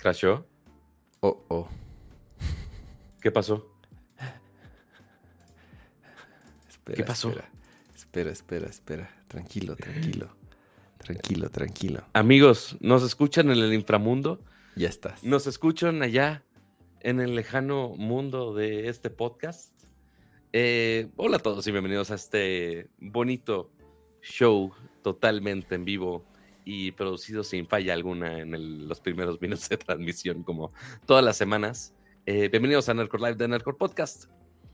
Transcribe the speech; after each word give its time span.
¿Crashó? 0.00 0.46
Oh, 1.20 1.44
oh. 1.48 1.68
¿Qué 3.20 3.30
pasó? 3.30 3.70
Espera, 6.66 6.96
¿Qué 6.96 7.04
pasó? 7.04 7.28
Espera, 7.28 7.50
espera, 7.94 8.30
espera, 8.30 8.66
espera. 8.66 9.10
Tranquilo, 9.28 9.76
tranquilo. 9.76 10.34
Tranquilo, 10.96 11.50
tranquilo. 11.50 12.02
Amigos, 12.14 12.78
¿nos 12.80 13.02
escuchan 13.02 13.50
en 13.50 13.58
el 13.58 13.74
inframundo? 13.74 14.40
Ya 14.74 14.88
estás. 14.88 15.22
¿Nos 15.22 15.46
escuchan 15.46 16.02
allá 16.02 16.44
en 17.00 17.20
el 17.20 17.34
lejano 17.34 17.90
mundo 17.90 18.54
de 18.54 18.88
este 18.88 19.10
podcast? 19.10 19.70
Eh, 20.54 21.08
hola 21.16 21.36
a 21.36 21.40
todos 21.40 21.66
y 21.66 21.72
bienvenidos 21.72 22.10
a 22.10 22.14
este 22.14 22.88
bonito 22.98 23.70
show 24.22 24.72
totalmente 25.02 25.74
en 25.74 25.84
vivo 25.84 26.24
y 26.64 26.92
producido 26.92 27.42
sin 27.44 27.66
falla 27.66 27.94
alguna 27.94 28.38
en 28.40 28.54
el- 28.54 28.86
los 28.88 29.00
primeros 29.00 29.40
minutos 29.42 29.68
de 29.68 29.76
transmisión, 29.76 30.42
como 30.42 30.72
todas 31.06 31.24
las 31.24 31.36
semanas. 31.36 31.94
Eh, 32.26 32.48
bienvenidos 32.48 32.88
a 32.88 32.94
Nerdcore 32.94 33.24
Live 33.24 33.36
de 33.36 33.48
Nerdcore 33.48 33.76
Podcast, 33.76 34.24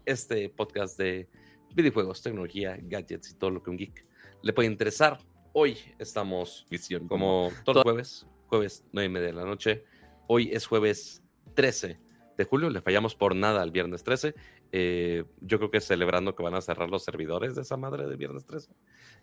este 0.04 0.48
podcast 0.48 0.98
de 0.98 1.28
videojuegos, 1.74 2.22
tecnología, 2.22 2.78
gadgets 2.82 3.30
y 3.30 3.34
todo 3.34 3.50
lo 3.50 3.62
que 3.62 3.70
un 3.70 3.76
geek 3.76 4.04
le 4.42 4.52
puede 4.52 4.68
interesar. 4.68 5.18
Hoy 5.52 5.78
estamos, 5.98 6.66
visión, 6.70 7.08
como 7.08 7.50
todos 7.64 7.76
los 7.76 7.82
jueves, 7.84 8.26
jueves 8.48 8.84
9 8.92 9.06
y 9.06 9.08
media 9.12 9.26
de 9.28 9.32
la 9.32 9.44
noche. 9.44 9.84
Hoy 10.26 10.50
es 10.52 10.66
jueves 10.66 11.22
13 11.54 11.98
de 12.36 12.44
julio, 12.44 12.70
le 12.70 12.80
fallamos 12.80 13.14
por 13.14 13.34
nada 13.34 13.62
al 13.62 13.70
viernes 13.70 14.04
13. 14.04 14.34
Eh, 14.72 15.24
yo 15.40 15.58
creo 15.58 15.70
que 15.70 15.80
celebrando 15.80 16.34
que 16.34 16.42
van 16.42 16.54
a 16.54 16.60
cerrar 16.60 16.90
los 16.90 17.04
servidores 17.04 17.54
de 17.54 17.62
esa 17.62 17.76
madre 17.76 18.06
de 18.06 18.16
viernes 18.16 18.44
13, 18.44 18.70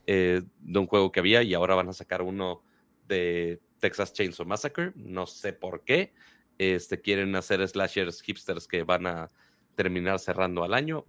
eh, 0.07 0.41
de 0.59 0.79
un 0.79 0.87
juego 0.87 1.11
que 1.11 1.19
había 1.19 1.43
y 1.43 1.53
ahora 1.53 1.75
van 1.75 1.89
a 1.89 1.93
sacar 1.93 2.21
uno 2.21 2.63
de 3.07 3.61
Texas 3.79 4.13
Chainsaw 4.13 4.45
Massacre. 4.45 4.93
No 4.95 5.25
sé 5.27 5.53
por 5.53 5.83
qué. 5.83 6.13
Este, 6.57 7.01
quieren 7.01 7.35
hacer 7.35 7.67
slashers 7.67 8.21
hipsters 8.21 8.67
que 8.67 8.83
van 8.83 9.07
a 9.07 9.31
terminar 9.75 10.19
cerrando 10.19 10.63
al 10.63 10.73
año, 10.73 11.05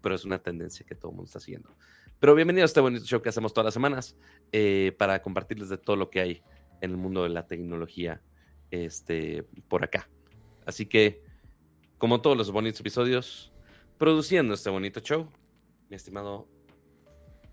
pero 0.00 0.14
es 0.14 0.24
una 0.24 0.38
tendencia 0.38 0.86
que 0.86 0.94
todo 0.94 1.10
el 1.10 1.16
mundo 1.16 1.26
está 1.26 1.40
siguiendo. 1.40 1.76
Pero 2.18 2.34
bienvenido 2.34 2.64
a 2.64 2.66
este 2.66 2.80
bonito 2.80 3.04
show 3.04 3.20
que 3.20 3.28
hacemos 3.28 3.52
todas 3.52 3.66
las 3.66 3.74
semanas 3.74 4.16
eh, 4.50 4.94
para 4.98 5.20
compartirles 5.20 5.68
de 5.68 5.76
todo 5.76 5.96
lo 5.96 6.08
que 6.08 6.20
hay 6.20 6.42
en 6.80 6.92
el 6.92 6.96
mundo 6.96 7.22
de 7.22 7.28
la 7.28 7.46
tecnología 7.46 8.22
este, 8.70 9.44
por 9.68 9.84
acá. 9.84 10.08
Así 10.66 10.84
que, 10.86 11.22
como 11.96 12.20
todos 12.20 12.36
los 12.36 12.50
bonitos 12.50 12.80
episodios, 12.80 13.52
produciendo 13.98 14.52
este 14.52 14.68
bonito 14.68 15.00
show, 15.00 15.28
mi 15.88 15.96
estimado 15.96 16.46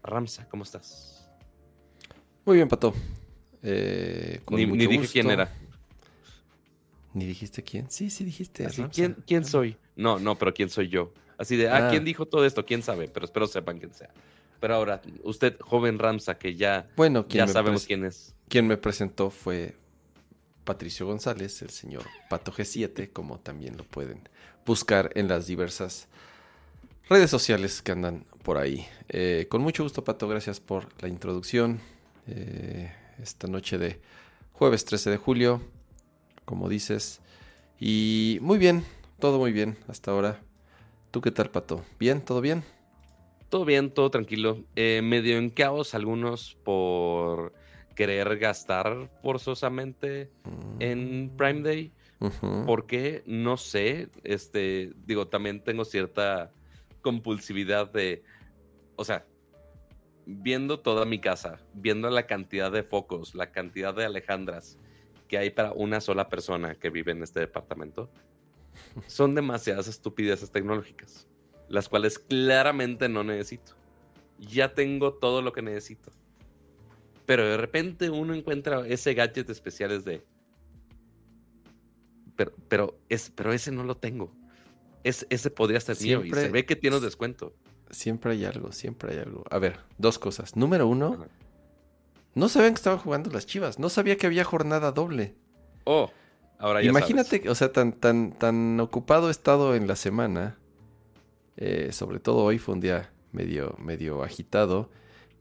Ramsa, 0.03 0.50
¿cómo 0.50 0.64
estás? 0.64 1.30
Muy 2.45 2.58
bien, 2.58 2.67
Pato. 2.67 2.94
Eh, 3.61 4.42
con 4.44 4.58
Ni, 4.58 4.66
mucho 4.66 4.78
ni 4.80 4.88
dije 4.88 5.08
quién 5.14 5.30
era. 5.30 5.50
¿Ni 7.14 7.25
dijiste 7.25 7.64
quién? 7.64 7.89
Sí, 7.89 8.09
sí 8.09 8.23
dijiste. 8.25 8.66
Así. 8.66 8.83
¿quién, 8.92 9.16
¿Quién 9.25 9.45
soy? 9.45 9.77
No, 9.95 10.20
no, 10.20 10.38
pero 10.38 10.53
¿quién 10.53 10.70
soy 10.70 10.89
yo? 10.89 11.14
Así 11.38 11.55
de, 11.55 11.70
ah, 11.70 11.88
Ah. 11.88 11.89
¿quién 11.92 12.03
dijo 12.03 12.25
todo 12.25 12.45
esto? 12.45 12.66
¿Quién 12.66 12.81
sabe? 12.81 13.08
Pero 13.08 13.25
espero 13.25 13.48
sepan 13.48 13.77
quién 13.80 13.94
sea. 13.94 14.09
Pero 14.59 14.75
ahora, 14.75 15.02
usted, 15.23 15.58
joven 15.59 16.00
Ramsa, 16.00 16.38
que 16.38 16.55
ya, 16.55 16.89
Bueno, 16.95 17.25
ya 17.30 17.48
sabemos 17.48 17.83
pres- 17.83 17.88
quién 17.88 18.05
es. 18.05 18.36
Quien 18.50 18.66
me 18.67 18.77
presentó 18.77 19.30
fue 19.30 19.75
Patricio 20.64 21.06
González, 21.06 21.61
el 21.61 21.69
señor 21.69 22.03
Pato 22.30 22.52
G7, 22.52 23.11
como 23.11 23.39
también 23.39 23.77
lo 23.77 23.83
pueden 23.83 24.27
buscar 24.65 25.11
en 25.15 25.27
las 25.27 25.48
diversas 25.48 26.08
redes 27.10 27.30
sociales 27.30 27.82
que 27.82 27.92
andan 27.92 28.26
por 28.43 28.58
ahí. 28.58 28.86
Eh, 29.10 29.48
con 29.49 29.61
mucho 29.61 29.83
gusto, 29.83 30.04
Pato, 30.04 30.27
gracias 30.27 30.60
por 30.60 30.88
la 31.02 31.08
introducción. 31.08 31.80
Eh, 32.27 32.92
esta 33.21 33.48
noche 33.48 33.77
de 33.77 33.99
jueves 34.54 34.86
13 34.86 35.11
de 35.11 35.17
julio, 35.17 35.61
como 36.45 36.70
dices. 36.70 37.20
Y 37.80 38.38
muy 38.42 38.58
bien, 38.58 38.86
todo 39.20 39.39
muy 39.39 39.52
bien 39.52 39.77
hasta 39.88 40.11
ahora. 40.11 40.42
¿Tú 41.11 41.21
qué 41.21 41.32
tal, 41.32 41.49
Pato? 41.49 41.83
¿Bien? 41.99 42.21
¿Todo 42.21 42.42
bien? 42.42 42.64
Todo 43.49 43.65
bien, 43.65 43.92
todo 43.92 44.09
tranquilo. 44.09 44.64
Eh, 44.76 45.02
medio 45.04 45.38
en 45.38 45.49
caos 45.49 45.93
algunos 45.93 46.58
por 46.64 47.54
querer 47.95 48.37
gastar 48.37 49.09
forzosamente 49.21 50.31
Mm, 50.43 50.81
en 50.81 51.31
Prime 51.37 51.61
Day. 51.61 51.92
ujú. 52.20 52.65
¿Por 52.65 52.86
qué? 52.86 53.23
No 53.26 53.58
sé. 53.58 54.09
Este, 54.23 54.92
digo, 55.05 55.27
también 55.27 55.64
tengo 55.64 55.86
cierta 55.86 56.52
compulsividad 57.02 57.92
de, 57.92 58.23
o 58.95 59.03
sea, 59.03 59.26
viendo 60.26 60.80
toda 60.80 61.05
mi 61.05 61.20
casa, 61.20 61.59
viendo 61.73 62.09
la 62.09 62.26
cantidad 62.27 62.71
de 62.71 62.83
focos, 62.83 63.36
la 63.36 63.52
cantidad 63.52 63.93
de 63.93 64.05
Alejandras 64.05 64.77
que 65.27 65.37
hay 65.37 65.49
para 65.49 65.71
una 65.73 65.99
sola 65.99 66.30
persona 66.30 66.76
que 66.76 66.89
vive 66.89 67.11
en 67.11 67.23
este 67.23 67.39
departamento, 67.42 68.09
son 69.08 69.36
demasiadas 69.36 69.87
estupideces 69.87 70.52
tecnológicas, 70.52 71.27
las 71.70 71.89
cuales 71.89 72.20
claramente 72.20 73.09
no 73.09 73.23
necesito. 73.23 73.73
Ya 74.39 74.73
tengo 74.73 75.14
todo 75.14 75.42
lo 75.42 75.52
que 75.53 75.61
necesito. 75.61 76.11
Pero 77.26 77.48
de 77.48 77.58
repente 77.58 78.10
uno 78.10 78.34
encuentra 78.34 78.86
ese 78.88 79.14
gadget 79.14 79.50
especiales 79.50 80.04
de, 80.04 80.23
pero, 82.36 82.52
pero, 82.67 82.98
es, 83.10 83.30
pero 83.34 83.54
ese 83.54 83.72
no 83.72 83.84
lo 83.84 83.95
tengo. 83.95 84.32
Es, 85.04 85.26
ese 85.30 85.50
podría 85.50 85.80
ser 85.80 85.95
mío 86.02 86.20
y 86.20 86.23
Siempre- 86.23 86.42
se 86.42 86.50
ve 86.50 86.66
que 86.66 86.76
tiene 86.76 86.98
un 86.98 87.04
descuento. 87.04 87.54
Siempre 87.92 88.32
hay 88.33 88.45
algo, 88.45 88.72
siempre 88.72 89.14
hay 89.14 89.20
algo. 89.20 89.44
A 89.52 89.60
ver, 89.60 89.80
dos 89.98 90.17
cosas. 90.17 90.56
Número 90.56 90.88
uno, 90.88 91.14
Ajá. 91.14 91.28
no 92.33 92.50
sabían 92.50 92.73
que 92.73 92.78
estaban 92.80 93.00
jugando 93.00 93.30
las 93.30 93.45
chivas. 93.45 93.78
No 93.78 93.89
sabía 93.89 94.17
que 94.17 94.26
había 94.26 94.44
jornada 94.44 94.92
doble. 94.92 95.36
Oh, 95.83 96.10
ahora 96.58 96.82
ya 96.82 96.89
Imagínate, 96.89 97.38
sabes. 97.38 97.52
o 97.52 97.56
sea, 97.56 97.72
tan, 97.72 97.94
tan, 97.94 98.32
tan 98.32 98.80
ocupado 98.80 99.28
he 99.28 99.32
estado 99.32 99.76
en 99.76 99.88
la 99.88 99.95
semana. 99.95 100.58
eh, 101.56 101.92
sobre 101.92 102.20
todo 102.20 102.38
hoy 102.38 102.58
fue 102.58 102.73
un 102.73 102.82
día 102.82 103.12
medio, 103.32 103.76
medio 103.78 104.23
agitado. 104.23 104.89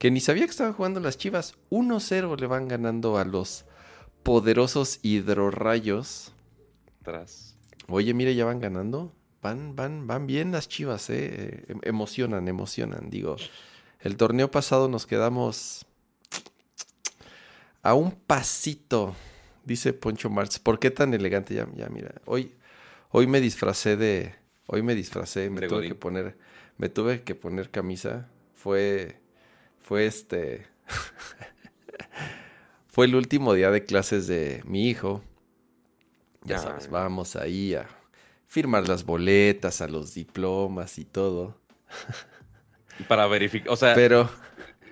Que 0.03 0.11
ni 0.11 0.19
sabía 0.19 0.43
que 0.43 0.51
estaban 0.51 0.73
jugando 0.73 0.99
las 0.99 1.17
chivas. 1.17 1.55
1-0 1.69 2.37
le 2.37 2.45
van 2.47 2.67
ganando 2.67 3.17
a 3.17 3.23
los 3.23 3.63
poderosos 4.21 4.99
hidrorrayos. 5.01 6.33
Tras. 7.03 7.55
Oye, 7.87 8.13
mire, 8.13 8.35
ya 8.35 8.43
van 8.43 8.59
ganando. 8.59 9.15
Van, 9.41 9.77
van, 9.77 10.05
van 10.05 10.27
bien 10.27 10.51
las 10.51 10.67
chivas, 10.67 11.09
eh. 11.09 11.63
Em- 11.69 11.79
Emocionan, 11.83 12.49
emocionan. 12.49 13.09
Digo, 13.09 13.37
el 14.01 14.17
torneo 14.17 14.51
pasado 14.51 14.89
nos 14.89 15.05
quedamos 15.05 15.85
a 17.81 17.93
un 17.93 18.11
pasito, 18.11 19.15
dice 19.63 19.93
Poncho 19.93 20.29
Marx. 20.29 20.59
¿Por 20.59 20.79
qué 20.79 20.91
tan 20.91 21.13
elegante? 21.13 21.55
Ya, 21.55 21.65
ya, 21.77 21.87
mira. 21.87 22.15
Hoy, 22.25 22.51
hoy 23.09 23.25
me 23.25 23.39
disfracé 23.39 23.95
de. 23.95 24.35
Hoy 24.67 24.81
me 24.83 24.95
disfracé, 24.95 25.49
me 25.49 25.65
tuve 25.65 25.87
que 25.87 25.95
poner. 25.95 26.37
Me 26.77 26.89
tuve 26.89 27.23
que 27.23 27.35
poner 27.35 27.71
camisa. 27.71 28.27
Fue. 28.53 29.22
Fue 29.83 30.05
este. 30.05 30.65
fue 32.87 33.05
el 33.05 33.15
último 33.15 33.53
día 33.53 33.71
de 33.71 33.83
clases 33.85 34.27
de 34.27 34.61
mi 34.65 34.89
hijo. 34.89 35.23
Ya 36.43 36.57
Ah. 36.57 36.59
sabes, 36.59 36.89
vamos 36.89 37.35
ahí 37.35 37.73
a 37.73 37.87
firmar 38.47 38.87
las 38.87 39.05
boletas, 39.05 39.81
a 39.81 39.87
los 39.87 40.13
diplomas 40.13 40.99
y 40.99 41.05
todo. 41.05 41.57
Para 43.07 43.25
verificar. 43.27 43.69
O 43.71 43.75
sea, 43.75 43.95
Pero 43.95 44.29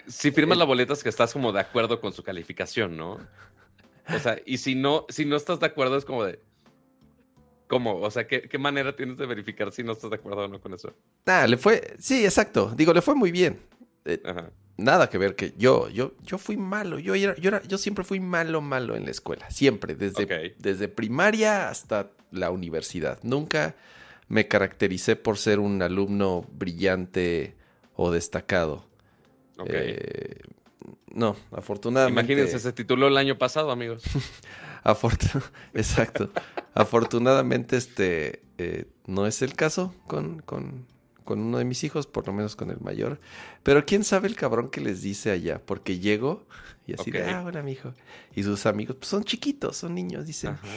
si 0.07 0.31
firmas 0.31 0.57
la 0.57 0.65
boleta 0.65 0.93
es 0.93 1.03
que 1.03 1.09
estás 1.09 1.33
como 1.33 1.51
de 1.51 1.59
acuerdo 1.59 1.99
con 2.01 2.13
su 2.13 2.23
calificación, 2.23 2.97
¿no? 2.97 3.19
O 4.13 4.19
sea, 4.19 4.37
y 4.45 4.57
si 4.57 4.75
no, 4.75 5.05
si 5.09 5.25
no 5.25 5.35
estás 5.35 5.59
de 5.59 5.67
acuerdo, 5.67 5.97
es 5.97 6.05
como 6.05 6.23
de. 6.23 6.41
¿Cómo? 7.67 8.01
O 8.01 8.11
sea, 8.11 8.27
¿qué, 8.27 8.41
qué 8.49 8.57
manera 8.57 8.93
tienes 8.95 9.17
de 9.17 9.25
verificar 9.25 9.71
si 9.71 9.81
no 9.83 9.93
estás 9.93 10.09
de 10.09 10.17
acuerdo 10.17 10.43
o 10.43 10.47
no 10.49 10.59
con 10.59 10.73
eso? 10.73 10.93
nada, 11.25 11.47
le 11.47 11.55
fue, 11.55 11.95
sí, 11.99 12.25
exacto. 12.25 12.73
Digo, 12.75 12.93
le 12.93 13.01
fue 13.01 13.15
muy 13.15 13.31
bien. 13.31 13.61
Eh, 14.03 14.21
Ajá. 14.25 14.51
Nada 14.81 15.09
que 15.09 15.17
ver 15.17 15.35
que 15.35 15.53
yo, 15.57 15.87
yo, 15.89 16.13
yo 16.23 16.37
fui 16.37 16.57
malo. 16.57 16.99
Yo 16.99 17.15
era, 17.15 17.35
yo 17.37 17.49
era, 17.49 17.61
yo 17.63 17.77
siempre 17.77 18.03
fui 18.03 18.19
malo, 18.19 18.61
malo 18.61 18.95
en 18.95 19.05
la 19.05 19.11
escuela. 19.11 19.49
Siempre, 19.49 19.95
desde, 19.95 20.55
desde 20.59 20.87
primaria 20.87 21.69
hasta 21.69 22.09
la 22.31 22.51
universidad. 22.51 23.19
Nunca 23.23 23.75
me 24.27 24.47
caractericé 24.47 25.15
por 25.15 25.37
ser 25.37 25.59
un 25.59 25.81
alumno 25.81 26.45
brillante 26.51 27.55
o 27.95 28.11
destacado. 28.11 28.85
Ok. 29.57 29.69
Eh, 29.71 30.39
no, 31.13 31.35
afortunadamente. 31.51 32.21
Imagínense, 32.33 32.59
se 32.59 32.71
tituló 32.73 33.07
el 33.07 33.17
año 33.17 33.37
pasado, 33.37 33.71
amigos. 33.71 34.03
Afortun- 34.83 35.43
Exacto. 35.73 36.31
Afortunadamente, 36.73 37.77
este 37.77 38.41
eh, 38.57 38.85
no 39.05 39.27
es 39.27 39.41
el 39.41 39.53
caso 39.55 39.93
con, 40.07 40.39
con, 40.41 40.87
con 41.31 41.39
uno 41.41 41.57
de 41.59 41.63
mis 41.65 41.83
hijos, 41.85 42.07
por 42.07 42.27
lo 42.27 42.33
menos 42.33 42.57
con 42.57 42.71
el 42.71 42.79
mayor. 42.81 43.21
Pero 43.63 43.85
quién 43.85 44.03
sabe 44.03 44.27
el 44.27 44.35
cabrón 44.35 44.67
que 44.69 44.81
les 44.81 45.01
dice 45.01 45.31
allá, 45.31 45.61
porque 45.65 45.97
llego 45.99 46.45
y 46.85 46.93
así 46.93 47.09
de, 47.09 47.23
ah, 47.23 47.43
hola, 47.45 47.63
mijo. 47.63 47.93
Y 48.35 48.43
sus 48.43 48.65
amigos, 48.65 48.97
pues 48.97 49.07
son 49.07 49.23
chiquitos, 49.23 49.77
son 49.77 49.95
niños, 49.95 50.25
dicen. 50.25 50.51
Ajá. 50.51 50.67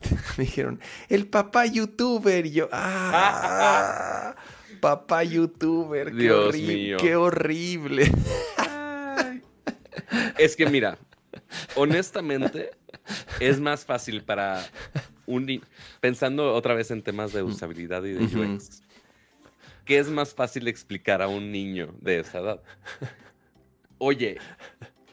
Me 0.38 0.44
dijeron, 0.44 0.80
el 1.10 1.26
papá 1.26 1.66
youtuber. 1.66 2.46
Y 2.46 2.52
yo, 2.52 2.68
ah, 2.72 4.34
papá 4.80 5.24
youtuber. 5.24 6.10
Qué, 6.12 6.16
Dios 6.22 6.54
horri- 6.54 6.66
mío. 6.66 6.96
qué 6.98 7.14
horrible. 7.16 8.10
Es 10.38 10.56
que 10.56 10.66
mira, 10.70 10.96
honestamente, 11.76 12.70
es 13.40 13.60
más 13.60 13.84
fácil 13.84 14.22
para 14.22 14.64
un 15.26 15.60
pensando 16.00 16.54
otra 16.54 16.72
vez 16.74 16.90
en 16.90 17.02
temas 17.02 17.32
de 17.32 17.42
usabilidad 17.42 18.02
y 18.04 18.12
de. 18.12 18.24
UX, 18.24 18.82
¿qué 19.88 19.98
es 19.98 20.08
más 20.08 20.34
fácil 20.34 20.68
explicar 20.68 21.22
a 21.22 21.26
un 21.28 21.50
niño 21.50 21.94
de 22.00 22.20
esa 22.20 22.38
edad? 22.38 22.62
Oye, 23.98 24.36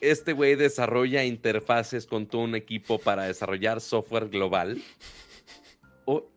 este 0.01 0.33
güey 0.33 0.55
desarrolla 0.55 1.23
interfaces 1.23 2.05
con 2.05 2.27
todo 2.27 2.41
un 2.41 2.53
equipo 2.53 2.99
para 2.99 3.23
desarrollar 3.23 3.81
software 3.81 4.27
global. 4.29 4.79
O 6.05 6.29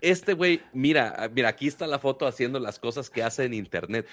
este 0.00 0.34
güey, 0.34 0.60
mira, 0.72 1.28
mira, 1.34 1.48
aquí 1.48 1.66
está 1.66 1.86
la 1.88 1.98
foto 1.98 2.26
haciendo 2.26 2.60
las 2.60 2.78
cosas 2.78 3.10
que 3.10 3.22
hace 3.24 3.44
en 3.46 3.54
internet. 3.54 4.06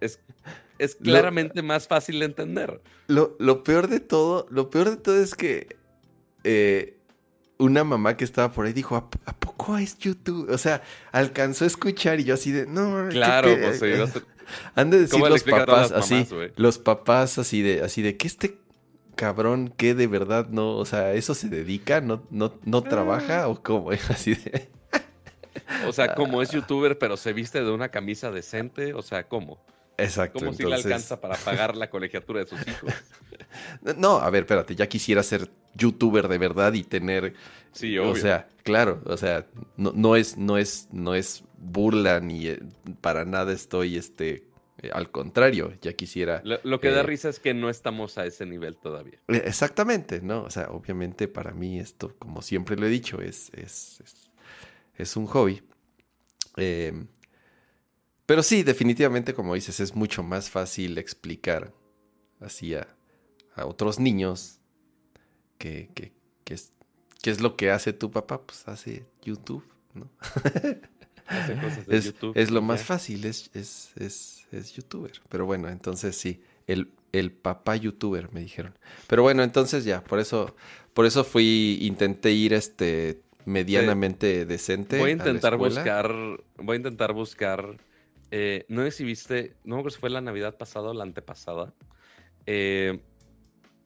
Es, 0.00 0.20
es 0.78 0.96
Lo- 1.00 1.06
claramente 1.12 1.62
más 1.62 1.88
fácil 1.88 2.20
de 2.20 2.26
entender. 2.26 2.80
Lo, 3.08 3.36
lo 3.40 3.64
peor 3.64 3.88
de 3.88 4.00
todo, 4.00 4.46
lo 4.50 4.70
peor 4.70 4.90
de 4.90 4.96
todo 4.98 5.20
es 5.20 5.34
que 5.34 5.76
eh, 6.44 6.99
una 7.60 7.84
mamá 7.84 8.16
que 8.16 8.24
estaba 8.24 8.50
por 8.52 8.66
ahí 8.66 8.72
dijo, 8.72 8.96
¿A, 8.96 9.08
a 9.30 9.36
poco 9.36 9.78
es 9.78 9.96
YouTube? 9.98 10.50
O 10.50 10.58
sea, 10.58 10.82
alcanzó 11.12 11.64
a 11.64 11.66
escuchar 11.68 12.18
y 12.20 12.24
yo 12.24 12.34
así 12.34 12.50
de, 12.50 12.66
no, 12.66 13.06
qué 13.08 13.14
Claro, 13.14 13.48
pe- 13.48 13.72
pues 13.78 13.82
Han 14.74 14.90
de 14.90 14.98
decir 14.98 15.12
¿Cómo 15.12 15.26
le 15.26 15.30
los 15.30 15.42
papás 15.44 15.92
así, 15.92 16.26
los 16.56 16.78
papás 16.78 17.38
así 17.38 17.62
de, 17.62 17.82
así 17.82 18.02
de 18.02 18.16
que 18.16 18.26
este 18.26 18.58
cabrón 19.14 19.72
que 19.76 19.94
de 19.94 20.06
verdad 20.08 20.48
no, 20.48 20.76
o 20.76 20.84
sea, 20.84 21.12
eso 21.12 21.34
se 21.34 21.48
dedica, 21.48 22.00
no, 22.00 22.26
no, 22.30 22.54
no 22.64 22.82
trabaja 22.82 23.46
o 23.48 23.62
cómo, 23.62 23.90
así 24.08 24.34
de. 24.34 24.68
O 25.86 25.92
sea, 25.92 26.14
como 26.16 26.42
es 26.42 26.50
youtuber, 26.50 26.98
pero 26.98 27.16
se 27.16 27.32
viste 27.32 27.62
de 27.62 27.70
una 27.70 27.90
camisa 27.90 28.30
decente. 28.32 28.94
O 28.94 29.02
sea, 29.02 29.28
¿cómo? 29.28 29.62
Exacto. 29.98 30.38
¿Cómo 30.38 30.52
si 30.52 30.58
le 30.62 30.64
entonces- 30.70 30.86
alcanza 30.86 31.20
para 31.20 31.36
pagar 31.36 31.76
la 31.76 31.90
colegiatura 31.90 32.40
de 32.40 32.46
sus 32.46 32.60
hijos? 32.66 32.92
No, 33.96 34.16
a 34.18 34.30
ver, 34.30 34.44
espérate, 34.44 34.74
ya 34.74 34.88
quisiera 34.88 35.22
ser 35.22 35.48
youtuber 35.74 36.28
de 36.28 36.38
verdad 36.38 36.72
y 36.74 36.84
tener 36.84 37.34
Sí, 37.72 37.96
obvio. 37.98 38.12
O 38.12 38.16
sea, 38.16 38.48
claro, 38.62 39.02
o 39.06 39.16
sea, 39.16 39.46
no, 39.76 39.92
no 39.94 40.16
es, 40.16 40.36
no 40.36 40.58
es, 40.58 40.88
no 40.92 41.14
es 41.14 41.44
burla 41.56 42.20
ni 42.20 42.48
eh, 42.48 42.60
para 43.00 43.24
nada 43.24 43.52
estoy, 43.52 43.96
este, 43.96 44.48
eh, 44.82 44.90
al 44.92 45.10
contrario, 45.10 45.72
ya 45.80 45.92
quisiera. 45.92 46.40
lo, 46.44 46.58
lo 46.64 46.80
que 46.80 46.90
da 46.90 47.00
eh, 47.00 47.04
risa 47.04 47.28
es 47.28 47.38
que 47.38 47.54
no 47.54 47.70
estamos 47.70 48.18
a 48.18 48.26
ese 48.26 48.46
nivel 48.46 48.76
todavía. 48.76 49.20
Exactamente, 49.28 50.20
¿no? 50.20 50.42
O 50.42 50.50
sea, 50.50 50.70
obviamente 50.70 51.28
para 51.28 51.52
mí 51.52 51.78
esto, 51.78 52.14
como 52.18 52.42
siempre 52.42 52.76
lo 52.76 52.86
he 52.86 52.90
dicho, 52.90 53.20
es, 53.20 53.50
es, 53.54 54.00
es, 54.00 54.30
es 54.96 55.16
un 55.16 55.26
hobby. 55.26 55.62
Eh, 56.56 57.04
pero 58.26 58.42
sí, 58.42 58.62
definitivamente, 58.62 59.34
como 59.34 59.54
dices, 59.54 59.80
es 59.80 59.94
mucho 59.94 60.22
más 60.22 60.50
fácil 60.50 60.98
explicar 60.98 61.72
así 62.40 62.74
a, 62.74 62.88
a 63.54 63.66
otros 63.66 63.98
niños 63.98 64.59
que, 65.60 65.90
que, 65.94 66.14
que 66.44 66.54
es, 66.54 66.72
qué 67.22 67.30
es 67.30 67.40
lo 67.42 67.56
que 67.56 67.70
hace 67.72 67.92
tu 67.94 68.10
papá, 68.12 68.42
pues 68.46 68.68
hace 68.68 69.06
YouTube, 69.22 69.64
¿no? 69.94 70.10
Hace 71.28 71.56
cosas 71.58 71.88
de 71.88 71.98
es, 71.98 72.04
YouTube. 72.04 72.34
es 72.34 72.50
lo 72.50 72.62
más 72.62 72.84
fácil, 72.84 73.24
es, 73.24 73.50
es, 73.54 73.92
es, 73.96 74.46
es 74.52 74.72
youtuber. 74.74 75.12
Pero 75.28 75.46
bueno, 75.46 75.68
entonces 75.68 76.16
sí, 76.16 76.42
el, 76.66 76.92
el 77.12 77.32
papá 77.32 77.76
youtuber 77.76 78.32
me 78.32 78.40
dijeron. 78.40 78.74
Pero 79.06 79.22
bueno, 79.22 79.42
entonces 79.42 79.84
ya, 79.84 80.06
por 80.06 80.18
eso, 80.20 80.56
por 80.94 81.06
eso 81.06 81.24
fui, 81.24 81.78
intenté 81.82 82.32
ir 82.32 82.52
este 82.54 83.22
medianamente 83.44 84.46
decente. 84.46 84.98
Voy 84.98 85.10
a 85.10 85.12
intentar 85.14 85.56
buscar. 85.56 86.12
Voy 86.56 86.74
a 86.74 86.76
intentar 86.76 87.12
buscar. 87.12 87.80
eh, 88.30 88.66
no 88.68 88.82
sé 88.84 88.90
si 88.92 89.04
viste. 89.04 89.58
No 89.64 89.76
me 89.76 89.80
acuerdo 89.80 89.94
si 89.96 90.00
fue 90.00 90.10
la 90.10 90.20
Navidad 90.20 90.56
pasada 90.58 90.90
o 90.90 90.94
la 90.94 91.04
antepasada. 91.04 91.74
eh, 92.46 93.00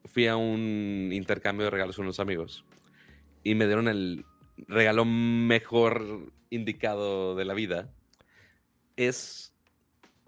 fui 0.05 0.27
a 0.27 0.35
un 0.35 1.09
intercambio 1.11 1.65
de 1.65 1.71
regalos 1.71 1.95
con 1.95 2.05
unos 2.05 2.19
amigos. 2.19 2.65
Y 3.43 3.55
me 3.55 3.65
dieron 3.65 3.87
el 3.87 4.25
regalo 4.67 5.05
mejor 5.05 6.31
indicado 6.49 7.35
de 7.35 7.45
la 7.45 7.53
vida. 7.53 7.89
Es 8.95 9.53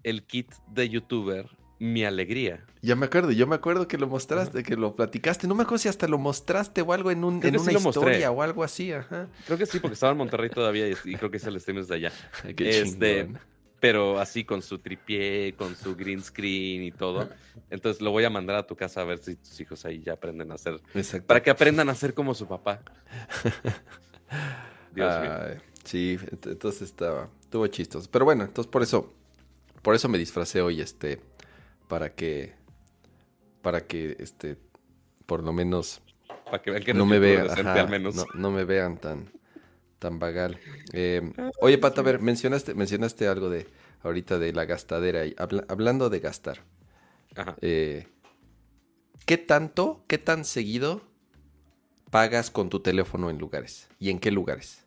el 0.03 0.23
kit 0.23 0.51
de 0.67 0.89
youtuber 0.89 1.49
Mi 1.79 2.03
Alegría. 2.03 2.65
Ya 2.81 2.95
me 2.95 3.05
acuerdo, 3.05 3.31
yo 3.31 3.47
me 3.47 3.55
acuerdo 3.55 3.87
que 3.87 3.97
lo 3.97 4.07
mostraste, 4.07 4.63
que 4.63 4.75
lo 4.75 4.95
platicaste. 4.95 5.47
No 5.47 5.55
me 5.55 5.63
acuerdo 5.63 5.79
si 5.79 5.89
hasta 5.89 6.07
lo 6.07 6.17
mostraste 6.17 6.81
o 6.81 6.93
algo 6.93 7.11
en, 7.11 7.23
un, 7.23 7.35
en 7.45 7.59
sí 7.59 7.69
una 7.75 7.79
historia 7.79 8.31
o 8.31 8.41
algo 8.41 8.63
así, 8.63 8.91
ajá. 8.91 9.27
Creo 9.45 9.57
que 9.57 9.65
sí, 9.65 9.79
porque 9.79 9.93
estaba 9.93 10.11
en 10.11 10.17
Monterrey 10.17 10.49
todavía 10.49 10.87
y, 10.87 10.93
y 11.05 11.15
creo 11.15 11.29
que 11.31 11.37
es 11.37 11.43
el 11.45 11.59
stream 11.59 11.77
desde 11.77 11.95
allá. 11.95 12.11
Qué 12.55 12.81
Este, 12.81 13.25
chingón. 13.25 13.39
Pero 13.79 14.19
así 14.19 14.43
con 14.43 14.61
su 14.61 14.79
tripié, 14.79 15.53
con 15.57 15.75
su 15.75 15.95
green 15.95 16.21
screen 16.23 16.83
y 16.83 16.91
todo. 16.91 17.29
Entonces 17.69 18.01
lo 18.01 18.11
voy 18.11 18.23
a 18.23 18.29
mandar 18.29 18.55
a 18.57 18.65
tu 18.65 18.75
casa 18.75 19.01
a 19.01 19.03
ver 19.03 19.19
si 19.19 19.35
tus 19.35 19.59
hijos 19.59 19.85
ahí 19.85 20.01
ya 20.01 20.13
aprenden 20.13 20.51
a 20.51 20.55
hacer. 20.55 20.81
Exacto. 20.95 21.27
Para 21.27 21.41
que 21.43 21.49
aprendan 21.49 21.89
a 21.89 21.95
ser 21.95 22.13
como 22.13 22.33
su 22.33 22.47
papá. 22.47 22.81
Dios 24.93 25.21
mío. 25.21 25.61
Sí, 25.83 26.17
ent- 26.19 26.51
entonces 26.51 26.81
estaba, 26.83 27.29
estuvo 27.41 27.65
chistoso. 27.67 28.09
Pero 28.11 28.25
bueno, 28.25 28.43
entonces 28.43 28.69
por 28.69 28.83
eso, 28.83 29.13
por 29.81 29.95
eso 29.95 30.09
me 30.09 30.17
disfracé 30.17 30.61
hoy, 30.61 30.81
este, 30.81 31.21
para 31.87 32.13
que, 32.13 32.53
para 33.61 33.85
que, 33.85 34.17
este, 34.19 34.57
por 35.25 35.43
lo 35.43 35.53
menos 35.53 36.01
Para 36.45 36.61
que 36.61 36.71
vean 36.71 36.83
que 36.83 36.93
no 36.93 37.05
me 37.05 37.19
vean, 37.19 37.49
ajá, 37.49 37.81
al 37.81 37.89
menos. 37.89 38.15
no, 38.15 38.25
no 38.33 38.51
me 38.51 38.65
vean 38.65 38.97
tan, 38.97 39.31
tan 39.99 40.19
vagal. 40.19 40.59
Eh, 40.93 41.21
oye, 41.61 41.77
Pato, 41.77 42.01
a 42.01 42.03
ver, 42.03 42.19
mencionaste, 42.19 42.73
mencionaste 42.75 43.27
algo 43.27 43.49
de 43.49 43.67
ahorita 44.03 44.37
de 44.39 44.53
la 44.53 44.65
gastadera 44.65 45.25
y 45.25 45.33
habla- 45.37 45.65
hablando 45.69 46.09
de 46.09 46.19
gastar. 46.19 46.59
Ajá. 47.35 47.55
eh, 47.61 48.07
¿Qué 49.25 49.37
tanto, 49.37 50.03
qué 50.07 50.17
tan 50.17 50.45
seguido 50.45 51.01
pagas 52.11 52.49
con 52.49 52.69
tu 52.69 52.79
teléfono 52.79 53.29
en 53.29 53.37
lugares? 53.37 53.89
¿Y 53.99 54.09
en 54.09 54.19
qué 54.19 54.31
lugares? 54.31 54.85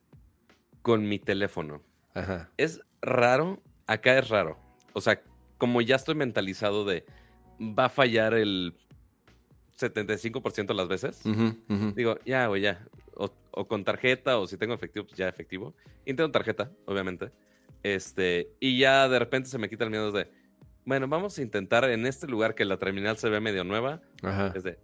Con 0.82 1.06
mi 1.08 1.18
teléfono. 1.18 1.82
Ajá. 2.14 2.50
Es 2.56 2.80
raro, 3.02 3.60
acá 3.86 4.18
es 4.18 4.28
raro. 4.28 4.58
O 4.94 5.00
sea, 5.00 5.22
como 5.58 5.80
ya 5.82 5.96
estoy 5.96 6.14
mentalizado 6.14 6.84
de 6.86 7.04
va 7.60 7.84
a 7.86 7.88
fallar 7.90 8.32
el 8.34 8.74
75% 9.78 10.66
de 10.68 10.74
las 10.74 10.88
veces. 10.88 11.20
Digo, 11.94 12.18
ya, 12.24 12.46
güey, 12.46 12.62
ya. 12.62 12.84
O, 13.14 13.30
o 13.52 13.66
con 13.66 13.84
tarjeta, 13.84 14.38
o 14.38 14.46
si 14.46 14.56
tengo 14.56 14.74
efectivo, 14.74 15.06
pues 15.06 15.18
ya 15.18 15.28
efectivo. 15.28 15.74
Intento 16.04 16.30
tarjeta, 16.32 16.70
obviamente. 16.86 17.30
Este, 17.82 18.50
y 18.60 18.78
ya 18.78 19.08
de 19.08 19.18
repente 19.18 19.48
se 19.48 19.58
me 19.58 19.68
quita 19.68 19.84
el 19.84 19.90
miedo 19.90 20.12
de, 20.12 20.30
bueno, 20.84 21.08
vamos 21.08 21.38
a 21.38 21.42
intentar 21.42 21.84
en 21.88 22.06
este 22.06 22.26
lugar 22.26 22.54
que 22.54 22.64
la 22.64 22.78
terminal 22.78 23.16
se 23.16 23.28
ve 23.28 23.40
medio 23.40 23.64
nueva. 23.64 24.02
Ajá. 24.22 24.52
Es 24.54 24.64
de, 24.64 24.78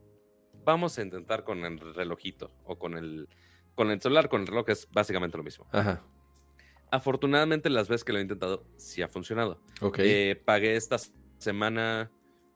vamos 0.65 0.99
a 0.99 1.03
intentar 1.03 1.45
con 1.45 1.65
el 1.65 1.79
relojito 1.95 2.53
o 2.65 2.79
con 2.79 2.97
el, 2.97 3.29
con 3.75 3.91
el 3.91 4.01
celular, 4.01 4.29
con 4.29 4.43
el 4.43 4.47
reloj, 4.47 4.71
es 4.71 4.89
básicamente 4.91 5.37
lo 5.37 5.45
mismo. 5.45 5.67
Ajá. 5.73 6.03
Afortunadamente, 6.91 7.69
las 7.69 7.89
veces 7.89 8.05
que 8.05 8.13
lo 8.13 8.19
he 8.19 8.23
intentado, 8.23 8.65
sí 8.77 9.03
ha 9.03 9.09
funcionado. 9.09 9.61
Ok. 9.81 9.99
Eh, 10.01 10.41
pagué 10.45 10.77
esta 10.77 10.97
semana 11.39 12.11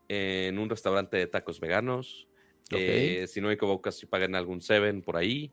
en 0.09 0.59
un 0.59 0.71
restaurante 0.71 1.17
de 1.17 1.27
tacos 1.27 1.61
veganos. 1.61 2.29
Ok. 2.73 2.79
Eh, 2.79 3.27
si 3.27 3.41
no 3.41 3.49
me 3.49 3.55
equivoco, 3.55 3.91
si 3.91 4.07
pagué 4.07 4.27
en 4.27 4.37
algún 4.37 4.61
Seven 4.61 5.03
por 5.03 5.17
ahí. 5.17 5.53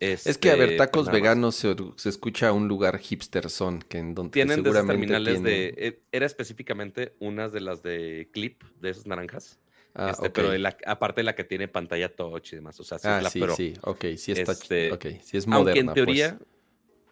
Es 0.00 0.38
que, 0.38 0.50
a 0.50 0.56
ver, 0.56 0.76
tacos 0.76 1.06
pues 1.06 1.12
veganos 1.12 1.56
se, 1.56 1.74
se 1.96 2.08
escucha 2.08 2.48
a 2.48 2.52
un 2.52 2.68
lugar 2.68 2.98
hipster 2.98 3.50
son, 3.50 3.80
que 3.82 3.98
en 3.98 4.14
donde 4.14 4.30
Tienen 4.32 4.62
de 4.62 4.70
seguramente 4.70 4.92
terminales 5.06 5.42
tienen- 5.42 5.74
de. 5.74 5.74
eh, 5.76 6.02
Era 6.12 6.26
específicamente 6.26 7.14
unas 7.18 7.52
de 7.52 7.60
las 7.60 7.82
de 7.82 8.28
clip, 8.32 8.62
de 8.80 8.90
esas 8.90 9.06
naranjas. 9.06 9.60
Ah, 9.94 10.10
este. 10.12 10.30
Pero 10.30 10.50
de 10.50 10.58
la- 10.58 10.76
aparte 10.86 11.20
de 11.20 11.24
la 11.24 11.34
que 11.34 11.44
tiene 11.44 11.66
pantalla 11.66 12.14
touch 12.14 12.52
y 12.52 12.56
demás. 12.56 12.78
O 12.78 12.84
sea, 12.84 12.98
sí 12.98 13.08
ah, 13.08 13.16
es 13.16 13.22
la 13.24 13.30
sí, 13.30 13.40
Pro. 13.40 13.56
sí, 13.56 13.74
ok, 13.82 14.04
sí 14.16 14.32
está, 14.32 14.52
Este, 14.52 14.92
ok, 14.92 15.06
sí 15.22 15.36
es 15.38 15.46
aunque 15.48 15.58
moderna, 15.58 15.90
en 15.92 15.94
teoría, 15.94 16.38
pues. 16.38 16.48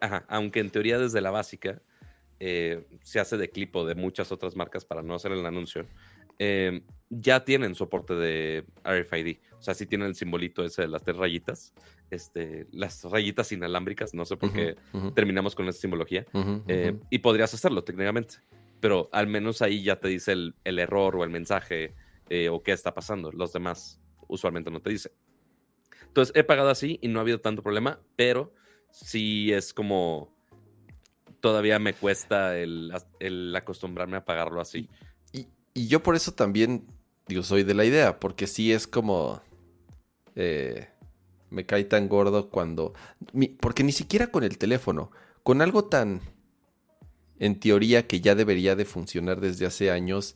ajá, 0.00 0.24
aunque 0.28 0.60
en 0.60 0.70
teoría 0.70 0.98
desde 0.98 1.20
la 1.20 1.30
básica 1.30 1.82
eh, 2.38 2.86
se 3.02 3.18
hace 3.18 3.36
de 3.38 3.48
clip 3.50 3.74
o 3.76 3.86
de 3.86 3.94
muchas 3.94 4.30
otras 4.30 4.54
marcas 4.56 4.84
para 4.84 5.02
no 5.02 5.14
hacer 5.14 5.32
el 5.32 5.44
anuncio, 5.46 5.86
eh, 6.38 6.82
ya 7.08 7.44
tienen 7.44 7.74
soporte 7.74 8.14
de 8.14 8.64
RFID. 8.84 9.38
O 9.58 9.62
sea, 9.62 9.72
sí 9.74 9.86
tienen 9.86 10.08
el 10.08 10.14
simbolito 10.14 10.62
ese 10.62 10.82
de 10.82 10.88
las 10.88 11.02
tres 11.02 11.16
rayitas, 11.16 11.72
este, 12.10 12.66
las 12.70 13.04
rayitas 13.04 13.50
inalámbricas, 13.52 14.14
no 14.14 14.24
sé 14.24 14.36
por 14.36 14.52
qué 14.52 14.76
terminamos 15.14 15.54
con 15.54 15.68
esa 15.68 15.80
simbología. 15.80 16.26
eh, 16.68 16.98
y 17.10 17.18
podrías 17.18 17.52
hacerlo 17.52 17.82
técnicamente, 17.84 18.36
pero 18.80 19.08
al 19.12 19.26
menos 19.26 19.62
ahí 19.62 19.82
ya 19.82 19.98
te 19.98 20.08
dice 20.08 20.32
el, 20.32 20.54
el 20.64 20.78
error 20.78 21.16
o 21.16 21.24
el 21.24 21.30
mensaje 21.30 21.94
eh, 22.28 22.48
o 22.48 22.62
qué 22.62 22.72
está 22.72 22.94
pasando. 22.94 23.32
Los 23.32 23.52
demás 23.52 24.00
usualmente 24.28 24.70
no 24.70 24.80
te 24.80 24.90
dicen. 24.90 25.12
Entonces 26.06 26.34
he 26.36 26.44
pagado 26.44 26.70
así 26.70 26.98
y 27.02 27.08
no 27.08 27.18
ha 27.18 27.22
habido 27.22 27.40
tanto 27.40 27.62
problema, 27.62 28.00
pero 28.16 28.52
sí 28.90 29.52
es 29.52 29.74
como 29.74 30.34
todavía 31.40 31.78
me 31.78 31.92
cuesta 31.92 32.56
el, 32.58 32.92
el 33.20 33.54
acostumbrarme 33.54 34.16
a 34.16 34.24
pagarlo 34.24 34.60
así. 34.60 34.88
Y, 35.32 35.48
y 35.74 35.88
yo 35.88 36.02
por 36.02 36.16
eso 36.16 36.32
también, 36.32 36.86
digo, 37.28 37.42
soy 37.42 37.62
de 37.64 37.74
la 37.74 37.84
idea, 37.84 38.18
porque 38.18 38.46
sí 38.46 38.72
es 38.72 38.86
como... 38.86 39.42
eh, 40.34 40.88
me 41.50 41.66
cae 41.66 41.84
tan 41.84 42.08
gordo 42.08 42.50
cuando... 42.50 42.92
mi- 43.32 43.48
porque 43.48 43.84
ni 43.84 43.92
siquiera 43.92 44.28
con 44.28 44.44
el 44.44 44.58
teléfono, 44.58 45.10
con 45.42 45.62
algo 45.62 45.84
tan... 45.86 46.20
En 47.38 47.60
teoría 47.60 48.06
que 48.06 48.20
ya 48.22 48.34
debería 48.34 48.76
de 48.76 48.86
funcionar 48.86 49.40
desde 49.40 49.66
hace 49.66 49.90
años, 49.90 50.34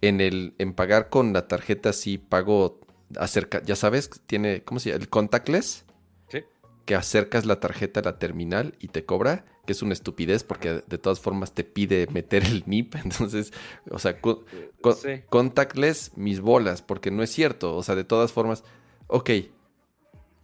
en 0.00 0.20
el 0.22 0.54
en 0.58 0.72
pagar 0.72 1.10
con 1.10 1.32
la 1.34 1.46
tarjeta 1.46 1.92
sí 1.92 2.16
pago 2.16 2.80
acerca, 3.18 3.62
ya 3.62 3.76
sabes, 3.76 4.08
tiene, 4.26 4.62
¿cómo 4.64 4.80
se 4.80 4.90
llama? 4.90 5.02
El 5.02 5.08
contactless. 5.10 5.84
Sí. 6.28 6.44
Que 6.86 6.94
acercas 6.94 7.44
la 7.44 7.60
tarjeta 7.60 8.00
a 8.00 8.02
la 8.04 8.18
terminal 8.18 8.74
y 8.80 8.88
te 8.88 9.04
cobra, 9.04 9.44
que 9.66 9.72
es 9.72 9.82
una 9.82 9.92
estupidez 9.92 10.42
porque 10.42 10.82
de 10.86 10.96
todas 10.96 11.20
formas 11.20 11.52
te 11.52 11.64
pide 11.64 12.06
meter 12.12 12.42
el 12.44 12.64
NIP. 12.66 12.94
Entonces, 13.04 13.52
o 13.90 13.98
sea, 13.98 14.18
Sí. 14.22 15.08
contactless 15.28 16.12
mis 16.16 16.40
bolas, 16.40 16.80
porque 16.80 17.10
no 17.10 17.22
es 17.22 17.30
cierto. 17.30 17.76
O 17.76 17.82
sea, 17.82 17.94
de 17.94 18.04
todas 18.04 18.32
formas, 18.32 18.64
ok, 19.08 19.28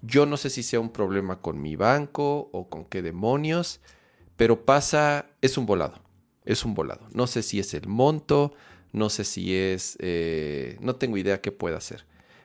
yo 0.06 0.26
no 0.26 0.36
sé 0.36 0.50
si 0.50 0.62
sea 0.62 0.80
un 0.80 0.90
problema 0.90 1.40
con 1.40 1.60
mi 1.60 1.76
banco 1.76 2.50
o 2.52 2.68
con 2.68 2.84
qué 2.84 3.02
demonios, 3.02 3.80
pero 4.36 4.64
pasa, 4.64 5.26
es 5.40 5.56
un 5.56 5.66
volado, 5.66 6.00
es 6.44 6.64
un 6.64 6.74
volado. 6.74 7.06
No 7.12 7.26
sé 7.26 7.42
si 7.42 7.58
es 7.58 7.74
el 7.74 7.86
monto, 7.88 8.52
no 8.92 9.10
sé 9.10 9.24
si 9.24 9.54
es, 9.54 9.96
eh, 10.00 10.76
no 10.80 10.96
tengo 10.96 11.16
idea 11.16 11.40
qué 11.40 11.52
pueda 11.52 11.78
hacer. 11.78 12.04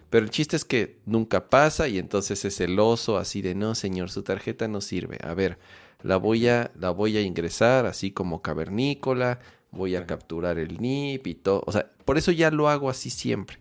Pero 0.09 0.25
el 0.25 0.31
chiste 0.31 0.55
es 0.55 0.65
que 0.65 0.97
nunca 1.05 1.49
pasa 1.49 1.87
y 1.87 1.99
entonces 1.99 2.43
es 2.45 2.59
el 2.61 2.79
oso 2.79 3.17
así 3.17 3.41
de, 3.41 3.53
no 3.55 3.75
señor, 3.75 4.09
su 4.09 4.23
tarjeta 4.23 4.67
no 4.67 4.81
sirve. 4.81 5.19
A 5.21 5.33
ver, 5.33 5.59
la 6.01 6.17
voy 6.17 6.47
a, 6.47 6.71
la 6.79 6.89
voy 6.91 7.17
a 7.17 7.21
ingresar 7.21 7.85
así 7.85 8.11
como 8.11 8.41
cavernícola, 8.41 9.39
voy 9.71 9.95
a 9.95 10.05
capturar 10.05 10.57
el 10.57 10.81
NIP 10.81 11.27
y 11.27 11.35
todo. 11.35 11.63
O 11.67 11.71
sea, 11.71 11.91
por 12.05 12.17
eso 12.17 12.31
ya 12.31 12.49
lo 12.49 12.69
hago 12.69 12.89
así 12.89 13.09
siempre. 13.09 13.59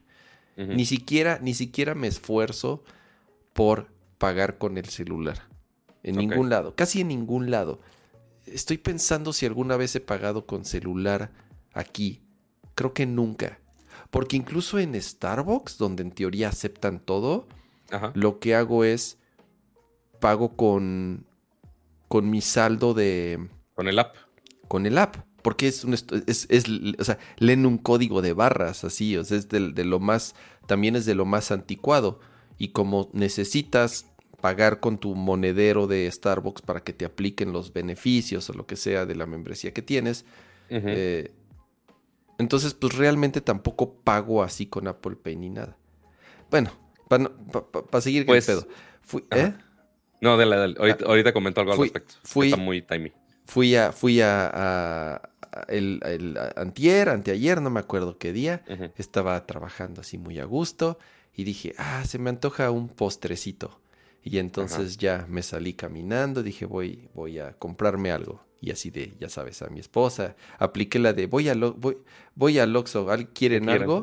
Ni 0.57 0.87
siquiera, 0.87 1.39
ni 1.41 1.55
siquiera 1.55 1.95
me 1.95 2.09
esfuerzo 2.09 2.83
por 3.59 3.89
pagar 4.19 4.57
con 4.57 4.79
el 4.79 4.85
celular. 4.85 5.49
En 6.05 6.15
ningún 6.17 6.49
lado, 6.49 6.77
casi 6.77 7.01
en 7.01 7.09
ningún 7.09 7.51
lado. 7.51 7.81
Estoy 8.47 8.79
pensando 8.79 9.33
si 9.33 9.47
alguna 9.47 9.77
vez 9.77 9.97
he 9.97 10.01
pagado 10.01 10.47
con 10.47 10.65
celular 10.65 11.33
aquí. 11.73 12.23
Creo 12.77 12.95
que 12.95 13.05
nunca. 13.05 13.59
Porque 14.13 14.37
incluso 14.37 14.79
en 14.79 14.95
Starbucks, 15.01 15.77
donde 15.77 16.05
en 16.05 16.13
teoría 16.13 16.49
aceptan 16.51 17.01
todo, 17.01 17.49
Ajá. 17.91 18.13
lo 18.15 18.39
que 18.39 18.55
hago 18.55 18.85
es 18.85 19.19
pago 20.21 20.55
con, 20.57 21.27
con 22.07 22.31
mi 22.31 22.41
saldo 22.41 22.95
de, 22.95 23.49
Con 23.75 23.89
el 23.89 23.99
app. 23.99 24.15
con 24.69 24.87
el 24.87 24.97
app. 24.99 25.17
Porque 25.43 25.67
es, 25.67 25.83
un 25.85 25.95
es, 25.95 26.07
es- 26.49 26.65
o 26.99 27.05
sea, 27.05 27.19
leen 27.39 27.67
un 27.67 27.77
código 27.77 28.23
de 28.23 28.33
barras 28.35 28.85
así, 28.85 29.17
o 29.17 29.25
sea, 29.25 29.37
es 29.37 29.49
de, 29.49 29.85
lo 29.85 29.99
más, 29.99 30.37
también 30.69 30.95
es 30.95 31.07
de 31.07 31.17
lo 31.17 31.25
más 31.25 31.51
anticuado. 31.51 32.21
Y 32.59 32.69
como 32.69 33.09
necesitas 33.13 34.07
pagar 34.41 34.81
con 34.81 34.99
tu 34.99 35.15
monedero 35.15 35.87
de 35.87 36.11
Starbucks 36.11 36.63
para 36.63 36.81
que 36.85 36.93
te 36.93 37.05
apliquen 37.05 37.53
los 37.53 37.73
beneficios 37.73 38.49
o 38.51 38.53
lo 38.53 38.67
que 38.67 38.77
sea 38.77 39.07
de 39.07 39.15
la 39.15 39.27
membresía 39.27 39.73
que 39.73 39.83
tienes, 39.83 40.25
eh, 40.71 41.33
entonces 42.39 42.75
pues 42.75 42.97
realmente 42.97 43.41
tampoco 43.41 43.95
pago 43.95 44.43
así 44.43 44.67
con 44.67 44.87
Apple 44.87 45.17
Pay 45.17 45.37
ni 45.37 45.51
nada. 45.51 45.77
Bueno, 46.51 46.71
para 47.09 48.01
seguir 48.01 48.25
con 48.27 48.33
Pues, 48.35 48.49
el 48.49 48.57
pedo. 48.61 48.69
Fui. 49.03 49.25
¿eh? 49.33 49.55
No, 50.21 50.37
dale, 50.37 50.57
dale. 50.57 50.75
Ahorita, 50.79 51.05
ahorita 51.07 51.33
comento 51.33 51.61
algo 51.61 51.75
Fui- 51.75 51.89
al 51.89 51.95
respecto. 51.95 52.15
fui- 52.23 52.49
Está 52.51 52.57
muy 52.63 52.83
timey. 52.83 53.13
Fui 53.45 53.75
a, 53.77 53.93
fui 53.93 54.21
a, 54.21 55.23
el, 55.69 56.39
antier, 56.57 57.09
anteayer, 57.09 57.63
no 57.63 57.71
me 57.71 57.81
acuerdo 57.81 58.19
qué 58.19 58.33
día. 58.33 58.63
Estaba 58.97 59.47
trabajando 59.47 60.03
así 60.03 60.19
muy 60.19 60.39
a 60.39 60.45
gusto 60.45 60.99
y 61.39 61.45
dije, 61.45 61.73
ah, 61.79 62.03
se 62.05 62.19
me 62.19 62.31
antoja 62.31 62.73
un 62.73 62.89
postrecito. 62.89 63.81
Y 64.25 64.39
entonces 64.39 64.97
ya 64.99 65.25
me 65.29 65.43
salí 65.43 65.73
caminando, 65.73 66.43
dije, 66.43 66.67
voy, 66.67 67.09
voy 67.15 67.39
a 67.39 67.53
comprarme 67.53 68.11
algo. 68.11 68.43
Y 68.61 68.73
así 68.73 68.91
de, 68.91 69.15
ya 69.21 69.29
sabes, 69.29 69.63
a 69.63 69.69
mi 69.69 69.79
esposa. 69.79 70.35
Apliqué 70.59 70.99
la 70.99 71.13
de, 71.13 71.27
voy 71.27 71.49
a 71.49 71.55
lo, 71.55 71.75
voy, 71.75 71.99
voy 72.35 72.59
al 72.59 72.75
Oxxo, 72.75 73.09
¿al- 73.09 73.29
¿quieren 73.29 73.67
¿Qué 73.67 73.71
algo? 73.71 74.03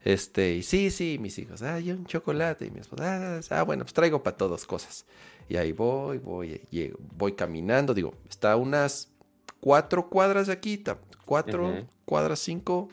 Este, 0.00 0.54
y 0.54 0.62
sí, 0.62 0.92
sí, 0.92 1.18
mis 1.20 1.36
hijos, 1.40 1.62
ah, 1.62 1.80
yo 1.80 1.96
un 1.96 2.06
chocolate. 2.06 2.66
Y 2.66 2.70
mi 2.70 2.78
esposa, 2.78 3.38
ah, 3.38 3.40
ah, 3.50 3.62
bueno, 3.64 3.82
pues 3.82 3.92
traigo 3.92 4.22
para 4.22 4.36
todos 4.36 4.64
cosas. 4.64 5.04
Y 5.48 5.56
ahí 5.56 5.72
voy, 5.72 6.18
voy, 6.18 6.60
llego, 6.70 6.96
voy 7.16 7.32
caminando, 7.32 7.92
digo, 7.92 8.14
está 8.30 8.52
a 8.52 8.56
unas 8.56 9.10
cuatro 9.58 10.08
cuadras 10.08 10.46
de 10.46 10.52
aquí, 10.52 10.80
cuatro 11.24 11.88
cuadras, 12.04 12.38
cinco, 12.38 12.88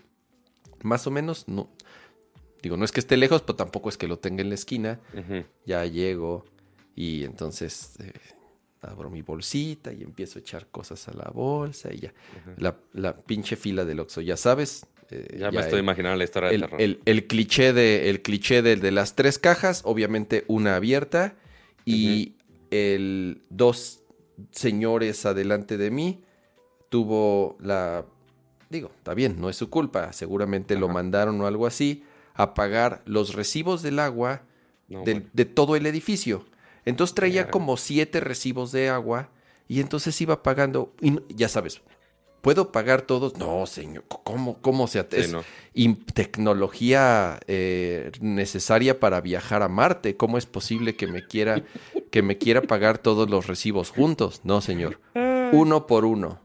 más 0.81 1.05
o 1.05 1.11
menos, 1.11 1.47
no. 1.47 1.69
Digo, 2.65 2.77
no 2.77 2.84
es 2.86 2.91
que 2.91 3.00
esté 3.00 3.15
lejos, 3.15 3.43
pero 3.43 3.55
tampoco 3.55 3.89
es 3.89 3.98
que 3.98 4.07
lo 4.07 4.17
tenga 4.17 4.41
en 4.41 4.50
la 4.50 4.55
esquina. 4.55 5.00
Ya 5.67 5.86
llego 5.86 6.45
y 6.95 7.24
entonces 7.24 7.93
eh, 8.00 8.12
abro 8.81 9.12
mi 9.12 9.22
bolsita 9.22 9.93
y 9.93 10.01
empiezo 10.01 10.39
a 10.39 10.41
echar 10.41 10.65
cosas 10.72 11.07
a 11.07 11.13
la 11.13 11.29
bolsa 11.31 11.93
y 11.93 12.00
ya. 12.00 12.13
La, 12.57 12.75
la 12.93 13.15
pinche 13.15 13.55
fila 13.55 13.86
del 13.86 14.00
Oxxo, 14.00 14.19
ya 14.22 14.36
sabes. 14.36 14.88
eh, 15.12 15.38
Ya 15.39 15.51
me 15.51 15.60
estoy 15.62 15.77
el- 15.77 15.84
imaginando 15.86 16.17
la 16.17 16.24
historia 16.24 16.50
de 16.50 16.55
el, 16.55 16.62
terror. 16.62 16.81
el- 16.81 17.00
el 17.05 17.27
cliché 17.27 17.72
de 17.72 18.10
el 18.10 18.24
cliché 18.24 18.63
de, 18.63 18.77
de 18.77 18.91
las 18.91 19.13
tres 19.15 19.38
cajas, 19.38 19.84
obviamente 19.86 20.43
una 20.48 20.75
abierta 20.75 21.36
y 21.86 22.34
el 22.72 23.43
dos 23.51 24.01
señores 24.50 25.24
adelante 25.27 25.77
de 25.77 25.91
mí 25.91 26.24
tuvo 26.89 27.57
la 27.62 28.05
digo, 28.72 28.89
está 28.98 29.13
bien, 29.13 29.39
no 29.39 29.51
es 29.51 29.55
su 29.55 29.69
culpa, 29.69 30.12
seguramente 30.13 30.75
lo 30.75 30.89
mandaron 30.89 31.39
o 31.41 31.45
algo 31.45 31.67
así 31.67 32.03
a 32.35 32.53
pagar 32.53 33.01
los 33.05 33.33
recibos 33.33 33.81
del 33.81 33.99
agua 33.99 34.43
No, 34.87 35.03
del- 35.03 35.15
bueno. 35.21 35.29
de 35.33 35.45
todo 35.45 35.75
el 35.75 35.85
edificio. 35.87 36.45
Entonces 36.85 37.15
traía 37.15 37.49
como 37.49 37.77
siete 37.77 38.19
recibos 38.19 38.71
de 38.71 38.89
agua 38.89 39.29
y 39.67 39.79
entonces 39.81 40.19
iba 40.21 40.43
pagando 40.43 40.93
y 41.01 41.19
ya 41.33 41.49
sabes, 41.49 41.81
¿puedo 42.41 42.71
pagar 42.71 43.01
todos? 43.01 43.37
No, 43.39 43.65
señor, 43.65 44.03
¿cómo, 44.07 44.61
cómo 44.61 44.85
se 44.87 44.99
Sí, 45.01 45.07
es 45.17 45.31
no. 45.31 45.43
im- 45.73 46.05
tecnología 46.13 47.39
eh, 47.47 48.11
necesaria 48.21 48.99
para 48.99 49.19
viajar 49.21 49.63
a 49.63 49.67
Marte? 49.67 50.15
¿Cómo 50.15 50.37
es 50.37 50.45
posible 50.45 50.95
que 50.95 51.07
me 51.07 51.25
quiera 51.25 51.63
que 52.11 52.21
me 52.21 52.37
quiera 52.37 52.61
pagar 52.61 52.99
todos 52.99 53.29
los 53.29 53.47
recibos 53.47 53.89
juntos? 53.89 54.41
No, 54.43 54.61
señor. 54.61 54.99
Uno 55.51 55.87
por 55.87 56.05
uno. 56.05 56.39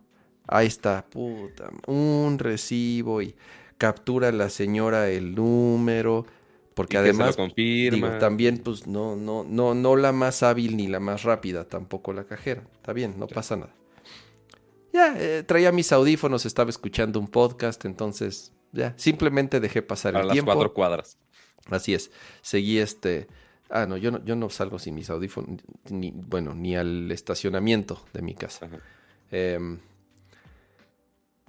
Ahí 0.46 0.66
está, 0.66 1.04
puta, 1.08 1.70
un 1.86 2.38
recibo 2.38 3.22
y 3.22 3.34
captura 3.80 4.30
la 4.30 4.50
señora 4.50 5.08
el 5.08 5.34
número, 5.34 6.26
porque 6.74 6.98
Y 6.98 7.00
que 7.00 7.06
se 7.06 7.12
lo 7.14 7.24
además 7.24 7.36
confirma. 7.36 8.08
Digo, 8.08 8.18
también, 8.18 8.58
pues, 8.58 8.86
no, 8.86 9.16
no, 9.16 9.42
no, 9.42 9.74
no 9.74 9.96
la 9.96 10.12
más 10.12 10.42
hábil 10.42 10.76
ni 10.76 10.86
la 10.86 11.00
más 11.00 11.22
rápida, 11.22 11.64
tampoco 11.64 12.12
la 12.12 12.24
cajera. 12.24 12.62
Está 12.74 12.92
bien, 12.92 13.14
no 13.18 13.26
pasa 13.26 13.56
nada. 13.56 13.74
Ya, 14.92 15.14
eh, 15.16 15.44
traía 15.44 15.72
mis 15.72 15.92
audífonos, 15.92 16.44
estaba 16.44 16.68
escuchando 16.68 17.18
un 17.18 17.28
podcast, 17.28 17.86
entonces, 17.86 18.52
ya, 18.72 18.92
simplemente 18.98 19.60
dejé 19.60 19.80
pasar 19.80 20.12
Para 20.12 20.22
el 20.24 20.28
las 20.28 20.34
tiempo. 20.34 20.52
cuatro 20.52 20.74
cuadras. 20.74 21.16
Así 21.70 21.94
es. 21.94 22.10
Seguí 22.42 22.78
este. 22.78 23.28
Ah, 23.70 23.86
no, 23.86 23.96
yo 23.96 24.10
no, 24.10 24.22
yo 24.24 24.36
no 24.36 24.50
salgo 24.50 24.78
sin 24.78 24.94
mis 24.94 25.08
audífonos, 25.08 25.62
ni, 25.88 26.10
bueno, 26.10 26.54
ni 26.54 26.76
al 26.76 27.10
estacionamiento 27.10 28.04
de 28.12 28.20
mi 28.20 28.34
casa. 28.34 28.66
Ajá. 28.66 28.78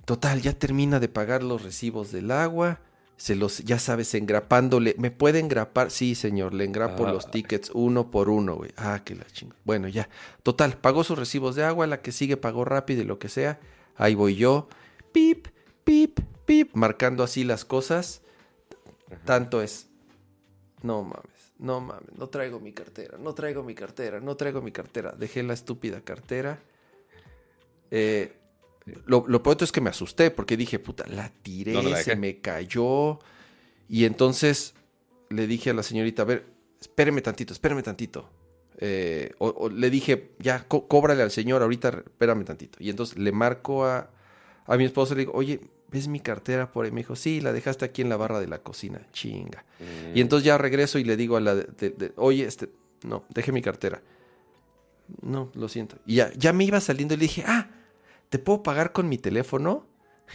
Total, 0.06 0.42
ya 0.42 0.54
termina 0.54 1.00
de 1.00 1.08
pagar 1.10 1.44
los 1.44 1.64
recibos 1.64 2.12
del 2.12 2.32
agua. 2.32 2.80
Se 3.18 3.36
los, 3.36 3.60
ya 3.60 3.78
sabes, 3.78 4.16
engrapándole. 4.16 4.96
¿Me 4.98 5.12
puede 5.12 5.40
engrapar? 5.40 5.92
Sí, 5.92 6.16
señor, 6.16 6.54
le 6.56 6.66
engrapo 6.66 7.06
Ah. 7.06 7.14
los 7.14 7.30
tickets 7.30 7.70
uno 7.74 8.10
por 8.10 8.30
uno, 8.30 8.56
güey. 8.56 8.72
Ah, 8.78 9.02
que 9.06 9.14
la 9.16 9.26
chinga. 9.26 9.56
Bueno, 9.64 9.88
ya. 9.88 10.10
Total, 10.42 10.76
pagó 10.78 11.04
sus 11.04 11.20
recibos 11.20 11.56
de 11.56 11.64
agua, 11.64 11.86
la 11.86 12.02
que 12.02 12.12
sigue 12.12 12.36
pagó 12.36 12.66
rápido 12.66 13.02
y 13.04 13.06
lo 13.06 13.20
que 13.20 13.30
sea. 13.30 13.60
Ahí 13.96 14.16
voy 14.16 14.36
yo. 14.36 14.70
Pip, 15.12 15.50
pip, 15.84 16.20
pip. 16.46 16.72
Marcando 16.74 17.24
así 17.24 17.44
las 17.44 17.64
cosas. 17.64 18.22
Tanto 19.26 19.62
es. 19.62 19.88
No 20.82 21.04
mames, 21.04 21.54
no 21.60 21.80
mames, 21.80 22.12
no 22.18 22.28
traigo 22.30 22.60
mi 22.60 22.72
cartera, 22.74 23.20
no 23.20 23.36
traigo 23.36 23.62
mi 23.62 23.76
cartera, 23.76 24.20
no 24.20 24.36
traigo 24.36 24.64
mi 24.64 24.72
cartera. 24.72 25.12
Dejé 25.12 25.44
la 25.44 25.54
estúpida 25.54 26.02
cartera. 26.02 26.58
Eh, 27.92 28.34
lo, 29.06 29.26
lo 29.28 29.44
pronto 29.44 29.64
es 29.64 29.72
que 29.72 29.82
me 29.82 29.90
asusté 29.90 30.32
porque 30.32 30.58
dije, 30.58 30.80
puta, 30.80 31.06
la 31.08 31.30
tiré, 31.30 31.74
¿Dónde 31.74 31.92
la 31.92 31.98
se 31.98 32.12
dejé? 32.12 32.16
me 32.20 32.40
cayó. 32.40 33.20
Y 33.88 34.06
entonces 34.06 34.74
le 35.30 35.48
dije 35.48 35.70
a 35.70 35.74
la 35.74 35.84
señorita, 35.84 36.24
a 36.24 36.26
ver, 36.26 36.46
espéreme 36.80 37.22
tantito, 37.22 37.54
espéreme 37.54 37.84
tantito. 37.84 38.30
Eh, 38.80 39.34
o, 39.38 39.48
o 39.50 39.70
le 39.70 39.90
dije, 39.90 40.32
ya, 40.40 40.66
có- 40.68 40.88
cóbrale 40.88 41.22
al 41.22 41.30
señor, 41.32 41.62
ahorita 41.62 41.90
espérame 42.06 42.44
tantito. 42.46 42.78
Y 42.82 42.90
entonces 42.90 43.18
le 43.18 43.32
marco 43.32 43.86
a, 43.86 44.10
a 44.66 44.78
mi 44.78 44.86
esposo 44.86 45.14
y 45.14 45.18
le 45.18 45.22
digo, 45.22 45.34
oye, 45.34 45.60
¿ves 45.92 46.08
mi 46.08 46.20
cartera 46.20 46.72
por 46.72 46.86
ahí? 46.86 46.92
Me 46.92 47.02
dijo, 47.02 47.16
sí, 47.16 47.42
la 47.42 47.54
dejaste 47.54 47.86
aquí 47.86 48.02
en 48.02 48.10
la 48.10 48.18
barra 48.18 48.40
de 48.40 48.48
la 48.48 48.60
cocina. 48.64 49.06
Chinga. 49.14 49.64
Mm. 49.80 50.18
Y 50.18 50.22
entonces 50.22 50.46
ya 50.46 50.58
regreso 50.58 50.98
y 50.98 51.04
le 51.04 51.16
digo 51.18 51.38
a 51.38 51.42
la 51.42 51.54
de, 51.54 51.64
de- 51.78 51.90
de, 51.92 52.14
oye, 52.16 52.46
este, 52.46 52.70
no, 53.04 53.24
deje 53.30 53.52
mi 53.52 53.62
cartera. 53.62 54.02
No, 55.22 55.52
lo 55.54 55.68
siento. 55.68 55.98
Y 56.06 56.16
ya, 56.16 56.32
ya 56.36 56.54
me 56.54 56.64
iba 56.64 56.80
saliendo 56.80 57.14
y 57.14 57.18
le 57.18 57.24
dije, 57.24 57.44
ah, 57.46 57.70
¿te 58.32 58.40
puedo 58.40 58.64
pagar 58.64 58.94
con 58.94 59.08
mi 59.10 59.20
teléfono? 59.20 59.86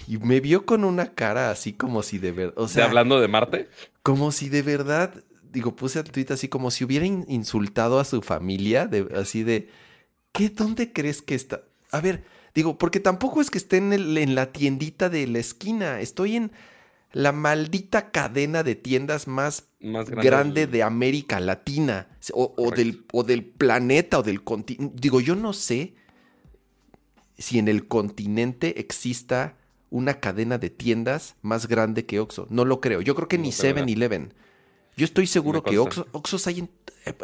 Y 0.07 0.19
me 0.19 0.41
vio 0.41 0.67
con 0.67 0.85
una 0.85 1.15
cara 1.15 1.51
así 1.51 1.73
como 1.73 2.05
si 2.05 2.19
de 2.19 2.31
verdad, 2.31 2.55
o 2.59 2.69
¿De 2.69 2.69
sea, 2.75 2.85
hablando 2.85 3.21
de 3.21 3.29
Marte? 3.29 3.69
como 4.03 4.31
si 4.31 4.49
de 4.51 4.63
verdad, 4.63 5.25
digo, 5.53 5.75
puse 5.75 5.99
el 6.01 6.11
tweet 6.11 6.27
así 6.31 6.49
como 6.49 6.71
si 6.71 6.85
hubiera 6.85 7.07
in- 7.07 7.25
insultado 7.29 7.99
a 7.99 8.05
su 8.05 8.23
familia, 8.23 8.87
de, 8.87 9.09
así 9.17 9.43
de, 9.43 9.71
¿qué, 10.33 10.51
dónde 10.51 10.93
crees 10.93 11.23
que 11.23 11.35
está? 11.35 11.63
A 11.91 12.01
ver, 12.03 12.25
digo, 12.55 12.79
porque 12.79 13.01
tampoco 13.01 13.41
es 13.41 13.51
que 13.51 13.59
esté 13.59 13.79
en, 13.79 13.93
el- 13.95 14.19
en 14.19 14.35
la 14.35 14.53
tiendita 14.53 15.09
de 15.09 15.27
la 15.27 15.39
esquina, 15.39 16.01
estoy 16.01 16.37
en, 16.37 16.53
la 17.13 17.33
maldita 17.33 18.11
cadena 18.11 18.63
de 18.63 18.75
tiendas 18.75 19.27
más, 19.27 19.69
Más 19.81 20.11
grande 20.11 20.67
de 20.67 20.83
América 20.83 21.41
Latina 21.41 22.09
o, 22.35 22.71
del, 22.71 23.07
o 23.13 23.23
del 23.25 23.45
planeta 23.47 24.19
o 24.19 24.23
del 24.23 24.45
continente. 24.45 24.95
Digo, 25.01 25.21
yo 25.21 25.35
no 25.35 25.55
sé 25.55 25.95
si 27.39 27.59
en 27.59 27.69
el 27.69 27.87
continente 27.89 28.81
exista 28.81 29.57
una 29.91 30.21
cadena 30.21 30.59
de 30.59 30.71
tiendas 30.71 31.37
más 31.43 31.69
grande 31.69 32.07
que 32.07 32.19
Oxxo. 32.21 32.47
No 32.51 32.65
lo 32.65 32.81
creo. 32.81 33.01
Yo 33.03 33.15
creo 33.15 33.29
que 33.29 33.39
No 33.39 33.45
ni 33.45 33.53
tengo 33.53 33.81
idea. 33.81 33.85
7-Eleven. 33.87 34.33
Yo 34.97 35.05
estoy 35.05 35.27
seguro 35.27 35.63
que. 35.63 35.79
Oxxo, 35.79 36.07
Oxxos 36.13 36.47
hay 36.47 36.61
en, 36.61 36.71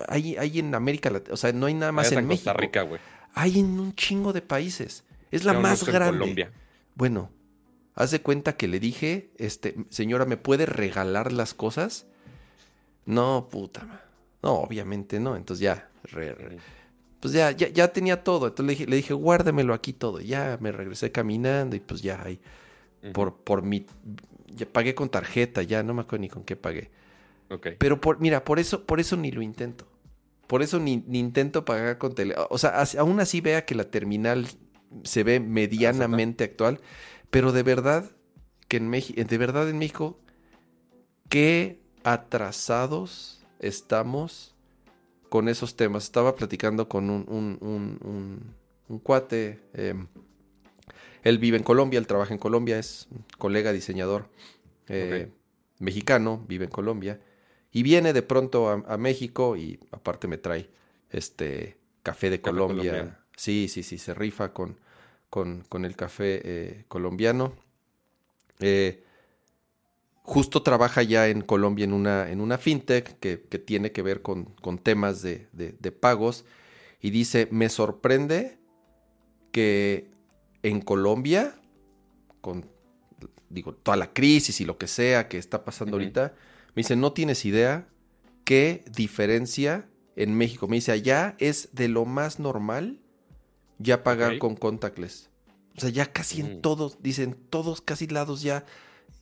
hay, 0.09 0.37
hay 0.37 0.59
en 0.59 0.75
América 0.75 1.11
Latina. 1.11 1.35
O 1.35 1.37
sea, 1.37 1.53
no 1.53 1.67
hay 1.67 1.75
nada 1.75 1.93
más 1.93 2.09
Allá 2.09 2.21
en 2.21 2.29
Costa 2.29 2.53
México. 2.53 2.61
Rica, 2.61 2.83
güey. 2.83 3.01
Hay 3.35 3.59
en 3.59 3.81
un 3.81 3.95
chingo 3.95 4.33
de 4.33 4.43
países. 4.43 5.05
Es 5.31 5.45
la 5.45 5.53
Hay 5.53 5.59
más 5.59 5.81
Oxxo 5.83 5.87
en 5.91 5.95
grande. 5.95 6.19
Colombia. 6.19 6.53
Bueno, 6.95 7.31
haz 7.95 8.11
de 8.11 8.21
cuenta 8.21 8.57
que 8.57 8.69
le 8.69 8.79
dije, 8.79 9.31
este, 9.39 9.75
señora, 9.89 10.27
¿me 10.27 10.37
puede 10.37 10.67
regalar 10.67 11.33
las 11.33 11.55
cosas? 11.55 12.07
No, 13.07 13.49
puta. 13.51 14.05
No, 14.43 14.53
obviamente 14.55 15.19
no. 15.21 15.37
Entonces 15.37 15.63
ya, 15.63 15.89
re- 16.05 16.35
re- 16.35 16.59
pues 17.23 17.35
ya, 17.35 17.53
ya, 17.53 17.69
ya 17.69 17.93
tenía 17.93 18.25
todo. 18.25 18.49
Entonces 18.49 18.67
le 18.67 18.73
dije, 18.73 18.91
le 18.91 18.97
dije, 18.97 19.15
guárdamelo 19.15 19.75
aquí 19.75 19.93
todo. 19.93 20.21
Ya 20.21 20.59
me 20.61 20.73
regresé 20.73 21.13
caminando 21.13 21.77
y 21.77 21.81
pues 21.81 22.03
ya 22.03 22.21
ahí, 22.21 22.41
por, 23.13 23.37
por 23.37 23.63
mi, 23.63 23.87
ya 24.49 24.67
pagué 24.67 24.97
con 24.97 25.09
tarjeta, 25.09 25.63
ya 25.63 25.85
no 25.85 25.95
me 25.95 26.01
acuerdo 26.01 26.23
ni 26.23 26.29
con 26.29 26.43
qué 26.43 26.57
pagué. 26.57 26.91
Ok. 27.49 27.69
Pero 27.79 28.01
por, 28.01 28.19
mira, 28.19 28.45
por 28.45 28.59
eso, 28.59 28.85
por 28.87 28.99
eso 28.99 29.17
ni 29.17 29.31
lo 29.31 29.41
intento. 29.41 29.87
Por 30.49 30.63
eso 30.63 30.81
ni, 30.81 31.05
ni 31.07 31.21
intento 31.21 31.65
pagar 31.65 31.97
con 31.97 32.13
tele. 32.13 32.35
O 32.51 32.59
sea, 32.59 32.83
aún 32.99 33.21
así 33.21 33.41
vea 33.41 33.65
que 33.65 33.77
la 33.77 33.85
terminal 33.85 34.49
se 35.05 35.23
ve 35.23 35.39
medianamente 35.39 36.43
actual. 36.43 36.81
Pero 37.31 37.53
de 37.53 37.63
verdad 37.63 38.11
que 38.67 38.79
en 38.79 38.89
México, 38.89 39.23
de 39.23 39.39
verdad 39.39 39.71
en 39.71 39.79
México, 39.79 40.19
qué 41.29 41.79
atrasados 42.03 43.45
estamos 43.61 44.52
con 45.33 45.49
esos 45.49 45.77
temas. 45.77 46.05
Estaba 46.05 46.37
platicando 46.37 46.91
con 46.91 47.09
un, 47.09 47.25
un, 47.27 47.57
un- 47.63 47.99
un- 48.05 48.55
un 48.89 48.99
cuate. 48.99 49.61
em, 49.73 50.07
él 51.23 51.39
vive 51.39 51.57
en 51.57 51.63
Colombia, 51.63 51.99
él 51.99 52.07
trabaja 52.07 52.35
en 52.35 52.39
Colombia, 52.39 52.79
es 52.79 53.09
un 53.11 53.25
colega 53.39 53.73
diseñador 53.73 54.29
eh, 54.89 55.31
mexicano, 55.79 56.45
vive 56.47 56.67
en 56.67 56.71
Colombia. 56.71 57.19
Y 57.73 57.83
viene 57.83 58.13
de 58.13 58.21
pronto 58.21 58.69
a, 58.69 58.85
a 58.87 58.99
México 58.99 59.57
y 59.57 59.81
aparte 59.91 60.29
me 60.29 60.37
trae 60.37 60.69
este 61.09 61.79
café 62.03 62.29
de 62.29 62.43
Café 62.43 62.51
Colombia. 62.53 62.83
colombiano. 62.91 63.17
Sí, 63.35 63.69
sí, 63.69 63.83
sí, 63.83 63.97
se 63.97 64.13
rifa 64.13 64.53
con, 64.53 64.77
con, 65.31 65.65
con 65.71 65.87
el 65.87 65.97
café 65.97 66.43
eh, 66.45 66.85
colombiano. 66.89 67.55
Eh, 68.61 69.03
justo 70.23 70.63
trabaja 70.63 71.03
ya 71.03 71.29
en 71.29 71.43
Colombia 71.43 71.85
en 71.85 71.93
una, 71.93 72.31
en 72.31 72.41
una 72.41 72.59
fintech 72.59 73.19
que, 73.19 73.43
que 73.49 73.59
tiene 73.59 73.93
que 73.93 74.03
ver 74.03 74.23
con, 74.23 74.45
con 74.45 74.79
temas 74.79 75.21
de, 75.23 75.49
de- 75.53 75.73
de 75.79 75.93
pagos. 75.93 76.45
Y 77.01 77.11
dice, 77.11 77.49
me 77.51 77.69
sorprende 77.69 78.59
que 79.51 80.11
en 80.63 80.81
Colombia, 80.81 81.55
con 82.41 82.67
digo, 83.49 83.75
toda 83.75 83.97
la 83.97 84.13
crisis 84.13 84.61
y 84.61 84.65
lo 84.65 84.79
que 84.79 84.87
sea 84.87 85.29
que 85.29 85.37
está 85.39 85.65
pasando 85.65 85.97
ahorita, 85.97 86.35
me 86.75 86.81
dice, 86.81 86.97
no 86.97 87.13
tienes 87.13 87.45
idea 87.45 87.87
qué 88.45 88.85
diferencia 88.95 89.89
en 90.17 90.35
México. 90.35 90.69
Me 90.69 90.77
dice, 90.77 90.93
allá 90.93 91.37
es 91.39 91.69
de 91.73 91.89
lo 91.89 92.05
más 92.07 92.39
normal 92.39 93.01
ya 93.79 94.03
pagar 94.05 94.39
con 94.39 94.55
contactless. 94.57 95.29
O 95.77 95.81
sea, 95.81 95.91
ya 95.91 96.13
casi 96.13 96.41
en 96.41 96.59
Mm. 96.59 96.61
todos, 96.63 97.03
dicen, 97.03 97.37
todos 97.51 97.81
casi 97.83 98.07
lados 98.07 98.43
ya 98.43 98.65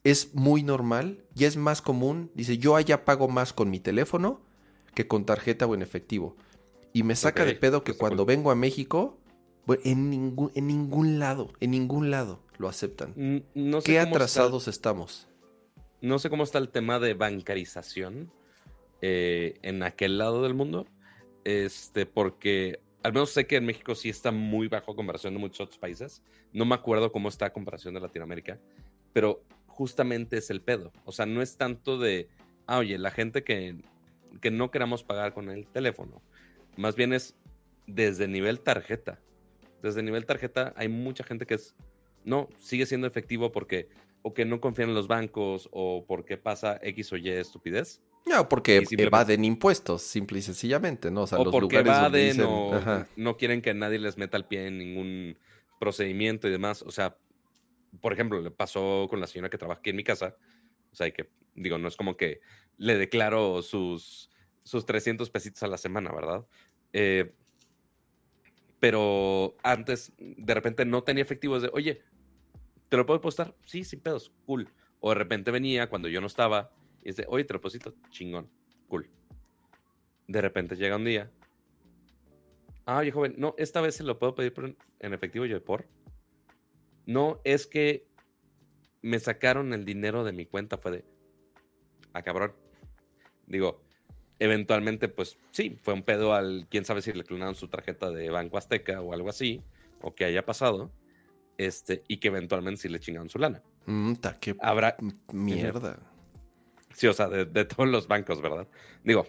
es 0.04 0.34
muy 0.34 0.62
normal, 0.62 1.24
ya 1.34 1.46
es 1.48 1.56
más 1.56 1.82
común. 1.82 2.30
Dice, 2.34 2.58
yo 2.58 2.76
allá 2.76 3.04
pago 3.04 3.28
más 3.28 3.52
con 3.52 3.70
mi 3.70 3.80
teléfono 3.80 4.40
que 4.94 5.06
con 5.06 5.24
tarjeta 5.24 5.66
o 5.66 5.74
en 5.74 5.82
efectivo. 5.82 6.36
Y 6.92 7.02
me 7.04 7.14
saca 7.16 7.44
de 7.44 7.54
pedo 7.54 7.84
que 7.84 7.92
cuando 7.94 8.24
cool. 8.24 8.34
vengo 8.34 8.50
a 8.50 8.54
México, 8.54 9.18
bueno, 9.66 9.82
en 9.84 10.10
ningún, 10.10 10.50
en 10.54 10.66
ningún 10.66 11.18
lado, 11.18 11.52
en 11.60 11.70
ningún 11.70 12.10
lado 12.10 12.40
lo 12.58 12.68
aceptan. 12.68 13.14
No 13.54 13.80
sé 13.80 13.86
¿Qué 13.92 13.92
cómo 13.92 14.00
está 14.00 14.00
el- 14.02 14.08
atrasados 14.08 14.68
estamos? 14.68 15.28
no 16.02 16.18
sé 16.18 16.30
cómo 16.30 16.44
está 16.44 16.58
el 16.58 16.70
tema 16.70 16.98
de 16.98 17.12
bancarización 17.14 18.32
eh, 19.02 19.58
en 19.62 19.82
aquel 19.82 20.18
lado 20.18 20.42
del 20.42 20.54
mundo. 20.54 20.86
Este, 21.44 22.06
porque 22.06 22.80
al 23.02 23.12
menos 23.12 23.30
sé 23.30 23.46
que 23.46 23.56
en 23.56 23.66
México 23.66 23.94
sí 23.94 24.08
está 24.08 24.30
muy 24.32 24.68
bajo 24.68 24.96
comparación 24.96 25.34
de 25.34 25.40
muchos 25.40 25.60
otros 25.60 25.78
países. 25.78 26.22
No 26.52 26.64
me 26.64 26.74
acuerdo 26.74 27.12
cómo 27.12 27.28
está 27.28 27.46
a 27.46 27.52
comparación 27.52 27.94
de 27.94 28.00
Latinoamérica, 28.00 28.58
pero 29.12 29.42
justamente 29.80 30.36
es 30.36 30.50
el 30.50 30.60
pedo. 30.60 30.92
O 31.06 31.12
sea, 31.12 31.24
no 31.24 31.40
es 31.40 31.56
tanto 31.56 31.98
de, 31.98 32.28
ah, 32.66 32.76
oye, 32.76 32.98
la 32.98 33.10
gente 33.10 33.44
que, 33.44 33.76
que 34.42 34.50
no 34.50 34.70
queramos 34.70 35.04
pagar 35.04 35.32
con 35.32 35.48
el 35.48 35.66
teléfono. 35.68 36.20
Más 36.76 36.96
bien 36.96 37.14
es 37.14 37.34
desde 37.86 38.28
nivel 38.28 38.60
tarjeta. 38.60 39.20
Desde 39.82 40.02
nivel 40.02 40.26
tarjeta 40.26 40.74
hay 40.76 40.88
mucha 40.88 41.24
gente 41.24 41.46
que 41.46 41.54
es, 41.54 41.74
no, 42.26 42.50
sigue 42.58 42.84
siendo 42.84 43.06
efectivo 43.06 43.52
porque 43.52 43.88
o 44.20 44.34
que 44.34 44.44
no 44.44 44.60
confían 44.60 44.90
en 44.90 44.94
los 44.94 45.08
bancos 45.08 45.70
o 45.72 46.04
porque 46.06 46.36
pasa 46.36 46.78
X 46.82 47.14
o 47.14 47.16
Y 47.16 47.30
estupidez. 47.30 48.02
No, 48.26 48.50
porque 48.50 48.84
evaden 48.98 49.46
impuestos, 49.46 50.02
simple 50.02 50.40
y 50.40 50.42
sencillamente, 50.42 51.10
¿no? 51.10 51.22
O 51.22 51.26
sea, 51.26 51.38
o 51.38 51.44
los 51.44 51.52
porque 51.52 51.78
lugares 51.78 51.98
evaden 51.98 52.26
dicen, 52.32 52.44
o 52.44 52.74
ajá, 52.74 53.08
no 53.16 53.38
quieren 53.38 53.62
que 53.62 53.72
nadie 53.72 53.98
les 53.98 54.18
meta 54.18 54.36
el 54.36 54.44
pie 54.44 54.66
en 54.66 54.76
ningún 54.76 55.38
procedimiento 55.78 56.48
y 56.48 56.50
demás. 56.50 56.82
O 56.82 56.90
sea, 56.90 57.16
por 58.00 58.12
ejemplo, 58.12 58.40
le 58.40 58.50
pasó 58.50 59.06
con 59.08 59.20
la 59.20 59.26
señora 59.26 59.50
que 59.50 59.58
trabaja 59.58 59.80
aquí 59.80 59.90
en 59.90 59.96
mi 59.96 60.04
casa. 60.04 60.36
O 60.92 60.94
sea, 60.94 61.10
que 61.10 61.30
digo, 61.54 61.78
no 61.78 61.88
es 61.88 61.96
como 61.96 62.16
que 62.16 62.40
le 62.76 62.96
declaro 62.96 63.62
sus, 63.62 64.30
sus 64.62 64.86
300 64.86 65.30
pesitos 65.30 65.62
a 65.62 65.68
la 65.68 65.78
semana, 65.78 66.12
¿verdad? 66.12 66.46
Eh, 66.92 67.34
pero 68.80 69.56
antes, 69.62 70.12
de 70.18 70.54
repente 70.54 70.84
no 70.84 71.02
tenía 71.02 71.22
efectivo. 71.22 71.60
De, 71.60 71.70
oye, 71.72 72.02
¿te 72.88 72.96
lo 72.96 73.06
puedo 73.06 73.20
postar? 73.20 73.54
Sí, 73.66 73.84
sin 73.84 74.00
pedos, 74.00 74.32
cool. 74.46 74.68
O 75.00 75.10
de 75.10 75.16
repente 75.16 75.50
venía 75.50 75.88
cuando 75.88 76.08
yo 76.08 76.20
no 76.20 76.26
estaba 76.26 76.72
y 77.02 77.08
dice, 77.08 77.26
oye, 77.28 77.44
te 77.44 77.52
lo 77.52 77.58
deposito, 77.58 77.94
chingón, 78.10 78.50
cool. 78.88 79.08
De 80.26 80.40
repente 80.40 80.76
llega 80.76 80.96
un 80.96 81.04
día. 81.04 81.30
Ah, 82.86 82.98
oye, 82.98 83.12
joven, 83.12 83.34
no, 83.36 83.54
esta 83.58 83.80
vez 83.80 83.96
se 83.96 84.04
lo 84.04 84.18
puedo 84.18 84.34
pedir 84.34 84.54
en 84.98 85.12
efectivo 85.14 85.44
yo 85.44 85.62
por. 85.62 85.86
No, 87.06 87.40
es 87.44 87.66
que 87.66 88.06
me 89.02 89.18
sacaron 89.18 89.72
el 89.72 89.84
dinero 89.84 90.24
de 90.24 90.32
mi 90.32 90.46
cuenta, 90.46 90.78
fue 90.78 90.90
de. 90.92 91.04
Ah, 92.12 92.22
cabrón. 92.22 92.52
Digo, 93.46 93.82
eventualmente, 94.38 95.08
pues 95.08 95.38
sí, 95.50 95.78
fue 95.82 95.94
un 95.94 96.02
pedo 96.02 96.34
al. 96.34 96.66
Quién 96.70 96.84
sabe 96.84 97.02
si 97.02 97.12
le 97.12 97.24
clonaron 97.24 97.54
su 97.54 97.68
tarjeta 97.68 98.10
de 98.10 98.30
Banco 98.30 98.58
Azteca 98.58 99.00
o 99.00 99.12
algo 99.12 99.28
así, 99.28 99.62
o 100.02 100.14
que 100.14 100.24
haya 100.24 100.44
pasado. 100.44 100.90
Este, 101.58 102.02
y 102.08 102.18
que 102.18 102.28
eventualmente 102.28 102.80
sí 102.80 102.88
le 102.88 103.00
chingaron 103.00 103.28
su 103.28 103.38
lana. 103.38 103.62
mm, 103.86 104.14
ta, 104.14 104.38
qué 104.40 104.56
Habrá, 104.60 104.96
mierda. 105.32 105.98
Sí, 106.94 107.06
o 107.06 107.12
sea, 107.12 107.28
de, 107.28 107.44
de 107.44 107.64
todos 107.66 107.88
los 107.88 108.08
bancos, 108.08 108.40
¿verdad? 108.40 108.66
Digo, 109.04 109.26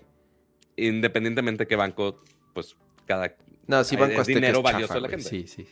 independientemente 0.78 1.68
qué 1.68 1.76
banco, 1.76 2.24
pues 2.54 2.76
cada... 3.06 3.36
No, 3.68 3.84
sí, 3.84 3.96
Banco 3.96 4.22
Azteca 4.22 4.40
dinero 4.40 4.58
es 4.58 4.64
valioso 4.64 4.94
chafa, 4.94 5.00
la 5.00 5.10
gente. 5.10 5.30
Sí, 5.30 5.48
sí. 5.48 5.68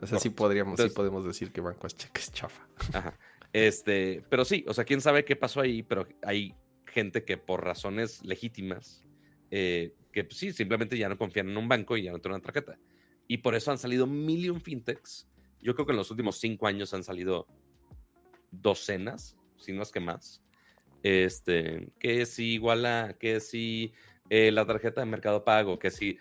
O 0.00 0.06
sea, 0.06 0.18
sí 0.18 0.30
podríamos, 0.30 0.80
sí 0.80 0.88
podemos 0.90 1.24
decir 1.24 1.52
que 1.52 1.60
Banco 1.60 1.86
Azteca 1.86 2.20
es 2.20 2.32
chafa. 2.32 2.66
Ajá. 2.92 3.18
Este, 3.52 4.24
pero 4.28 4.44
sí, 4.44 4.64
o 4.66 4.74
sea, 4.74 4.84
quién 4.84 5.00
sabe 5.00 5.24
qué 5.24 5.36
pasó 5.36 5.60
ahí, 5.60 5.82
pero 5.82 6.06
hay 6.22 6.54
gente 6.86 7.24
que 7.24 7.36
por 7.36 7.64
razones 7.64 8.24
legítimas, 8.24 9.04
eh, 9.50 9.94
que 10.12 10.24
pues, 10.24 10.38
sí, 10.38 10.52
simplemente 10.52 10.96
ya 10.96 11.08
no 11.08 11.18
confían 11.18 11.48
en 11.50 11.56
un 11.56 11.68
banco 11.68 11.96
y 11.96 12.04
ya 12.04 12.12
no 12.12 12.18
tienen 12.18 12.36
una 12.36 12.44
tarjeta. 12.44 12.78
Y 13.28 13.38
por 13.38 13.54
eso 13.54 13.70
han 13.70 13.78
salido 13.78 14.06
million 14.06 14.60
fintechs. 14.60 15.28
Yo 15.60 15.74
creo 15.74 15.86
que 15.86 15.92
en 15.92 15.98
los 15.98 16.10
últimos 16.10 16.38
cinco 16.38 16.66
años 16.66 16.92
han 16.94 17.04
salido 17.04 17.46
docenas, 18.50 19.36
si 19.56 19.72
no 19.72 19.82
es 19.82 19.92
que 19.92 20.00
más. 20.00 20.42
Este, 21.02 21.88
que 21.98 22.26
si 22.26 22.54
Iguala, 22.54 23.16
que 23.18 23.40
si 23.40 23.92
eh, 24.28 24.50
la 24.50 24.66
tarjeta 24.66 25.00
de 25.00 25.06
Mercado 25.06 25.44
Pago, 25.44 25.78
que 25.78 25.90
si, 25.90 26.18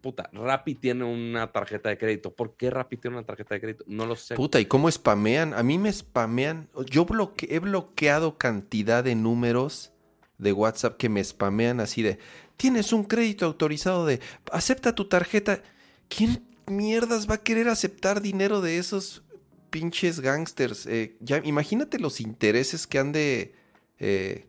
puta, 0.00 0.30
Rappi 0.32 0.74
tiene 0.74 1.04
una 1.04 1.52
tarjeta 1.52 1.88
de 1.88 1.98
crédito. 1.98 2.34
¿Por 2.34 2.56
qué 2.56 2.70
Rappi 2.70 2.96
tiene 2.96 3.16
una 3.16 3.26
tarjeta 3.26 3.54
de 3.54 3.60
crédito? 3.60 3.84
No 3.86 4.06
lo 4.06 4.16
sé. 4.16 4.34
Puta, 4.34 4.60
¿y 4.60 4.66
cómo 4.66 4.90
spamean? 4.90 5.54
A 5.54 5.62
mí 5.62 5.78
me 5.78 5.92
spamean. 5.92 6.68
Yo 6.86 7.06
he 7.48 7.58
bloqueado 7.58 8.38
cantidad 8.38 9.04
de 9.04 9.14
números 9.14 9.92
de 10.38 10.52
WhatsApp 10.52 10.96
que 10.96 11.08
me 11.08 11.22
spamean 11.22 11.80
así 11.80 12.02
de, 12.02 12.18
tienes 12.56 12.92
un 12.92 13.04
crédito 13.04 13.46
autorizado 13.46 14.06
de, 14.06 14.20
acepta 14.50 14.94
tu 14.94 15.06
tarjeta. 15.06 15.62
¿Quién 16.08 16.44
mierdas 16.66 17.28
va 17.28 17.36
a 17.36 17.42
querer 17.42 17.68
aceptar 17.68 18.20
dinero 18.20 18.60
de 18.60 18.78
esos 18.78 19.22
pinches 19.70 20.20
gangsters? 20.20 20.86
Eh, 20.86 21.16
ya, 21.20 21.40
imagínate 21.44 21.98
los 21.98 22.20
intereses 22.20 22.86
que 22.86 22.98
han 22.98 23.12
de 23.12 23.54
eh, 23.98 24.46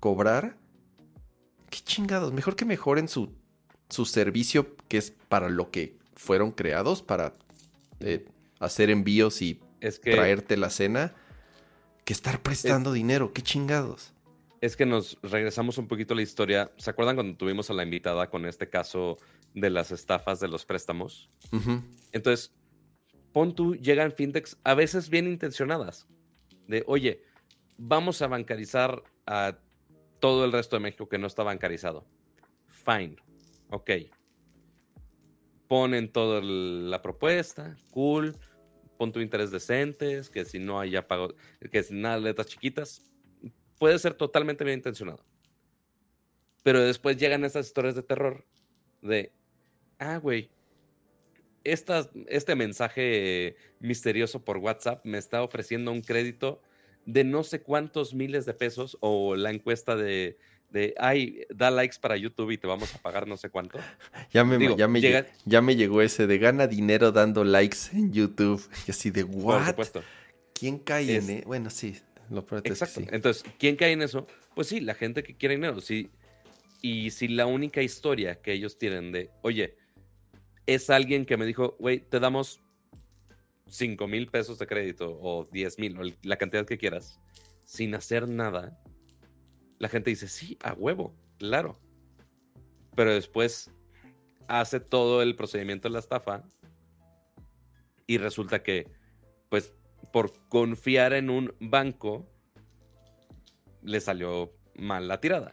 cobrar. 0.00 0.56
Qué 1.70 1.78
chingados, 1.84 2.32
mejor 2.32 2.56
que 2.56 2.64
mejoren 2.64 3.06
su, 3.06 3.32
su 3.90 4.04
servicio 4.06 4.76
que 4.88 4.98
es 4.98 5.12
para 5.28 5.48
lo 5.48 5.70
que 5.70 5.96
fueron 6.14 6.52
creados, 6.52 7.02
para 7.02 7.34
eh, 8.00 8.26
hacer 8.58 8.90
envíos 8.90 9.42
y 9.42 9.60
Es 9.80 9.98
que 9.98 10.12
traerte 10.12 10.56
la 10.56 10.70
cena. 10.70 11.14
que 12.04 12.12
estar 12.12 12.40
prestando 12.42 12.92
dinero. 12.92 13.32
¿Qué 13.32 13.42
chingados? 13.42 14.12
Es 14.60 14.76
que 14.76 14.84
nos 14.84 15.18
regresamos 15.22 15.78
un 15.78 15.88
poquito 15.88 16.14
a 16.14 16.16
la 16.16 16.22
historia. 16.22 16.70
¿Se 16.76 16.90
acuerdan 16.90 17.16
cuando 17.16 17.36
tuvimos 17.36 17.70
a 17.70 17.74
la 17.74 17.82
invitada 17.82 18.28
con 18.28 18.44
este 18.46 18.68
caso 18.68 19.16
de 19.54 19.70
las 19.70 19.90
estafas 19.90 20.40
de 20.40 20.48
los 20.48 20.66
préstamos? 20.66 21.30
Entonces, 22.12 22.52
pon 23.32 23.54
tú, 23.54 23.74
llegan 23.76 24.12
fintechs 24.12 24.58
a 24.64 24.74
veces 24.74 25.08
bien 25.08 25.26
intencionadas. 25.26 26.06
De, 26.68 26.84
oye, 26.86 27.22
vamos 27.78 28.20
a 28.22 28.26
bancarizar 28.26 29.02
a 29.26 29.56
todo 30.20 30.44
el 30.44 30.52
resto 30.52 30.76
de 30.76 30.80
México 30.80 31.08
que 31.08 31.18
no 31.18 31.26
está 31.26 31.42
bancarizado. 31.42 32.04
Fine. 32.66 33.16
Ok. 33.70 33.90
Ponen 35.68 36.10
toda 36.12 36.40
la 36.42 37.00
propuesta. 37.02 37.76
Cool. 37.90 38.36
Pon 38.98 39.12
tu 39.12 39.20
interés 39.20 39.50
decentes. 39.50 40.28
Que 40.28 40.44
si 40.44 40.58
no 40.58 40.80
haya 40.80 41.06
pago. 41.06 41.34
Que 41.70 41.82
si 41.82 41.94
nada 41.94 42.18
letras 42.18 42.48
chiquitas. 42.48 43.02
Puede 43.78 43.98
ser 43.98 44.14
totalmente 44.14 44.64
bien 44.64 44.78
intencionado. 44.78 45.24
Pero 46.62 46.80
después 46.80 47.16
llegan 47.16 47.44
estas 47.44 47.66
historias 47.66 47.94
de 47.94 48.02
terror. 48.02 48.44
De. 49.00 49.32
Ah, 49.98 50.18
güey. 50.18 50.50
este 51.64 52.54
mensaje 52.56 53.56
misterioso 53.78 54.44
por 54.44 54.58
WhatsApp 54.58 55.04
me 55.04 55.18
está 55.18 55.42
ofreciendo 55.42 55.92
un 55.92 56.00
crédito 56.00 56.62
de 57.06 57.24
no 57.24 57.42
sé 57.44 57.62
cuántos 57.62 58.14
miles 58.14 58.46
de 58.46 58.54
pesos 58.54 58.96
o 59.00 59.36
la 59.36 59.50
encuesta 59.50 59.96
de, 59.96 60.38
de 60.70 60.94
ay, 60.98 61.42
da 61.54 61.70
likes 61.70 61.96
para 62.00 62.16
YouTube 62.16 62.50
y 62.52 62.58
te 62.58 62.66
vamos 62.66 62.94
a 62.94 62.98
pagar 62.98 63.26
no 63.26 63.36
sé 63.36 63.50
cuánto. 63.50 63.78
Ya 64.32 64.44
me, 64.44 64.76
ya, 64.76 64.86
me 64.86 65.26
ya 65.44 65.60
me 65.60 65.76
llegó 65.76 66.02
ese 66.02 66.26
de 66.26 66.38
gana 66.38 66.66
dinero 66.66 67.10
dando 67.12 67.44
likes 67.44 67.78
en 67.92 68.12
YouTube. 68.12 68.62
Y 68.86 68.90
así 68.90 69.10
de, 69.10 69.24
¿what? 69.24 69.74
¿Quién 70.52 70.78
cae 70.78 71.16
en 71.16 71.30
eso? 71.30 71.46
Bueno, 71.46 71.70
sí, 71.70 71.98
lo 72.28 72.46
Exacto. 72.64 73.00
Entonces, 73.10 73.44
¿quién 73.58 73.76
cae 73.76 73.92
en 73.92 74.02
eso? 74.02 74.26
Pues 74.54 74.68
sí, 74.68 74.80
la 74.80 74.94
gente 74.94 75.22
que 75.22 75.36
quiere 75.36 75.56
dinero. 75.56 75.80
Sí. 75.80 76.10
Y 76.82 77.10
si 77.10 77.28
la 77.28 77.46
única 77.46 77.82
historia 77.82 78.40
que 78.40 78.52
ellos 78.52 78.78
tienen 78.78 79.12
de, 79.12 79.30
oye, 79.42 79.76
es 80.66 80.90
alguien 80.90 81.26
que 81.26 81.36
me 81.36 81.46
dijo, 81.46 81.76
güey, 81.78 82.00
te 82.00 82.20
damos 82.20 82.60
5 83.66 84.06
mil 84.06 84.28
pesos 84.28 84.58
de 84.58 84.66
crédito 84.66 85.18
o 85.20 85.48
10 85.50 85.78
mil 85.78 85.98
o 85.98 86.02
la 86.22 86.36
cantidad 86.36 86.66
que 86.66 86.78
quieras 86.78 87.20
sin 87.64 87.94
hacer 87.94 88.28
nada, 88.28 88.80
la 89.80 89.88
gente 89.88 90.10
dice, 90.10 90.28
sí, 90.28 90.58
a 90.62 90.74
huevo, 90.74 91.16
claro. 91.38 91.80
Pero 92.94 93.12
después 93.12 93.72
hace 94.46 94.78
todo 94.78 95.22
el 95.22 95.34
procedimiento 95.34 95.88
de 95.88 95.94
la 95.94 95.98
estafa 95.98 96.44
y 98.06 98.18
resulta 98.18 98.62
que, 98.62 98.86
pues, 99.48 99.74
por 100.12 100.32
confiar 100.48 101.14
en 101.14 101.30
un 101.30 101.54
banco, 101.60 102.28
le 103.82 104.00
salió 104.00 104.52
mal 104.74 105.08
la 105.08 105.18
tirada. 105.18 105.50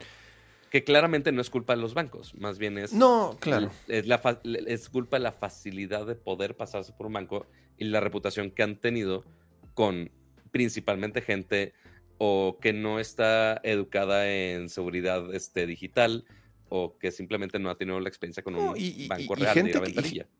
Que 0.70 0.84
claramente 0.84 1.32
no 1.32 1.40
es 1.40 1.48
culpa 1.48 1.74
de 1.74 1.80
los 1.80 1.94
bancos, 1.94 2.34
más 2.34 2.58
bien 2.58 2.76
es. 2.76 2.92
No, 2.92 3.38
claro. 3.40 3.70
Es, 3.86 4.06
la 4.06 4.20
es 4.44 4.90
culpa 4.90 5.16
de 5.16 5.22
la 5.22 5.32
facilidad 5.32 6.06
de 6.06 6.16
poder 6.16 6.54
pasarse 6.54 6.92
por 6.92 7.06
un 7.06 7.14
banco 7.14 7.46
y 7.78 7.84
la 7.84 8.00
reputación 8.00 8.50
que 8.50 8.62
han 8.62 8.76
tenido 8.76 9.24
con 9.72 10.10
principalmente 10.50 11.22
gente 11.22 11.72
o 12.18 12.58
que 12.60 12.72
no 12.72 12.98
está 12.98 13.60
educada 13.62 14.30
en 14.30 14.68
seguridad 14.68 15.34
este, 15.34 15.66
digital 15.66 16.24
o 16.68 16.98
que 16.98 17.10
simplemente 17.10 17.58
no 17.58 17.70
ha 17.70 17.76
tenido 17.76 17.98
la 18.00 18.08
experiencia 18.08 18.42
con 18.42 18.54
un 18.54 18.74
banco 19.08 19.34
real 19.34 19.54
gente, 19.54 19.80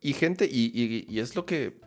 y, 0.01 0.12
gente, 0.12 0.49
y, 0.51 1.19
es 1.19 1.37
lo 1.37 1.47
que 1.47 1.81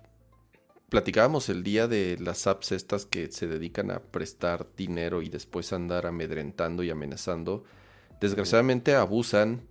platicábamos 0.89 1.49
el 1.49 1.63
día 1.63 1.88
de 1.88 2.17
las 2.19 2.47
apps 2.47 2.71
estas 2.71 3.06
que 3.06 3.32
se 3.32 3.47
dedican 3.47 3.91
a 3.91 3.99
prestar 3.99 4.67
dinero 4.75 5.21
y 5.21 5.30
después 5.30 5.71
andar 5.73 6.06
amedrentando 6.06 6.84
y 6.84 6.89
amenazando. 6.89 7.63
Desgraciadamente 8.19 8.95
abusan 8.95 9.67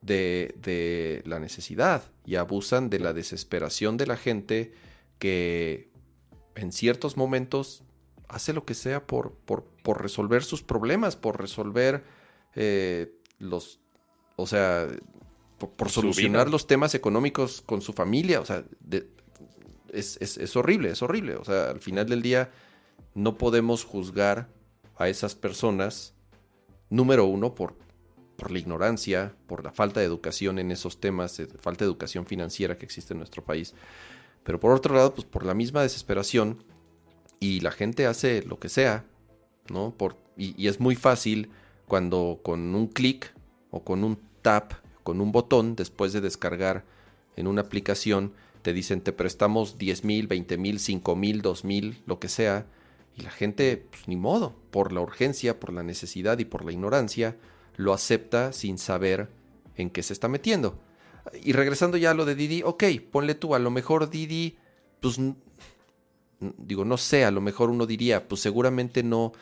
de, 0.00 1.22
la 1.26 1.40
necesidad 1.40 2.10
y 2.24 2.36
abusan 2.36 2.90
de 2.90 2.98
la 3.00 3.12
desesperación 3.12 3.96
de 3.96 4.06
la 4.06 4.16
gente 4.16 4.72
que 5.18 5.90
en 6.54 6.72
ciertos 6.72 7.16
momentos 7.16 7.82
hace 8.34 8.52
lo 8.52 8.64
que 8.64 8.74
sea 8.74 9.06
por, 9.06 9.32
por, 9.32 10.02
resolver 10.02 10.42
sus 10.42 10.62
problemas, 10.62 11.16
por 11.16 11.40
resolver 11.40 12.04
eh, 12.54 13.12
los, 13.38 13.80
o 14.36 14.46
sea, 14.46 14.88
por, 15.58 15.90
solucionar 15.90 16.50
los 16.50 16.66
temas 16.66 16.94
económicos 16.94 17.62
con 17.62 17.80
su 17.80 17.92
familia, 17.92 18.40
o 18.40 18.44
sea, 18.44 18.64
es, 19.92 20.18
es, 20.20 20.56
horrible, 20.56 20.90
es 20.90 21.02
horrible, 21.02 21.36
o 21.36 21.44
sea, 21.44 21.70
al 21.70 21.80
final 21.80 22.08
del 22.08 22.22
día 22.22 22.50
no 23.14 23.38
podemos 23.38 23.84
juzgar 23.84 24.48
a 24.96 25.08
esas 25.08 25.36
personas, 25.36 26.14
número 26.90 27.26
uno, 27.26 27.54
por 27.54 27.76
por 28.36 28.50
la 28.50 28.58
ignorancia, 28.58 29.34
por 29.46 29.62
la 29.62 29.70
falta 29.70 30.00
de 30.00 30.06
educación 30.06 30.58
en 30.58 30.72
esos 30.72 30.98
temas, 30.98 31.36
de 31.36 31.46
falta 31.46 31.84
de 31.84 31.88
educación 31.88 32.26
financiera 32.26 32.76
que 32.76 32.84
existe 32.84 33.14
en 33.14 33.18
nuestro 33.18 33.44
país. 33.44 33.74
Pero 34.42 34.58
por 34.58 34.72
otro 34.72 34.94
lado, 34.94 35.14
pues 35.14 35.24
por 35.24 35.46
la 35.46 35.54
misma 35.54 35.82
desesperación 35.82 36.64
y 37.40 37.60
la 37.60 37.70
gente 37.70 38.06
hace 38.06 38.42
lo 38.42 38.58
que 38.58 38.68
sea, 38.68 39.04
¿no? 39.70 39.92
Por, 39.96 40.16
y, 40.36 40.66
es 40.66 40.80
muy 40.80 40.96
fácil 40.96 41.50
cuando 41.86 42.40
con 42.42 42.74
un 42.74 42.88
clic 42.88 43.34
o 43.70 43.84
con 43.84 44.04
un 44.04 44.18
tap, 44.42 44.72
con 45.02 45.20
un 45.20 45.32
botón, 45.32 45.76
después 45.76 46.12
de 46.12 46.20
descargar 46.20 46.84
en 47.36 47.46
una 47.46 47.62
aplicación, 47.62 48.32
te 48.62 48.72
dicen 48.72 49.00
te 49.00 49.12
prestamos 49.12 49.76
10 49.78 50.04
mil, 50.04 50.26
20 50.26 50.56
mil, 50.56 50.80
5 50.80 51.16
mil, 51.16 51.42
2 51.42 51.64
mil, 51.64 52.02
lo 52.06 52.18
que 52.18 52.28
sea. 52.28 52.66
Y 53.16 53.22
la 53.22 53.30
gente, 53.30 53.86
pues 53.90 54.08
ni 54.08 54.16
modo, 54.16 54.54
por 54.70 54.92
la 54.92 55.00
urgencia, 55.00 55.60
por 55.60 55.72
la 55.72 55.82
necesidad 55.82 56.38
y 56.38 56.44
por 56.44 56.64
la 56.64 56.72
ignorancia, 56.72 57.36
lo 57.76 57.92
acepta 57.92 58.52
sin 58.52 58.78
saber 58.78 59.28
en 59.76 59.90
qué 59.90 60.02
se 60.02 60.12
está 60.12 60.28
metiendo. 60.28 60.80
Y 61.42 61.52
regresando 61.52 61.96
ya 61.96 62.10
a 62.10 62.14
lo 62.14 62.24
de 62.24 62.34
Didi, 62.34 62.62
ok, 62.64 62.84
ponle 63.10 63.34
tú, 63.34 63.54
a 63.54 63.58
lo 63.58 63.70
mejor 63.70 64.10
Didi, 64.10 64.56
pues, 65.00 65.18
digo, 66.58 66.84
no 66.84 66.96
sé, 66.96 67.24
a 67.24 67.30
lo 67.30 67.40
mejor 67.40 67.70
uno 67.70 67.86
diría, 67.86 68.28
pues 68.28 68.40
seguramente 68.40 69.02
no, 69.02 69.32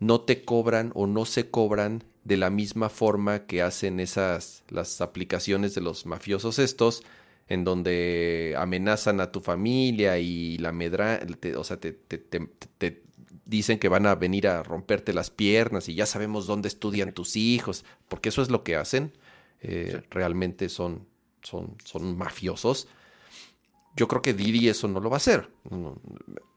no 0.00 0.20
te 0.20 0.44
cobran 0.44 0.92
o 0.94 1.06
no 1.06 1.24
se 1.24 1.50
cobran 1.50 2.04
de 2.24 2.36
la 2.36 2.50
misma 2.50 2.88
forma 2.88 3.46
que 3.46 3.62
hacen 3.62 4.00
esas, 4.00 4.62
las 4.68 5.00
aplicaciones 5.00 5.74
de 5.74 5.80
los 5.80 6.06
mafiosos 6.06 6.58
estos, 6.58 7.02
en 7.48 7.64
donde 7.64 8.54
amenazan 8.58 9.20
a 9.20 9.32
tu 9.32 9.40
familia 9.40 10.18
y 10.18 10.58
la 10.58 10.70
medra, 10.72 11.20
o 11.56 11.64
sea, 11.64 11.78
te, 11.78 11.92
te, 11.92 12.18
te, 12.18 13.02
dicen 13.46 13.78
que 13.78 13.88
van 13.88 14.04
a 14.04 14.14
venir 14.14 14.46
a 14.46 14.62
romperte 14.62 15.14
las 15.14 15.30
piernas 15.30 15.88
y 15.88 15.94
ya 15.94 16.04
sabemos 16.04 16.46
dónde 16.46 16.68
estudian 16.68 17.12
tus 17.12 17.34
hijos, 17.36 17.86
porque 18.08 18.28
eso 18.28 18.42
es 18.42 18.50
lo 18.50 18.62
que 18.62 18.76
hacen. 18.76 19.12
Eh, 19.60 20.02
realmente 20.10 20.68
son, 20.68 21.06
son, 21.42 21.76
son 21.82 22.16
mafiosos. 22.16 22.88
Yo 23.96 24.06
creo 24.06 24.20
que 24.20 24.34
Didi 24.34 24.68
eso 24.68 24.86
no 24.86 25.00
lo 25.00 25.08
va 25.08 25.16
a 25.16 25.18
hacer. 25.18 25.48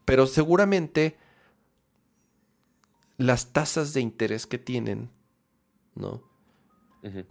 Pero 0.04 0.26
seguramente 0.26 1.16
las 3.16 3.52
tasas 3.52 3.94
de 3.94 4.00
interés 4.00 4.46
que 4.46 4.58
tienen, 4.58 5.10
¿no? 5.94 6.22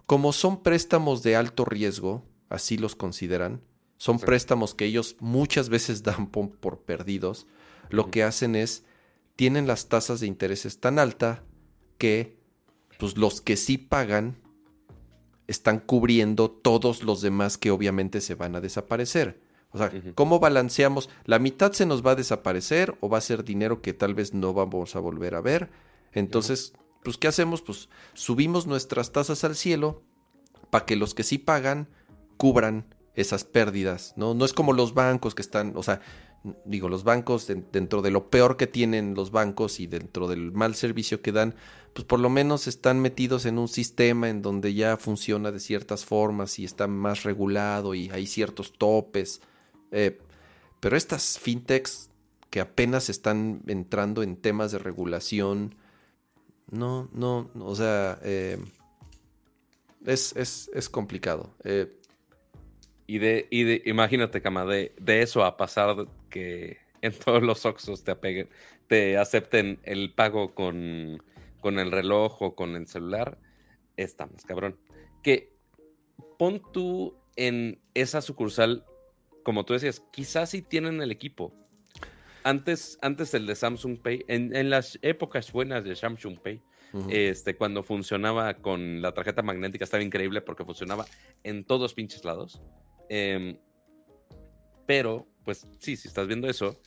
Como 0.06 0.32
son 0.32 0.62
préstamos 0.62 1.22
de 1.22 1.34
alto 1.34 1.64
riesgo, 1.64 2.24
así 2.50 2.76
los 2.76 2.94
consideran, 2.94 3.62
son 3.96 4.18
préstamos 4.18 4.74
que 4.74 4.84
ellos 4.84 5.16
muchas 5.20 5.68
veces 5.68 6.02
dan 6.04 6.26
por, 6.28 6.80
perdidos, 6.80 7.46
lo 7.88 8.10
que 8.10 8.22
hacen 8.22 8.56
es 8.56 8.84
tienen 9.36 9.66
las 9.66 9.88
tasas 9.88 10.20
de 10.20 10.26
intereses 10.26 10.80
tan 10.80 10.98
alta 10.98 11.44
que 11.98 12.36
pues, 12.98 13.16
los 13.16 13.40
que 13.40 13.56
sí 13.56 13.78
pagan 13.78 14.36
están 15.46 15.80
cubriendo 15.80 16.50
todos 16.50 17.02
los 17.02 17.20
demás 17.20 17.58
que 17.58 17.70
obviamente 17.70 18.20
se 18.20 18.34
van 18.34 18.56
a 18.56 18.60
desaparecer. 18.60 19.40
O 19.72 19.78
sea, 19.78 19.90
¿cómo 20.14 20.38
balanceamos? 20.38 21.08
¿La 21.24 21.38
mitad 21.38 21.72
se 21.72 21.86
nos 21.86 22.04
va 22.04 22.12
a 22.12 22.16
desaparecer 22.16 22.96
o 23.00 23.08
va 23.08 23.18
a 23.18 23.22
ser 23.22 23.42
dinero 23.42 23.80
que 23.80 23.94
tal 23.94 24.14
vez 24.14 24.34
no 24.34 24.52
vamos 24.52 24.96
a 24.96 25.00
volver 25.00 25.34
a 25.34 25.40
ver? 25.40 25.70
Entonces, 26.12 26.74
pues, 27.02 27.16
¿qué 27.16 27.28
hacemos? 27.28 27.62
Pues 27.62 27.88
subimos 28.14 28.66
nuestras 28.66 29.12
tasas 29.12 29.44
al 29.44 29.56
cielo 29.56 30.02
para 30.70 30.84
que 30.84 30.96
los 30.96 31.14
que 31.14 31.22
sí 31.22 31.38
pagan 31.38 31.88
cubran 32.36 32.94
esas 33.14 33.44
pérdidas, 33.44 34.14
¿no? 34.16 34.34
No 34.34 34.44
es 34.44 34.52
como 34.52 34.72
los 34.72 34.94
bancos 34.94 35.34
que 35.34 35.42
están, 35.42 35.72
o 35.76 35.82
sea, 35.82 36.00
digo, 36.64 36.88
los 36.88 37.04
bancos, 37.04 37.46
dentro 37.46 38.02
de 38.02 38.10
lo 38.10 38.30
peor 38.30 38.56
que 38.56 38.66
tienen 38.66 39.14
los 39.14 39.30
bancos 39.30 39.80
y 39.80 39.86
dentro 39.86 40.28
del 40.28 40.52
mal 40.52 40.74
servicio 40.74 41.22
que 41.22 41.32
dan, 41.32 41.54
pues 41.94 42.06
por 42.06 42.20
lo 42.20 42.30
menos 42.30 42.66
están 42.66 43.00
metidos 43.00 43.46
en 43.46 43.58
un 43.58 43.68
sistema 43.68 44.28
en 44.28 44.42
donde 44.42 44.74
ya 44.74 44.96
funciona 44.96 45.52
de 45.52 45.60
ciertas 45.60 46.04
formas 46.04 46.58
y 46.58 46.64
está 46.64 46.86
más 46.86 47.22
regulado 47.22 47.94
y 47.94 48.10
hay 48.10 48.26
ciertos 48.26 48.72
topes. 48.72 49.40
Eh, 49.92 50.18
pero 50.80 50.96
estas 50.96 51.38
fintechs 51.38 52.10
que 52.50 52.60
apenas 52.60 53.08
están 53.08 53.62
entrando 53.66 54.22
en 54.22 54.36
temas 54.36 54.72
de 54.72 54.78
regulación, 54.78 55.74
no, 56.70 57.08
no, 57.12 57.50
o 57.60 57.74
sea, 57.76 58.18
eh, 58.22 58.58
es, 60.04 60.34
es, 60.36 60.88
complicado. 60.88 61.54
Eh, 61.64 61.98
y 63.06 63.18
de, 63.18 63.46
y 63.50 63.62
de 63.62 63.82
imagínate, 63.86 64.42
Cama, 64.42 64.64
de, 64.64 64.94
de 64.98 65.22
eso 65.22 65.44
a 65.44 65.56
pasar 65.56 66.06
que 66.30 66.78
en 67.02 67.12
todos 67.12 67.42
los 67.42 67.64
Oxos 67.64 68.04
te 68.04 68.10
apeguen, 68.10 68.48
te 68.86 69.18
acepten 69.18 69.80
el 69.84 70.12
pago 70.12 70.54
con, 70.54 71.22
con 71.60 71.78
el 71.78 71.90
reloj 71.90 72.42
o 72.42 72.54
con 72.54 72.76
el 72.76 72.86
celular, 72.86 73.38
está 73.96 74.26
más 74.26 74.44
cabrón. 74.44 74.78
Que 75.22 75.52
pon 76.38 76.60
tú 76.72 77.16
en 77.36 77.80
esa 77.94 78.20
sucursal, 78.20 78.84
como 79.42 79.64
tú 79.64 79.74
decías, 79.74 80.02
quizás 80.12 80.50
sí 80.50 80.62
tienen 80.62 81.00
el 81.00 81.10
equipo. 81.10 81.54
Antes, 82.44 82.98
antes 83.02 83.34
el 83.34 83.46
de 83.46 83.54
Samsung 83.54 84.00
Pay, 84.00 84.24
en, 84.28 84.54
en 84.54 84.70
las 84.70 84.98
épocas 85.02 85.52
buenas 85.52 85.84
de 85.84 85.94
Samsung 85.94 86.38
Pay, 86.40 86.62
este, 87.08 87.56
cuando 87.56 87.82
funcionaba 87.82 88.54
con 88.54 89.00
la 89.00 89.12
tarjeta 89.12 89.42
magnética 89.42 89.84
estaba 89.84 90.02
increíble 90.02 90.42
porque 90.42 90.64
funcionaba 90.64 91.06
en 91.42 91.64
todos 91.64 91.94
pinches 91.94 92.24
lados. 92.24 92.60
Em, 93.08 93.58
pero, 94.86 95.26
pues 95.44 95.66
sí, 95.78 95.96
si 95.96 96.08
estás 96.08 96.26
viendo 96.26 96.48
eso, 96.48 96.78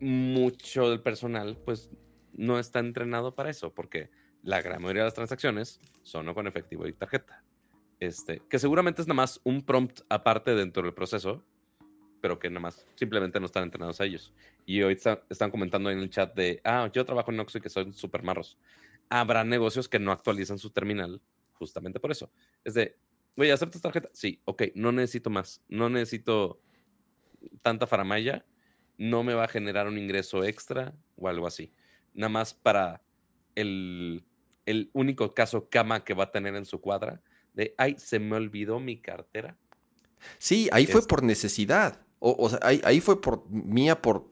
mucho 0.00 0.90
del 0.90 1.00
personal, 1.00 1.56
pues 1.64 1.88
no 2.32 2.58
está 2.58 2.80
entrenado 2.80 3.34
para 3.34 3.50
eso, 3.50 3.72
porque 3.72 4.10
la 4.42 4.60
gran 4.60 4.82
mayoría 4.82 5.02
de 5.02 5.06
las 5.06 5.14
transacciones 5.14 5.80
son 6.02 6.32
con 6.34 6.46
efectivo 6.46 6.86
y 6.86 6.92
tarjeta. 6.92 7.42
Este, 8.06 8.42
que 8.48 8.58
seguramente 8.58 9.02
es 9.02 9.08
nada 9.08 9.16
más 9.16 9.40
un 9.44 9.62
prompt 9.62 10.00
aparte 10.08 10.54
dentro 10.54 10.82
del 10.82 10.94
proceso, 10.94 11.44
pero 12.20 12.38
que 12.38 12.48
nada 12.48 12.60
más 12.60 12.86
simplemente 12.94 13.40
no 13.40 13.46
están 13.46 13.64
entrenados 13.64 14.00
a 14.00 14.04
ellos. 14.04 14.32
Y 14.66 14.82
hoy 14.82 14.98
están 15.28 15.50
comentando 15.50 15.90
en 15.90 15.98
el 15.98 16.10
chat 16.10 16.34
de, 16.34 16.60
ah, 16.64 16.90
yo 16.92 17.04
trabajo 17.04 17.30
en 17.30 17.40
Oxxo 17.40 17.58
y 17.58 17.60
que 17.60 17.68
son 17.68 17.92
súper 17.92 18.22
marros. 18.22 18.58
Habrá 19.10 19.44
negocios 19.44 19.88
que 19.88 19.98
no 19.98 20.12
actualizan 20.12 20.58
su 20.58 20.70
terminal 20.70 21.20
justamente 21.52 22.00
por 22.00 22.10
eso. 22.10 22.32
Es 22.64 22.74
de, 22.74 22.96
Oye, 23.36 23.50
¿aceptas 23.50 23.82
tarjeta? 23.82 24.10
Sí, 24.12 24.40
ok, 24.44 24.62
no 24.74 24.92
necesito 24.92 25.28
más. 25.28 25.62
No 25.68 25.90
necesito 25.90 26.60
tanta 27.62 27.86
faramaya. 27.86 28.46
No 28.96 29.24
me 29.24 29.34
va 29.34 29.44
a 29.44 29.48
generar 29.48 29.88
un 29.88 29.98
ingreso 29.98 30.44
extra 30.44 30.94
o 31.16 31.28
algo 31.28 31.46
así. 31.46 31.72
Nada 32.12 32.28
más 32.28 32.54
para 32.54 33.02
el, 33.56 34.24
único 34.92 35.34
caso 35.34 35.68
cama 35.68 36.04
que 36.04 36.14
va 36.14 36.24
a 36.24 36.30
tener 36.30 36.54
en 36.54 36.64
su 36.64 36.80
cuadra 36.80 37.22
de, 37.54 37.74
ay, 37.78 37.96
se 37.98 38.18
me 38.18 38.36
olvidó 38.36 38.80
mi 38.80 38.98
cartera. 38.98 39.56
Sí, 40.38 40.68
ahí 40.72 40.86
fue 40.86 41.06
por 41.06 41.22
necesidad. 41.22 42.00
O, 42.18 42.48
sea, 42.48 42.58
ahí, 42.62 43.00
fue 43.00 43.20
por 43.20 43.46
mía, 43.50 44.00
por... 44.00 44.28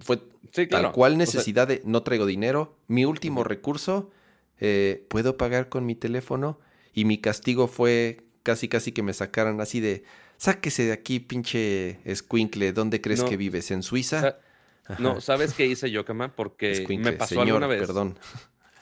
fue 0.00 0.22
tal 0.68 0.92
cual 0.92 1.18
necesidad 1.18 1.68
de 1.68 1.82
no 1.84 2.02
traigo 2.02 2.26
dinero. 2.26 2.78
Mi 2.88 3.04
último 3.04 3.44
recurso, 3.44 4.10
eh, 4.58 5.06
¿puedo 5.08 5.36
pagar 5.36 5.68
con 5.68 5.84
mi 5.84 5.94
teléfono? 5.94 6.58
Y 6.94 7.04
mi 7.04 7.18
castigo 7.18 7.68
fue 7.68 8.24
casi 8.42 8.68
casi 8.68 8.92
que 8.92 9.02
me 9.02 9.12
sacaran 9.12 9.60
así 9.60 9.80
de, 9.80 10.04
sáquese 10.38 10.86
de 10.86 10.92
aquí, 10.92 11.20
pinche 11.20 12.00
escuincle, 12.04 12.72
¿dónde 12.72 13.00
crees 13.00 13.22
que 13.22 13.36
vives? 13.36 13.70
¿En 13.70 13.82
Suiza? 13.82 14.38
no, 14.98 15.20
¿sabes 15.20 15.52
qué 15.52 15.66
hice 15.66 15.90
yo, 15.90 16.04
Kama? 16.04 16.32
Porque 16.36 16.86
me 16.98 17.12
pasó 17.12 17.42
alguna 17.42 17.66
vez. 17.66 17.80
Perdón. 17.80 18.18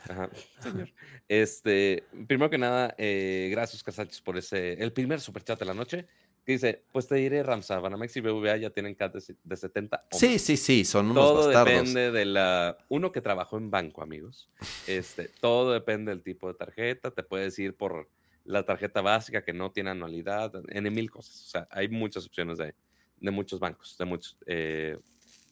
Ajá, 0.09 0.31
señor. 0.61 0.88
Este, 1.29 2.05
primero 2.27 2.49
que 2.49 2.57
nada, 2.57 2.94
eh, 2.97 3.49
gracias, 3.51 3.83
Casachos, 3.83 4.23
por 4.23 4.38
ese, 4.38 4.73
el 4.75 4.92
primer 4.92 5.21
superchat 5.21 5.59
de 5.59 5.66
la 5.66 5.75
noche. 5.75 6.07
Que 6.47 6.53
dice, 6.53 6.83
pues 6.90 7.07
te 7.07 7.16
diré, 7.16 7.42
Ramsa, 7.42 7.79
Banamex 7.79 8.16
y 8.16 8.23
BVA 8.23 8.57
ya 8.57 8.71
tienen 8.71 8.94
CAT 8.94 9.16
de, 9.16 9.57
70. 9.57 10.01
Sí, 10.12 10.38
sí, 10.38 10.57
sí, 10.57 10.87
son 10.87 11.11
unos 11.11 11.23
Todo 11.23 11.49
depende 11.49 12.11
de 12.11 12.25
la... 12.25 12.79
Uno 12.88 13.12
que 13.12 13.21
trabajó 13.21 13.59
en 13.59 13.71
banco, 13.71 14.01
amigos. 14.01 14.49
Este, 14.87 15.29
todo 15.29 15.75
depende 15.75 16.11
del 16.11 16.23
tipo 16.23 16.49
de 16.49 16.55
tarjeta. 16.55 17.11
Te 17.11 17.23
puedes 17.23 17.59
ir 17.59 17.77
por 17.77 18.09
la 18.44 18.64
tarjeta 18.64 19.03
básica 19.03 19.44
que 19.44 19.53
no 19.53 19.73
tiene 19.73 19.90
anualidad, 19.90 20.51
en 20.68 20.90
mil 20.90 21.11
cosas. 21.11 21.44
O 21.44 21.49
sea, 21.51 21.68
hay 21.71 21.90
muchas 21.90 22.25
opciones 22.25 22.57
de, 22.57 22.75
de 23.21 23.31
muchos 23.31 23.61
bancos, 23.61 23.97
de 23.99 24.05
muchos, 24.07 24.38
eh, 24.47 24.97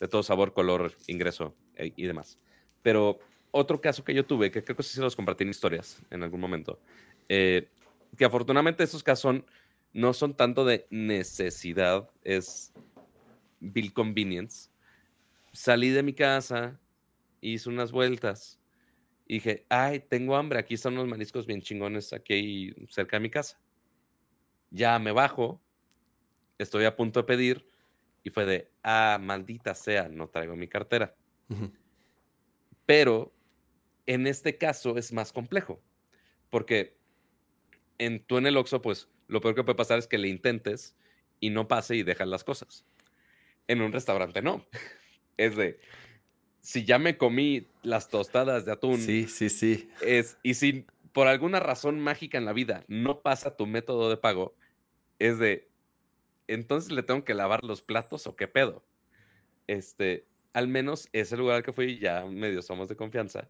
de 0.00 0.08
todo 0.08 0.22
sabor, 0.22 0.54
color, 0.54 0.92
ingreso 1.06 1.54
eh, 1.74 1.92
y 1.94 2.06
demás. 2.06 2.38
Pero 2.82 3.18
otro 3.56 3.80
caso 3.80 4.04
que 4.04 4.14
yo 4.14 4.24
tuve, 4.24 4.50
que 4.50 4.62
creo 4.62 4.76
que 4.76 4.82
sí 4.82 4.94
se 4.94 5.00
los 5.00 5.16
compartí 5.16 5.44
en 5.44 5.50
historias 5.50 6.02
en 6.10 6.22
algún 6.22 6.40
momento, 6.40 6.78
eh, 7.28 7.68
que 8.16 8.24
afortunadamente 8.24 8.84
estos 8.84 9.02
casos 9.02 9.22
son, 9.22 9.46
no 9.92 10.12
son 10.12 10.34
tanto 10.34 10.64
de 10.64 10.86
necesidad, 10.90 12.08
es 12.22 12.72
bill 13.60 13.92
convenience. 13.92 14.70
Salí 15.52 15.90
de 15.90 16.02
mi 16.02 16.12
casa, 16.12 16.78
hice 17.40 17.68
unas 17.68 17.92
vueltas, 17.92 18.60
y 19.26 19.34
dije, 19.34 19.66
ay, 19.68 20.00
tengo 20.00 20.36
hambre, 20.36 20.58
aquí 20.58 20.74
están 20.74 20.92
unos 20.92 21.08
mariscos 21.08 21.46
bien 21.46 21.60
chingones 21.60 22.12
aquí 22.12 22.74
cerca 22.88 23.16
de 23.16 23.20
mi 23.20 23.30
casa. 23.30 23.58
Ya 24.70 24.98
me 24.98 25.10
bajo, 25.10 25.60
estoy 26.58 26.84
a 26.84 26.94
punto 26.94 27.20
de 27.20 27.24
pedir 27.24 27.66
y 28.22 28.30
fue 28.30 28.44
de, 28.44 28.70
ah, 28.82 29.18
maldita 29.20 29.74
sea, 29.74 30.08
no 30.08 30.28
traigo 30.28 30.54
mi 30.54 30.68
cartera. 30.68 31.14
Pero 32.84 33.32
en 34.06 34.26
este 34.26 34.56
caso 34.58 34.96
es 34.96 35.12
más 35.12 35.32
complejo, 35.32 35.80
porque 36.50 36.96
en, 37.98 38.24
tú 38.24 38.38
en 38.38 38.46
el 38.46 38.56
Oxxo, 38.56 38.82
pues 38.82 39.08
lo 39.28 39.40
peor 39.40 39.54
que 39.54 39.64
puede 39.64 39.76
pasar 39.76 39.98
es 39.98 40.06
que 40.06 40.18
le 40.18 40.28
intentes 40.28 40.96
y 41.40 41.50
no 41.50 41.68
pase 41.68 41.96
y 41.96 42.02
dejas 42.02 42.28
las 42.28 42.44
cosas. 42.44 42.84
En 43.68 43.80
un 43.80 43.92
restaurante 43.92 44.42
no. 44.42 44.66
Es 45.38 45.54
de, 45.54 45.78
si 46.62 46.84
ya 46.84 46.98
me 46.98 47.18
comí 47.18 47.68
las 47.82 48.08
tostadas 48.08 48.64
de 48.64 48.72
atún. 48.72 48.98
Sí, 48.98 49.28
sí, 49.28 49.50
sí. 49.50 49.90
Es, 50.00 50.38
y 50.42 50.54
si 50.54 50.86
por 51.12 51.28
alguna 51.28 51.60
razón 51.60 52.00
mágica 52.00 52.38
en 52.38 52.44
la 52.44 52.54
vida 52.54 52.84
no 52.88 53.20
pasa 53.20 53.54
tu 53.54 53.66
método 53.66 54.08
de 54.08 54.16
pago, 54.16 54.56
es 55.18 55.38
de, 55.38 55.68
entonces 56.48 56.90
le 56.90 57.02
tengo 57.02 57.22
que 57.22 57.34
lavar 57.34 57.64
los 57.64 57.82
platos 57.82 58.26
o 58.26 58.34
qué 58.34 58.48
pedo. 58.48 58.82
Este, 59.66 60.26
al 60.54 60.68
menos 60.68 61.08
ese 61.12 61.36
lugar 61.36 61.56
al 61.56 61.62
que 61.62 61.72
fui, 61.72 61.98
ya 61.98 62.24
medio 62.24 62.62
somos 62.62 62.88
de 62.88 62.96
confianza. 62.96 63.48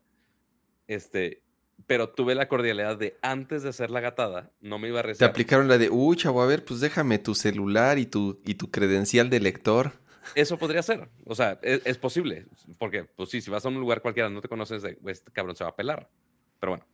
Este, 0.86 1.42
pero 1.86 2.10
tuve 2.10 2.34
la 2.34 2.48
cordialidad 2.48 2.96
de 2.96 3.16
antes 3.22 3.62
de 3.62 3.68
hacer 3.68 3.90
la 3.90 4.00
gatada, 4.00 4.50
no 4.60 4.78
me 4.78 4.88
iba 4.88 5.00
a 5.00 5.02
rezar. 5.02 5.28
Te 5.28 5.30
aplicaron 5.30 5.68
la 5.68 5.78
de, 5.78 5.90
uy, 5.90 6.16
chavo, 6.16 6.42
a 6.42 6.46
ver, 6.46 6.64
pues 6.64 6.80
déjame 6.80 7.18
tu 7.18 7.34
celular 7.34 7.98
y 7.98 8.06
tu, 8.06 8.40
y 8.44 8.54
tu 8.54 8.70
credencial 8.70 9.30
de 9.30 9.40
lector. 9.40 9.92
Eso 10.34 10.58
podría 10.58 10.82
ser. 10.82 11.08
O 11.24 11.34
sea, 11.34 11.58
e, 11.62 11.80
es, 11.84 11.98
posible. 11.98 12.46
Porque, 12.78 13.04
pues 13.04 13.30
sí, 13.30 13.40
si 13.40 13.50
vas 13.50 13.64
a 13.64 13.68
un 13.68 13.78
lugar 13.78 14.02
cualquiera, 14.02 14.28
no 14.28 14.40
te 14.40 14.48
conoces, 14.48 14.82
este 14.84 15.30
cabrón 15.32 15.54
se 15.54 15.64
va 15.64 15.70
a 15.70 15.76
pelar. 15.76 16.10
Pero 16.58 16.72
bueno. 16.72 16.86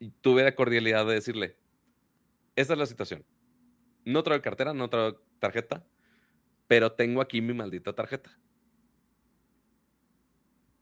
Y 0.00 0.10
tuve 0.10 0.42
la 0.42 0.54
cordialidad 0.54 1.06
de 1.06 1.14
decirle: 1.14 1.56
Esta 2.56 2.72
es 2.72 2.78
la 2.78 2.86
situación. 2.86 3.24
No 4.04 4.22
traigo 4.22 4.42
cartera, 4.42 4.74
no 4.74 4.90
traigo 4.90 5.22
tarjeta, 5.38 5.84
pero 6.66 6.92
tengo 6.92 7.20
aquí 7.20 7.40
mi 7.40 7.54
maldita 7.54 7.92
tarjeta. 7.94 8.30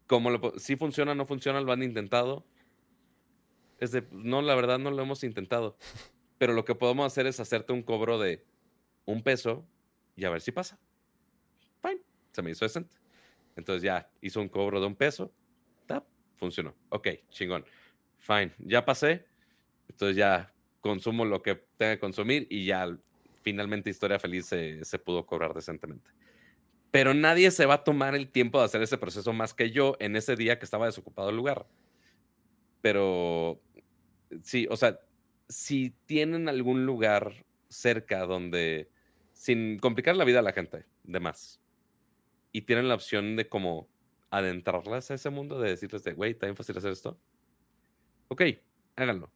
¿Cómo 0.06 0.30
lo, 0.30 0.58
si 0.58 0.76
funciona, 0.76 1.14
no 1.14 1.26
funciona, 1.26 1.60
lo 1.60 1.72
han 1.72 1.82
intentado. 1.82 2.44
Es 3.78 3.92
de, 3.92 4.06
no, 4.10 4.42
la 4.42 4.54
verdad 4.54 4.78
no 4.78 4.90
lo 4.90 5.02
hemos 5.02 5.24
intentado. 5.24 5.76
Pero 6.38 6.52
lo 6.52 6.64
que 6.64 6.74
podemos 6.74 7.06
hacer 7.06 7.26
es 7.26 7.40
hacerte 7.40 7.72
un 7.72 7.82
cobro 7.82 8.18
de 8.18 8.44
un 9.04 9.22
peso 9.22 9.66
y 10.16 10.24
a 10.24 10.30
ver 10.30 10.40
si 10.40 10.52
pasa 10.52 10.78
se 12.34 12.42
me 12.42 12.50
hizo 12.50 12.64
decente. 12.64 12.96
Entonces 13.56 13.82
ya 13.82 14.10
hizo 14.20 14.40
un 14.40 14.48
cobro 14.48 14.80
de 14.80 14.86
un 14.86 14.96
peso, 14.96 15.32
tap, 15.86 16.04
funcionó. 16.36 16.74
Ok, 16.88 17.08
chingón. 17.30 17.64
Fine, 18.18 18.52
ya 18.58 18.84
pasé. 18.84 19.26
Entonces 19.88 20.16
ya 20.16 20.52
consumo 20.80 21.24
lo 21.24 21.40
que 21.42 21.54
tenga 21.76 21.94
que 21.94 22.00
consumir 22.00 22.46
y 22.50 22.66
ya 22.66 22.98
finalmente 23.42 23.90
Historia 23.90 24.18
Feliz 24.18 24.46
se, 24.46 24.84
se, 24.84 24.98
pudo 24.98 25.24
cobrar 25.24 25.54
decentemente. 25.54 26.10
Pero 26.94 27.12
nadie 27.12 27.50
se 27.50 27.66
va 27.66 27.74
a 27.74 27.82
tomar 27.82 28.14
el 28.14 28.30
tiempo 28.30 28.60
de 28.60 28.66
hacer 28.66 28.80
ese 28.80 28.98
proceso 28.98 29.32
más 29.32 29.52
que 29.52 29.72
yo 29.72 29.96
en 29.98 30.14
ese 30.14 30.36
día 30.36 30.60
que 30.60 30.64
estaba 30.64 30.86
desocupado 30.86 31.30
el 31.30 31.36
lugar. 31.36 31.66
Pero 32.82 33.60
sí, 34.44 34.68
o 34.70 34.76
sea, 34.76 35.00
si 35.48 35.90
tienen 36.06 36.48
algún 36.48 36.86
lugar 36.86 37.44
cerca 37.68 38.26
donde, 38.26 38.92
sin 39.32 39.80
complicar 39.80 40.14
la 40.14 40.24
vida 40.24 40.38
a 40.38 40.42
la 40.42 40.52
gente, 40.52 40.86
de 41.02 41.18
más, 41.18 41.60
y 42.52 42.62
tienen 42.62 42.86
la 42.86 42.94
opción 42.94 43.34
de 43.34 43.48
como 43.48 43.88
adentrarlas 44.30 45.10
a 45.10 45.14
ese 45.14 45.30
mundo, 45.30 45.58
de 45.58 45.70
decirles 45.70 46.04
de, 46.04 46.12
güey, 46.12 46.30
¿está 46.30 46.46
bien 46.46 46.54
fácil 46.54 46.78
hacer 46.78 46.92
esto? 46.92 47.18
Ok, 48.28 48.42
háganlo. 48.94 49.32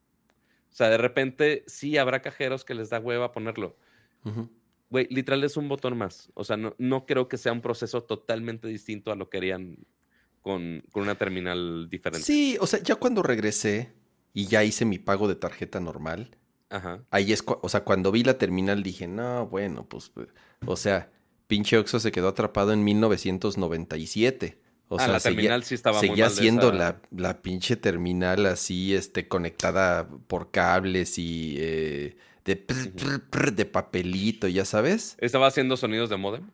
O 0.70 0.74
sea, 0.76 0.90
de 0.90 0.98
repente 0.98 1.64
sí 1.66 1.98
habrá 1.98 2.22
cajeros 2.22 2.64
que 2.64 2.76
les 2.76 2.88
da 2.88 3.00
hueva 3.00 3.32
ponerlo. 3.32 3.76
Güey, 4.90 5.06
literal 5.10 5.44
es 5.44 5.56
un 5.56 5.68
botón 5.68 5.96
más. 5.96 6.30
O 6.34 6.44
sea, 6.44 6.56
no, 6.56 6.74
no, 6.78 7.04
creo 7.04 7.28
que 7.28 7.36
sea 7.36 7.52
un 7.52 7.60
proceso 7.60 8.02
totalmente 8.02 8.68
distinto 8.68 9.12
a 9.12 9.16
lo 9.16 9.28
que 9.28 9.38
harían 9.38 9.76
con, 10.40 10.82
con, 10.92 11.02
una 11.02 11.16
terminal 11.16 11.88
diferente. 11.90 12.24
Sí, 12.24 12.56
o 12.60 12.66
sea, 12.66 12.82
ya 12.82 12.94
cuando 12.94 13.22
regresé 13.22 13.92
y 14.32 14.46
ya 14.46 14.64
hice 14.64 14.84
mi 14.84 14.98
pago 14.98 15.28
de 15.28 15.34
tarjeta 15.34 15.78
normal, 15.80 16.36
Ajá. 16.70 17.04
ahí 17.10 17.32
es, 17.32 17.44
o 17.46 17.68
sea, 17.68 17.84
cuando 17.84 18.12
vi 18.12 18.24
la 18.24 18.38
terminal 18.38 18.82
dije, 18.82 19.06
no, 19.06 19.46
bueno, 19.46 19.86
pues, 19.86 20.08
pues 20.10 20.28
o 20.64 20.76
sea, 20.76 21.10
pinche 21.48 21.76
Oxxo 21.76 22.00
se 22.00 22.12
quedó 22.12 22.28
atrapado 22.28 22.72
en 22.72 22.84
1997. 22.84 24.60
O 24.90 24.96
ah, 24.96 25.04
sea, 25.04 25.12
la 25.12 25.20
terminal 25.20 25.64
sí 25.64 25.74
estaba 25.74 26.00
seguía 26.00 26.30
siendo 26.30 26.72
la, 26.72 27.02
la, 27.14 27.42
pinche 27.42 27.76
terminal 27.76 28.46
así, 28.46 28.94
este, 28.94 29.28
conectada 29.28 30.08
por 30.08 30.50
cables 30.50 31.18
y 31.18 31.56
eh, 31.58 32.16
de, 32.56 33.52
de 33.54 33.64
papelito, 33.64 34.48
ya 34.48 34.64
sabes. 34.64 35.16
¿Estaba 35.20 35.46
haciendo 35.46 35.76
sonidos 35.76 36.10
de 36.10 36.16
modem? 36.16 36.44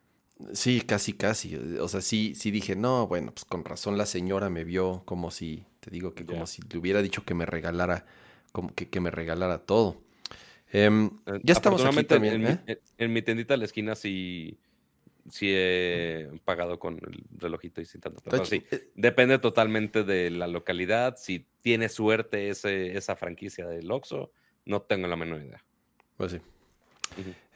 Sí, 0.52 0.80
casi, 0.80 1.12
casi. 1.12 1.54
O 1.80 1.88
sea, 1.88 2.00
sí, 2.00 2.34
sí 2.34 2.50
dije, 2.50 2.74
no, 2.76 3.06
bueno, 3.06 3.32
pues 3.32 3.44
con 3.44 3.64
razón 3.64 3.96
la 3.96 4.06
señora 4.06 4.50
me 4.50 4.64
vio 4.64 5.02
como 5.04 5.30
si, 5.30 5.64
te 5.80 5.90
digo 5.90 6.14
que 6.14 6.24
como 6.26 6.46
si 6.46 6.62
le 6.62 6.78
hubiera 6.78 7.02
dicho 7.02 7.24
que 7.24 7.34
me 7.34 7.46
regalara, 7.46 8.04
como 8.52 8.74
que, 8.74 8.88
que 8.88 9.00
me 9.00 9.10
regalara 9.10 9.58
todo. 9.58 9.96
Em, 10.72 11.10
Eh, 11.26 11.40
ya 11.42 11.52
estamos 11.52 11.84
aquí 11.84 12.04
afortunadamente, 12.04 12.14
también, 12.14 12.34
en, 12.34 12.42
¿eh? 12.46 12.58
mi, 12.66 12.76
en- 12.98 13.12
mi 13.12 13.22
tiendita 13.22 13.54
de 13.54 13.58
la 13.58 13.64
esquina 13.66 13.94
sí, 13.94 14.58
sí 15.30 15.48
he 15.52 16.28
pagado 16.44 16.78
con 16.78 16.94
el 16.94 17.24
relojito 17.38 17.80
y 17.80 17.86
Pero 18.30 18.44
chi- 18.44 18.56
sí, 18.58 18.64
eh, 18.70 18.90
depende 18.94 19.38
totalmente 19.38 20.04
de 20.04 20.30
la 20.30 20.46
localidad. 20.48 21.16
Si 21.16 21.46
tiene 21.62 21.88
suerte 21.88 22.48
ese, 22.50 22.96
esa 22.96 23.16
franquicia 23.16 23.66
del 23.66 23.90
Oxxo, 23.90 24.32
no 24.66 24.82
tengo 24.82 25.06
la 25.08 25.16
menor 25.16 25.42
idea. 25.42 25.64
Pues 26.16 26.32
sí. 26.32 26.38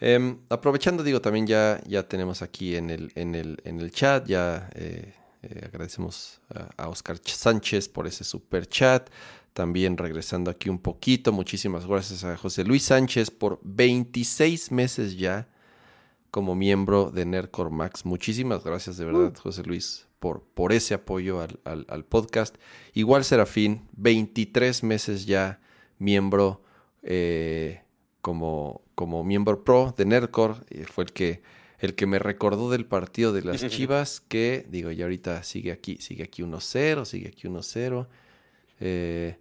Em, 0.00 0.38
aprovechando, 0.48 1.02
digo, 1.02 1.20
también 1.20 1.46
ya, 1.46 1.80
ya 1.86 2.06
tenemos 2.08 2.42
aquí 2.42 2.76
en 2.76 2.90
el, 2.90 3.10
en 3.16 3.34
el, 3.34 3.60
en 3.64 3.80
el 3.80 3.90
chat, 3.90 4.26
ya 4.26 4.70
eh, 4.74 5.14
eh, 5.42 5.62
agradecemos 5.66 6.40
a, 6.54 6.84
a 6.84 6.88
Oscar 6.88 7.16
Ch- 7.18 7.34
Sánchez 7.34 7.88
por 7.88 8.06
ese 8.06 8.22
super 8.24 8.66
chat. 8.66 9.10
También 9.52 9.96
regresando 9.96 10.50
aquí 10.52 10.68
un 10.68 10.78
poquito, 10.78 11.32
muchísimas 11.32 11.84
gracias 11.86 12.22
a 12.22 12.36
José 12.36 12.62
Luis 12.62 12.84
Sánchez 12.84 13.30
por 13.32 13.58
26 13.64 14.70
meses 14.70 15.16
ya 15.16 15.48
como 16.30 16.54
miembro 16.54 17.10
de 17.10 17.24
Nerdcore 17.24 17.70
Max. 17.70 18.04
Muchísimas 18.04 18.62
gracias 18.62 18.98
de 18.98 19.04
verdad, 19.06 19.34
José 19.36 19.64
Luis, 19.64 20.06
por, 20.20 20.42
por 20.54 20.72
ese 20.72 20.94
apoyo 20.94 21.40
al, 21.40 21.58
al- 21.64 21.86
al 21.88 22.04
podcast. 22.04 22.54
Igual 22.94 23.24
Serafín, 23.24 23.88
23 23.96 24.84
meses 24.84 25.26
ya 25.26 25.58
miembro 25.98 26.62
eh, 27.02 27.82
como, 28.28 28.82
como 28.94 29.24
miembro 29.24 29.64
pro 29.64 29.94
de 29.96 30.04
Nerdcore. 30.04 30.56
eh, 30.68 30.84
fue 30.84 31.04
el 31.04 31.12
que, 31.14 31.40
el 31.78 31.94
que 31.94 32.04
me 32.06 32.18
recordó 32.18 32.68
del 32.70 32.84
partido 32.84 33.32
de 33.32 33.40
las 33.40 33.62
Chivas, 33.70 34.20
que 34.20 34.66
digo, 34.68 34.90
ya 34.90 35.06
ahorita 35.06 35.42
sigue 35.44 35.72
aquí, 35.72 35.96
sigue 35.96 36.24
aquí 36.24 36.42
1-0, 36.42 37.06
sigue 37.06 37.28
aquí 37.28 37.48
1-0. 37.48 38.06
Eh, 38.80 39.38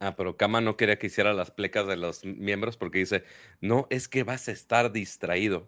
Ah, 0.00 0.14
pero 0.16 0.36
Kama 0.36 0.60
no 0.60 0.76
quería 0.76 0.96
que 0.98 1.08
hiciera 1.08 1.32
las 1.32 1.50
plecas 1.50 1.86
de 1.88 1.96
los 1.96 2.24
miembros 2.24 2.76
porque 2.76 2.98
dice, 2.98 3.24
no, 3.60 3.86
es 3.90 4.06
que 4.06 4.22
vas 4.22 4.46
a 4.48 4.52
estar 4.52 4.92
distraído. 4.92 5.66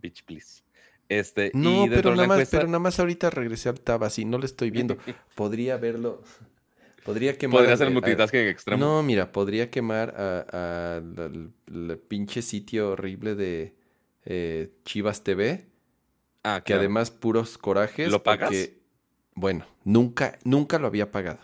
Bitch, 0.00 0.24
please. 0.24 0.62
Este, 1.08 1.50
no, 1.54 1.84
y 1.84 1.90
pero 1.90 2.14
nada, 2.14 2.26
más, 2.28 2.38
encuesta- 2.38 2.56
pero 2.58 2.68
nada 2.68 2.78
más 2.78 2.98
ahorita 2.98 3.28
regresé 3.30 3.68
al 3.68 3.80
tab 3.80 4.04
así, 4.04 4.24
no 4.24 4.38
lo 4.38 4.46
estoy 4.46 4.70
viendo. 4.70 4.96
Podría 5.34 5.76
verlo. 5.76 6.22
Podría 7.04 7.36
quemar. 7.36 7.64
Podría 7.66 7.86
al- 7.86 7.92
multitasking 7.92 8.46
extremo. 8.48 8.84
No, 8.84 9.02
mira, 9.02 9.32
podría 9.32 9.70
quemar 9.70 10.14
a- 10.16 10.96
al 10.96 11.98
pinche 12.08 12.42
sitio 12.42 12.90
horrible 12.92 13.34
de 13.34 13.74
eh, 14.24 14.70
Chivas 14.84 15.24
TV, 15.24 15.66
ah, 16.44 16.60
que 16.60 16.66
claro. 16.72 16.80
además 16.80 17.10
puros 17.10 17.58
corajes. 17.58 18.10
¿Lo 18.10 18.22
pagas? 18.22 18.50
porque, 18.50 18.78
bueno, 19.34 19.66
nunca, 19.84 20.38
nunca 20.44 20.78
lo 20.78 20.86
había 20.86 21.10
pagado. 21.10 21.40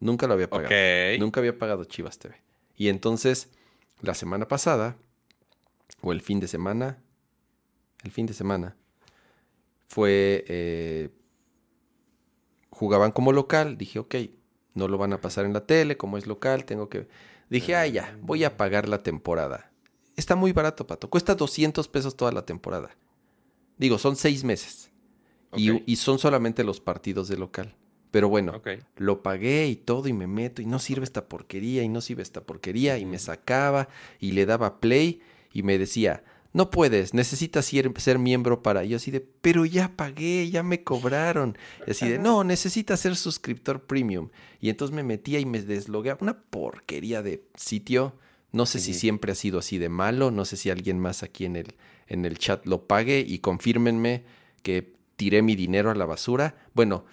Nunca 0.00 0.26
lo 0.26 0.34
había 0.34 0.50
pagado. 0.50 0.74
Nunca 1.18 1.40
había 1.40 1.58
pagado 1.58 1.84
Chivas 1.84 2.18
TV. 2.18 2.34
Y 2.76 2.88
entonces, 2.88 3.50
la 4.02 4.14
semana 4.14 4.48
pasada, 4.48 4.96
o 6.02 6.12
el 6.12 6.20
fin 6.20 6.40
de 6.40 6.48
semana, 6.48 6.98
el 8.04 8.10
fin 8.10 8.26
de 8.26 8.32
semana, 8.34 8.76
fue, 9.88 10.44
eh, 10.48 11.08
jugaban 12.70 13.12
como 13.12 13.32
local. 13.32 13.76
Dije, 13.76 13.98
ok, 13.98 14.14
no 14.74 14.88
lo 14.88 14.98
van 14.98 15.12
a 15.12 15.20
pasar 15.20 15.44
en 15.44 15.52
la 15.52 15.66
tele, 15.66 15.96
como 15.96 16.18
es 16.18 16.26
local, 16.26 16.64
tengo 16.64 16.88
que... 16.88 17.08
Dije, 17.48 17.74
ah, 17.74 17.86
ya, 17.86 18.16
voy 18.22 18.44
a 18.44 18.56
pagar 18.56 18.88
la 18.88 19.02
temporada. 19.02 19.72
Está 20.16 20.36
muy 20.36 20.52
barato, 20.52 20.86
Pato. 20.86 21.10
Cuesta 21.10 21.34
200 21.34 21.88
pesos 21.88 22.16
toda 22.16 22.32
la 22.32 22.46
temporada. 22.46 22.90
Digo, 23.76 23.98
son 23.98 24.16
seis 24.16 24.44
meses. 24.44 24.90
Y, 25.56 25.82
y 25.90 25.96
son 25.96 26.18
solamente 26.18 26.62
los 26.62 26.80
partidos 26.80 27.28
de 27.28 27.36
local. 27.36 27.74
Pero 28.10 28.28
bueno, 28.28 28.60
lo 28.96 29.22
pagué 29.22 29.68
y 29.68 29.76
todo 29.76 30.08
y 30.08 30.12
me 30.12 30.26
meto 30.26 30.62
y 30.62 30.66
no 30.66 30.78
sirve 30.78 31.04
esta 31.04 31.28
porquería 31.28 31.84
y 31.84 31.88
no 31.88 32.00
sirve 32.00 32.22
esta 32.22 32.40
porquería 32.40 32.98
y 32.98 33.04
me 33.04 33.18
sacaba 33.18 33.88
y 34.18 34.32
le 34.32 34.46
daba 34.46 34.80
play 34.80 35.20
y 35.52 35.62
me 35.62 35.78
decía, 35.78 36.24
no 36.52 36.70
puedes, 36.70 37.14
necesitas 37.14 37.66
ser, 37.66 37.92
ser 37.98 38.18
miembro 38.18 38.62
para... 38.62 38.84
Y 38.84 38.90
yo 38.90 38.96
así 38.96 39.10
de, 39.10 39.20
pero 39.20 39.64
ya 39.64 39.96
pagué, 39.96 40.50
ya 40.50 40.62
me 40.62 40.82
cobraron. 40.82 41.56
Y 41.86 41.92
así 41.92 42.08
de, 42.08 42.18
no, 42.18 42.42
necesitas 42.42 43.00
ser 43.00 43.14
suscriptor 43.14 43.84
premium. 43.84 44.30
Y 44.60 44.68
entonces 44.68 44.94
me 44.94 45.04
metía 45.04 45.38
y 45.38 45.46
me 45.46 45.62
deslogueaba. 45.62 46.18
Una 46.22 46.40
porquería 46.42 47.22
de 47.22 47.44
sitio. 47.54 48.14
No 48.52 48.66
sé 48.66 48.80
si 48.80 48.94
siempre 48.94 49.30
ha 49.30 49.36
sido 49.36 49.60
así 49.60 49.78
de 49.78 49.88
malo, 49.88 50.32
no 50.32 50.44
sé 50.44 50.56
si 50.56 50.70
alguien 50.70 50.98
más 50.98 51.22
aquí 51.22 51.44
en 51.44 51.54
el, 51.54 51.76
en 52.08 52.24
el 52.24 52.36
chat 52.36 52.66
lo 52.66 52.88
pague 52.88 53.24
y 53.24 53.38
confírmenme 53.38 54.24
que 54.64 54.92
tiré 55.14 55.40
mi 55.42 55.54
dinero 55.54 55.88
a 55.92 55.94
la 55.94 56.04
basura. 56.04 56.56
Bueno, 56.74 57.04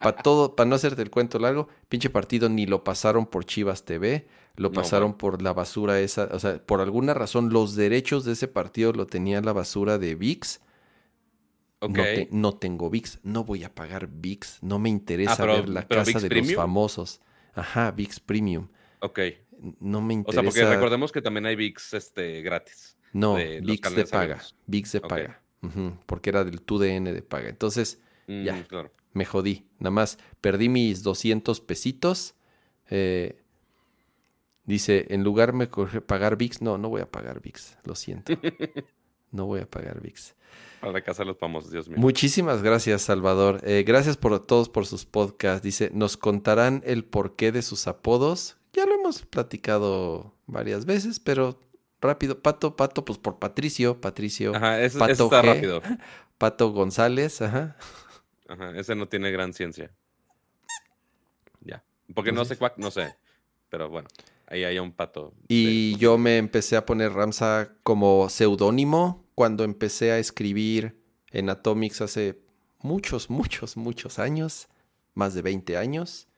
para 0.00 0.18
todo, 0.18 0.54
para 0.54 0.68
no 0.68 0.76
hacerte 0.76 1.00
el 1.00 1.10
cuento 1.10 1.38
largo, 1.38 1.68
pinche 1.88 2.10
partido 2.10 2.50
ni 2.50 2.66
lo 2.66 2.84
pasaron 2.84 3.24
por 3.24 3.46
Chivas 3.46 3.84
TV, 3.86 4.26
lo 4.56 4.68
No, 4.68 4.74
pasaron 4.74 5.08
bueno. 5.12 5.18
por 5.18 5.42
la 5.42 5.52
basura 5.52 6.00
esa, 6.00 6.28
o 6.32 6.38
sea, 6.38 6.58
por 6.64 6.80
alguna 6.80 7.14
razón 7.14 7.50
los 7.52 7.74
derechos 7.74 8.24
de 8.24 8.32
ese 8.32 8.48
partido 8.48 8.92
lo 8.92 9.06
tenía 9.06 9.40
la 9.40 9.52
basura 9.52 9.98
de 9.98 10.14
VIX. 10.14 10.60
No, 11.80 11.88
te- 11.94 12.28
no 12.30 12.54
tengo 12.54 12.90
VIX, 12.90 13.18
no 13.24 13.42
voy 13.44 13.64
a 13.64 13.74
pagar 13.74 14.08
VIX, 14.08 14.58
no 14.62 14.78
me 14.78 14.88
interesa 14.88 15.32
Ah, 15.32 15.36
pero- 15.38 15.52
ver 15.54 15.68
la 15.68 15.86
casa 15.88 16.20
de 16.20 16.28
Premium. 16.28 16.54
los 16.54 16.56
famosos. 16.62 17.20
Ajá, 17.54 17.90
VIX 17.90 18.20
Premium. 18.20 18.68
Ok. 19.00 19.18
No 19.80 20.00
me 20.00 20.14
O 20.14 20.18
interesa. 20.18 20.42
sea, 20.42 20.44
porque 20.44 20.64
recordemos 20.64 21.10
que 21.12 21.22
también 21.22 21.46
hay 21.46 21.56
VIX 21.56 21.94
este, 21.94 22.40
gratis. 22.42 22.96
No, 23.12 23.34
de 23.36 23.60
VIX 23.60 23.94
de 23.96 24.04
paga. 24.06 24.40
VIX 24.66 24.92
de 24.92 25.00
paga. 25.00 25.42
Porque 26.06 26.30
era 26.30 26.44
del 26.44 26.60
TUDN 26.62 27.12
de 27.12 27.22
paga. 27.22 27.48
Entonces, 27.48 27.98
Mm, 28.28 28.44
Ya. 28.44 28.62
Claro. 28.68 28.92
me 29.12 29.24
jodí. 29.24 29.66
Nada 29.80 29.90
más 29.90 30.16
perdí 30.40 30.68
mis 30.68 31.02
200 31.02 31.60
pesitos. 31.60 32.34
eh, 32.94 33.41
dice, 34.64 35.06
en 35.10 35.24
lugar 35.24 35.52
de 35.54 36.00
pagar 36.00 36.36
VIX, 36.36 36.62
no, 36.62 36.78
no 36.78 36.88
voy 36.88 37.00
a 37.00 37.10
pagar 37.10 37.40
VIX. 37.40 37.78
Lo 37.84 37.94
siento. 37.94 38.32
No 39.32 39.46
voy 39.46 39.60
a 39.60 39.66
pagar 39.66 40.02
VIX. 40.02 40.36
Para 40.80 40.92
la 40.92 41.00
casa 41.00 41.24
los 41.24 41.38
famosos, 41.38 41.70
Dios 41.70 41.88
mío. 41.88 41.96
Muchísimas 41.98 42.62
gracias, 42.62 43.02
Salvador. 43.02 43.60
Eh, 43.64 43.82
gracias 43.82 44.18
por 44.18 44.38
todos 44.44 44.68
por 44.68 44.84
sus 44.84 45.06
podcasts. 45.06 45.62
Dice, 45.62 45.90
nos 45.94 46.18
contarán 46.18 46.82
el 46.84 47.04
porqué 47.04 47.50
de 47.50 47.62
sus 47.62 47.86
apodos. 47.86 48.58
Ya 48.74 48.84
lo 48.84 48.94
hemos 48.94 49.22
platicado 49.22 50.34
varias 50.46 50.84
veces, 50.84 51.18
pero 51.18 51.58
rápido. 52.02 52.42
Pato, 52.42 52.76
Pato, 52.76 53.04
pues 53.04 53.18
por 53.18 53.38
Patricio. 53.38 54.00
Patricio. 54.00 54.54
Ajá, 54.54 54.76
ese, 54.80 54.86
ese 54.86 54.98
Pato 54.98 55.24
está 55.24 55.42
G. 55.42 55.46
rápido. 55.54 55.82
Pato 56.36 56.72
González. 56.72 57.40
Ajá. 57.40 57.76
Ajá, 58.48 58.76
ese 58.76 58.94
no 58.94 59.08
tiene 59.08 59.30
gran 59.30 59.54
ciencia. 59.54 59.90
Ya. 61.60 61.82
Porque 62.14 62.32
no 62.32 62.44
sé 62.44 62.56
cuál, 62.58 62.72
no 62.76 62.90
sé. 62.90 63.14
Pero 63.70 63.88
bueno, 63.88 64.08
ahí 64.52 64.64
hay 64.64 64.78
un 64.78 64.92
pato. 64.92 65.32
Y 65.48 65.92
de- 65.92 65.98
yo 65.98 66.18
me 66.18 66.36
empecé 66.38 66.76
a 66.76 66.86
poner 66.86 67.12
Ramsa 67.12 67.72
como 67.82 68.28
seudónimo 68.28 69.24
cuando 69.34 69.64
empecé 69.64 70.12
a 70.12 70.18
escribir 70.18 70.96
en 71.30 71.48
Atomics 71.50 72.00
hace 72.02 72.38
muchos, 72.80 73.30
muchos, 73.30 73.76
muchos 73.76 74.18
años, 74.18 74.68
más 75.14 75.34
de 75.34 75.42
20 75.42 75.76
años. 75.76 76.28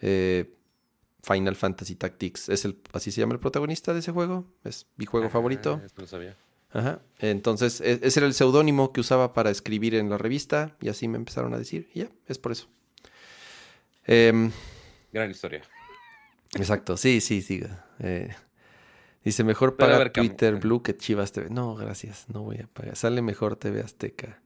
Eh, 0.00 0.52
Final 1.22 1.56
Fantasy 1.56 1.96
Tactics 1.96 2.48
es 2.48 2.64
el, 2.64 2.78
así 2.92 3.10
se 3.10 3.20
llama 3.20 3.32
el 3.34 3.40
protagonista 3.40 3.92
de 3.92 3.98
ese 4.00 4.12
juego, 4.12 4.44
es 4.64 4.86
mi 4.96 5.06
juego 5.06 5.26
Ah, 5.26 5.30
favorito. 5.30 5.80
eso 5.84 5.94
no 5.98 6.06
sabía. 6.06 6.36
Ajá. 6.70 7.00
Entonces, 7.20 7.80
e- 7.80 8.00
ese 8.02 8.20
era 8.20 8.26
el 8.26 8.34
seudónimo 8.34 8.92
que 8.92 9.00
usaba 9.00 9.32
para 9.32 9.50
escribir 9.50 9.94
en 9.94 10.08
la 10.10 10.18
revista 10.18 10.76
y 10.80 10.88
así 10.88 11.08
me 11.08 11.16
empezaron 11.16 11.52
a 11.54 11.58
decir, 11.58 11.88
y 11.94 12.00
ya, 12.00 12.10
es 12.28 12.38
por 12.38 12.52
eso. 12.52 12.68
Em, 14.06 14.50
Gran 15.12 15.30
historia. 15.30 15.62
Exacto, 16.60 16.96
sí, 16.96 17.20
sí, 17.20 17.42
sí. 17.42 17.62
eh, 18.00 18.34
dice, 19.24 19.44
mejor 19.44 19.76
paga 19.76 19.98
ver. 19.98 20.10
Twitter 20.12 20.56
Blue 20.56 20.82
que 20.82 20.96
Chivas 20.96 21.32
TV. 21.32 21.50
No, 21.50 21.74
gracias, 21.74 22.26
no 22.28 22.42
voy 22.42 22.58
a 22.58 22.66
pagar. 22.66 22.96
Sale 22.96 23.22
mejor 23.22 23.56
TV 23.56 23.80
Azteca, 23.80 24.40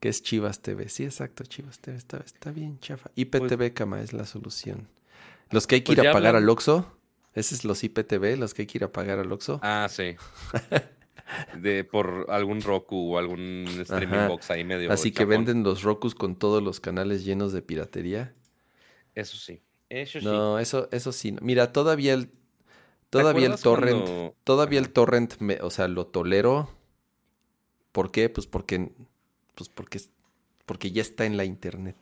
que 0.00 0.08
es 0.08 0.22
Chivas 0.22 0.62
TV. 0.62 0.88
Sí, 0.88 1.04
exacto, 1.04 1.44
Chivas 1.44 1.78
TV 1.80 1.96
está, 1.96 2.18
está 2.18 2.50
bien, 2.52 2.78
chafa. 2.80 3.10
IPTV, 3.14 3.72
cama, 3.72 4.00
es 4.00 4.12
la 4.12 4.26
solución. 4.26 4.88
Los 5.50 5.66
que 5.66 5.76
hay 5.76 5.80
que 5.82 5.94
Pues 5.94 5.98
ir 6.04 6.08
a 6.08 6.12
pagar 6.12 6.34
hablan- 6.34 6.42
al 6.44 6.48
Oxxo, 6.50 6.92
ese 7.34 7.54
es 7.54 7.64
los 7.64 7.84
IPTV, 7.84 8.36
los 8.36 8.52
que 8.54 8.62
hay 8.62 8.66
que 8.66 8.78
ir 8.78 8.84
a 8.84 8.92
pagar 8.92 9.18
al 9.18 9.30
Oxxo. 9.30 9.60
Ah, 9.62 9.86
sí. 9.90 10.16
De, 11.60 11.82
por 11.82 12.26
algún 12.28 12.62
Roku 12.62 13.14
o 13.14 13.18
algún 13.18 13.64
streaming 13.80 14.14
Ajá. 14.14 14.28
box 14.28 14.50
ahí 14.52 14.62
medio. 14.62 14.92
Así 14.92 15.10
que 15.10 15.24
venden 15.24 15.64
los 15.64 15.82
Rokus 15.82 16.14
con 16.14 16.36
todos 16.36 16.62
los 16.62 16.78
canales 16.78 17.24
llenos 17.24 17.52
de 17.52 17.62
piratería. 17.62 18.32
Eso 19.14 19.36
sí. 19.36 19.60
Eso 19.88 20.18
sí. 20.20 20.24
No, 20.26 20.58
eso, 20.58 20.88
eso 20.92 21.12
sí. 21.12 21.36
Mira, 21.40 21.72
todavía 21.72 22.14
el, 22.14 22.30
todavía 23.10 23.46
el 23.46 23.56
torrent, 23.58 24.02
cuando- 24.04 24.34
todavía 24.44 24.78
el 24.80 24.90
torrent, 24.92 25.38
me- 25.38 25.60
o 25.60 25.70
sea, 25.70 25.88
lo 25.88 26.06
tolero. 26.06 26.70
¿Por 27.92 28.10
qué? 28.10 28.28
Pues 28.28 28.46
porque, 28.46 28.90
pues 29.54 29.68
porque, 29.68 30.00
porque 30.66 30.90
ya 30.90 31.02
está 31.02 31.24
en 31.24 31.36
la 31.36 31.44
internet. 31.44 31.96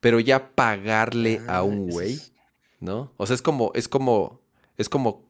Pero 0.00 0.20
ya 0.20 0.54
pagarle 0.54 1.40
a 1.46 1.58
Ah, 1.58 1.62
un 1.62 1.88
güey, 1.90 2.14
es- 2.14 2.32
¿no? 2.80 3.12
O 3.16 3.26
sea, 3.26 3.34
es 3.34 3.42
como, 3.42 3.70
es 3.74 3.88
como, 3.88 4.40
es 4.76 4.88
como, 4.88 5.26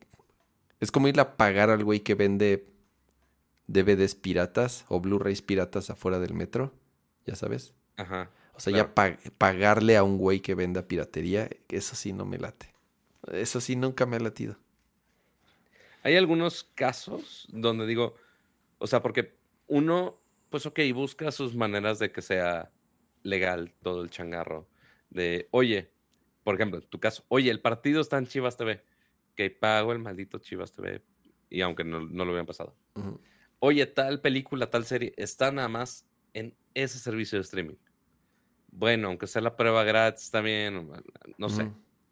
es 0.81 0.91
como 0.91 1.09
ir 1.09 1.19
a 1.21 1.37
pagar 1.37 1.71
al 1.71 1.85
güey 1.85 2.01
que 2.01 2.15
vende 2.15 2.67
DVDs 3.67 4.15
piratas 4.15 4.85
o 4.89 5.01
Blu-rays 5.01 5.43
piratas 5.43 5.91
afuera 5.91 6.19
del 6.21 6.35
metro, 6.35 6.73
ya 7.27 7.35
sabes. 7.37 7.75
Ajá. 7.97 8.31
O 8.57 8.61
sea, 8.61 8.73
ya 8.73 8.95
pagarle 9.37 9.99
a 9.99 10.03
un 10.03 10.17
güey 10.17 10.41
que 10.41 10.55
venda 10.55 10.89
piratería, 10.89 11.51
eso 11.69 11.95
sí 11.95 12.15
no 12.15 12.25
me 12.25 12.39
late. 12.39 12.75
Eso 13.31 13.61
sí 13.61 13.77
nunca 13.77 14.07
me 14.07 14.17
ha 14.17 14.21
latido. 14.21 14.57
Hay 16.03 16.17
algunos 16.17 16.65
casos 16.75 17.47
donde 17.51 17.87
digo, 17.87 18.17
o 18.79 18.87
sea, 18.87 19.03
porque 19.03 19.37
uno, 19.67 20.19
pues 20.49 20.65
ok, 20.65 20.81
busca 20.95 21.31
sus 21.33 21.55
maneras 21.55 21.99
de 21.99 22.11
que 22.11 22.23
sea 22.23 22.71
legal 23.23 23.75
todo 23.83 24.03
el 24.03 24.09
changarro. 24.09 24.67
De, 25.11 25.49
oye, 25.51 25.91
por 26.43 26.55
ejemplo, 26.55 26.79
en 26.79 26.89
tu 26.89 26.99
caso, 26.99 27.25
oye, 27.29 27.51
el 27.51 27.61
partido 27.61 28.01
está 28.01 28.17
en 28.17 28.27
Chivas 28.27 28.57
TV, 28.57 28.83
que 29.35 29.51
pago 29.51 29.93
el 29.93 29.99
maldito 29.99 30.39
Chivas 30.39 30.73
TV, 30.73 31.03
y 31.51 31.61
aunque 31.61 31.85
no, 31.85 32.01
lo 32.01 32.25
hubieran 32.25 32.47
pasado. 32.47 32.75
Oye, 33.59 33.85
tal 33.85 34.23
película, 34.23 34.71
tal 34.71 34.87
serie, 34.87 35.13
está 35.19 35.51
nada 35.51 35.69
más 35.69 36.07
en 36.33 36.57
ese 36.73 36.99
servicio 36.99 37.37
de 37.37 37.43
streaming 37.43 37.77
bueno, 38.77 39.09
aunque 39.09 39.27
sea 39.27 39.41
la 39.43 39.57
prueba 39.57 39.85
gratis 39.85 40.31
también, 40.31 40.91
no 41.39 41.49
sé. 41.49 41.71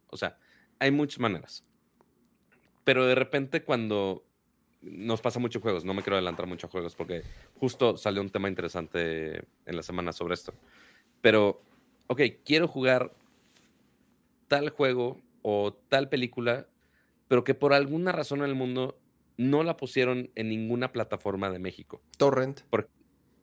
O 0.08 0.16
sea, 0.16 0.38
hay 0.78 0.90
muchas 0.90 1.20
maneras. 1.20 1.62
Pero 2.84 3.06
de 3.06 3.14
repente 3.14 3.62
cuando 3.62 4.24
nos 4.80 5.20
pasa 5.20 5.38
muchos 5.38 5.62
juegos, 5.62 5.84
no 5.84 5.94
me 5.94 6.02
quiero 6.02 6.16
adelantar 6.16 6.46
mucho 6.46 6.66
a 6.66 6.70
juegos 6.70 6.94
porque 6.94 7.22
justo 7.58 7.96
salió 7.96 8.20
un 8.20 8.30
tema 8.30 8.48
interesante 8.48 9.44
en 9.66 9.76
la 9.76 9.82
semana 9.82 10.12
sobre 10.12 10.34
esto. 10.34 10.54
Pero, 11.20 11.62
ok, 12.06 12.20
quiero 12.44 12.66
jugar 12.66 13.14
tal 14.48 14.70
juego 14.70 15.20
o 15.42 15.74
tal 15.88 16.08
película, 16.08 16.66
pero 17.28 17.44
que 17.44 17.54
por 17.54 17.72
alguna 17.72 18.12
razón 18.12 18.40
en 18.40 18.46
el 18.46 18.54
mundo 18.54 18.98
no 19.36 19.62
la 19.64 19.76
pusieron 19.76 20.30
en 20.34 20.48
ninguna 20.48 20.92
plataforma 20.92 21.50
de 21.50 21.58
México. 21.58 22.02
Torrent. 22.16 22.60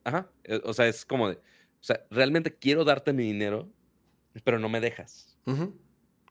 ajá, 0.03 0.32
eh, 0.43 0.61
o 0.63 0.74
sea, 0.74 0.88
es 0.88 1.05
como 1.05 1.30
de, 1.30 1.39
o 1.82 1.84
sea, 1.84 2.05
realmente 2.11 2.53
quiero 2.55 2.84
darte 2.86 3.11
mi 3.11 3.23
dinero, 3.23 3.67
pero 4.43 4.59
no 4.59 4.69
me 4.69 4.79
dejas. 4.79 5.36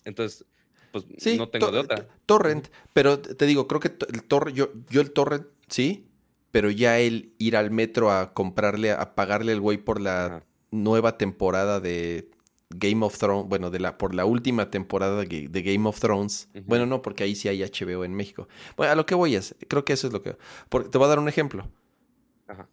Entonces, 0.05 0.45
pues 0.93 1.07
no 1.37 1.49
tengo 1.49 1.73
de 1.73 1.79
otra. 1.79 2.07
Torrent, 2.25 2.69
pero 2.93 3.19
te 3.19 3.47
digo, 3.47 3.67
creo 3.67 3.81
que 3.81 3.93
el 4.13 4.23
torrent, 4.25 4.57
yo, 4.57 4.71
yo 4.89 5.01
el 5.01 5.11
torrent, 5.11 5.47
sí, 5.69 6.07
pero 6.53 6.71
ya 6.71 7.01
el 7.01 7.35
ir 7.39 7.57
al 7.57 7.73
metro 7.73 8.13
a 8.13 8.33
comprarle, 8.33 8.93
a 8.93 9.15
pagarle 9.17 9.53
el 9.53 9.61
güey 9.61 9.79
por 9.79 10.01
la 10.01 10.45
nueva 10.71 11.19
temporada 11.19 11.81
de 11.81 12.31
Game 12.71 13.05
of 13.05 13.19
Thrones, 13.19 13.49
bueno, 13.49 13.71
de 13.71 13.81
la, 13.81 13.99
por 13.99 14.15
la 14.15 14.25
última 14.25 14.71
temporada 14.71 15.25
de, 15.25 15.49
Game 15.51 15.89
of 15.89 15.99
Thrones. 15.99 16.49
Bueno, 16.67 16.87
no, 16.87 17.03
porque 17.03 17.25
ahí 17.25 17.35
sí 17.35 17.49
hay 17.49 17.63
HBO 17.63 18.05
en 18.05 18.15
México. 18.15 18.49
Bueno, 18.77 18.93
a 18.93 18.95
lo 18.95 19.05
que 19.05 19.17
voy 19.17 19.35
es, 19.35 19.57
creo 19.67 19.85
que 19.85 19.95
eso 19.95 20.07
es 20.07 20.13
lo 20.13 20.23
que... 20.23 20.37
te 20.91 20.99
voy 20.99 21.05
a 21.07 21.09
dar 21.09 21.19
un 21.19 21.29
ejemplo. 21.29 21.69
Ajá. 22.47 22.69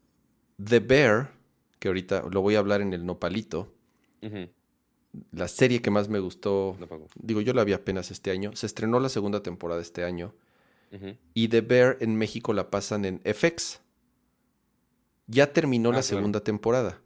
The 0.64 0.80
Bear 0.80 1.37
que 1.88 1.90
ahorita 1.90 2.24
lo 2.30 2.42
voy 2.42 2.56
a 2.56 2.60
hablar 2.60 2.82
en 2.82 2.94
el 2.94 3.06
Nopalito. 3.06 3.74
La 5.32 5.48
serie 5.48 5.82
que 5.82 5.90
más 5.90 6.10
me 6.10 6.20
gustó, 6.20 6.76
digo, 7.16 7.40
yo 7.40 7.54
la 7.54 7.64
vi 7.64 7.72
apenas 7.72 8.12
este 8.12 8.30
año. 8.30 8.54
Se 8.56 8.66
estrenó 8.66 9.00
la 9.00 9.08
segunda 9.08 9.42
temporada 9.42 9.82
este 9.82 10.04
año. 10.04 10.36
Y 11.34 11.48
The 11.48 11.62
Bear 11.62 11.98
en 12.02 12.18
México 12.18 12.52
la 12.52 12.70
pasan 12.70 13.06
en 13.06 13.22
FX. 13.22 13.80
Ya 15.28 15.54
terminó 15.54 15.92
la 15.94 16.00
ah, 16.00 16.04
segunda 16.04 16.42
temporada. 16.42 17.02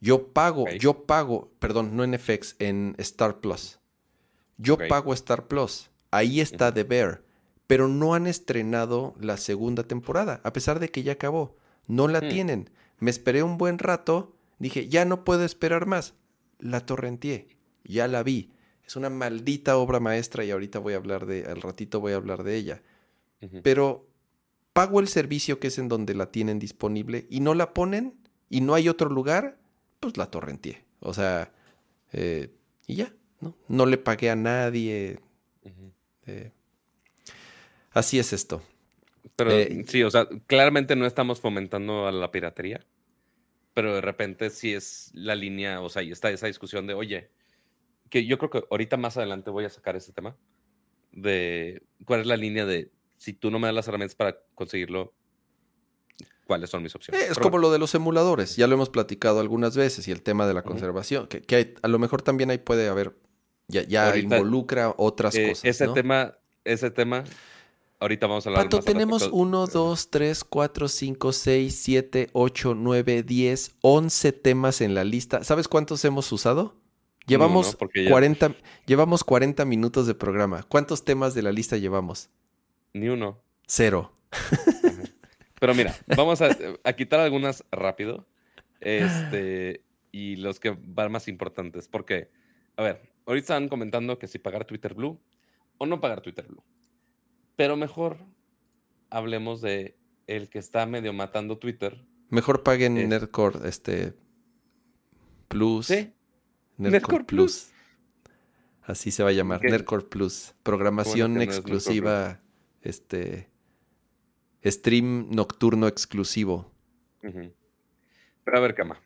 Yo 0.00 0.28
pago, 0.28 0.66
yo 0.70 1.04
pago, 1.04 1.52
perdón, 1.58 1.96
no 1.96 2.04
en 2.04 2.18
FX, 2.18 2.56
en 2.58 2.94
Star 2.98 3.40
Plus. 3.40 3.78
Yo 4.56 4.78
pago 4.88 5.12
Star 5.12 5.48
Plus. 5.48 5.90
Ahí 6.10 6.40
está 6.40 6.72
The 6.72 6.84
Bear. 6.84 7.22
Pero 7.66 7.88
no 7.88 8.14
han 8.14 8.26
estrenado 8.26 9.14
la 9.20 9.36
segunda 9.36 9.82
temporada, 9.82 10.40
a 10.44 10.52
pesar 10.54 10.80
de 10.80 10.90
que 10.90 11.02
ya 11.02 11.12
acabó. 11.12 11.56
No 11.86 12.08
la 12.08 12.20
hmm. 12.20 12.28
tienen. 12.28 12.70
Me 12.98 13.10
esperé 13.10 13.42
un 13.42 13.58
buen 13.58 13.78
rato, 13.78 14.34
dije, 14.58 14.88
ya 14.88 15.04
no 15.04 15.24
puedo 15.24 15.44
esperar 15.44 15.86
más. 15.86 16.14
La 16.58 16.84
torrenteé, 16.84 17.48
ya 17.84 18.08
la 18.08 18.22
vi. 18.22 18.52
Es 18.84 18.96
una 18.96 19.10
maldita 19.10 19.76
obra 19.76 20.00
maestra 20.00 20.44
y 20.44 20.50
ahorita 20.50 20.78
voy 20.78 20.94
a 20.94 20.96
hablar 20.96 21.26
de, 21.26 21.44
al 21.44 21.60
ratito 21.60 22.00
voy 22.00 22.12
a 22.12 22.16
hablar 22.16 22.42
de 22.42 22.56
ella. 22.56 22.82
Pero 23.62 24.08
pago 24.72 25.00
el 25.00 25.08
servicio 25.08 25.60
que 25.60 25.68
es 25.68 25.78
en 25.78 25.88
donde 25.88 26.14
la 26.14 26.30
tienen 26.32 26.58
disponible 26.58 27.26
y 27.30 27.40
no 27.40 27.54
la 27.54 27.74
ponen 27.74 28.14
y 28.48 28.60
no 28.60 28.74
hay 28.74 28.88
otro 28.88 29.10
lugar, 29.10 29.58
pues 30.00 30.16
la 30.16 30.30
torrenteé. 30.30 30.84
O 31.00 31.14
sea, 31.14 31.52
eh, 32.12 32.54
y 32.86 32.96
ya, 32.96 33.12
¿no? 33.40 33.54
No 33.68 33.86
le 33.86 33.98
pagué 33.98 34.30
a 34.30 34.36
nadie. 34.36 35.20
Eh, 36.26 36.52
así 37.92 38.18
es 38.18 38.32
esto. 38.32 38.62
Pero 39.36 39.52
eh, 39.52 39.84
sí, 39.86 40.02
o 40.02 40.10
sea, 40.10 40.28
claramente 40.46 40.96
no 40.96 41.06
estamos 41.06 41.40
fomentando 41.40 42.06
a 42.06 42.12
la 42.12 42.30
piratería, 42.30 42.84
pero 43.74 43.94
de 43.94 44.00
repente 44.00 44.50
sí 44.50 44.74
es 44.74 45.10
la 45.14 45.34
línea, 45.34 45.80
o 45.80 45.88
sea, 45.88 46.02
y 46.02 46.10
está 46.10 46.30
esa 46.30 46.46
discusión 46.46 46.86
de, 46.86 46.94
oye, 46.94 47.30
que 48.10 48.26
yo 48.26 48.38
creo 48.38 48.50
que 48.50 48.64
ahorita 48.70 48.96
más 48.96 49.16
adelante 49.16 49.50
voy 49.50 49.64
a 49.64 49.70
sacar 49.70 49.96
ese 49.96 50.12
tema, 50.12 50.36
de 51.12 51.82
cuál 52.04 52.20
es 52.20 52.26
la 52.26 52.36
línea 52.36 52.66
de, 52.66 52.90
si 53.16 53.32
tú 53.32 53.50
no 53.50 53.58
me 53.58 53.68
das 53.68 53.74
las 53.74 53.88
herramientas 53.88 54.14
para 54.14 54.38
conseguirlo, 54.54 55.14
cuáles 56.46 56.70
son 56.70 56.82
mis 56.82 56.94
opciones. 56.94 57.30
es 57.30 57.38
como 57.38 57.58
lo 57.58 57.70
de 57.70 57.78
los 57.78 57.94
emuladores, 57.94 58.56
ya 58.56 58.66
lo 58.66 58.74
hemos 58.74 58.90
platicado 58.90 59.40
algunas 59.40 59.76
veces, 59.76 60.08
y 60.08 60.10
el 60.10 60.22
tema 60.22 60.46
de 60.46 60.54
la 60.54 60.62
conservación, 60.62 61.28
que, 61.28 61.74
a 61.80 61.88
lo 61.88 61.98
mejor 61.98 62.22
también 62.22 62.50
ahí 62.50 62.58
puede 62.58 62.88
haber, 62.88 63.16
ya, 63.68 63.82
ya 63.82 64.16
involucra 64.16 64.94
otras 64.96 65.34
eh, 65.36 65.50
cosas. 65.50 65.64
Ese 65.64 65.88
tema, 65.88 66.38
ese 66.64 66.90
tema 66.90 67.24
Ahorita 68.00 68.28
vamos 68.28 68.46
a 68.46 68.50
hablar 68.50 68.64
Pato, 68.64 68.80
tenemos 68.80 69.28
1, 69.32 69.66
2, 69.66 70.10
3, 70.10 70.44
4, 70.44 70.88
5, 70.88 71.32
6, 71.32 71.80
7, 71.82 72.30
8, 72.32 72.74
9, 72.76 73.22
10, 73.24 73.76
11 73.80 74.32
temas 74.32 74.80
en 74.80 74.94
la 74.94 75.02
lista. 75.02 75.42
¿Sabes 75.42 75.66
cuántos 75.66 76.04
hemos 76.04 76.30
usado? 76.30 76.76
Llevamos, 77.26 77.76
40, 78.08 78.54
llevamos 78.86 79.24
40 79.24 79.64
minutos 79.64 80.06
de 80.06 80.14
programa. 80.14 80.62
¿Cuántos 80.62 81.04
temas 81.04 81.34
de 81.34 81.42
la 81.42 81.52
lista 81.52 81.76
llevamos? 81.76 82.30
Ni 82.94 83.08
uno. 83.08 83.42
Cero. 83.66 84.12
Pero 85.60 85.74
mira, 85.74 85.94
vamos 86.16 86.40
a, 86.40 86.56
a, 86.84 86.92
quitar 86.94 87.20
algunas 87.20 87.64
rápido. 87.72 88.26
Este, 88.80 89.82
y 90.12 90.36
los 90.36 90.60
que 90.60 90.76
van 90.80 91.10
más 91.10 91.26
importantes. 91.26 91.88
Porque, 91.88 92.30
a 92.76 92.82
ver, 92.82 93.02
ahorita 93.26 93.54
están 93.54 93.68
comentando 93.68 94.18
que 94.18 94.28
si 94.28 94.38
pagar 94.38 94.64
Twitter 94.64 94.94
Blue 94.94 95.20
o 95.78 95.86
no 95.86 96.00
pagar 96.00 96.20
Twitter 96.20 96.46
Blue. 96.46 96.62
Pero 97.58 97.76
mejor 97.76 98.18
hablemos 99.10 99.60
de 99.60 99.98
el 100.28 100.48
que 100.48 100.60
está 100.60 100.86
medio 100.86 101.12
matando 101.12 101.58
Twitter. 101.58 102.06
Mejor 102.28 102.62
paguen 102.62 103.08
Nerdcore 103.08 103.68
este 103.68 104.14
Plus. 105.48 105.86
Sí. 105.86 106.14
Nerdcore, 106.76 107.24
Plus. 107.24 107.70
Así 108.82 109.10
se 109.10 109.24
va 109.24 109.30
a 109.30 109.32
llamar, 109.32 109.60
Nerdcore 109.60 110.04
Plus. 110.04 110.54
Programación 110.62 111.42
exclusiva, 111.42 112.40
este 112.82 113.50
stream 114.64 115.28
nocturno 115.30 115.88
exclusivo. 115.88 116.70
Pero 117.20 118.56
a 118.56 118.60
ver, 118.60 118.76
Cama. 118.76 119.00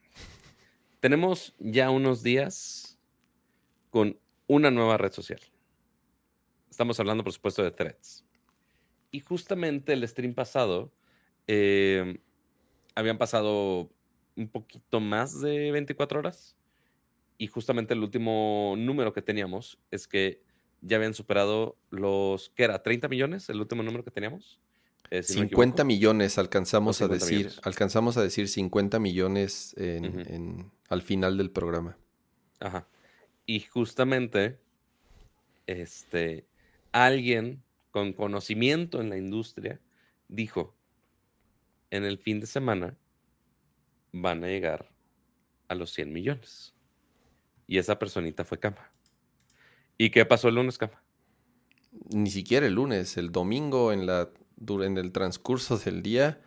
Tenemos 1.00 1.54
ya 1.58 1.88
unos 1.88 2.22
días 2.22 2.98
con 3.88 4.20
una 4.46 4.70
nueva 4.70 4.98
red 4.98 5.12
social. 5.12 5.40
Estamos 6.68 7.00
hablando, 7.00 7.24
por 7.24 7.32
supuesto, 7.32 7.62
de 7.62 7.70
threads. 7.70 8.26
Y 9.12 9.20
justamente 9.20 9.92
el 9.92 10.06
stream 10.08 10.34
pasado, 10.34 10.90
em, 11.46 12.18
habían 12.94 13.18
pasado 13.18 13.90
un 14.36 14.48
poquito 14.48 15.00
más 15.00 15.40
de 15.40 15.70
24 15.70 16.18
horas. 16.18 16.56
Y 17.38 17.46
justamente 17.46 17.94
el 17.94 18.00
último 18.00 18.74
número 18.76 19.12
que 19.12 19.22
teníamos 19.22 19.78
es 19.90 20.08
que 20.08 20.40
ya 20.80 20.96
habían 20.96 21.14
superado 21.14 21.76
los, 21.90 22.50
¿qué 22.56 22.64
era? 22.64 22.82
¿30 22.82 23.08
millones? 23.08 23.48
El 23.50 23.60
último 23.60 23.82
número 23.82 24.02
que 24.02 24.10
teníamos. 24.10 24.58
50 25.20 25.84
millones 25.84 26.38
alcanzamos 26.38 27.02
a 27.02 27.08
decir, 27.08 27.52
alcanzamos 27.62 28.16
a 28.16 28.22
decir 28.22 28.48
50 28.48 28.98
millones 28.98 29.76
al 30.88 31.02
final 31.02 31.36
del 31.36 31.50
programa. 31.50 31.98
Ajá. 32.60 32.88
Y 33.44 33.60
justamente, 33.60 34.58
este, 35.66 36.46
alguien 36.92 37.62
con 37.92 38.14
conocimiento 38.14 39.00
en 39.00 39.10
la 39.10 39.18
industria, 39.18 39.78
dijo, 40.26 40.74
en 41.90 42.04
el 42.04 42.18
fin 42.18 42.40
de 42.40 42.46
semana 42.46 42.96
van 44.12 44.42
a 44.42 44.48
llegar 44.48 44.90
a 45.68 45.74
los 45.74 45.92
100 45.92 46.12
millones. 46.12 46.74
Y 47.68 47.78
esa 47.78 47.98
personita 47.98 48.44
fue 48.44 48.58
Cama. 48.58 48.90
¿Y 49.98 50.10
qué 50.10 50.24
pasó 50.24 50.48
el 50.48 50.56
lunes, 50.56 50.78
Cama? 50.78 51.02
Ni 52.08 52.30
siquiera 52.30 52.66
el 52.66 52.74
lunes, 52.74 53.18
el 53.18 53.30
domingo 53.30 53.92
en, 53.92 54.06
la, 54.06 54.30
en 54.66 54.96
el 54.96 55.12
transcurso 55.12 55.76
del 55.76 56.02
día 56.02 56.40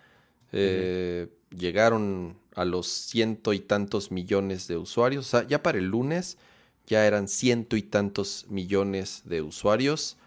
eh, 0.52 1.30
llegaron 1.56 2.40
a 2.56 2.66
los 2.66 2.88
ciento 2.88 3.54
y 3.54 3.60
tantos 3.60 4.12
millones 4.12 4.68
de 4.68 4.78
usuarios. 4.78 5.28
O 5.28 5.30
sea, 5.30 5.48
ya 5.48 5.62
para 5.62 5.78
el 5.78 5.86
lunes 5.86 6.40
ya 6.88 7.06
eran 7.06 7.28
ciento 7.28 7.78
y 7.78 7.84
tantos 7.84 8.48
millones 8.50 9.22
de 9.26 9.44
usuarios 9.44 10.18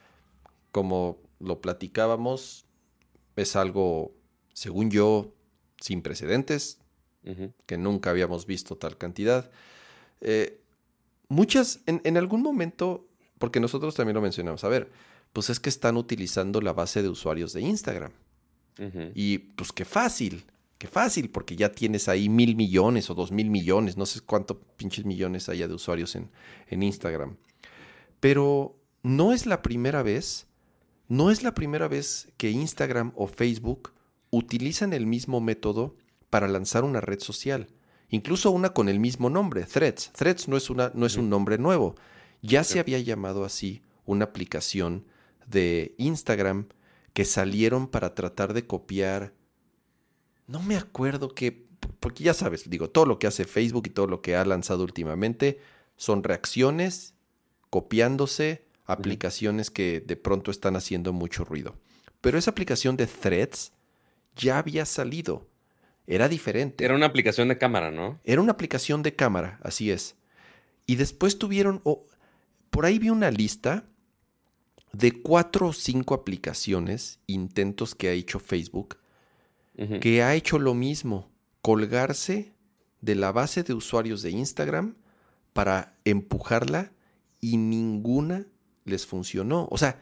como 0.72 1.18
lo 1.40 1.60
platicábamos, 1.60 2.66
es 3.36 3.56
algo, 3.56 4.12
según 4.52 4.90
yo, 4.90 5.34
sin 5.80 6.02
precedentes, 6.02 6.78
que 7.66 7.76
nunca 7.76 8.10
habíamos 8.10 8.46
visto 8.46 8.76
tal 8.76 8.96
cantidad. 8.96 9.50
Eh, 10.22 10.62
muchas, 11.28 11.80
en, 11.86 12.16
algún 12.16 12.42
momento, 12.42 13.06
porque 13.38 13.60
nosotros 13.60 13.94
también 13.94 14.14
lo 14.14 14.22
mencionamos, 14.22 14.64
a 14.64 14.68
ver, 14.68 14.90
pues 15.32 15.50
es 15.50 15.60
que 15.60 15.68
están 15.68 15.96
utilizando 15.96 16.60
la 16.60 16.72
base 16.72 17.02
de 17.02 17.08
usuarios 17.08 17.52
de 17.52 17.60
Instagram. 17.60 18.12
Y 19.14 19.38
pues 19.38 19.72
qué 19.72 19.84
fácil, 19.84 20.44
qué 20.78 20.86
fácil, 20.86 21.30
porque 21.30 21.56
ya 21.56 21.72
tienes 21.72 22.08
ahí 22.08 22.28
mil 22.28 22.54
millones 22.54 23.10
o 23.10 23.14
dos 23.14 23.32
mil 23.32 23.50
millones, 23.50 23.96
no 23.96 24.06
sé 24.06 24.20
cuántos 24.20 24.58
pinches 24.76 25.04
millones 25.04 25.48
haya 25.48 25.66
de 25.66 25.74
usuarios 25.74 26.14
en, 26.14 26.30
en 26.68 26.84
Instagram. 26.84 27.36
Pero 28.20 28.78
no 29.02 29.32
es 29.32 29.46
la 29.46 29.62
primera 29.62 30.04
vez, 30.04 30.47
no 31.08 31.30
es 31.30 31.42
la 31.42 31.54
primera 31.54 31.88
vez 31.88 32.28
que 32.36 32.50
Instagram 32.50 33.12
o 33.16 33.26
Facebook 33.26 33.92
utilizan 34.30 34.92
el 34.92 35.06
mismo 35.06 35.40
método 35.40 35.96
para 36.28 36.48
lanzar 36.48 36.84
una 36.84 37.00
red 37.00 37.20
social. 37.20 37.68
Incluso 38.10 38.50
una 38.50 38.74
con 38.74 38.88
el 38.88 39.00
mismo 39.00 39.30
nombre, 39.30 39.64
Threads. 39.64 40.12
Threads 40.12 40.48
no 40.48 40.56
es, 40.56 40.70
una, 40.70 40.92
no 40.94 41.06
es 41.06 41.16
un 41.16 41.30
nombre 41.30 41.58
nuevo. 41.58 41.94
Ya 42.42 42.62
se 42.62 42.78
había 42.78 42.98
llamado 43.00 43.44
así 43.44 43.82
una 44.04 44.26
aplicación 44.26 45.06
de 45.46 45.94
Instagram 45.98 46.68
que 47.14 47.24
salieron 47.24 47.88
para 47.88 48.14
tratar 48.14 48.52
de 48.52 48.66
copiar. 48.66 49.34
No 50.46 50.62
me 50.62 50.76
acuerdo 50.76 51.34
qué, 51.34 51.66
porque 52.00 52.24
ya 52.24 52.34
sabes, 52.34 52.68
digo, 52.68 52.90
todo 52.90 53.06
lo 53.06 53.18
que 53.18 53.26
hace 53.26 53.44
Facebook 53.44 53.86
y 53.86 53.90
todo 53.90 54.06
lo 54.06 54.20
que 54.22 54.36
ha 54.36 54.44
lanzado 54.44 54.84
últimamente 54.84 55.58
son 55.96 56.22
reacciones 56.22 57.14
copiándose 57.70 58.67
aplicaciones 58.88 59.70
que 59.70 60.00
de 60.00 60.16
pronto 60.16 60.50
están 60.50 60.74
haciendo 60.74 61.12
mucho 61.12 61.44
ruido. 61.44 61.76
Pero 62.20 62.38
esa 62.38 62.50
aplicación 62.50 62.96
de 62.96 63.06
Threads 63.06 63.72
ya 64.34 64.58
había 64.58 64.86
salido. 64.86 65.46
Era 66.06 66.28
diferente. 66.28 66.84
Era 66.84 66.96
una 66.96 67.06
aplicación 67.06 67.48
de 67.48 67.58
cámara, 67.58 67.90
¿no? 67.90 68.18
Era 68.24 68.40
una 68.40 68.52
aplicación 68.52 69.02
de 69.02 69.14
cámara, 69.14 69.60
así 69.62 69.90
es. 69.90 70.16
Y 70.86 70.96
después 70.96 71.38
tuvieron, 71.38 71.82
por 72.70 72.86
ahí 72.86 72.98
vi 72.98 73.10
una 73.10 73.30
lista 73.30 73.84
de 74.92 75.12
cuatro 75.12 75.68
o 75.68 75.72
cinco 75.74 76.14
aplicaciones, 76.14 77.20
intentos 77.26 77.94
que 77.94 78.08
ha 78.08 78.12
hecho 78.12 78.40
Facebook, 78.40 78.96
que 80.00 80.22
ha 80.22 80.34
hecho 80.34 80.58
lo 80.58 80.74
mismo, 80.74 81.30
colgarse 81.60 82.54
de 83.00 83.14
la 83.14 83.30
base 83.30 83.62
de 83.62 83.74
usuarios 83.74 84.22
de 84.22 84.30
Instagram 84.30 84.96
para 85.52 85.94
empujarla 86.04 86.90
y 87.40 87.58
ninguna 87.58 88.46
les 88.88 89.06
funcionó. 89.06 89.68
O 89.70 89.78
sea, 89.78 90.00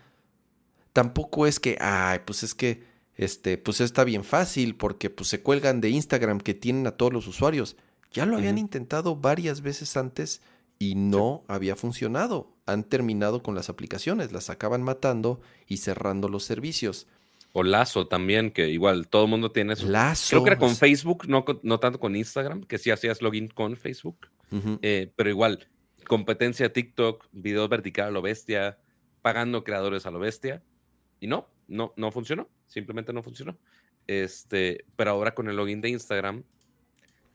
tampoco 0.92 1.46
es 1.46 1.60
que, 1.60 1.76
ay, 1.80 2.20
pues 2.24 2.42
es 2.42 2.54
que, 2.54 2.84
este, 3.16 3.58
pues 3.58 3.80
está 3.80 4.04
bien 4.04 4.24
fácil 4.24 4.76
porque 4.76 5.10
pues 5.10 5.28
se 5.28 5.42
cuelgan 5.42 5.80
de 5.80 5.90
Instagram 5.90 6.40
que 6.40 6.54
tienen 6.54 6.86
a 6.86 6.92
todos 6.92 7.12
los 7.12 7.26
usuarios. 7.26 7.76
Ya 8.12 8.26
lo 8.26 8.36
habían 8.36 8.58
intentado 8.58 9.16
varias 9.16 9.60
veces 9.60 9.96
antes 9.96 10.40
y 10.78 10.94
no 10.94 11.44
había 11.48 11.76
funcionado. 11.76 12.52
Han 12.66 12.84
terminado 12.84 13.42
con 13.42 13.54
las 13.54 13.68
aplicaciones, 13.68 14.32
las 14.32 14.50
acaban 14.50 14.82
matando 14.82 15.40
y 15.66 15.78
cerrando 15.78 16.28
los 16.28 16.44
servicios. 16.44 17.06
O 17.52 17.62
Lazo 17.62 18.06
también, 18.06 18.50
que 18.50 18.68
igual 18.68 19.08
todo 19.08 19.24
el 19.24 19.30
mundo 19.30 19.50
tiene 19.50 19.72
eso. 19.72 19.86
Lazo. 19.86 20.28
Creo 20.30 20.44
que 20.44 20.50
era 20.50 20.58
con 20.58 20.76
Facebook, 20.76 21.26
no, 21.26 21.44
no 21.62 21.80
tanto 21.80 21.98
con 21.98 22.14
Instagram, 22.14 22.64
que 22.64 22.78
sí 22.78 22.90
hacías 22.90 23.22
login 23.22 23.48
con 23.48 23.76
Facebook. 23.76 24.28
Eh, 24.82 25.12
pero 25.16 25.30
igual, 25.30 25.66
competencia 26.06 26.72
TikTok, 26.72 27.26
videos 27.32 27.68
vertical 27.68 28.08
a 28.08 28.10
lo 28.10 28.22
bestia, 28.22 28.78
pagando 29.22 29.64
creadores 29.64 30.06
a 30.06 30.10
lo 30.10 30.18
bestia. 30.18 30.62
Y 31.20 31.26
no, 31.26 31.48
no, 31.68 31.92
no 31.96 32.10
funcionó. 32.10 32.48
Simplemente 32.66 33.12
no 33.12 33.22
funcionó. 33.22 33.58
Este, 34.06 34.84
pero 34.96 35.10
ahora 35.10 35.34
con 35.34 35.48
el 35.48 35.56
login 35.56 35.80
de 35.80 35.90
Instagram, 35.90 36.44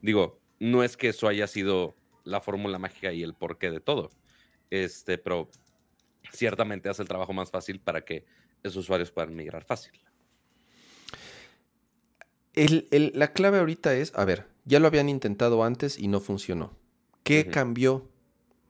digo, 0.01 0.39
no 0.59 0.83
es 0.83 0.95
que 0.95 1.09
eso 1.09 1.27
haya 1.27 1.47
sido 1.47 1.95
la 2.23 2.41
fórmula 2.41 2.79
mágica 2.79 3.11
y 3.11 3.23
el 3.23 3.33
porqué 3.33 3.71
de 3.71 3.81
todo. 3.81 4.11
Este, 4.69 5.17
pero 5.17 5.49
ciertamente 6.31 6.89
hace 6.89 7.01
el 7.01 7.07
trabajo 7.07 7.33
más 7.33 7.51
fácil 7.51 7.79
para 7.79 8.05
que 8.05 8.25
esos 8.63 8.77
usuarios 8.77 9.11
puedan 9.11 9.35
migrar 9.35 9.63
fácil. 9.63 9.93
la 12.53 13.33
clave 13.33 13.59
ahorita 13.59 13.95
es, 13.95 14.13
a 14.15 14.23
ver, 14.25 14.47
ya 14.65 14.79
lo 14.79 14.87
habían 14.87 15.09
intentado 15.09 15.63
antes 15.63 15.97
y 15.97 16.07
no 16.07 16.19
funcionó. 16.19 16.77
¿Qué 17.23 17.47
cambió? 17.47 18.10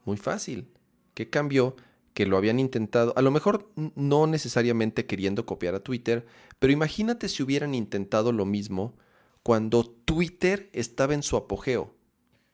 Muy 0.05 0.17
fácil. 0.17 0.67
¿Qué 1.13 1.29
cambió? 1.29 1.75
Que 2.13 2.25
lo 2.25 2.37
habían 2.37 2.59
intentado, 2.59 3.13
a 3.15 3.21
lo 3.21 3.31
mejor 3.31 3.71
no 3.95 4.27
necesariamente 4.27 5.05
queriendo 5.05 5.45
copiar 5.45 5.75
a 5.75 5.79
Twitter, 5.79 6.25
pero 6.59 6.73
imagínate 6.73 7.29
si 7.29 7.41
hubieran 7.41 7.73
intentado 7.73 8.31
lo 8.31 8.45
mismo 8.45 8.95
cuando 9.43 9.85
Twitter 9.85 10.69
estaba 10.73 11.13
en 11.13 11.23
su 11.23 11.37
apogeo. 11.37 11.95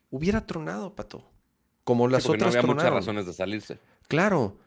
Hubiera 0.09 0.45
tronado, 0.45 0.95
pato. 0.95 1.29
Como 1.83 2.07
las 2.07 2.25
otras 2.27 2.53
no 2.53 2.59
había 2.59 2.73
muchas 2.73 2.91
razones 2.91 3.25
de 3.25 3.33
salirse. 3.33 3.79
Claro. 4.07 4.57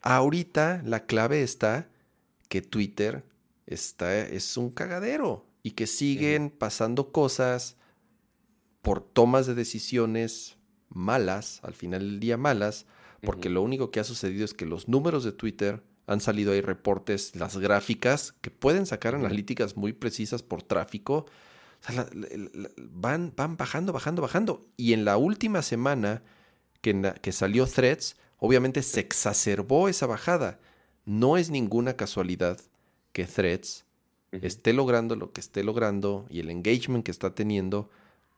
Ahorita 0.00 0.80
la 0.84 1.06
clave 1.06 1.42
está 1.42 1.88
que 2.48 2.62
Twitter 2.62 3.24
está, 3.66 4.16
es 4.18 4.56
un 4.56 4.70
cagadero 4.70 5.44
y 5.62 5.72
que 5.72 5.86
siguen 5.86 6.50
pasando 6.50 7.10
cosas 7.12 7.76
por 8.80 9.00
tomas 9.00 9.46
de 9.46 9.54
decisiones 9.54 10.57
malas, 10.90 11.60
al 11.62 11.74
final 11.74 12.00
del 12.00 12.20
día 12.20 12.36
malas, 12.36 12.86
porque 13.22 13.50
lo 13.50 13.62
único 13.62 13.90
que 13.90 14.00
ha 14.00 14.04
sucedido 14.04 14.44
es 14.44 14.54
que 14.54 14.66
los 14.66 14.88
números 14.88 15.24
de 15.24 15.32
Twitter 15.32 15.82
han 16.06 16.20
salido 16.20 16.52
ahí 16.52 16.60
reportes, 16.60 17.36
las 17.36 17.58
gráficas, 17.58 18.34
que 18.40 18.50
pueden 18.50 18.86
sacar 18.86 19.14
analíticas 19.14 19.76
muy 19.76 19.92
precisas 19.92 20.42
por 20.42 20.62
tráfico, 20.62 21.26
van, 22.90 23.32
van 23.36 23.56
bajando, 23.56 23.92
bajando, 23.92 24.22
bajando. 24.22 24.66
Y 24.76 24.94
en 24.94 25.04
la 25.04 25.16
última 25.16 25.62
semana 25.62 26.22
que, 26.80 27.12
que 27.20 27.32
salió 27.32 27.66
Threads, 27.66 28.16
obviamente 28.38 28.82
se 28.82 29.00
exacerbó 29.00 29.88
esa 29.88 30.06
bajada. 30.06 30.58
No 31.04 31.36
es 31.36 31.50
ninguna 31.50 31.94
casualidad 31.94 32.58
que 33.12 33.26
Threads 33.26 33.84
esté 34.32 34.72
logrando 34.72 35.16
lo 35.16 35.32
que 35.32 35.40
esté 35.40 35.64
logrando 35.64 36.26
y 36.30 36.40
el 36.40 36.50
engagement 36.50 37.04
que 37.04 37.10
está 37.10 37.34
teniendo, 37.34 37.90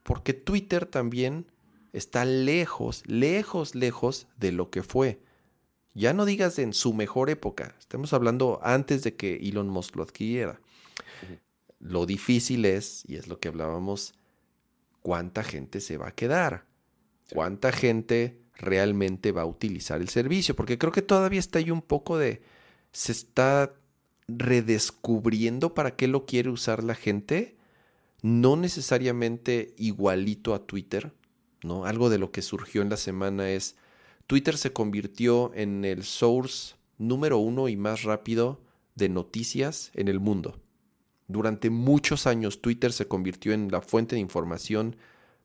porque 0.02 0.32
Twitter 0.34 0.86
también 0.86 1.46
está 1.92 2.24
lejos, 2.24 3.02
lejos, 3.06 3.74
lejos 3.74 4.26
de 4.36 4.52
lo 4.52 4.70
que 4.70 4.82
fue. 4.82 5.20
Ya 5.94 6.12
no 6.12 6.24
digas 6.24 6.58
en 6.58 6.72
su 6.72 6.94
mejor 6.94 7.30
época, 7.30 7.74
estamos 7.78 8.12
hablando 8.12 8.60
antes 8.62 9.02
de 9.02 9.16
que 9.16 9.36
Elon 9.36 9.68
Musk 9.68 9.96
lo 9.96 10.04
adquiriera. 10.04 10.60
Lo 11.80 12.06
difícil 12.06 12.64
es, 12.64 13.02
y 13.08 13.16
es 13.16 13.26
lo 13.26 13.40
que 13.40 13.48
hablábamos, 13.48 14.14
cuánta 15.02 15.42
gente 15.42 15.80
se 15.80 15.96
va 15.96 16.08
a 16.08 16.14
quedar, 16.14 16.66
cuánta 17.32 17.72
gente 17.72 18.40
realmente 18.54 19.32
va 19.32 19.42
a 19.42 19.46
utilizar 19.46 20.00
el 20.00 20.08
servicio, 20.08 20.54
porque 20.54 20.78
creo 20.78 20.92
que 20.92 21.02
todavía 21.02 21.40
está 21.40 21.58
ahí 21.58 21.70
un 21.70 21.82
poco 21.82 22.18
de, 22.18 22.42
se 22.92 23.12
está 23.12 23.72
redescubriendo 24.28 25.74
para 25.74 25.96
qué 25.96 26.06
lo 26.06 26.26
quiere 26.26 26.50
usar 26.50 26.84
la 26.84 26.94
gente, 26.94 27.56
no 28.22 28.56
necesariamente 28.56 29.74
igualito 29.78 30.54
a 30.54 30.66
Twitter, 30.66 31.12
¿no? 31.62 31.84
Algo 31.84 32.10
de 32.10 32.18
lo 32.18 32.30
que 32.30 32.42
surgió 32.42 32.82
en 32.82 32.90
la 32.90 32.96
semana 32.96 33.50
es 33.50 33.76
Twitter 34.26 34.56
se 34.56 34.72
convirtió 34.72 35.52
en 35.54 35.84
el 35.84 36.04
source 36.04 36.76
número 36.98 37.38
uno 37.38 37.68
y 37.68 37.76
más 37.76 38.04
rápido 38.04 38.60
de 38.94 39.08
noticias 39.08 39.90
en 39.94 40.08
el 40.08 40.20
mundo. 40.20 40.60
Durante 41.26 41.70
muchos 41.70 42.26
años 42.26 42.60
Twitter 42.60 42.92
se 42.92 43.08
convirtió 43.08 43.52
en 43.52 43.70
la 43.70 43.80
fuente 43.80 44.14
de 44.14 44.20
información 44.20 44.96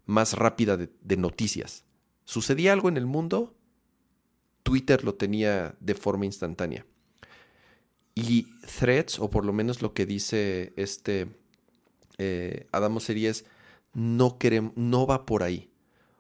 más 0.06 0.34
rápida 0.34 0.78
de, 0.78 1.18
noticias. 1.18 1.84
¿Sucedía 2.26 2.74
algo 2.74 2.90
en 2.90 2.98
el 2.98 3.06
mundo? 3.06 3.56
Twitter 4.64 5.04
lo 5.04 5.16
tenía 5.16 5.76
de 5.80 5.96
forma 5.96 6.26
instantánea. 6.26 6.86
Y 8.14 8.48
Threads, 8.80 9.20
o 9.20 9.30
por 9.30 9.46
lo 9.46 9.54
menos 9.54 9.82
lo 9.82 9.94
que 9.94 10.06
dice 10.06 10.74
este 10.76 11.28
eh, 12.18 12.68
Adamo 12.72 13.00
Series, 13.00 13.46
no, 13.94 14.38
no 14.76 15.08
va 15.08 15.26
por 15.26 15.44
ahí. 15.44 15.70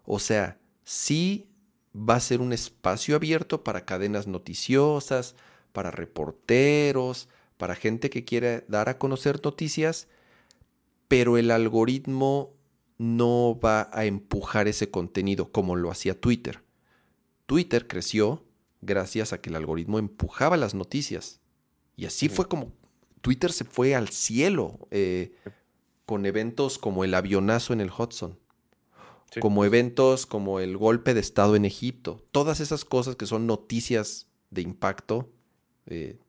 O 0.05 0.19
sea, 0.19 0.59
sí 0.83 1.47
va 1.95 2.15
a 2.15 2.19
ser 2.19 2.41
un 2.41 2.53
espacio 2.53 3.15
abierto 3.15 3.63
para 3.63 3.85
cadenas 3.85 4.27
noticiosas, 4.27 5.35
para 5.71 5.91
reporteros, 5.91 7.29
para 7.57 7.75
gente 7.75 8.09
que 8.09 8.25
quiera 8.25 8.63
dar 8.67 8.89
a 8.89 8.97
conocer 8.97 9.39
noticias, 9.43 10.07
pero 11.07 11.37
el 11.37 11.51
algoritmo 11.51 12.53
no 12.97 13.59
va 13.59 13.89
a 13.93 14.05
empujar 14.05 14.67
ese 14.67 14.89
contenido 14.89 15.51
como 15.51 15.75
lo 15.75 15.91
hacía 15.91 16.19
Twitter. 16.19 16.63
Twitter 17.45 17.87
creció 17.87 18.43
gracias 18.81 19.33
a 19.33 19.41
que 19.41 19.49
el 19.49 19.55
algoritmo 19.55 19.99
empujaba 19.99 20.57
las 20.57 20.73
noticias. 20.73 21.39
Y 21.95 22.05
así 22.05 22.29
fue 22.29 22.47
como 22.47 22.73
Twitter 23.21 23.51
se 23.51 23.63
fue 23.63 23.95
al 23.95 24.09
cielo 24.09 24.87
eh, 24.91 25.35
con 26.05 26.25
eventos 26.25 26.77
como 26.77 27.03
el 27.03 27.13
avionazo 27.13 27.73
en 27.73 27.81
el 27.81 27.89
Hudson 27.89 28.37
como 29.41 29.65
eventos 29.65 30.25
como 30.25 30.59
el 30.59 30.77
golpe 30.77 31.13
de 31.13 31.19
Estado 31.19 31.55
en 31.55 31.65
Egipto, 31.65 32.23
todas 32.31 32.59
esas 32.59 32.86
cosas 32.86 33.15
que 33.15 33.25
son 33.25 33.47
noticias 33.47 34.27
de 34.49 34.61
impacto, 34.61 35.29
eh, 35.86 36.19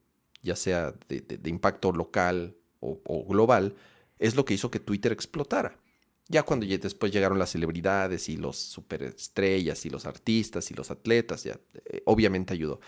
ya 0.43 0.57
sea 0.57 0.95
de, 1.09 1.51
impacto 1.51 1.93
local 1.93 2.57
o, 2.81 3.27
global, 3.29 3.75
es 4.19 4.37
lo 4.37 4.45
que 4.45 4.55
hizo 4.55 4.71
que 4.71 4.81
Twitter 4.81 5.13
explotara. 5.13 5.79
Ya 6.29 6.43
cuando 6.43 6.67
después 6.67 7.13
llegaron 7.13 7.39
las 7.39 7.51
celebridades 7.51 8.29
y 8.29 8.37
los 8.37 8.57
superestrellas 8.57 9.87
y 9.87 9.91
los 9.91 10.07
artistas 10.07 10.71
y 10.71 10.75
los 10.75 10.91
atletas, 10.91 11.45
ya 11.45 11.61
eh, 11.85 12.03
obviamente 12.05 12.53
ayudó. 12.53 12.81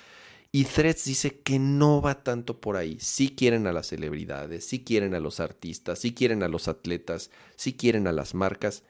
Y 0.50 0.64
Threads 0.64 1.04
dice 1.04 1.40
que 1.40 1.58
no 1.58 2.00
va 2.00 2.22
tanto 2.22 2.60
por 2.60 2.76
ahí. 2.76 2.98
Sí 3.00 3.34
quieren 3.36 3.66
a 3.66 3.72
las 3.72 3.88
celebridades, 3.88 4.64
sí 4.64 4.82
quieren 4.82 5.14
a 5.14 5.20
los 5.20 5.40
artistas, 5.40 5.98
sí 5.98 6.14
quieren 6.14 6.42
a 6.42 6.48
los 6.48 6.68
atletas, 6.68 7.30
sí 7.56 7.74
quieren 7.74 8.06
a 8.06 8.12
las 8.12 8.34
marcas. 8.34 8.82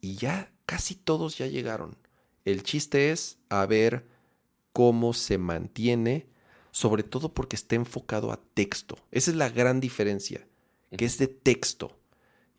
Y 0.00 0.16
ya 0.16 0.52
casi 0.66 0.94
todos 0.94 1.38
ya 1.38 1.46
llegaron. 1.46 1.96
El 2.44 2.62
chiste 2.62 3.10
es 3.10 3.38
a 3.48 3.64
ver 3.66 4.06
cómo 4.72 5.14
se 5.14 5.38
mantiene, 5.38 6.26
sobre 6.70 7.02
todo 7.02 7.32
porque 7.32 7.56
está 7.56 7.76
enfocado 7.76 8.30
a 8.32 8.40
texto. 8.54 8.96
Esa 9.10 9.30
es 9.30 9.36
la 9.36 9.48
gran 9.48 9.80
diferencia, 9.80 10.46
que 10.96 11.06
es 11.06 11.18
de 11.18 11.28
texto 11.28 11.96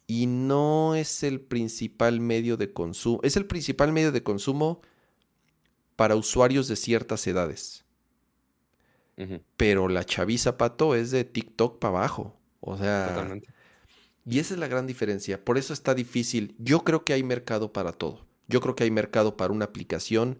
y 0.07 0.25
no 0.25 0.95
es 0.95 1.21
el 1.23 1.41
principal 1.41 2.21
medio 2.21 2.55
de 2.55 2.71
consumo. 2.71 3.19
Es 3.23 3.35
el 3.35 3.45
principal 3.45 3.91
medio 3.91 4.13
de 4.13 4.23
consumo 4.23 4.81
para 5.97 6.15
usuarios 6.15 6.69
de 6.69 6.77
ciertas 6.77 7.27
edades. 7.27 7.83
Pero 9.57 9.89
la 9.89 10.05
chaviza 10.05 10.57
pato 10.57 10.95
es 10.95 11.11
de 11.11 11.23
TikTok 11.23 11.79
para 11.79 11.97
abajo. 11.97 12.37
O 12.61 12.77
sea. 12.77 13.27
Y 14.29 14.39
esa 14.39 14.55
es 14.55 14.59
la 14.59 14.67
gran 14.67 14.87
diferencia. 14.87 15.43
Por 15.43 15.57
eso 15.57 15.71
está 15.73 15.95
difícil. 15.95 16.53
Yo 16.59 16.83
creo 16.83 17.05
que 17.05 17.13
hay 17.13 17.23
mercado 17.23 17.71
para 17.71 17.93
todo. 17.93 18.27
Yo 18.47 18.59
creo 18.59 18.75
que 18.75 18.83
hay 18.83 18.91
mercado 18.91 19.37
para 19.37 19.53
una 19.53 19.65
aplicación 19.65 20.39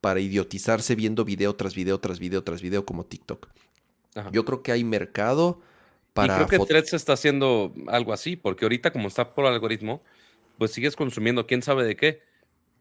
para 0.00 0.20
idiotizarse 0.20 0.94
viendo 0.94 1.24
video 1.24 1.56
tras 1.56 1.74
video 1.74 2.00
tras 2.00 2.18
video 2.20 2.42
tras 2.44 2.62
video 2.62 2.84
como 2.84 3.06
TikTok. 3.06 3.48
Yo 4.32 4.44
creo 4.44 4.62
que 4.62 4.72
hay 4.72 4.84
mercado 4.84 5.60
y 6.16 6.28
creo 6.28 6.46
que 6.46 6.58
Threads 6.58 6.92
está 6.92 7.12
haciendo 7.14 7.72
algo 7.86 8.12
así, 8.12 8.36
porque 8.36 8.64
ahorita 8.64 8.92
como 8.92 9.08
está 9.08 9.34
por 9.34 9.46
algoritmo, 9.46 10.02
pues 10.58 10.72
sigues 10.72 10.96
consumiendo 10.96 11.46
quién 11.46 11.62
sabe 11.62 11.84
de 11.84 11.96
qué. 11.96 12.22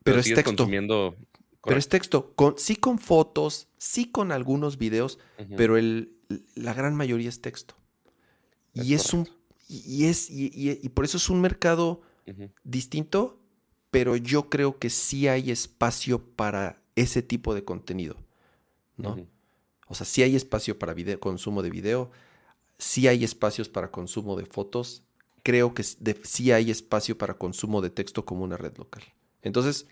Pero, 0.03 0.19
es 0.19 0.25
texto. 0.25 0.43
Consumiendo... 0.43 1.15
Pero 1.63 1.77
es 1.77 1.87
texto. 1.87 2.33
Con, 2.35 2.57
sí 2.57 2.75
con 2.75 2.99
fotos, 2.99 3.67
sí 3.77 4.11
con 4.11 4.31
algunos 4.31 4.77
videos, 4.77 5.19
pero 5.55 5.77
el, 5.77 6.17
la 6.55 6.73
gran 6.73 6.95
mayoría 6.95 7.29
es 7.29 7.41
texto. 7.41 7.75
y 8.73 8.93
es 8.93 9.13
un... 9.13 9.29
Y, 9.71 10.05
es, 10.05 10.29
y, 10.31 10.89
por 10.89 11.05
eso 11.05 11.17
es 11.17 11.29
un 11.29 11.41
mercado 11.41 12.01
distinto, 12.63 13.39
pero 13.91 14.15
yo 14.15 14.49
creo 14.49 14.79
que 14.79 14.89
sí 14.89 15.27
hay 15.27 15.51
espacio 15.51 16.23
para 16.35 16.81
ese 16.95 17.21
tipo 17.21 17.53
de 17.53 17.63
contenido. 17.63 18.17
¿no? 18.97 19.27
O 19.87 19.93
sea, 19.93 20.05
sí 20.05 20.23
hay 20.23 20.35
espacio 20.35 20.77
para 20.79 20.95
consumo 21.19 21.61
de 21.61 21.69
video 21.69 22.11
sí 22.79 23.07
hay 23.07 23.23
espacios 23.23 23.69
para 23.69 23.91
consumo 23.91 24.35
de 24.35 24.45
fotos, 24.45 25.03
creo 25.43 25.75
que 25.75 25.83
sí 25.83 26.51
hay 26.51 26.71
espacio 26.71 27.17
para 27.17 27.35
consumo 27.35 27.81
de 27.81 27.91
texto 27.91 28.25
como 28.25 28.43
una 28.43 28.57
red 28.57 28.75
local. 28.77 29.03
Entonces... 29.43 29.87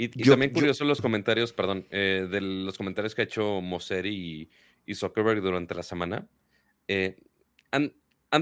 Y, 0.00 0.08
también 0.08 0.52
curioso 0.52 0.84
los 0.84 1.00
comentarios, 1.00 1.52
perdón, 1.52 1.84
eh, 1.90 2.28
de 2.30 2.40
los 2.40 2.76
comentarios 2.78 3.16
que 3.16 3.22
ha 3.22 3.24
hecho 3.24 3.60
Mosseri 3.60 4.48
y, 4.86 4.94
Zuckerberg 4.94 5.42
durante 5.42 5.74
la 5.74 5.82
semana. 5.82 6.28
Eh, 6.86 7.16
han, 7.72 7.92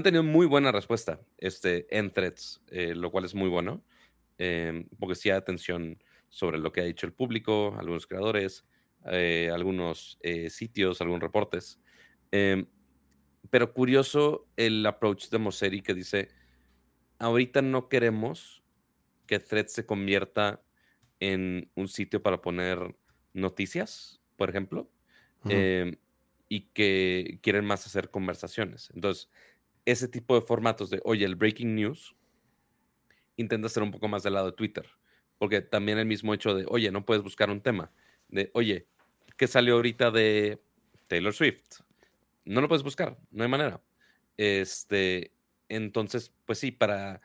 tenido 0.03 0.23
muy 0.23 0.45
buena 0.45 0.71
respuesta 0.71 1.21
este, 1.37 1.87
en 1.97 2.11
threads, 2.11 2.61
eh, 2.67 2.93
lo 2.95 3.11
cual 3.11 3.25
es 3.25 3.35
muy 3.35 3.49
bueno, 3.49 3.83
porque 4.99 5.15
sí 5.15 5.29
hay 5.29 5.37
atención 5.37 6.03
sobre 6.29 6.59
lo 6.59 6.71
que 6.71 6.81
ha 6.81 6.83
dicho 6.83 7.07
el 7.07 7.13
público, 7.13 7.75
algunos 7.79 8.05
creadores, 8.05 8.65
algunos 9.03 10.19
sitios, 10.49 11.01
algunos 11.01 11.21
reportes. 11.23 11.79
Pero 13.49 13.73
curioso 13.73 14.49
el 14.57 14.85
approach 14.85 15.29
de 15.29 15.37
Mosseri 15.37 15.81
que 15.81 15.93
dice, 15.93 16.29
ahorita 17.19 17.61
no 17.61 17.89
queremos 17.89 18.63
que 19.27 19.39
Thread 19.39 19.67
se 19.67 19.85
convierta 19.85 20.63
en 21.19 21.71
un 21.75 21.87
sitio 21.87 22.23
para 22.23 22.41
poner 22.41 22.97
noticias, 23.33 24.21
por 24.37 24.49
ejemplo, 24.49 24.91
em, 25.47 25.97
y 26.49 26.69
que 26.71 27.39
quieren 27.43 27.65
más 27.65 27.85
hacer 27.87 28.11
conversaciones. 28.11 28.91
Entonces, 28.95 29.29
ese 29.87 30.07
tipo 30.07 30.35
de 30.35 30.41
formatos 30.41 30.89
de, 30.89 31.01
oye, 31.03 31.25
el 31.25 31.35
breaking 31.35 31.75
news, 31.75 32.15
intenta 33.37 33.69
ser 33.69 33.83
un 33.83 33.91
poco 33.91 34.07
más 34.07 34.23
del 34.23 34.33
lado 34.33 34.47
de 34.47 34.57
Twitter, 34.57 34.85
porque 35.37 35.61
también 35.61 35.97
el 35.97 36.05
mismo 36.05 36.33
hecho 36.33 36.53
de, 36.53 36.65
oye, 36.67 36.91
no 36.91 37.05
puedes 37.05 37.23
buscar 37.23 37.49
un 37.49 37.61
tema, 37.61 37.91
de, 38.27 38.51
oye, 38.53 38.87
¿qué 39.37 39.47
salió 39.47 39.75
ahorita 39.75 40.11
de 40.11 40.61
Taylor 41.07 41.33
Swift? 41.33 41.81
no 42.47 42.61
lo 42.61 42.67
puedes 42.67 42.83
buscar, 42.83 43.17
no 43.31 43.43
hay 43.43 43.49
manera. 43.49 43.81
Este, 44.37 45.31
entonces, 45.67 46.31
pues 46.45 46.59
sí, 46.59 46.71
para, 46.71 47.21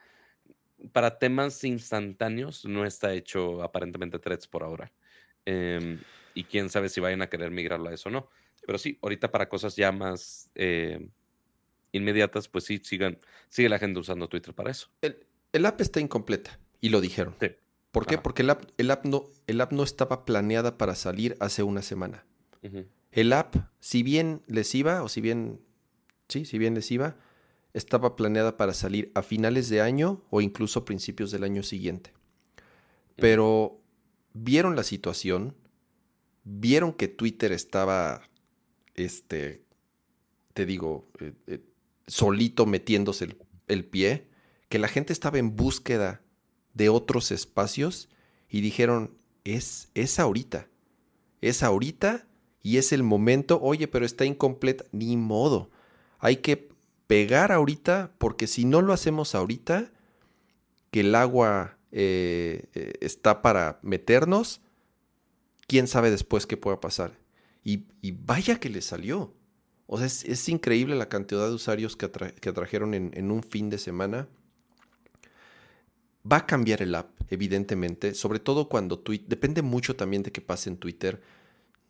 para 0.93 1.19
temas 1.19 1.63
instantáneos 1.65 2.65
no 2.65 2.85
está 2.85 3.13
hecho 3.15 3.63
aparentemente 3.63 4.19
threads 4.19 4.49
por 4.49 4.65
ahora. 4.65 4.93
Em, 5.45 6.01
y 6.35 6.45
quién 6.45 6.71
sabe 6.71 6.89
si 6.89 7.01
vayan 7.01 7.23
a 7.23 7.29
querer 7.29 7.51
migrarlo 7.51 7.89
a 7.89 7.95
eso 7.95 8.09
o 8.09 8.13
no. 8.13 8.29
Pero 8.67 8.79
sí, 8.79 8.99
ahorita 9.03 9.31
para 9.31 9.49
cosas 9.49 9.77
ya 9.77 9.93
más 9.93 10.51
eh, 10.55 11.09
inmediatas, 11.93 12.49
pues 12.49 12.65
sí, 12.65 12.81
sigan, 12.83 13.19
sigue 13.49 13.69
la 13.69 13.79
gente 13.79 14.01
usando 14.01 14.29
Twitter 14.29 14.55
para 14.55 14.71
eso. 14.71 14.89
El, 15.01 15.67
app 15.67 15.81
está 15.81 16.01
incompleta 16.01 16.59
y 16.81 16.89
lo 16.89 17.01
dijeron. 17.01 17.37
¿Por 17.91 18.07
qué? 18.07 18.19
Porque 18.19 18.43
el 18.43 18.51
app, 18.51 18.65
el, 18.79 18.91
app 18.91 19.05
no, 19.05 19.27
el 19.47 19.61
app 19.61 19.73
no 19.73 19.83
estaba 19.83 20.25
planeada 20.25 20.79
para 20.79 20.95
salir 20.95 21.37
hace 21.41 21.63
una 21.63 21.83
semana. 21.83 22.25
El 23.11 23.33
app, 23.33 23.57
si 23.81 24.03
bien 24.03 24.43
les 24.47 24.75
iba, 24.75 25.03
o 25.03 25.09
si 25.09 25.21
bien, 25.21 25.61
sí, 26.29 26.47
si 26.47 26.59
bien 26.59 26.75
les 26.75 26.91
iba, 26.91 27.17
estaba 27.75 28.17
planeada 28.17 28.57
para 28.57 28.73
salir 28.73 29.11
a 29.15 29.23
finales 29.23 29.69
de 29.69 29.81
año 29.81 30.23
o 30.31 30.41
incluso 30.41 30.85
principios 30.85 31.31
del 31.31 31.45
año 31.45 31.63
siguiente. 31.63 32.13
Pero 33.17 33.81
vieron 34.33 34.77
la 34.77 34.83
situación, 34.83 35.55
vieron 36.45 36.93
que 36.93 37.09
Twitter 37.09 37.53
estaba, 37.53 38.23
este, 38.95 39.65
te 40.55 40.67
digo, 40.67 41.09
eh, 41.21 41.33
eh, 41.47 41.61
solito 42.07 42.67
metiéndose 42.67 43.37
el, 43.69 43.85
pie, 43.85 44.29
que 44.69 44.79
la 44.79 44.89
gente 44.89 45.13
estaba 45.13 45.39
en 45.39 45.57
búsqueda 45.57 46.23
de 46.75 46.89
otros 46.89 47.31
espacios 47.31 48.09
y 48.49 48.61
dijeron, 48.61 49.17
es, 49.45 49.91
es 49.95 50.19
ahorita, 50.19 50.69
es 51.41 51.63
ahorita 51.63 52.27
y 52.63 52.77
es 52.77 52.93
el 52.93 53.03
momento, 53.03 53.61
oye, 53.61 53.89
pero 53.89 54.07
está 54.07 54.25
incompleta, 54.25 54.85
ni 54.93 55.17
modo. 55.17 55.71
Hay 56.19 56.37
que 56.37 56.71
pegar 57.07 57.53
ahorita, 57.53 58.15
porque 58.19 58.47
si 58.47 58.65
no 58.65 58.81
lo 58.81 58.93
hacemos 58.93 59.35
ahorita, 59.35 59.93
que 60.91 61.01
el 61.01 61.15
agua 61.15 61.79
eh, 61.91 62.67
eh, 62.75 62.93
está 63.01 63.43
para 63.43 63.81
meternos, 63.83 64.61
quién 65.67 65.89
sabe 65.89 66.11
después 66.11 66.47
qué 66.47 66.57
pueda 66.57 66.81
pasar. 66.81 67.19
Y, 67.65 67.85
vaya 68.13 68.59
que 68.59 68.69
le 68.69 68.83
salió. 68.83 69.35
O 69.93 69.99
sea, 69.99 70.07
es, 70.07 70.49
increíble 70.49 70.97
la 70.97 71.09
cantidad 71.09 71.47
de 71.49 71.55
usuarios 71.55 71.97
que, 71.97 72.07
atrajeron 72.07 72.95
en, 72.95 73.11
en, 73.15 73.31
un 73.31 73.43
fin 73.43 73.69
de 73.69 73.79
semana. 73.79 74.29
Va 76.31 76.39
a 76.39 76.47
cambiar 76.47 76.83
el 76.83 76.95
app, 76.95 77.11
evidentemente, 77.29 78.15
sobre 78.15 78.39
todo 78.39 78.69
cuando 78.69 78.99
Twitter, 78.99 79.29
depende 79.29 79.63
mucho 79.63 79.97
también 79.97 80.23
de 80.23 80.33
qué 80.33 80.41
pase 80.41 80.71
en 80.71 80.77
Twitter 80.77 81.21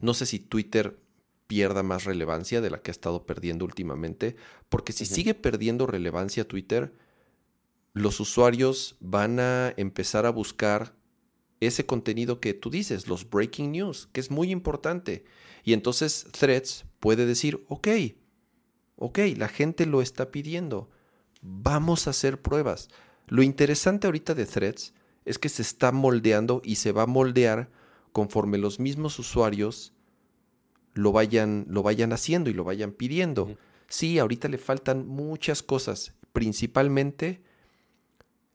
no 0.03 0.15
sé 0.15 0.27
si 0.27 0.41
Twitter 0.41 0.99
pierda 1.47 1.83
más 1.83 2.05
relevancia 2.05 2.61
de 2.61 2.71
la 2.71 2.83
que 2.83 2.91
ha 2.91 2.93
estado 2.93 3.25
perdiendo 3.25 3.65
últimamente, 3.65 4.37
porque 4.69 4.93
si 4.93 5.07
sigue 5.07 5.35
perdiendo 5.35 5.87
relevancia 5.87 6.47
Twitter, 6.47 6.93
los 7.95 8.19
usuarios 8.21 8.97
van 9.01 9.39
a 9.39 9.73
empezar 9.77 10.27
a 10.27 10.31
buscar 10.31 10.97
ese 11.61 11.87
contenido 11.87 12.41
que 12.41 12.53
tú 12.53 12.69
dices, 12.69 13.07
los 13.07 13.31
breaking 13.31 13.71
news, 13.71 14.09
que 14.13 14.19
es 14.19 14.31
muy 14.31 14.51
importante. 14.51 15.25
Y 15.63 15.73
entonces 15.73 16.27
Threads 16.33 16.85
puede 17.03 17.27
decir, 17.27 17.65
ok, 17.69 17.89
ok, 18.95 19.19
la 19.37 19.49
gente 19.49 19.87
lo 19.87 20.03
está 20.03 20.31
pidiendo, 20.31 20.89
vamos 21.41 22.07
a 22.07 22.11
hacer 22.11 22.41
pruebas. 22.41 22.91
Lo 23.27 23.43
interesante 23.43 24.07
ahorita 24.07 24.35
de 24.35 24.47
Threads 24.47 24.95
es 25.25 25.41
que 25.41 25.49
se 25.49 25.63
está 25.63 25.91
moldeando 25.91 26.63
y 26.65 26.77
se 26.77 26.93
va 26.93 27.03
a 27.03 27.07
moldear 27.07 27.71
conforme 28.13 28.57
los 28.57 28.79
mismos 28.79 29.19
usuarios 29.19 29.95
lo 30.95 31.11
vayan, 31.11 31.67
lo 31.69 31.83
vayan 31.83 32.13
haciendo 32.13 32.51
y 32.51 32.55
lo 32.55 32.63
vayan 32.63 32.93
pidiendo. 32.93 33.57
Sí, 33.89 34.21
ahorita 34.21 34.47
le 34.47 34.59
faltan 34.59 35.09
muchas 35.09 35.65
cosas, 35.65 36.15
principalmente 36.33 37.43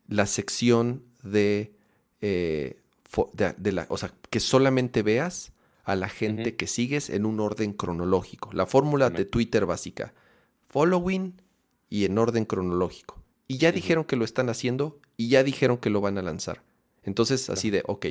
la 0.07 0.25
sección 0.25 1.03
de, 1.21 1.75
eh, 2.21 2.79
de, 3.33 3.71
la, 3.73 3.87
o 3.89 3.97
sea, 3.97 4.13
que 4.29 4.39
solamente 4.39 5.03
veas 5.03 5.51
a 5.87 5.95
la 5.95 6.09
gente 6.09 6.57
que 6.57 6.67
sigues 6.67 7.09
en 7.09 7.25
un 7.25 7.39
orden 7.39 7.71
cronológico. 7.71 8.51
La 8.51 8.65
fórmula 8.65 9.09
de 9.09 9.23
Twitter 9.23 9.65
básica, 9.65 10.13
following 10.67 11.41
y 11.89 12.03
en 12.03 12.17
orden 12.17 12.43
cronológico. 12.43 13.23
Y 13.47 13.57
ya 13.57 13.71
dijeron 13.71 14.03
que 14.03 14.17
lo 14.17 14.25
están 14.25 14.49
haciendo 14.49 14.99
y 15.15 15.29
ya 15.29 15.43
dijeron 15.43 15.77
que 15.77 15.89
lo 15.89 16.01
van 16.01 16.17
a 16.17 16.21
lanzar. 16.21 16.61
Entonces, 17.03 17.49
así 17.49 17.69
de, 17.69 17.83
ok, 17.87 18.07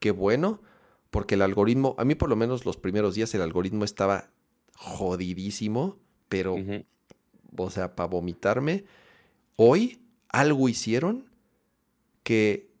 qué 0.00 0.10
bueno, 0.10 0.62
porque 1.10 1.36
el 1.36 1.42
algoritmo, 1.42 1.94
a 1.96 2.04
mí 2.04 2.16
por 2.16 2.28
lo 2.28 2.34
menos 2.34 2.66
los 2.66 2.76
primeros 2.76 3.14
días 3.14 3.32
el 3.36 3.42
algoritmo 3.42 3.84
estaba 3.84 4.30
jodidísimo, 4.74 6.00
pero, 6.28 6.56
o 7.56 7.70
sea, 7.70 7.94
para 7.94 8.08
vomitarme. 8.08 8.84
hoy 9.54 10.02
algo 10.28 10.68
hicieron 10.68 11.30
que 12.24 12.71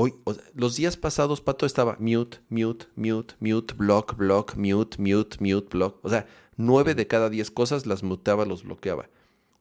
hoy, 0.00 0.14
los 0.54 0.76
días 0.76 0.96
pasados, 0.96 1.40
Pato 1.40 1.66
estaba 1.66 1.96
mute, 1.98 2.38
mute, 2.48 2.86
mute, 2.94 3.34
mute, 3.40 3.74
block, 3.74 4.16
block, 4.16 4.54
mute, 4.54 4.96
mute, 4.96 5.36
mute, 5.40 5.66
block. 5.76 5.98
O 6.04 6.08
sea, 6.08 6.24
nueve 6.56 6.94
de 6.94 7.08
cada 7.08 7.28
diez 7.28 7.50
cosas 7.50 7.84
las 7.84 8.04
muteaba, 8.04 8.46
los 8.46 8.62
bloqueaba. 8.62 9.10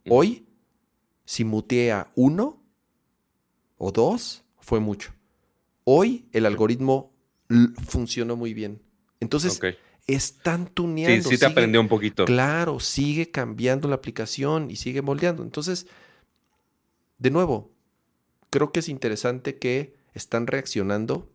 Hoy, 0.07 0.45
si 1.25 1.43
mutea 1.43 2.11
uno 2.13 2.61
o 3.79 3.91
dos, 3.91 4.43
fue 4.59 4.79
mucho. 4.79 5.11
Hoy 5.85 6.27
el 6.33 6.45
algoritmo 6.45 7.11
funcionó 7.87 8.35
muy 8.35 8.53
bien. 8.53 8.79
Entonces, 9.19 9.59
están 10.05 10.67
tuneando. 10.67 11.29
Sí, 11.29 11.35
sí 11.35 11.39
te 11.39 11.47
aprendió 11.47 11.81
un 11.81 11.87
poquito. 11.87 12.25
Claro, 12.25 12.79
sigue 12.79 13.31
cambiando 13.31 13.87
la 13.87 13.95
aplicación 13.95 14.69
y 14.69 14.75
sigue 14.75 15.01
moldeando. 15.01 15.41
Entonces, 15.41 15.87
de 17.17 17.31
nuevo, 17.31 17.71
creo 18.51 18.71
que 18.71 18.81
es 18.81 18.87
interesante 18.87 19.57
que 19.57 19.96
están 20.17 20.47
reaccionando. 20.47 21.29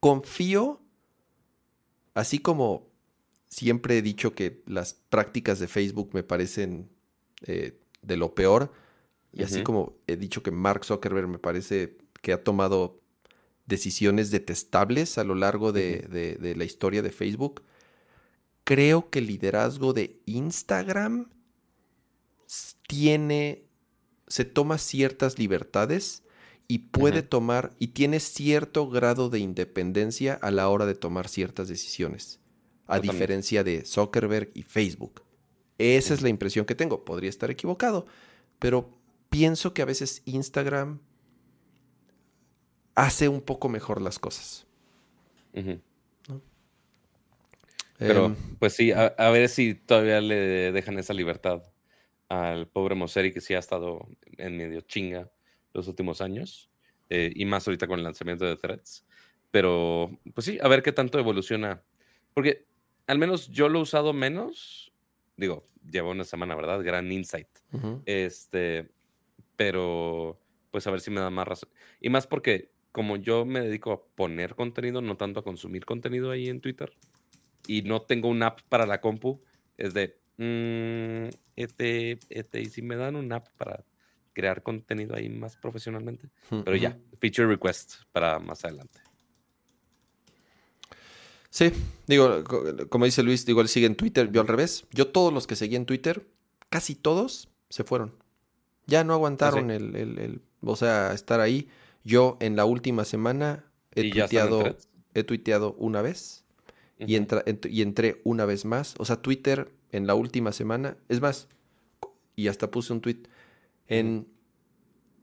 Confío, 0.00 0.80
así 2.14 2.38
como 2.38 2.88
siempre 3.48 3.98
he 3.98 4.02
dicho 4.02 4.34
que 4.34 4.62
las 4.66 4.94
prácticas 4.94 5.58
de 5.58 5.68
Facebook 5.68 6.10
me 6.12 6.22
parecen 6.22 6.90
eh, 7.46 7.78
de 8.02 8.16
lo 8.16 8.34
peor, 8.34 8.72
y 9.32 9.44
así 9.44 9.62
como 9.62 9.96
he 10.08 10.16
dicho 10.16 10.42
que 10.42 10.50
Mark 10.50 10.84
Zuckerberg 10.84 11.28
me 11.28 11.38
parece 11.38 11.98
que 12.20 12.32
ha 12.32 12.42
tomado 12.42 13.00
decisiones 13.66 14.32
detestables 14.32 15.18
a 15.18 15.24
lo 15.24 15.36
largo 15.36 15.70
de, 15.70 16.00
de 16.40 16.56
la 16.56 16.64
historia 16.64 17.00
de 17.00 17.10
Facebook, 17.10 17.62
creo 18.64 19.08
que 19.10 19.20
el 19.20 19.28
liderazgo 19.28 19.92
de 19.92 20.20
Instagram 20.26 21.30
tiene, 22.88 23.64
se 24.26 24.44
toma 24.44 24.78
ciertas 24.78 25.38
libertades 25.38 26.24
y 26.70 26.78
puede 26.78 27.24
tomar 27.24 27.72
y 27.80 27.88
tiene 27.88 28.20
cierto 28.20 28.88
grado 28.88 29.28
de 29.28 29.40
independencia 29.40 30.34
a 30.34 30.52
la 30.52 30.68
hora 30.68 30.86
de 30.86 30.94
tomar 30.94 31.26
ciertas 31.26 31.66
decisiones, 31.66 32.38
a 32.86 33.00
diferencia 33.00 33.64
de 33.64 33.84
Zuckerberg 33.84 34.52
y 34.54 34.62
Facebook. 34.62 35.24
Esa 35.78 36.14
es 36.14 36.22
la 36.22 36.28
impresión 36.28 36.66
que 36.66 36.76
tengo. 36.76 37.04
Podría 37.04 37.28
estar 37.28 37.50
equivocado, 37.50 38.06
pero 38.60 38.96
pienso 39.30 39.74
que 39.74 39.82
a 39.82 39.84
veces 39.84 40.22
Instagram 40.26 41.00
hace 42.94 43.28
un 43.28 43.40
poco 43.40 43.68
mejor 43.68 44.00
las 44.00 44.20
cosas. 44.20 44.68
Pero, 47.98 48.26
em, 48.26 48.36
pues 48.60 48.74
sí, 48.74 48.92
a, 48.92 49.30
ver 49.30 49.48
si 49.48 49.74
todavía 49.74 50.20
le 50.20 50.70
dejan 50.70 51.00
esa 51.00 51.14
libertad 51.14 51.64
al 52.28 52.68
pobre 52.68 52.94
Moseri 52.94 53.32
que 53.32 53.40
sí 53.40 53.54
ha 53.54 53.58
estado 53.58 54.06
en 54.38 54.56
medio 54.56 54.82
chinga 54.82 55.32
los 55.72 55.88
últimos 55.88 56.20
años, 56.20 56.70
eh, 57.08 57.32
y 57.34 57.44
más 57.44 57.66
ahorita 57.66 57.86
con 57.86 57.98
el 57.98 58.04
lanzamiento 58.04 58.44
de 58.44 58.56
Threads. 58.56 59.06
Pero, 59.50 60.18
pues 60.34 60.44
sí, 60.44 60.58
a 60.62 60.68
ver 60.68 60.82
qué 60.82 60.92
tanto 60.92 61.18
evoluciona. 61.18 61.82
Porque 62.34 62.66
al 63.06 63.18
menos 63.18 63.48
yo 63.48 63.68
lo 63.68 63.80
he 63.80 63.82
usado 63.82 64.12
menos. 64.12 64.92
Digo, 65.36 65.64
llevo 65.90 66.10
una 66.10 66.24
semana, 66.24 66.54
¿verdad? 66.54 66.82
Gran 66.82 67.10
insight. 67.10 67.48
Este, 68.04 68.90
pero, 69.56 70.40
pues 70.70 70.86
a 70.86 70.90
ver 70.90 71.00
si 71.00 71.10
me 71.10 71.20
da 71.20 71.30
más 71.30 71.48
razón. 71.48 71.70
Y 72.00 72.10
más 72.10 72.26
porque, 72.26 72.70
como 72.92 73.16
yo 73.16 73.44
me 73.44 73.60
dedico 73.60 73.92
a 73.92 74.04
poner 74.14 74.54
contenido, 74.54 75.00
no 75.00 75.16
tanto 75.16 75.40
a 75.40 75.44
consumir 75.44 75.84
contenido 75.84 76.30
ahí 76.30 76.48
en 76.48 76.60
Twitter, 76.60 76.92
y 77.66 77.82
no 77.82 78.02
tengo 78.02 78.28
una 78.28 78.46
app 78.48 78.60
para 78.68 78.86
la 78.86 79.00
compu, 79.00 79.42
es 79.76 79.94
de, 79.94 80.18
mmm, 80.36 81.28
este, 81.56 82.18
este, 82.28 82.60
y 82.60 82.66
si 82.66 82.82
me 82.82 82.96
dan 82.96 83.16
una 83.16 83.36
app 83.36 83.48
para 83.56 83.84
crear 84.32 84.62
contenido 84.62 85.16
ahí 85.16 85.28
más 85.28 85.56
profesionalmente. 85.56 86.28
Pero 86.48 86.76
ya, 86.76 86.98
feature 87.18 87.46
request 87.46 87.94
para 88.12 88.38
más 88.38 88.64
adelante. 88.64 89.00
Sí, 91.50 91.72
digo, 92.06 92.44
como 92.88 93.04
dice 93.04 93.22
Luis, 93.24 93.44
digo, 93.44 93.60
él 93.60 93.68
sigue 93.68 93.86
en 93.86 93.96
Twitter, 93.96 94.30
yo 94.30 94.40
al 94.40 94.46
revés. 94.46 94.84
Yo 94.92 95.08
todos 95.08 95.32
los 95.32 95.46
que 95.46 95.56
seguí 95.56 95.74
en 95.74 95.84
Twitter, 95.84 96.26
casi 96.68 96.94
todos 96.94 97.48
se 97.68 97.82
fueron. 97.82 98.14
Ya 98.86 99.04
no 99.04 99.14
aguantaron 99.14 99.70
¿Ah, 99.70 99.74
el, 99.74 99.96
el, 99.96 100.40
o 100.62 100.76
sea, 100.76 101.12
estar 101.12 101.40
ahí. 101.40 101.68
Yo 102.04 102.36
en 102.40 102.56
la 102.56 102.64
última 102.64 103.04
semana 103.04 103.64
he 103.94 104.10
tuiteado, 104.10 104.76
he 105.14 105.24
tuiteado 105.24 105.74
una 105.74 106.02
vez 106.02 106.44
y, 106.98 107.16
entra, 107.16 107.44
y 107.64 107.82
entré 107.82 108.20
una 108.24 108.44
vez 108.44 108.64
más. 108.64 108.94
O 108.98 109.04
sea, 109.04 109.20
Twitter 109.20 109.72
en 109.92 110.06
la 110.06 110.14
última 110.14 110.52
semana, 110.52 110.96
es 111.08 111.20
más, 111.20 111.48
y 112.36 112.48
hasta 112.48 112.70
puse 112.70 112.92
un 112.92 113.00
tweet 113.00 113.22
en 113.90 114.28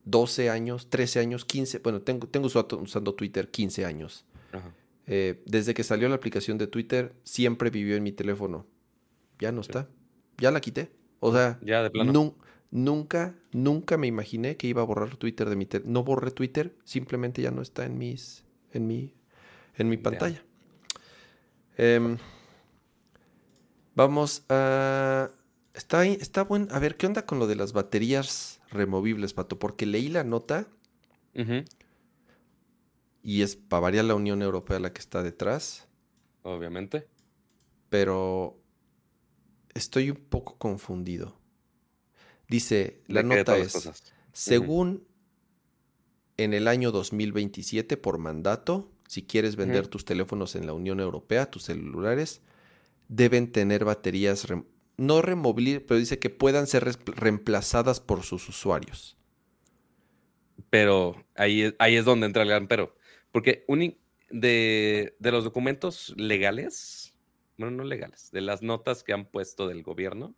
12 0.05 0.49
años, 0.49 0.89
13 0.89 1.19
años, 1.21 1.45
15, 1.45 1.79
bueno, 1.79 2.01
tengo, 2.01 2.27
tengo 2.27 2.47
usando 2.47 3.15
Twitter 3.15 3.49
15 3.49 3.85
años. 3.85 4.25
Eh, 5.07 5.41
desde 5.45 5.73
que 5.73 5.83
salió 5.83 6.09
la 6.09 6.15
aplicación 6.15 6.57
de 6.57 6.67
Twitter, 6.67 7.15
siempre 7.23 7.69
vivió 7.69 7.95
en 7.95 8.03
mi 8.03 8.11
teléfono. 8.11 8.67
Ya 9.39 9.51
no 9.53 9.61
está. 9.61 9.87
Ya 10.37 10.51
la 10.51 10.59
quité. 10.59 10.91
O 11.19 11.33
sea, 11.33 11.59
nunca, 12.71 13.35
nunca 13.53 13.97
me 13.97 14.07
imaginé 14.07 14.57
que 14.57 14.67
iba 14.67 14.81
a 14.81 14.85
borrar 14.85 15.15
Twitter 15.15 15.49
de 15.49 15.55
mi 15.55 15.65
teléfono. 15.65 15.93
No 15.93 16.03
borré 16.03 16.31
Twitter, 16.31 16.75
simplemente 16.83 17.41
ya 17.41 17.51
no 17.51 17.61
está 17.61 17.85
en 17.85 17.97
mis, 17.97 18.43
en 18.73 18.85
mi, 18.85 19.13
en 19.77 19.87
mi 19.87 19.95
pantalla. 19.95 20.43
Em, 21.77 22.17
vamos 23.95 24.43
a 24.49 25.31
Está, 25.77 26.05
está 26.05 26.43
bueno. 26.43 26.67
A 26.71 26.79
ver, 26.79 26.97
¿qué 26.97 27.05
onda 27.05 27.27
con 27.27 27.37
lo 27.37 27.45
de 27.45 27.55
las 27.55 27.71
baterías 27.71 28.56
removibles, 28.69 29.33
Pato? 29.33 29.59
Porque 29.59 29.85
leí 29.85 30.09
la 30.09 30.23
nota. 30.23 30.67
Y 33.21 33.41
es 33.41 33.55
para 33.55 33.81
variar 33.81 34.05
la 34.05 34.15
Unión 34.15 34.41
Europea 34.41 34.79
la 34.79 34.93
que 34.93 34.99
está 34.99 35.21
detrás. 35.21 35.87
Obviamente. 36.43 37.07
Pero 37.89 38.59
estoy 39.73 40.09
un 40.09 40.17
poco 40.17 40.57
confundido. 40.57 41.37
Dice, 42.49 43.01
la 43.07 43.23
nota 43.23 43.57
es, 43.57 43.91
según 44.31 45.05
en 46.37 46.53
el 46.53 46.67
año 46.67 46.91
2027 46.91 47.97
por 47.97 48.17
mandato, 48.17 48.91
si 49.07 49.23
quieres 49.23 49.55
vender 49.55 49.87
tus 49.87 50.05
teléfonos 50.05 50.55
en 50.55 50.65
la 50.65 50.73
Unión 50.73 50.99
Europea, 50.99 51.51
tus 51.51 51.63
celulares, 51.63 52.41
deben 53.09 53.51
tener 53.51 53.85
baterías 53.85 54.45
removibles 54.45 54.76
no 54.97 55.21
remover, 55.21 55.85
pero 55.85 55.99
dice 55.99 56.19
que 56.19 56.29
puedan 56.29 56.67
ser 56.67 56.83
reemplazadas 57.05 57.99
por 58.01 58.23
sus 58.23 58.49
usuarios. 58.49 59.17
Pero 60.69 61.23
ahí, 61.35 61.73
ahí 61.79 61.95
es 61.95 62.05
donde 62.05 62.25
entra 62.25 62.43
el 62.43 62.49
gran 62.49 62.67
pero. 62.67 62.95
Porque 63.31 63.63
de, 64.29 65.15
los 65.19 65.43
documentos 65.43 66.13
legales, 66.17 67.15
bueno, 67.57 67.77
no 67.77 67.83
legales, 67.83 68.31
de 68.31 68.41
las 68.41 68.61
notas 68.61 69.03
que 69.03 69.13
han 69.13 69.25
puesto 69.25 69.67
del 69.67 69.83
gobierno, 69.83 70.35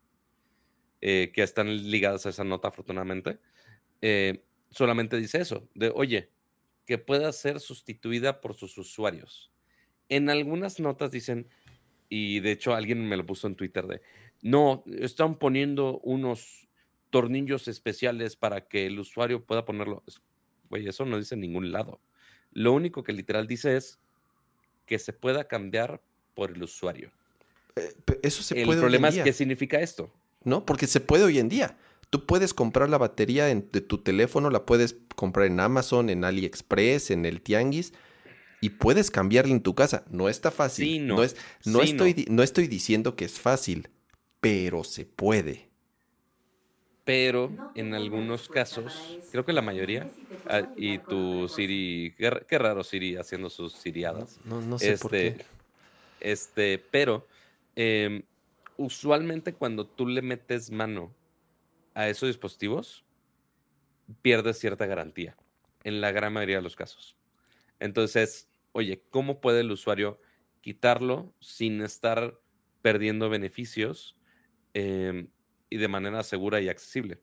eh, 1.01 1.31
que 1.33 1.43
están 1.43 1.89
ligadas 1.89 2.25
a 2.25 2.29
esa 2.29 2.43
nota 2.43 2.67
afortunadamente, 2.67 3.39
eh, 4.01 4.43
solamente 4.69 5.17
dice 5.17 5.39
eso, 5.39 5.67
de, 5.73 5.91
oye, 5.95 6.31
que 6.85 6.97
pueda 6.97 7.31
ser 7.31 7.59
sustituida 7.59 8.41
por 8.41 8.53
sus 8.55 8.77
usuarios. 8.77 9.51
En 10.09 10.29
algunas 10.29 10.79
notas 10.79 11.11
dicen, 11.11 11.47
y 12.09 12.39
de 12.39 12.51
hecho 12.51 12.73
alguien 12.73 13.07
me 13.07 13.15
lo 13.15 13.25
puso 13.25 13.47
en 13.47 13.55
Twitter 13.55 13.85
de, 13.85 14.01
no, 14.41 14.83
están 14.99 15.37
poniendo 15.37 15.99
unos 15.99 16.67
tornillos 17.09 17.67
especiales 17.67 18.35
para 18.35 18.67
que 18.67 18.85
el 18.85 18.99
usuario 18.99 19.43
pueda 19.43 19.65
ponerlo. 19.65 20.03
Güey, 20.69 20.87
eso 20.87 21.05
no 21.05 21.17
dice 21.17 21.35
en 21.35 21.41
ningún 21.41 21.71
lado. 21.71 21.99
Lo 22.51 22.73
único 22.73 23.03
que 23.03 23.13
literal 23.13 23.47
dice 23.47 23.75
es 23.75 23.99
que 24.85 24.99
se 24.99 25.13
pueda 25.13 25.47
cambiar 25.47 26.01
por 26.33 26.51
el 26.51 26.63
usuario. 26.63 27.11
Eh, 27.75 27.93
eso 28.21 28.43
se 28.43 28.61
el 28.61 28.67
problema 28.67 29.09
es 29.09 29.19
qué 29.19 29.33
significa 29.33 29.79
esto. 29.79 30.11
No, 30.43 30.65
porque 30.65 30.87
se 30.87 30.99
puede 30.99 31.23
hoy 31.23 31.39
en 31.39 31.49
día. 31.49 31.77
Tú 32.09 32.25
puedes 32.25 32.53
comprar 32.53 32.89
la 32.89 32.97
batería 32.97 33.45
de 33.45 33.81
tu 33.81 33.99
teléfono, 33.99 34.49
la 34.49 34.65
puedes 34.65 34.97
comprar 35.15 35.45
en 35.45 35.59
Amazon, 35.59 36.09
en 36.09 36.23
AliExpress, 36.23 37.11
en 37.11 37.25
el 37.25 37.41
Tianguis 37.41 37.93
y 38.61 38.71
puedes 38.71 39.11
cambiarla 39.11 39.53
en 39.53 39.61
tu 39.61 39.75
casa. 39.75 40.05
No 40.09 40.27
está 40.27 40.49
fácil. 40.49 41.05
no. 41.05 41.23
es, 41.23 41.35
no, 41.65 41.83
estoy, 41.83 42.25
no 42.29 42.41
estoy 42.41 42.67
diciendo 42.67 43.15
que 43.15 43.25
es 43.25 43.39
fácil 43.39 43.89
pero 44.39 44.83
se 44.83 45.05
puede. 45.05 45.69
Pero 47.03 47.51
en 47.75 47.93
algunos 47.93 48.47
casos, 48.49 49.19
creo 49.31 49.45
que 49.45 49.53
la 49.53 49.61
mayoría, 49.61 50.07
ah, 50.47 50.61
y 50.75 50.99
tu 50.99 51.47
Siri, 51.47 52.13
qué, 52.17 52.57
raro 52.57 52.83
Siri 52.83 53.15
haciendo 53.15 53.49
sus 53.49 53.73
siriadas. 53.73 54.39
No, 54.45 54.61
no 54.61 54.77
sé 54.77 54.97
por 54.97 55.11
qué. 55.11 55.27
Este, 55.27 55.45
este 56.19 56.77
pero 56.91 57.25
em, 57.75 58.23
usualmente 58.77 59.53
cuando 59.53 59.87
tú 59.87 60.07
le 60.07 60.21
metes 60.21 60.69
mano 60.69 61.11
a 61.95 62.07
esos 62.09 62.29
dispositivos, 62.29 63.03
pierdes 64.21 64.59
cierta 64.59 64.85
garantía, 64.85 65.35
en 65.83 66.01
la 66.01 66.11
gran 66.11 66.33
mayoría 66.33 66.57
de 66.57 66.61
los 66.61 66.75
casos. 66.75 67.15
Entonces, 67.79 68.49
oye, 68.71 69.01
¿cómo 69.09 69.41
puede 69.41 69.61
el 69.61 69.71
usuario 69.71 70.19
quitarlo 70.61 71.33
sin 71.39 71.81
estar 71.81 72.39
perdiendo 72.81 73.29
beneficios 73.29 74.18
Em, 74.73 75.27
y 75.69 75.77
de 75.77 75.87
manera 75.87 76.23
segura 76.23 76.61
y 76.61 76.69
accesible. 76.69 77.19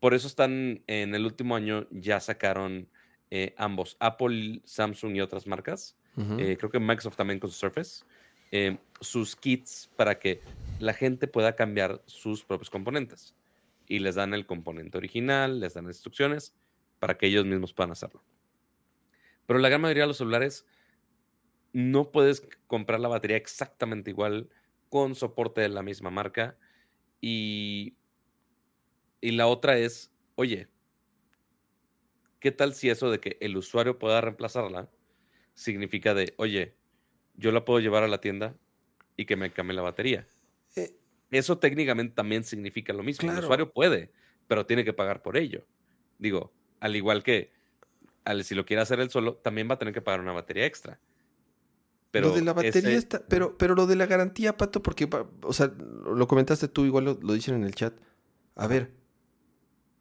por 0.00 0.14
eso 0.14 0.26
están 0.26 0.82
en 0.86 1.14
el 1.14 1.24
último 1.24 1.56
año 1.56 1.86
ya 1.90 2.20
sacaron 2.20 2.88
eh, 3.30 3.54
ambos, 3.58 3.96
Apple, 3.98 4.62
Samsung 4.64 5.16
y 5.16 5.20
otras 5.20 5.46
marcas. 5.46 5.96
Eh, 6.38 6.56
creo 6.58 6.70
que 6.70 6.80
Microsoft 6.80 7.16
también 7.16 7.38
con 7.38 7.50
su 7.50 7.56
Surface. 7.56 8.04
Eh, 8.50 8.78
sus 9.00 9.36
kits 9.36 9.90
para 9.96 10.18
que 10.18 10.40
la 10.80 10.92
gente 10.92 11.28
pueda 11.28 11.54
cambiar 11.54 12.02
sus 12.06 12.44
propios 12.44 12.70
componentes. 12.70 13.34
Y 13.86 13.98
les 14.00 14.14
dan 14.14 14.34
el 14.34 14.46
componente 14.46 14.98
original, 14.98 15.60
les 15.60 15.74
dan 15.74 15.86
instrucciones 15.86 16.54
para 16.98 17.18
que 17.18 17.26
ellos 17.26 17.44
mismos 17.44 17.72
puedan 17.72 17.92
hacerlo. 17.92 18.22
Pero 19.46 19.58
la 19.58 19.68
gran 19.68 19.80
mayoría 19.80 20.04
de 20.04 20.08
los 20.08 20.18
celulares 20.18 20.66
no 21.72 22.10
puedes 22.10 22.46
comprar 22.66 23.00
la 23.00 23.08
batería 23.08 23.36
exactamente 23.36 24.10
igual 24.10 24.48
con 24.88 25.14
soporte 25.14 25.60
de 25.60 25.68
la 25.68 25.82
misma 25.82 26.10
marca. 26.10 26.58
Y, 27.20 27.96
y 29.20 29.32
la 29.32 29.46
otra 29.46 29.78
es, 29.78 30.12
oye, 30.36 30.68
¿qué 32.40 32.52
tal 32.52 32.74
si 32.74 32.90
eso 32.90 33.10
de 33.10 33.20
que 33.20 33.36
el 33.40 33.56
usuario 33.56 33.98
pueda 33.98 34.20
reemplazarla 34.20 34.90
significa 35.54 36.14
de, 36.14 36.34
oye, 36.38 36.76
yo 37.34 37.52
la 37.52 37.64
puedo 37.64 37.80
llevar 37.80 38.04
a 38.04 38.08
la 38.08 38.20
tienda 38.20 38.56
y 39.16 39.26
que 39.26 39.36
me 39.36 39.52
cambie 39.52 39.74
la 39.74 39.82
batería? 39.82 40.28
Eh, 40.76 40.96
eso 41.30 41.58
técnicamente 41.58 42.14
también 42.14 42.44
significa 42.44 42.92
lo 42.92 43.02
mismo. 43.02 43.30
El 43.30 43.38
usuario 43.38 43.72
puede, 43.72 44.12
pero 44.46 44.66
tiene 44.66 44.84
que 44.84 44.92
pagar 44.92 45.22
por 45.22 45.36
ello. 45.36 45.66
Digo, 46.18 46.52
al 46.80 46.96
igual 46.96 47.22
que 47.22 47.52
si 48.42 48.54
lo 48.54 48.64
quiere 48.64 48.82
hacer 48.82 49.00
él 49.00 49.10
solo, 49.10 49.36
también 49.36 49.68
va 49.68 49.74
a 49.74 49.78
tener 49.78 49.94
que 49.94 50.02
pagar 50.02 50.20
una 50.20 50.32
batería 50.32 50.66
extra. 50.66 51.00
Pero 52.10 52.28
lo 52.28 52.34
de 52.34 52.42
la 52.42 52.52
batería 52.54 52.96
está, 52.96 53.22
pero, 53.26 53.58
pero 53.58 53.74
lo 53.74 53.86
de 53.86 53.96
la 53.96 54.06
garantía, 54.06 54.56
Pato, 54.56 54.82
porque, 54.82 55.08
o 55.42 55.52
sea, 55.52 55.66
lo 55.76 56.26
comentaste 56.26 56.68
tú, 56.68 56.86
igual 56.86 57.04
lo, 57.04 57.34
dicen 57.34 57.54
en 57.54 57.64
el 57.64 57.74
chat. 57.74 57.94
A 58.56 58.66
ver, 58.66 58.92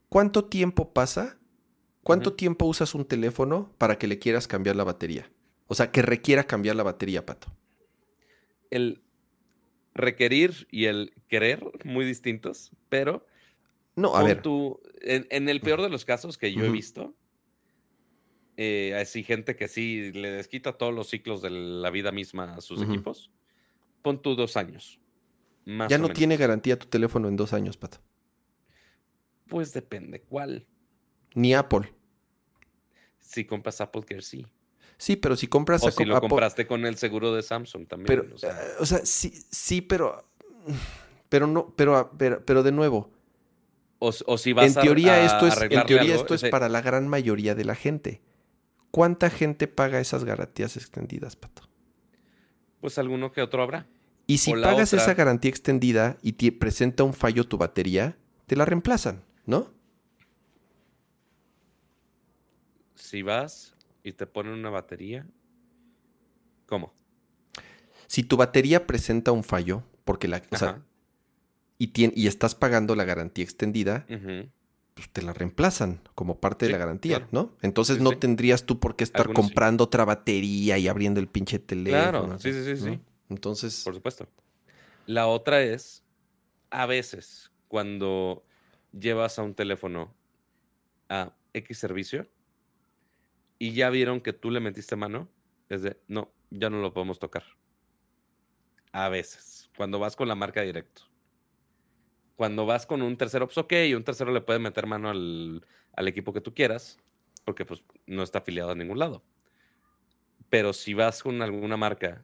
¿cuánto 0.10 0.46
tiempo 0.46 0.94
pasa? 0.94 1.38
¿Cuánto 2.04 2.34
tiempo 2.34 2.66
usas 2.66 2.96
un 2.96 3.04
teléfono 3.04 3.74
para 3.78 3.98
que 3.98 4.08
le 4.08 4.20
quieras 4.20 4.48
cambiar 4.48 4.78
la 4.78 4.86
batería? 4.86 5.30
O 5.68 5.76
sea, 5.76 5.92
que 5.92 6.02
requiera 6.02 6.46
cambiar 6.46 6.78
la 6.78 6.84
batería, 6.84 7.26
Pato. 7.26 7.54
El 8.72 9.02
requerir 9.94 10.68
y 10.72 10.86
el 10.86 11.14
querer, 11.28 11.66
muy 11.84 12.06
distintos, 12.06 12.72
pero... 12.88 13.26
No, 13.96 14.16
a 14.16 14.24
ver. 14.24 14.42
en, 15.02 15.50
el 15.50 15.60
peor 15.60 15.82
de 15.82 15.90
los 15.90 16.06
casos 16.06 16.38
que 16.38 16.54
yo 16.54 16.64
he 16.64 16.70
visto, 16.70 17.16
eh, 18.58 18.96
así 19.00 19.24
gente 19.24 19.56
que 19.56 19.68
sí 19.68 20.12
le 20.14 20.32
desquita 20.32 20.74
todos 20.74 20.94
los 20.94 21.08
ciclos 21.08 21.44
de 21.44 21.52
la 21.52 21.92
vida 21.92 22.12
misma 22.12 22.56
a 22.56 22.62
sus 22.62 22.82
equipos, 22.82 23.32
pon 24.02 24.20
tú 24.20 24.36
dos 24.36 24.58
años. 24.58 25.00
ya 25.66 26.00
no 26.00 26.10
tiene 26.10 26.38
garantía 26.38 26.80
tu 26.80 26.88
teléfono 26.88 27.28
en 27.28 27.36
dos 27.36 27.54
años, 27.54 27.78
Pato. 27.78 28.00
Pues 29.48 29.74
depende 29.74 30.22
cuál. 30.22 30.66
Ni 31.36 31.54
Apple. 31.54 31.94
Si 33.20 33.46
compras 33.46 33.80
Apple 33.80 34.02
Care, 34.04 34.24
sí. 34.24 34.48
Sí, 34.98 35.16
pero 35.16 35.36
si 35.36 35.48
compras... 35.48 35.84
O 35.84 35.92
si 35.92 36.04
lo 36.04 36.20
compraste 36.20 36.66
con 36.66 36.86
el 36.86 36.98
seguro 36.98 37.36
de 37.36 37.44
Samsung 37.44 37.88
también. 37.88 38.08
Pero, 38.08 38.34
o 38.34 38.38
sea, 38.86 39.00
eh, 39.00 39.06
sí, 39.06 39.32
sí, 39.52 39.82
pero... 39.82 40.26
Pero 41.30 41.46
no, 41.46 41.74
pero, 41.76 42.12
pero, 42.18 42.64
de 42.64 42.72
nuevo. 42.72 43.12
O, 44.00 44.12
si 44.12 44.54
vas 44.54 44.76
en 44.76 44.82
teoría 44.82 45.24
esto 45.26 45.46
es, 45.46 45.62
En 45.62 45.86
teoría 45.86 46.16
esto 46.16 46.34
es 46.34 46.44
para 46.46 46.70
la 46.70 46.82
gran 46.82 47.08
mayoría 47.08 47.54
de 47.54 47.66
la 47.66 47.76
gente. 47.76 48.22
¿Cuánta 48.98 49.30
gente 49.30 49.68
paga 49.68 50.00
esas 50.00 50.24
garantías 50.24 50.76
extendidas, 50.76 51.36
Pato? 51.36 51.62
Pues 52.82 52.98
alguno 52.98 53.32
que 53.32 53.44
otro 53.44 53.62
habrá. 53.62 53.86
Y 54.26 54.40
si 54.40 54.54
pagas 54.54 54.92
esa 54.92 55.14
garantía 55.14 55.50
extendida 55.50 56.18
y 56.24 56.32
te 56.32 56.52
presenta 56.52 57.04
un 57.04 57.14
fallo 57.14 57.44
tu 57.44 57.60
batería, 57.60 58.18
te 58.48 58.56
la 58.56 58.66
reemplazan, 58.66 59.22
¿no? 59.46 59.72
Si 62.96 63.22
vas 63.22 63.76
y 64.02 64.14
te 64.14 64.26
ponen 64.26 64.54
una 64.54 64.72
batería, 64.72 65.28
¿cómo? 66.66 66.92
Si 68.08 68.24
tu 68.24 68.36
batería 68.36 68.88
presenta 68.88 69.32
un 69.32 69.44
fallo, 69.44 69.84
porque 70.06 70.28
la, 70.28 70.42
o 70.50 70.58
sea, 70.58 70.82
y, 71.78 71.92
y, 72.20 72.26
estás 72.26 72.56
pagando 72.56 72.96
la 72.96 73.06
garantía 73.06 73.44
extendida, 73.44 74.08
pues, 74.98 75.12
te 75.12 75.22
la 75.22 75.32
reemplazan 75.32 76.02
como 76.16 76.40
parte 76.40 76.66
de 76.66 76.72
la 76.72 76.80
garantía, 76.80 77.28
¿no? 77.32 77.56
Entonces 77.62 78.00
no 78.00 78.18
tendrías 78.18 78.66
tú 78.66 78.80
por 78.80 78.96
qué 78.96 79.04
estar 79.04 79.32
comprando 79.32 79.84
otra 79.84 80.06
batería 80.06 80.80
y 80.80 80.88
abriendo 80.88 81.20
el 81.20 81.28
pinche 81.28 81.60
teléfono. 81.60 82.26
Claro, 82.26 82.40
sí, 82.40 82.52
sí, 82.52 82.64
sí, 82.64 82.78
sí. 82.78 83.00
Entonces. 83.30 83.84
Por 83.84 83.94
supuesto. 83.94 84.28
La 85.06 85.28
otra 85.28 85.62
es, 85.62 86.04
a 86.72 86.88
veces, 86.88 87.52
cuando 87.68 88.44
llevas 88.92 89.38
a 89.38 89.44
un 89.44 89.54
teléfono 89.54 90.16
a 91.10 91.32
X 91.54 91.78
servicio 91.78 92.28
y 93.60 93.74
ya 93.74 93.92
vieron 93.92 94.20
que 94.20 94.34
tú 94.34 94.50
le 94.50 94.60
metiste 94.62 94.96
mano, 94.96 95.30
es 95.70 95.84
de, 95.84 96.02
no, 96.08 96.34
ya 96.50 96.72
no 96.72 96.82
lo 96.82 96.92
podemos 96.92 97.20
tocar. 97.20 97.44
A 98.94 99.10
veces, 99.10 99.70
cuando 99.78 100.00
vas 100.00 100.16
con 100.16 100.28
la 100.28 100.34
marca 100.34 100.62
directo 100.62 101.04
cuando 102.38 102.68
vas 102.68 102.86
con 102.86 103.02
un 103.02 103.18
tercero, 103.18 103.48
pues 103.48 103.58
ok, 103.58 103.74
un 103.96 104.04
tercero 104.04 104.32
le 104.32 104.42
puede 104.42 104.60
meter 104.60 104.86
mano 104.86 105.10
al, 105.10 105.66
equipo 105.98 106.32
que 106.32 106.40
tú 106.40 106.54
quieras, 106.54 107.00
porque 107.44 107.66
pues 107.66 107.84
no 108.06 108.22
está 108.22 108.40
afiliado 108.40 108.70
a 108.70 108.76
ningún 108.76 109.00
lado. 109.00 109.24
Pero 110.50 110.72
si 110.72 110.94
vas 110.94 111.24
con 111.24 111.42
alguna 111.42 111.76
marca, 111.76 112.24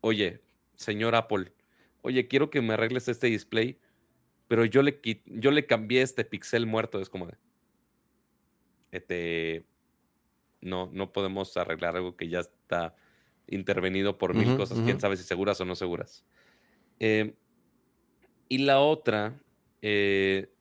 oye, 0.00 0.40
señor 0.74 1.14
Apple, 1.14 1.52
oye, 2.00 2.26
quiero 2.28 2.48
que 2.48 2.62
me 2.62 2.72
arregles 2.72 3.08
este 3.08 3.26
display, 3.26 3.78
pero 4.48 4.64
yo 4.64 4.82
le, 4.82 5.00
yo 5.26 5.50
le 5.50 5.66
cambié 5.66 6.00
este 6.00 6.24
pixel 6.24 6.64
muerto, 6.66 6.98
es 6.98 7.10
como 7.10 7.26
de, 7.26 7.34
este, 8.90 9.66
no, 10.62 10.88
no 10.94 11.12
podemos 11.12 11.54
arreglar 11.58 11.94
algo 11.94 12.16
que 12.16 12.30
ya 12.30 12.40
está 12.40 12.96
intervenido 13.48 14.16
por 14.16 14.34
mil 14.34 14.56
cosas, 14.56 14.78
quién 14.80 14.98
sabe 14.98 15.18
si 15.18 15.24
seguras 15.24 15.60
o 15.60 15.66
no 15.66 15.74
seguras. 15.74 16.24
Eh, 17.00 17.34
y 18.48 18.58
la 18.58 18.80
otra, 18.80 19.40
eh, 19.82 20.52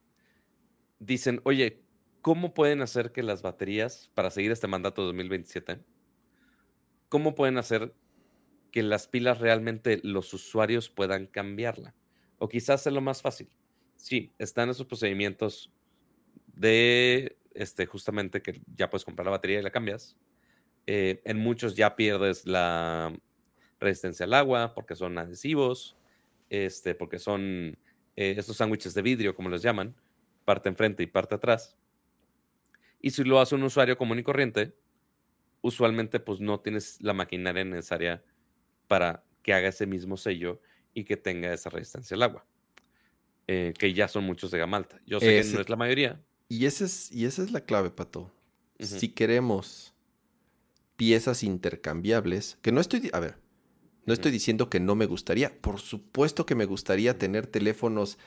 dicen, 1.00 1.42
oye, 1.44 1.84
¿cómo 2.22 2.54
pueden 2.54 2.82
hacer 2.82 3.12
que 3.12 3.24
las 3.24 3.42
baterías, 3.42 4.12
para 4.14 4.32
seguir 4.32 4.52
este 4.52 4.68
mandato 4.68 5.04
2027, 5.04 5.80
cómo 7.10 7.36
pueden 7.36 7.58
hacer 7.58 7.94
que 8.72 8.84
las 8.84 9.08
pilas 9.08 9.40
realmente 9.40 10.00
los 10.04 10.34
usuarios 10.34 10.90
puedan 10.90 11.28
cambiarla? 11.28 11.96
O 12.38 12.50
quizás 12.50 12.86
es 12.88 12.94
lo 12.94 13.02
más 13.02 13.22
fácil. 13.22 13.50
Sí, 13.96 14.34
están 14.38 14.70
esos 14.70 14.86
procedimientos 14.86 15.72
de, 16.48 17.38
este, 17.54 17.86
justamente 17.86 18.42
que 18.42 18.62
ya 18.76 18.90
puedes 18.90 19.06
comprar 19.06 19.26
la 19.26 19.32
batería 19.32 19.60
y 19.60 19.64
la 19.64 19.72
cambias. 19.72 20.18
Eh, 20.88 21.22
en 21.26 21.38
muchos 21.38 21.76
ya 21.76 21.96
pierdes 21.96 22.46
la 22.46 23.18
resistencia 23.80 24.26
al 24.26 24.34
agua 24.34 24.74
porque 24.74 24.96
son 24.96 25.18
adhesivos 25.18 25.98
este, 26.64 26.95
porque 26.95 27.20
son 27.20 27.78
eh, 28.16 28.36
estos 28.38 28.58
sándwiches 28.58 28.93
de 28.93 29.01
vidrio, 29.01 29.36
como 29.36 29.49
les 29.49 29.62
llaman, 29.62 29.95
parte 30.45 30.70
enfrente 30.70 31.03
y 31.03 31.08
parte 31.08 31.36
atrás. 31.36 31.76
Y 33.01 33.12
si 33.12 33.24
lo 33.24 33.39
hace 33.39 33.56
un 33.56 33.64
usuario 33.64 33.97
común 33.97 34.20
y 34.20 34.24
corriente, 34.24 34.74
usualmente 35.62 36.20
pues 36.20 36.39
no 36.39 36.60
tienes 36.60 37.01
la 37.01 37.14
maquinaria 37.14 37.66
necesaria 37.66 38.24
para 38.88 39.24
que 39.41 39.53
haga 39.53 39.68
ese 39.68 39.86
mismo 39.86 40.18
sello 40.18 40.62
y 40.93 41.03
que 41.03 41.18
tenga 41.18 41.53
esa 41.53 41.70
resistencia 41.70 42.16
al 42.16 42.24
agua. 42.24 42.45
Eh, 43.47 43.74
que 43.78 43.93
ya 43.93 44.08
son 44.08 44.24
muchos 44.24 44.49
de 44.49 44.58
gama 44.58 44.78
alta. 44.78 44.99
Yo 45.06 45.20
sé 45.20 45.41
que 45.41 45.53
no 45.53 45.62
es 45.62 45.70
la 45.70 45.76
mayoría. 45.76 46.24
Y, 46.49 46.66
ese 46.66 46.86
es, 46.86 47.12
y 47.12 47.26
esa 47.26 47.43
es 47.43 47.51
la 47.51 47.62
clave, 47.62 47.91
Pato. 47.91 48.34
Si 48.80 49.10
queremos 49.10 49.93
piezas 50.95 51.43
intercambiables, 51.43 52.58
que 52.62 52.72
no 52.72 52.82
estoy... 52.82 53.10
A 53.14 53.20
ver, 53.20 53.38
no 54.06 54.14
estoy 54.14 54.32
diciendo 54.32 54.70
que 54.70 54.80
no 54.80 54.95
me 54.95 55.06
gustaría. 55.06 55.53
Por 55.62 55.80
supuesto 55.80 56.45
que 56.45 56.56
me 56.56 56.66
gustaría 56.66 57.18
tener 57.18 57.47
teléfonos 57.47 58.18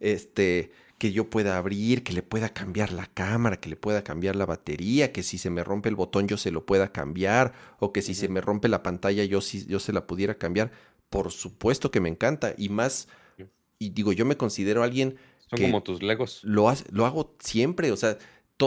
este, 0.00 0.72
que 0.98 1.12
yo 1.12 1.30
pueda 1.30 1.56
abrir, 1.56 2.02
que 2.02 2.12
le 2.12 2.22
pueda 2.22 2.48
cambiar 2.48 2.92
la 2.92 3.06
cámara, 3.06 3.60
que 3.60 3.68
le 3.68 3.76
pueda 3.76 4.02
cambiar 4.02 4.36
la 4.36 4.46
batería, 4.46 5.12
que 5.12 5.22
si 5.22 5.38
se 5.38 5.50
me 5.50 5.62
rompe 5.62 5.88
el 5.88 5.94
botón 5.94 6.26
yo 6.26 6.36
se 6.36 6.50
lo 6.50 6.66
pueda 6.66 6.92
cambiar, 6.92 7.52
o 7.78 7.92
que 7.92 8.02
si 8.02 8.14
se 8.14 8.28
me 8.28 8.40
rompe 8.40 8.68
la 8.68 8.82
pantalla 8.82 9.24
yo, 9.24 9.40
yo 9.40 9.78
se 9.78 9.92
la 9.92 10.06
pudiera 10.06 10.36
cambiar. 10.36 10.72
Por 11.08 11.30
supuesto 11.30 11.90
que 11.90 12.00
me 12.00 12.08
encanta. 12.08 12.54
Y 12.58 12.68
más, 12.68 13.08
y 13.78 13.90
digo, 13.90 14.12
yo 14.12 14.26
me 14.26 14.36
considero 14.36 14.82
alguien... 14.82 15.16
Son 15.46 15.60
como 15.60 15.82
tus 15.82 16.02
legos. 16.02 16.40
Lo, 16.42 16.70
lo 16.90 17.06
hago 17.06 17.34
siempre, 17.38 17.90
o 17.90 17.96
sea, 17.96 18.18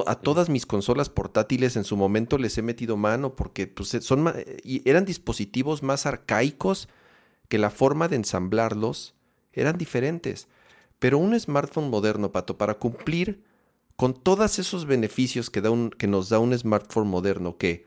a 0.08 0.16
todas 0.16 0.50
mis 0.50 0.66
consolas 0.66 1.10
portátiles 1.10 1.76
en 1.76 1.84
su 1.84 1.98
momento 1.98 2.38
les 2.38 2.58
he 2.58 2.62
metido 2.62 2.96
mano 2.98 3.36
porque 3.36 3.68
pues, 3.68 3.90
son, 4.02 4.34
y 4.64 4.88
eran 4.90 5.06
dispositivos 5.06 5.84
más 5.84 6.06
arcaicos 6.06 6.88
que 7.50 7.58
la 7.58 7.70
forma 7.70 8.08
de 8.08 8.16
ensamblarlos 8.16 9.16
eran 9.52 9.78
diferentes. 9.78 10.48
Pero 11.00 11.18
un 11.18 11.38
smartphone 11.38 11.90
moderno, 11.90 12.32
Pato, 12.32 12.58
para 12.58 12.76
cumplir 12.76 13.44
con 13.98 14.14
todos 14.14 14.60
esos 14.60 14.86
beneficios 14.86 15.50
que, 15.50 15.62
da 15.62 15.72
un, 15.72 15.90
que 15.90 16.08
nos 16.08 16.30
da 16.30 16.40
un 16.40 16.58
smartphone 16.58 17.10
moderno, 17.10 17.58
que 17.58 17.86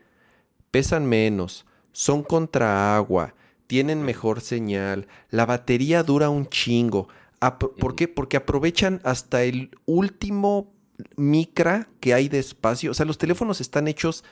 pesan 0.69 1.05
menos, 1.05 1.65
son 1.91 2.23
contra 2.23 2.95
agua, 2.95 3.33
tienen 3.67 4.03
mejor 4.03 4.41
señal, 4.41 5.07
la 5.31 5.45
batería 5.45 6.03
dura 6.03 6.29
un 6.29 6.47
chingo, 6.47 7.07
¿Por 7.39 7.95
qué? 7.95 8.07
Porque 8.07 8.37
aprovechan 8.37 9.01
hasta 9.03 9.43
el 9.43 9.71
último 9.85 10.73
micra 11.15 11.89
que 11.99 12.13
hay 12.13 12.29
de 12.29 12.39
espacio. 12.39 12.91
O 12.91 12.93
sea, 12.93 13.05
los 13.05 13.17
teléfonos 13.17 13.61
están 13.61 13.87
hechos 13.87 14.23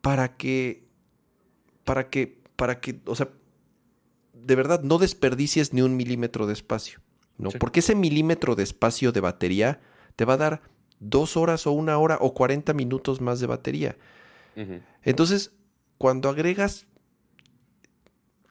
para 0.00 0.36
que, 0.36 0.84
para 1.84 2.10
que, 2.10 2.38
para 2.56 2.80
que, 2.80 3.00
o 3.06 3.14
sea, 3.14 3.28
de 4.32 4.54
verdad 4.54 4.82
no 4.82 4.98
desperdicies 4.98 5.72
ni 5.72 5.82
un 5.82 5.96
milímetro 5.96 6.46
de 6.46 6.52
espacio, 6.52 7.00
¿no? 7.36 7.50
Porque 7.50 7.80
ese 7.80 7.94
milímetro 7.94 8.54
de 8.54 8.62
espacio 8.62 9.12
de 9.12 9.20
batería 9.20 9.80
te 10.16 10.24
va 10.24 10.34
a 10.34 10.38
dar 10.38 10.62
dos 11.00 11.36
horas 11.36 11.66
o 11.66 11.72
una 11.72 11.98
hora 11.98 12.18
o 12.20 12.34
40 12.34 12.72
minutos 12.74 13.20
más 13.20 13.40
de 13.40 13.46
batería. 13.46 13.96
Entonces, 15.02 15.52
cuando 15.98 16.28
agregas 16.28 16.86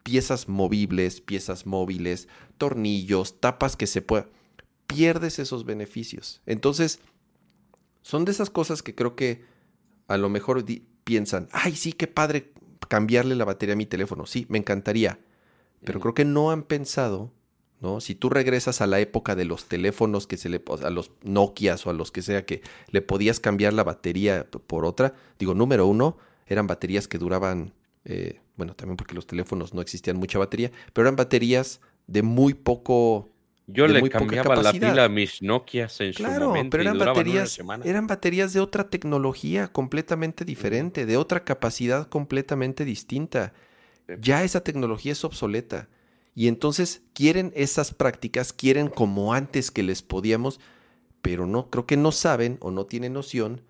piezas 0.04 0.48
movibles, 0.48 1.20
piezas 1.20 1.66
móviles, 1.66 2.30
tornillos, 2.58 3.42
tapas 3.42 3.76
que 3.76 3.88
se 3.88 4.02
puedan, 4.02 4.30
pierdes 4.88 5.40
esos 5.40 5.66
beneficios. 5.66 6.42
Entonces, 6.46 7.00
son 8.02 8.26
de 8.26 8.32
esas 8.32 8.50
cosas 8.50 8.82
que 8.82 8.96
creo 8.96 9.16
que 9.16 9.44
a 10.08 10.18
lo 10.18 10.30
mejor 10.30 10.64
piensan, 11.04 11.50
ay, 11.52 11.76
sí, 11.76 11.94
qué 11.94 12.08
padre 12.08 12.52
cambiarle 12.88 13.36
la 13.36 13.46
batería 13.46 13.74
a 13.74 13.78
mi 13.78 13.86
teléfono. 13.86 14.26
Sí, 14.26 14.46
me 14.50 14.58
encantaría. 14.58 15.20
Pero 15.84 16.00
creo 16.00 16.14
que 16.14 16.26
no 16.26 16.52
han 16.52 16.64
pensado, 16.64 17.32
¿no? 17.82 18.02
Si 18.02 18.16
tú 18.16 18.30
regresas 18.30 18.82
a 18.82 18.88
la 18.88 19.00
época 19.00 19.36
de 19.36 19.46
los 19.46 19.66
teléfonos 19.66 20.26
que 20.26 20.38
se 20.38 20.50
le, 20.50 20.64
a 20.84 20.90
los 20.90 21.12
Nokias 21.22 21.86
o 21.86 21.90
a 21.90 21.94
los 21.94 22.12
que 22.12 22.22
sea, 22.22 22.46
que 22.46 22.62
le 22.90 23.02
podías 23.02 23.40
cambiar 23.40 23.74
la 23.74 23.84
batería 23.84 24.48
por 24.50 24.86
otra, 24.86 25.14
digo, 25.38 25.54
número 25.54 25.86
uno, 25.86 26.18
eran 26.48 26.66
baterías 26.66 27.08
que 27.08 27.18
duraban 27.18 27.74
eh, 28.10 28.40
bueno, 28.56 28.74
también 28.74 28.96
porque 28.96 29.14
los 29.14 29.28
teléfonos 29.28 29.74
no 29.74 29.82
existían 29.82 30.18
mucha 30.18 30.40
batería, 30.40 30.72
pero 30.92 31.08
eran 31.08 31.16
baterías 31.16 31.80
de 32.08 32.24
muy 32.24 32.54
poco. 32.54 33.30
Yo 33.68 33.86
le 33.88 34.10
cambiaba 34.10 34.56
la 34.56 34.72
pila 34.72 35.04
a 35.04 35.10
mis 35.10 35.42
Nokias 35.42 36.00
en 36.00 36.14
claro, 36.14 36.46
su 36.46 36.48
momento 36.48 36.70
pero 36.72 36.84
eran 36.84 36.98
baterías, 36.98 37.60
eran 37.84 38.08
baterías 38.08 38.54
de 38.54 38.62
otra 38.62 38.90
tecnología 38.90 39.68
completamente 39.68 40.46
diferente, 40.46 41.06
de 41.06 41.18
otra 41.18 41.44
capacidad 41.44 42.08
completamente 42.08 42.86
distinta. 42.86 43.54
Ya 44.20 44.46
esa 44.46 44.62
tecnología 44.64 45.12
es 45.12 45.24
obsoleta. 45.26 45.90
Y 46.34 46.48
entonces 46.48 47.02
quieren 47.14 47.52
esas 47.56 47.94
prácticas, 47.94 48.54
quieren 48.54 48.88
como 48.88 49.34
antes 49.34 49.70
que 49.70 49.84
les 49.84 50.02
podíamos, 50.02 50.62
pero 51.22 51.46
no, 51.46 51.70
creo 51.70 51.86
que 51.86 51.98
no 51.98 52.12
saben 52.14 52.58
o 52.62 52.72
no 52.72 52.86
tienen 52.86 53.14
noción 53.14 53.64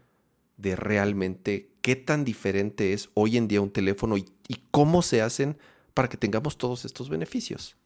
de 0.58 0.76
realmente 0.76 1.70
qué 1.82 1.96
tan 1.96 2.26
diferente 2.26 2.94
es 2.94 3.10
hoy 3.14 3.38
en 3.38 3.48
día 3.48 3.62
un 3.62 3.72
teléfono 3.72 4.18
y, 4.18 4.26
cómo 4.70 5.02
se 5.02 5.22
hacen 5.22 5.58
para 5.94 6.08
que 6.08 6.18
tengamos 6.18 6.58
todos 6.58 6.86
estos 6.86 7.10
beneficios. 7.10 7.78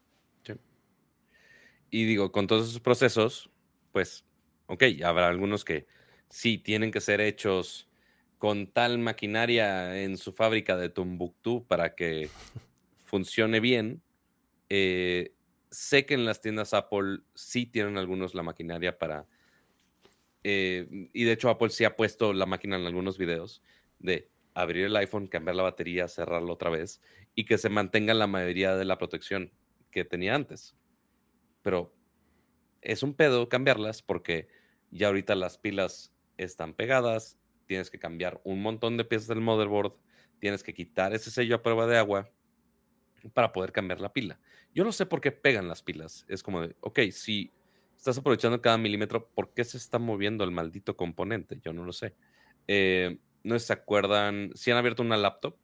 Y 1.91 2.05
digo, 2.05 2.31
con 2.31 2.47
todos 2.47 2.69
esos 2.69 2.79
procesos, 2.79 3.51
pues, 3.91 4.25
ok, 4.67 4.83
habrá 5.03 5.27
algunos 5.27 5.65
que 5.65 5.85
sí 6.29 6.57
tienen 6.57 6.89
que 6.89 7.01
ser 7.01 7.19
hechos 7.19 7.89
con 8.37 8.67
tal 8.67 8.97
maquinaria 8.97 10.01
en 10.01 10.17
su 10.17 10.31
fábrica 10.31 10.77
de 10.77 10.89
Tumbuktu 10.89 11.67
para 11.67 11.93
que 11.93 12.29
funcione 13.05 13.59
bien. 13.59 14.01
Eh, 14.69 15.35
sé 15.69 16.05
que 16.05 16.13
en 16.13 16.25
las 16.25 16.41
tiendas 16.41 16.73
Apple 16.73 17.19
sí 17.35 17.65
tienen 17.65 17.97
algunos 17.97 18.33
la 18.33 18.41
maquinaria 18.41 18.97
para... 18.97 19.27
Eh, 20.43 21.09
y 21.13 21.23
de 21.25 21.33
hecho 21.33 21.49
Apple 21.49 21.69
sí 21.69 21.83
ha 21.83 21.95
puesto 21.95 22.33
la 22.33 22.47
máquina 22.47 22.77
en 22.77 22.87
algunos 22.87 23.17
videos 23.17 23.61
de 23.99 24.31
abrir 24.53 24.85
el 24.85 24.95
iPhone, 24.95 25.27
cambiar 25.27 25.57
la 25.57 25.63
batería, 25.63 26.07
cerrarlo 26.07 26.53
otra 26.53 26.69
vez 26.69 27.01
y 27.35 27.45
que 27.45 27.57
se 27.57 27.69
mantenga 27.69 28.13
la 28.13 28.27
mayoría 28.27 28.75
de 28.75 28.85
la 28.85 28.97
protección 28.97 29.51
que 29.91 30.05
tenía 30.05 30.33
antes. 30.33 30.75
Pero 31.61 31.93
es 32.81 33.03
un 33.03 33.13
pedo 33.13 33.49
cambiarlas 33.49 34.01
porque 34.01 34.47
ya 34.89 35.07
ahorita 35.07 35.35
las 35.35 35.57
pilas 35.57 36.13
están 36.37 36.73
pegadas, 36.73 37.37
tienes 37.65 37.89
que 37.89 37.99
cambiar 37.99 38.41
un 38.43 38.61
montón 38.61 38.97
de 38.97 39.05
piezas 39.05 39.27
del 39.27 39.41
motherboard, 39.41 39.93
tienes 40.39 40.63
que 40.63 40.73
quitar 40.73 41.13
ese 41.13 41.31
sello 41.31 41.55
a 41.55 41.61
prueba 41.61 41.87
de 41.87 41.97
agua 41.97 42.29
para 43.33 43.53
poder 43.53 43.71
cambiar 43.71 44.01
la 44.01 44.11
pila. 44.11 44.39
Yo 44.73 44.83
no 44.83 44.91
sé 44.91 45.05
por 45.05 45.21
qué 45.21 45.31
pegan 45.31 45.67
las 45.67 45.83
pilas. 45.83 46.25
Es 46.27 46.43
como 46.43 46.61
de, 46.61 46.75
ok, 46.81 46.99
si 47.11 47.51
estás 47.95 48.17
aprovechando 48.17 48.61
cada 48.61 48.77
milímetro, 48.77 49.29
¿por 49.29 49.53
qué 49.53 49.63
se 49.63 49.77
está 49.77 49.99
moviendo 49.99 50.43
el 50.43 50.51
maldito 50.51 50.97
componente? 50.97 51.59
Yo 51.61 51.71
no 51.73 51.83
lo 51.83 51.93
sé. 51.93 52.15
Eh, 52.67 53.19
no 53.43 53.57
se 53.59 53.73
acuerdan, 53.73 54.51
si 54.55 54.71
han 54.71 54.77
abierto 54.77 55.03
una 55.03 55.17
laptop, 55.17 55.57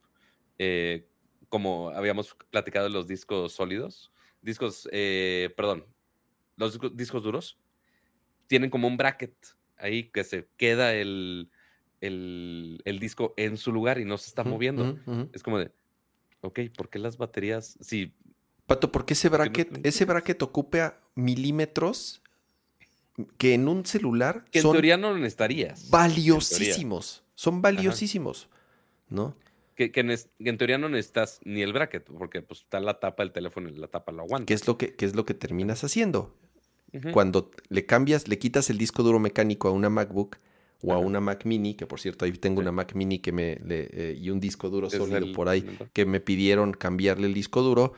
eh, 0.60 1.08
como 1.50 1.90
habíamos 1.90 2.36
platicado 2.52 2.88
de 2.88 2.94
los 2.94 3.08
discos 3.08 3.54
sólidos, 3.54 4.12
discos, 4.42 4.88
eh, 4.92 5.54
perdón, 5.56 5.86
los 6.56 6.80
discos, 6.96 7.24
duros, 7.24 7.58
tienen 8.48 8.70
como 8.70 8.88
un 8.88 8.98
bracket 8.98 9.34
ahí 9.78 10.10
que 10.10 10.24
se 10.24 10.48
queda 10.58 10.94
el, 10.94 11.52
el, 12.02 12.98
disco 13.00 13.34
en 13.38 13.58
su 13.58 13.72
lugar 13.72 14.00
y 14.00 14.06
no 14.06 14.18
se 14.18 14.28
está 14.28 14.44
moviendo. 14.44 14.98
Es 15.34 15.44
como 15.44 15.60
de, 15.60 15.72
ok, 16.42 16.60
¿por 16.76 16.90
qué 16.90 17.00
las 17.00 17.18
baterías? 17.18 17.78
Sí. 17.82 18.14
Pato, 18.66 18.92
porque 18.92 19.14
ese 19.14 19.30
bracket, 19.30 19.86
ese 19.86 20.06
bracket 20.06 20.42
ocupa 20.42 21.00
milímetros 21.16 22.22
que 23.38 23.54
en 23.54 23.68
un 23.68 23.86
celular 23.86 24.46
que 24.52 24.60
en 24.60 24.72
teoría 24.72 24.98
no 24.98 25.16
necesitarías. 25.16 25.90
Valiosísimos. 25.90 27.24
Son 27.34 27.62
valiosísimos, 27.62 28.50
¿no? 29.10 29.36
Que, 29.78 29.92
en, 29.94 30.58
teoría 30.58 30.80
no 30.80 30.90
necesitas 30.90 31.40
ni 31.46 31.62
el 31.62 31.72
bracket, 31.72 32.10
porque 32.18 32.42
pues 32.42 32.62
está 32.62 32.80
la 32.80 33.00
tapa 33.00 33.22
del 33.22 33.32
teléfono 33.32 33.70
y 33.70 33.76
la 33.76 33.88
tapa 33.88 34.12
lo 34.12 34.24
aguanta. 34.24 34.48
¿Qué 34.48 34.56
es 34.56 34.66
lo 34.66 34.76
que, 34.76 34.96
es 34.98 35.16
lo 35.16 35.24
que 35.24 35.36
terminas 35.36 35.84
haciendo? 35.84 36.36
Cuando 37.14 37.52
le 37.70 37.86
cambias, 37.86 38.28
le 38.28 38.40
quitas 38.40 38.72
el 38.72 38.80
disco 38.80 39.04
duro 39.04 39.20
mecánico 39.20 39.68
a 39.68 39.72
una 39.72 39.90
MacBook 39.90 40.38
o 40.82 40.94
a 40.94 40.98
una 40.98 41.20
Mac 41.20 41.46
Mini, 41.46 41.76
que 41.76 41.86
por 41.86 42.00
cierto 42.00 42.26
ahí 42.26 42.32
tengo 42.32 42.60
una 42.60 42.72
Mac 42.72 42.96
Mini 42.96 43.20
que 43.20 43.32
me 43.32 43.60
eh, 43.70 44.18
y 44.20 44.32
un 44.32 44.40
disco 44.40 44.70
duro 44.70 44.90
sólido 44.90 45.32
por 45.34 45.48
ahí 45.48 45.64
que 45.94 46.06
me 46.06 46.22
pidieron 46.22 46.72
cambiarle 46.72 47.28
el 47.28 47.36
disco 47.36 47.62
duro. 47.62 47.94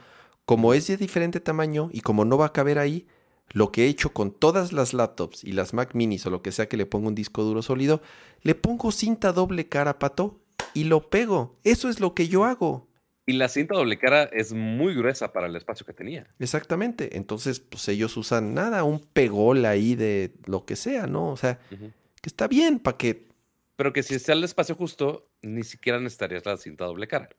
Como 0.45 0.73
es 0.73 0.88
de 0.88 0.97
diferente 0.97 1.39
tamaño 1.39 1.89
y 1.93 2.01
como 2.01 2.25
no 2.25 2.38
va 2.38 2.47
a 2.47 2.53
caber 2.53 2.77
ahí, 2.77 3.07
lo 3.51 3.71
que 3.71 3.86
he 3.86 3.88
hecho 3.88 4.11
con 4.11 4.32
todas 4.32 4.73
las 4.73 4.93
laptops 4.93 5.45
y 5.45 5.53
las 5.53 5.73
Mac 5.73 5.93
minis 5.93 6.25
o 6.25 6.30
lo 6.30 6.41
que 6.41 6.51
sea 6.51 6.67
que 6.67 6.75
le 6.75 6.86
ponga 6.86 7.07
un 7.07 7.15
disco 7.15 7.43
duro 7.43 7.61
sólido, 7.61 8.01
le 8.41 8.55
pongo 8.55 8.91
cinta 8.91 9.32
doble 9.32 9.69
cara, 9.69 9.97
pato, 9.99 10.39
y 10.74 10.86
lo 10.86 11.09
pego. 11.09 11.59
Eso 11.63 11.89
es 11.89 11.99
lo 11.99 12.13
que 12.13 12.28
yo 12.28 12.45
hago. 12.45 12.88
Y 13.26 13.34
la 13.34 13.47
cinta 13.47 13.76
doble 13.76 13.99
cara 13.99 14.24
es 14.24 14.53
muy 14.53 14.95
gruesa 14.95 15.32
para 15.32 15.47
el 15.47 15.55
espacio 15.55 15.86
que 15.86 15.93
tenía. 15.93 16.28
Exactamente. 16.39 17.15
Entonces, 17.17 17.59
pues 17.59 17.88
ellos 17.88 18.17
usan 18.17 18.53
nada, 18.55 18.84
un 18.84 18.99
pegol 18.99 19.65
ahí 19.65 19.95
de 19.95 20.34
lo 20.45 20.65
que 20.65 20.76
sea, 20.76 21.05
¿no? 21.05 21.30
O 21.30 21.38
sea, 21.38 21.59
que 21.70 22.28
está 22.30 22.47
bien 22.47 22.80
para 22.80 22.97
que. 22.97 23.28
Pero 23.76 23.93
que 23.93 24.03
si 24.03 24.17
sea 24.17 24.34
el 24.34 24.43
espacio 24.43 24.76
justo, 24.76 25.30
ni 25.41 25.63
siquiera 25.63 25.99
necesitarías 25.99 26.45
la 26.45 26.57
cinta 26.57 26.86
doble 26.86 27.07
cara. 27.07 27.30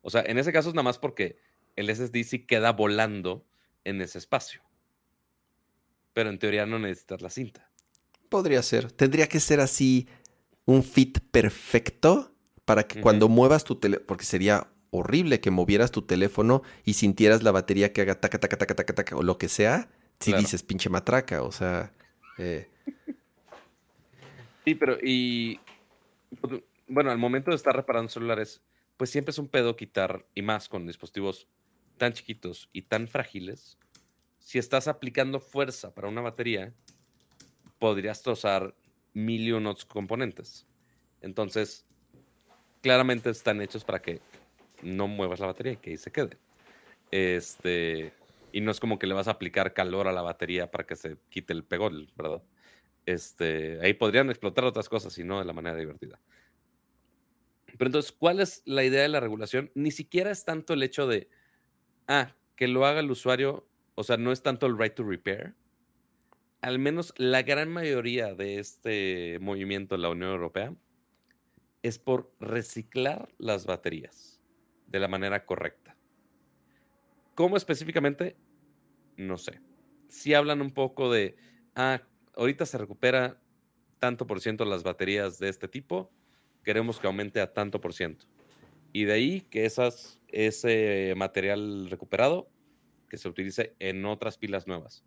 O 0.00 0.10
sea, 0.10 0.22
en 0.26 0.38
ese 0.38 0.52
caso 0.52 0.70
es 0.70 0.74
nada 0.74 0.82
más 0.82 0.98
porque 0.98 1.36
el 1.76 1.94
SSD 1.94 2.24
sí 2.24 2.40
queda 2.40 2.72
volando 2.72 3.44
en 3.84 4.00
ese 4.00 4.18
espacio 4.18 4.60
pero 6.12 6.30
en 6.30 6.38
teoría 6.38 6.66
no 6.66 6.78
necesitas 6.78 7.22
la 7.22 7.30
cinta. 7.30 7.68
Podría 8.28 8.62
ser. 8.62 8.90
Tendría 8.92 9.28
que 9.28 9.40
ser 9.40 9.60
así 9.60 10.08
un 10.64 10.82
fit 10.82 11.18
perfecto 11.30 12.31
para 12.72 12.88
que 12.88 13.02
cuando 13.02 13.28
muevas 13.28 13.64
tu 13.64 13.74
teléfono, 13.74 14.06
porque 14.06 14.24
sería 14.24 14.66
horrible 14.88 15.40
que 15.40 15.50
movieras 15.50 15.90
tu 15.90 16.00
teléfono 16.00 16.62
y 16.86 16.94
sintieras 16.94 17.42
la 17.42 17.50
batería 17.50 17.92
que 17.92 18.00
haga 18.00 18.18
taca, 18.18 18.40
taca, 18.40 18.56
taca, 18.56 18.74
taca, 18.74 18.94
taca, 18.94 19.14
o 19.14 19.22
lo 19.22 19.36
que 19.36 19.50
sea, 19.50 19.90
si 20.20 20.32
dices 20.32 20.62
pinche 20.62 20.88
matraca, 20.88 21.42
o 21.42 21.52
sea... 21.52 21.92
Eh. 22.38 22.66
Sí, 24.64 24.74
pero 24.74 24.96
y... 25.02 25.60
Bueno, 26.88 27.10
al 27.10 27.18
momento 27.18 27.50
de 27.50 27.56
estar 27.56 27.76
reparando 27.76 28.08
celulares, 28.08 28.62
pues 28.96 29.10
siempre 29.10 29.32
es 29.32 29.38
un 29.38 29.48
pedo 29.48 29.76
quitar, 29.76 30.24
y 30.34 30.40
más 30.40 30.70
con 30.70 30.86
dispositivos 30.86 31.46
tan 31.98 32.14
chiquitos 32.14 32.70
y 32.72 32.80
tan 32.80 33.06
frágiles, 33.06 33.76
si 34.38 34.58
estás 34.58 34.88
aplicando 34.88 35.40
fuerza 35.40 35.94
para 35.94 36.08
una 36.08 36.22
batería, 36.22 36.72
podrías 37.78 38.22
trozar 38.22 38.74
mil 39.12 39.42
y 39.42 39.52
unos 39.52 39.84
componentes. 39.84 40.66
Entonces, 41.20 41.84
claramente 42.82 43.30
están 43.30 43.62
hechos 43.62 43.84
para 43.84 44.02
que 44.02 44.20
no 44.82 45.08
muevas 45.08 45.40
la 45.40 45.46
batería 45.46 45.72
y 45.72 45.76
que 45.76 45.90
ahí 45.90 45.96
se 45.96 46.12
quede. 46.12 46.36
Este, 47.10 48.12
y 48.52 48.60
no 48.60 48.70
es 48.70 48.80
como 48.80 48.98
que 48.98 49.06
le 49.06 49.14
vas 49.14 49.28
a 49.28 49.32
aplicar 49.32 49.72
calor 49.72 50.08
a 50.08 50.12
la 50.12 50.22
batería 50.22 50.70
para 50.70 50.84
que 50.84 50.96
se 50.96 51.16
quite 51.30 51.52
el 51.52 51.64
pegol, 51.64 52.10
¿verdad? 52.16 52.42
Este, 53.06 53.78
ahí 53.80 53.94
podrían 53.94 54.28
explotar 54.28 54.64
otras 54.64 54.88
cosas 54.88 55.16
y 55.18 55.24
no 55.24 55.38
de 55.38 55.44
la 55.44 55.52
manera 55.52 55.76
divertida. 55.76 56.20
Pero 57.66 57.86
entonces, 57.86 58.12
¿cuál 58.12 58.40
es 58.40 58.62
la 58.66 58.84
idea 58.84 59.02
de 59.02 59.08
la 59.08 59.20
regulación? 59.20 59.70
Ni 59.74 59.90
siquiera 59.90 60.30
es 60.30 60.44
tanto 60.44 60.74
el 60.74 60.82
hecho 60.82 61.06
de, 61.06 61.28
ah, 62.06 62.34
que 62.56 62.68
lo 62.68 62.84
haga 62.84 63.00
el 63.00 63.10
usuario 63.10 63.66
o 63.94 64.04
sea, 64.04 64.16
no 64.16 64.32
es 64.32 64.42
tanto 64.42 64.66
el 64.66 64.78
right 64.78 64.94
to 64.94 65.04
repair. 65.04 65.54
Al 66.60 66.78
menos 66.78 67.12
la 67.16 67.42
gran 67.42 67.68
mayoría 67.70 68.34
de 68.34 68.58
este 68.58 69.38
movimiento 69.40 69.94
en 69.94 70.02
la 70.02 70.10
Unión 70.10 70.30
Europea 70.30 70.74
es 71.82 71.98
por 71.98 72.32
reciclar 72.40 73.28
las 73.38 73.66
baterías 73.66 74.40
de 74.86 75.00
la 75.00 75.08
manera 75.08 75.44
correcta. 75.44 75.96
¿Cómo 77.34 77.56
específicamente? 77.56 78.36
No 79.16 79.38
sé. 79.38 79.60
sí 80.08 80.34
hablan 80.34 80.60
un 80.60 80.72
poco 80.72 81.10
de, 81.10 81.36
ah, 81.74 82.02
ahorita 82.36 82.66
se 82.66 82.78
recupera 82.78 83.40
tanto 83.98 84.26
por 84.26 84.40
ciento 84.40 84.64
las 84.64 84.82
baterías 84.82 85.38
de 85.38 85.48
este 85.48 85.68
tipo, 85.68 86.10
queremos 86.64 86.98
que 86.98 87.06
aumente 87.06 87.40
a 87.40 87.52
tanto 87.52 87.80
por 87.80 87.94
ciento. 87.94 88.26
Y 88.92 89.04
de 89.04 89.12
ahí 89.12 89.40
que 89.42 89.64
esas, 89.64 90.20
ese 90.28 91.14
material 91.16 91.88
recuperado 91.88 92.50
que 93.08 93.16
se 93.16 93.28
utilice 93.28 93.74
en 93.78 94.04
otras 94.04 94.38
pilas 94.38 94.66
nuevas. 94.66 95.04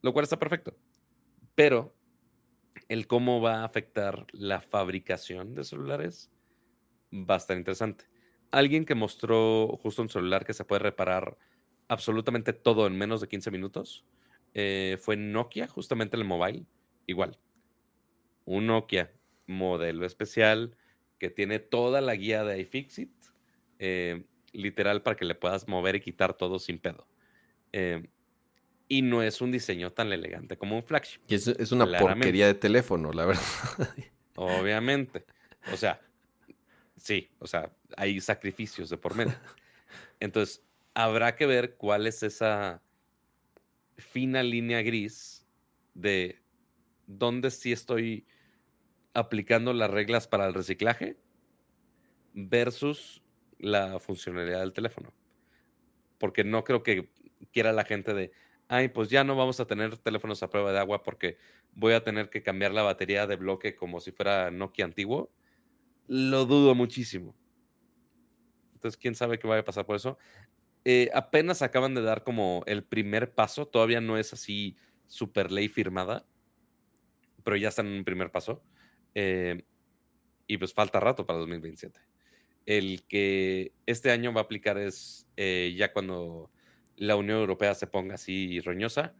Lo 0.00 0.12
cual 0.12 0.24
está 0.24 0.38
perfecto. 0.38 0.76
Pero 1.54 1.94
el 2.88 3.06
cómo 3.06 3.40
va 3.40 3.60
a 3.60 3.64
afectar 3.64 4.26
la 4.32 4.60
fabricación 4.60 5.54
de 5.54 5.64
celulares 5.64 6.30
va 7.12 7.34
a 7.34 7.38
estar 7.38 7.56
interesante. 7.56 8.04
Alguien 8.50 8.84
que 8.84 8.94
mostró 8.94 9.78
justo 9.82 10.02
un 10.02 10.08
celular 10.08 10.44
que 10.44 10.54
se 10.54 10.64
puede 10.64 10.80
reparar 10.80 11.36
absolutamente 11.88 12.52
todo 12.52 12.86
en 12.86 12.96
menos 12.96 13.20
de 13.20 13.28
15 13.28 13.50
minutos 13.50 14.04
eh, 14.54 14.96
fue 15.00 15.16
Nokia, 15.16 15.66
justamente 15.66 16.16
el 16.16 16.24
mobile. 16.24 16.66
Igual. 17.06 17.38
Un 18.44 18.66
Nokia 18.66 19.12
modelo 19.46 20.06
especial 20.06 20.76
que 21.18 21.30
tiene 21.30 21.58
toda 21.58 22.00
la 22.00 22.14
guía 22.14 22.44
de 22.44 22.60
iFixit, 22.60 23.12
eh, 23.78 24.24
literal 24.52 25.02
para 25.02 25.16
que 25.16 25.24
le 25.24 25.34
puedas 25.34 25.68
mover 25.68 25.96
y 25.96 26.00
quitar 26.00 26.34
todo 26.34 26.58
sin 26.58 26.78
pedo. 26.78 27.06
Eh, 27.72 28.08
y 28.94 29.02
no 29.02 29.24
es 29.24 29.40
un 29.40 29.50
diseño 29.50 29.92
tan 29.92 30.12
elegante 30.12 30.56
como 30.56 30.76
un 30.76 30.82
flagship. 30.84 31.18
Y 31.26 31.34
es, 31.34 31.48
es 31.48 31.72
una 31.72 31.84
porquería 31.98 32.46
de 32.46 32.54
teléfono, 32.54 33.12
la 33.12 33.26
verdad. 33.26 33.42
Obviamente. 34.36 35.24
O 35.72 35.76
sea, 35.76 36.00
sí, 36.96 37.28
o 37.40 37.48
sea, 37.48 37.72
hay 37.96 38.20
sacrificios 38.20 38.90
de 38.90 38.96
por 38.96 39.16
medio. 39.16 39.34
Entonces, 40.20 40.62
habrá 40.94 41.34
que 41.34 41.44
ver 41.44 41.74
cuál 41.74 42.06
es 42.06 42.22
esa 42.22 42.84
fina 43.96 44.44
línea 44.44 44.80
gris 44.82 45.44
de 45.94 46.40
dónde 47.08 47.50
sí 47.50 47.72
estoy 47.72 48.28
aplicando 49.12 49.72
las 49.72 49.90
reglas 49.90 50.28
para 50.28 50.46
el 50.46 50.54
reciclaje 50.54 51.16
versus 52.32 53.24
la 53.58 53.98
funcionalidad 53.98 54.60
del 54.60 54.72
teléfono. 54.72 55.12
Porque 56.18 56.44
no 56.44 56.62
creo 56.62 56.84
que 56.84 57.10
quiera 57.52 57.72
la 57.72 57.84
gente 57.84 58.14
de, 58.14 58.32
ay, 58.68 58.88
pues 58.88 59.08
ya 59.08 59.24
no 59.24 59.36
vamos 59.36 59.60
a 59.60 59.66
tener 59.66 59.96
teléfonos 59.98 60.42
a 60.42 60.50
prueba 60.50 60.72
de 60.72 60.78
agua 60.78 61.02
porque 61.02 61.38
voy 61.72 61.94
a 61.94 62.02
tener 62.02 62.30
que 62.30 62.42
cambiar 62.42 62.72
la 62.72 62.82
batería 62.82 63.26
de 63.26 63.36
bloque 63.36 63.76
como 63.76 64.00
si 64.00 64.12
fuera 64.12 64.50
Nokia 64.50 64.84
antiguo. 64.84 65.30
Lo 66.06 66.44
dudo 66.46 66.74
muchísimo. 66.74 67.34
Entonces, 68.74 68.98
quién 68.98 69.14
sabe 69.14 69.38
qué 69.38 69.46
vaya 69.46 69.62
a 69.62 69.64
pasar 69.64 69.86
por 69.86 69.96
eso. 69.96 70.18
Eh, 70.84 71.10
apenas 71.14 71.62
acaban 71.62 71.94
de 71.94 72.02
dar 72.02 72.22
como 72.24 72.62
el 72.66 72.84
primer 72.84 73.34
paso, 73.34 73.66
todavía 73.66 74.00
no 74.02 74.18
es 74.18 74.34
así 74.34 74.76
super 75.06 75.50
ley 75.50 75.68
firmada, 75.68 76.26
pero 77.42 77.56
ya 77.56 77.68
están 77.68 77.86
en 77.86 77.94
un 77.94 78.04
primer 78.04 78.30
paso. 78.30 78.62
Eh, 79.14 79.64
y 80.46 80.58
pues 80.58 80.74
falta 80.74 81.00
rato 81.00 81.24
para 81.26 81.38
2027. 81.38 81.98
El 82.66 83.06
que 83.06 83.72
este 83.86 84.10
año 84.10 84.32
va 84.32 84.42
a 84.42 84.44
aplicar 84.44 84.78
es 84.78 85.26
eh, 85.36 85.74
ya 85.76 85.92
cuando 85.92 86.50
la 86.96 87.16
Unión 87.16 87.38
Europea 87.38 87.74
se 87.74 87.86
ponga 87.86 88.14
así 88.14 88.60
roñosa, 88.60 89.14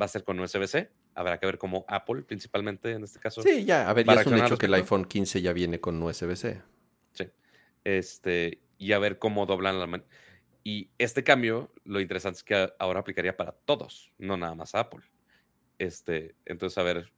va 0.00 0.06
a 0.06 0.08
ser 0.08 0.24
con 0.24 0.38
USB-C. 0.40 0.90
Habrá 1.14 1.38
que 1.38 1.46
ver 1.46 1.58
cómo 1.58 1.84
Apple, 1.88 2.22
principalmente 2.22 2.92
en 2.92 3.02
este 3.02 3.18
caso. 3.18 3.42
Sí, 3.42 3.64
ya, 3.64 3.90
a 3.90 3.92
ver, 3.92 4.06
ya 4.06 4.20
es 4.20 4.26
un 4.26 4.38
hecho 4.38 4.56
que 4.56 4.66
el 4.66 4.74
iPhone 4.74 5.04
15 5.04 5.42
ya 5.42 5.52
viene 5.52 5.80
con 5.80 6.00
USB-C. 6.00 6.62
Sí. 7.12 7.24
Este, 7.84 8.60
y 8.78 8.92
a 8.92 8.98
ver 8.98 9.18
cómo 9.18 9.46
doblan 9.46 9.80
la 9.80 10.04
Y 10.62 10.90
este 10.98 11.24
cambio, 11.24 11.72
lo 11.84 12.00
interesante 12.00 12.38
es 12.38 12.44
que 12.44 12.72
ahora 12.78 13.00
aplicaría 13.00 13.36
para 13.36 13.52
todos, 13.52 14.12
no 14.18 14.36
nada 14.36 14.54
más 14.54 14.74
Apple. 14.74 15.00
Este, 15.78 16.36
entonces, 16.44 16.78
a 16.78 16.82
ver, 16.84 17.12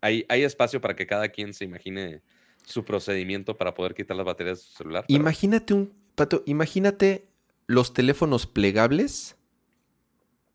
hay, 0.00 0.24
hay 0.28 0.44
espacio 0.44 0.80
para 0.80 0.96
que 0.96 1.06
cada 1.06 1.28
quien 1.28 1.52
se 1.52 1.64
imagine 1.64 2.22
su 2.64 2.84
procedimiento 2.84 3.56
para 3.56 3.74
poder 3.74 3.94
quitar 3.94 4.16
las 4.16 4.26
baterías 4.26 4.58
de 4.58 4.64
su 4.64 4.72
celular. 4.72 5.04
Imagínate 5.08 5.74
un, 5.74 5.92
Pato, 6.16 6.42
imagínate 6.46 7.28
los 7.66 7.92
teléfonos 7.92 8.46
plegables 8.46 9.36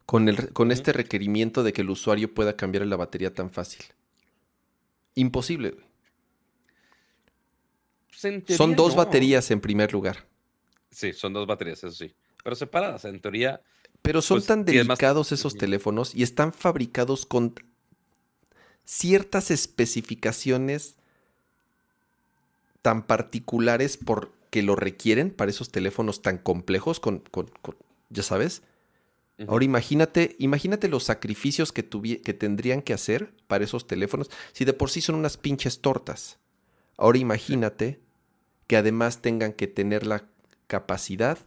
con, 0.06 0.30
el, 0.30 0.52
con 0.54 0.72
este 0.72 0.94
requerimiento 0.94 1.64
de 1.64 1.74
que 1.74 1.82
el 1.82 1.90
usuario 1.90 2.34
pueda 2.34 2.56
cambiar 2.56 2.86
la 2.86 2.96
batería 2.96 3.34
tan 3.34 3.52
fácil. 3.52 3.84
Imposible, 5.16 5.76
pues, 8.22 8.58
son 8.58 8.76
dos 8.76 8.96
baterías 8.96 9.50
en 9.52 9.62
primer 9.62 9.92
lugar. 9.94 10.26
Sí, 10.90 11.14
son 11.14 11.34
dos 11.34 11.48
baterías, 11.48 11.84
eso 11.84 11.92
sí. 11.92 12.14
Pero 12.44 12.56
separadas, 12.56 13.06
en 13.06 13.20
teoría. 13.20 13.62
Pero 14.02 14.22
son 14.22 14.38
pues, 14.38 14.48
tan 14.48 14.66
delicados 14.66 15.32
esos 15.32 15.56
teléfonos 15.56 16.14
y 16.16 16.24
están 16.24 16.54
fabricados 16.54 17.26
con 17.26 17.56
ciertas 18.84 19.52
especificaciones 19.52 20.96
tan 22.82 23.06
particulares 23.06 23.98
porque 24.52 24.64
lo 24.64 24.76
requieren 24.76 25.32
para 25.32 25.50
esos 25.50 25.72
teléfonos 25.72 26.22
tan 26.22 26.38
complejos 26.38 27.00
con, 27.00 27.24
ya 28.10 28.22
sabes. 28.22 28.64
Ahora 29.48 29.64
imagínate, 29.64 30.36
imagínate 30.40 30.90
los 30.90 31.06
sacrificios 31.06 31.72
que, 31.72 31.88
que 31.88 32.34
tendrían 32.34 32.82
que 32.82 32.94
hacer 32.94 33.34
para 33.48 33.64
esos 33.64 33.88
teléfonos 33.88 34.30
si 34.52 34.66
de 34.66 34.74
por 34.74 34.90
sí 34.90 35.00
son 35.00 35.16
unas 35.16 35.38
pinches 35.38 35.80
tortas. 35.80 36.38
Ahora 36.98 37.18
imagínate 37.18 38.02
que 38.68 38.76
además 38.76 39.22
tengan 39.22 39.54
que 39.54 39.68
tener 39.68 40.06
la 40.06 40.28
capacidad 40.68 41.38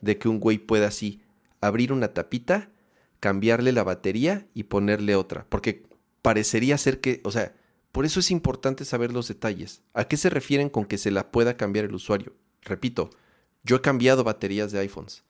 de 0.00 0.16
que 0.18 0.28
un 0.28 0.38
güey 0.38 0.58
pueda 0.58 0.86
así 0.86 1.22
abrir 1.60 1.92
una 1.92 2.14
tapita, 2.14 2.70
cambiarle 3.18 3.72
la 3.72 3.82
batería 3.82 4.46
y 4.54 4.64
ponerle 4.64 5.16
otra. 5.16 5.44
Porque 5.48 5.86
parecería 6.22 6.78
ser 6.78 7.00
que, 7.00 7.20
o 7.24 7.32
sea, 7.32 7.52
por 7.90 8.06
eso 8.06 8.20
es 8.20 8.30
importante 8.30 8.84
saber 8.84 9.12
los 9.12 9.26
detalles. 9.26 9.82
¿A 9.92 10.04
qué 10.04 10.16
se 10.16 10.30
refieren 10.30 10.68
con 10.68 10.84
que 10.84 10.98
se 10.98 11.10
la 11.10 11.32
pueda 11.32 11.56
cambiar 11.56 11.86
el 11.86 11.94
usuario? 11.94 12.32
Repito, 12.64 13.10
yo 13.62 13.76
he 13.76 13.80
cambiado 13.80 14.24
baterías 14.24 14.72
de 14.72 14.80
iPhones. 14.80 15.24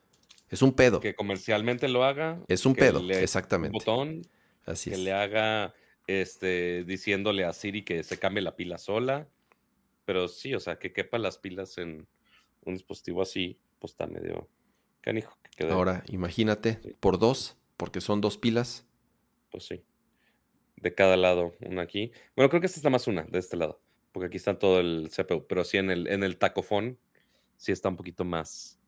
Es 0.51 0.62
un 0.62 0.72
pedo. 0.72 1.01
Que 1.01 1.14
comercialmente 1.14 1.89
lo 1.89 2.05
haga. 2.05 2.41
Es 2.49 2.67
un 2.67 2.75
pedo, 2.75 3.00
exactamente. 3.11 3.76
Un 3.76 3.79
botón. 3.79 4.22
Así 4.67 4.91
que 4.91 4.96
le 4.96 5.13
haga 5.13 5.75
este, 6.07 6.84
diciéndole 6.84 7.45
a 7.45 7.53
Siri 7.53 7.84
que 7.84 8.03
se 8.03 8.18
cambie 8.18 8.42
la 8.42 8.57
pila 8.57 8.79
sola. 8.79 9.29
Pero 10.04 10.29
sí, 10.29 10.54
o 10.54 10.61
sea, 10.61 10.79
que 10.79 10.92
quepa 10.92 11.18
las 11.18 11.38
pilas 11.38 11.79
en 11.79 12.07
un 12.64 12.75
dispositivo 12.75 13.22
así, 13.22 13.58
pues 13.79 13.92
está 13.92 14.07
medio 14.07 14.49
canijo. 15.00 15.37
Ahora, 15.71 16.04
imagínate, 16.08 16.96
por 17.00 17.18
dos, 17.18 17.57
porque 17.76 18.00
son 18.00 18.21
dos 18.21 18.38
pilas. 18.38 18.87
Pues 19.50 19.64
sí 19.64 19.84
de 20.84 20.95
cada 20.95 21.17
lado, 21.17 21.54
una 21.61 21.83
aquí. 21.83 22.13
Bueno, 22.37 22.49
creo 22.50 22.61
que 22.61 22.67
esta 22.67 22.79
está 22.79 22.91
más 22.91 23.08
una 23.08 23.25
de 23.25 23.38
este 23.38 23.57
lado, 23.57 23.80
porque 24.13 24.26
aquí 24.26 24.37
está 24.37 24.58
todo 24.58 24.80
el 24.80 25.11
CPU, 25.11 25.46
pero 25.49 25.64
sí 25.64 25.79
en 25.79 25.91
el, 25.91 26.07
en 26.07 26.22
el 26.22 26.37
tacofón 26.37 26.99
sí 27.64 27.72
está 27.72 27.88
un 27.88 27.96
poquito 27.96 28.26
más 28.26 28.78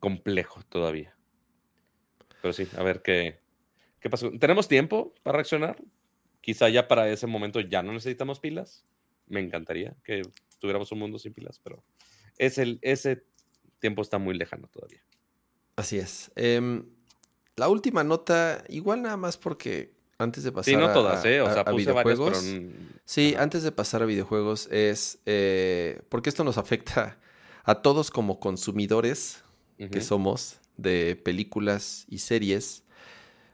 complejo 0.00 0.60
todavía. 0.68 1.16
Pero 2.42 2.52
sí, 2.52 2.66
a 2.76 2.82
ver 2.82 3.00
qué, 3.00 3.38
qué 4.00 4.10
pasó. 4.10 4.32
¿Tenemos 4.32 4.66
tiempo 4.66 5.14
para 5.22 5.36
reaccionar? 5.36 5.80
Quizá 6.40 6.68
ya 6.68 6.88
para 6.88 7.08
ese 7.08 7.28
momento 7.28 7.60
ya 7.60 7.84
no 7.84 7.92
necesitamos 7.92 8.40
pilas. 8.40 8.84
Me 9.28 9.38
encantaría 9.38 9.94
que 10.02 10.22
tuviéramos 10.58 10.90
un 10.90 10.98
mundo 10.98 11.20
sin 11.20 11.34
pilas, 11.34 11.60
pero 11.62 11.84
es 12.36 12.58
el, 12.58 12.80
ese 12.82 13.24
tiempo 13.78 14.02
está 14.02 14.18
muy 14.18 14.36
lejano 14.36 14.66
todavía. 14.66 15.04
Así 15.76 15.96
es. 15.96 16.32
Em, 16.34 16.84
la 17.54 17.68
última 17.68 18.02
nota, 18.02 18.64
igual 18.68 19.02
nada 19.02 19.16
más 19.16 19.36
porque 19.36 19.94
antes 20.18 20.42
de 20.42 20.50
pasar 20.50 20.80
no 20.80 20.92
todas, 20.92 21.24
a, 21.24 21.30
¿eh? 21.30 21.40
O 21.40 21.52
sea, 21.52 21.62
videojuegos. 21.62 22.44
Sí, 23.04 23.36
antes 23.38 23.62
de 23.62 23.70
pasar 23.70 24.02
a 24.02 24.06
videojuegos 24.06 24.66
es 24.72 25.20
eh, 25.26 26.00
porque 26.08 26.28
esto 26.28 26.42
nos 26.42 26.58
afecta 26.58 27.20
a 27.66 27.82
todos 27.82 28.10
como 28.10 28.40
consumidores 28.40 29.42
que 29.76 30.00
somos 30.00 30.60
de 30.76 31.16
películas 31.16 32.06
y 32.08 32.18
series. 32.18 32.84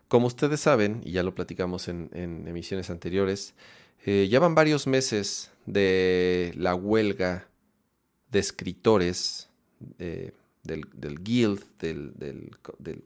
Como 0.07 0.27
ustedes 0.27 0.61
saben, 0.61 1.01
y 1.03 1.13
ya 1.13 1.23
lo 1.23 1.35
platicamos 1.35 1.89
en, 1.89 2.11
emisiones 2.47 2.91
anteriores, 2.91 3.55
eh, 4.05 4.29
ya 4.31 4.39
van 4.39 4.55
varios 4.55 4.87
meses 4.87 5.51
de 5.65 6.53
la 6.57 6.75
huelga 6.75 7.49
de 8.31 8.39
escritores 8.39 9.49
del, 10.63 11.19
guild, 11.23 11.65
del, 11.81 12.51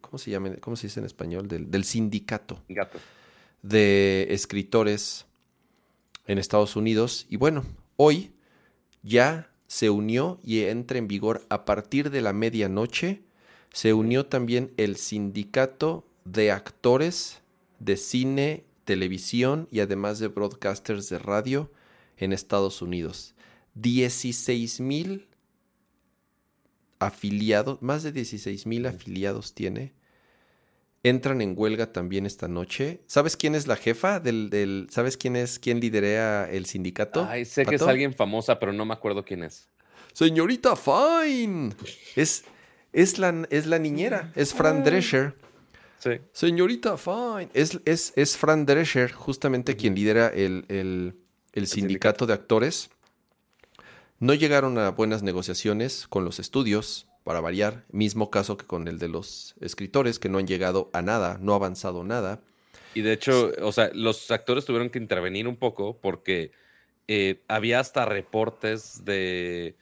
¿cómo 0.01 0.19
se 0.19 0.31
llama? 0.33 0.57
¿Cómo 0.61 0.75
se 0.75 0.89
dice 0.89 1.01
en 1.01 1.07
español? 1.07 1.47
Del, 1.47 1.85
sindicato 1.85 2.61
de 3.63 4.27
escritores 4.31 5.25
en 6.27 6.39
Estados 6.39 6.75
Unidos. 6.75 7.27
Y 7.31 7.37
bueno, 7.37 7.65
hoy 7.97 8.33
ya 9.03 9.49
se 9.67 9.91
unió 9.91 10.39
y 10.43 10.61
entra 10.61 10.99
en 10.99 11.09
vigor 11.09 11.45
a 11.49 11.65
partir 11.65 12.11
de 12.11 12.21
la 12.21 12.33
medianoche. 12.33 13.23
Se 13.73 13.93
unió 13.93 14.27
también 14.27 14.73
el 14.77 14.97
sindicato 14.97 16.07
de 16.25 16.53
actores 16.53 17.43
de 17.79 17.97
cine, 17.97 18.65
televisión 18.85 19.69
y 19.71 19.81
además 19.81 20.19
de 20.19 20.29
broadcasters 20.29 21.09
de 21.09 21.19
radio 21.19 21.71
en 22.17 22.33
Estados 22.33 22.83
Unidos. 22.83 23.35
16 23.75 24.81
mil 24.81 25.29
afiliados, 26.99 27.83
más 27.83 28.03
de 28.03 28.13
16 28.13 28.67
mil 28.67 28.87
afiliados 28.87 29.53
tiene 29.53 29.93
entran 31.09 31.41
en 31.41 31.55
huelga 31.57 31.93
también 31.93 32.27
esta 32.27 32.49
noche. 32.49 33.03
¿Sabes 33.07 33.37
quién 33.37 33.55
es 33.55 33.67
la 33.67 33.77
jefa 33.77 34.21
del, 34.21 34.51
del 34.51 34.89
¿sabes 34.91 35.17
quién 35.17 35.37
es 35.37 35.59
quién 35.59 35.81
lidera 35.81 36.51
el 36.51 36.67
sindicato? 36.67 37.27
Ay, 37.29 37.45
sé 37.45 37.65
que 37.65 37.77
es 37.77 37.83
alguien 37.83 38.15
famosa, 38.15 38.59
pero 38.59 38.73
no 38.73 38.85
me 38.85 38.95
acuerdo 38.95 39.25
quién 39.25 39.43
es. 39.43 39.69
Señorita 40.13 40.77
Fine. 40.77 41.75
Es, 42.15 42.45
es, 42.93 43.19
la, 43.19 43.47
es 43.51 43.67
la 43.67 43.79
niñera, 43.79 44.33
es 44.35 44.55
Fran 44.55 44.83
Drescher. 44.83 45.35
Sí. 45.99 46.13
Señorita 46.33 46.97
Fine. 46.97 47.49
Es, 47.53 47.79
es, 47.85 48.13
es 48.17 48.37
Fran 48.37 48.65
Drescher, 48.65 49.13
justamente 49.13 49.77
quien 49.77 49.95
lidera 49.95 50.29
el, 50.29 50.65
el, 50.69 51.17
el 51.53 51.67
sindicato 51.67 52.27
de 52.27 52.33
actores. 52.33 52.91
No 54.19 54.33
llegaron 54.33 54.79
a 54.79 54.91
buenas 54.91 55.23
negociaciones 55.23 56.07
con 56.09 56.25
los 56.25 56.39
estudios, 56.39 57.07
para 57.27 57.41
variar. 57.41 57.85
Mismo 57.91 58.31
caso 58.31 58.57
que 58.57 58.67
con 58.67 58.87
el 58.87 59.01
de 59.01 59.09
los 59.09 59.57
escritores, 59.61 60.21
que 60.21 60.29
no 60.29 60.39
han 60.39 60.47
llegado 60.47 60.91
a 60.93 61.03
nada, 61.03 61.39
no 61.41 61.55
ha 61.55 61.57
avanzado 61.57 62.05
nada. 62.05 62.41
Y 62.95 63.01
de 63.01 63.13
hecho, 63.13 63.51
o 63.63 63.73
sea, 63.73 63.91
los 63.95 64.31
actores 64.31 64.65
tuvieron 64.65 64.91
que 64.91 65.01
intervenir 65.01 65.49
un 65.49 65.57
poco 65.57 65.99
porque 66.01 66.53
eh, 67.09 67.43
había 67.49 67.81
hasta 67.81 68.05
reportes 68.05 69.05
de 69.05 69.75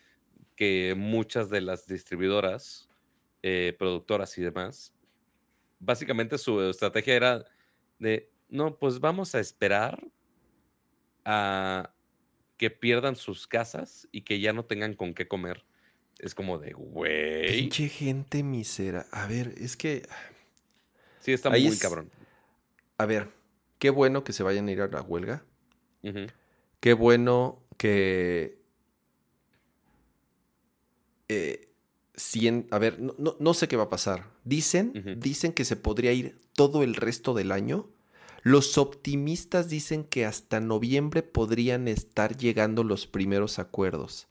que 0.57 0.95
muchas 0.97 1.51
de 1.51 1.61
las 1.61 1.87
distribuidoras, 1.87 2.89
eh, 3.43 3.77
productoras 3.79 4.39
y 4.39 4.43
demás, 4.43 4.95
básicamente 5.81 6.39
su 6.39 6.63
estrategia 6.63 7.15
era 7.15 7.45
de, 7.99 8.31
no, 8.49 8.79
pues 8.79 9.01
vamos 9.01 9.35
a 9.35 9.41
esperar 9.41 10.03
a 11.27 11.91
que 12.57 12.71
pierdan 12.71 13.17
sus 13.17 13.47
casas 13.47 14.09
y 14.13 14.23
que 14.23 14.41
ya 14.41 14.55
no 14.55 14.65
tengan 14.65 14.95
con 14.95 15.13
qué 15.13 15.29
comer. 15.29 15.63
Es 16.19 16.35
como 16.35 16.59
de, 16.59 16.73
güey. 16.73 17.61
Pinche 17.61 17.89
gente 17.89 18.43
misera. 18.43 19.07
A 19.11 19.27
ver, 19.27 19.55
es 19.59 19.77
que... 19.77 20.07
Sí, 21.21 21.33
está 21.33 21.51
muy 21.51 21.77
cabrón. 21.79 22.11
A 22.99 23.07
ver, 23.07 23.31
qué 23.79 23.91
bueno 23.91 24.25
que 24.25 24.33
se 24.33 24.43
vayan 24.43 24.69
a 24.69 24.73
ir 24.73 24.81
a 24.81 24.89
la 24.89 25.03
huelga. 25.03 25.45
Qué 26.81 26.93
bueno 26.93 27.63
que... 27.77 28.59
Eh, 31.29 31.69
a 32.71 32.79
ver, 32.79 33.01
no, 33.01 33.55
sé 33.55 33.67
qué 33.67 33.77
va 33.77 33.85
a 33.85 33.91
pasar. 33.91 34.31
Dicen, 34.45 35.19
dicen 35.19 35.53
que 35.53 35.65
se 35.65 35.77
podría 35.77 36.13
ir 36.13 36.39
todo 36.55 36.83
el 36.83 36.95
resto 36.95 37.35
del 37.35 37.51
año 37.51 37.91
los 38.45 38.77
optimistas 38.77 39.71
dicen 39.71 40.05
que 40.05 40.27
hasta 40.27 40.61
noviembre 40.61 41.23
podrían 41.23 41.89
estar 41.89 42.37
llegando 42.37 42.85
los 42.85 43.07
primeros 43.07 43.59
acuerdos. 43.59 44.29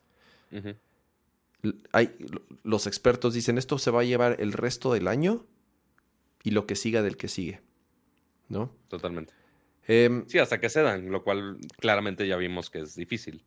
Hay, 1.91 2.15
los 2.63 2.87
expertos 2.87 3.33
dicen 3.33 3.57
esto 3.57 3.77
se 3.77 3.91
va 3.91 4.01
a 4.01 4.05
llevar 4.05 4.37
el 4.39 4.53
resto 4.53 4.93
del 4.93 5.07
año 5.07 5.45
y 6.43 6.51
lo 6.51 6.67
que 6.67 6.75
siga 6.75 7.01
del 7.01 7.17
que 7.17 7.27
sigue. 7.27 7.61
¿No? 8.49 8.75
Totalmente. 8.89 9.33
Em, 9.87 10.25
sí, 10.27 10.39
hasta 10.39 10.59
que 10.59 10.69
cedan, 10.69 11.11
lo 11.11 11.23
cual 11.23 11.57
claramente 11.77 12.27
ya 12.27 12.37
vimos 12.37 12.69
que 12.69 12.79
es 12.79 12.95
difícil. 12.95 13.43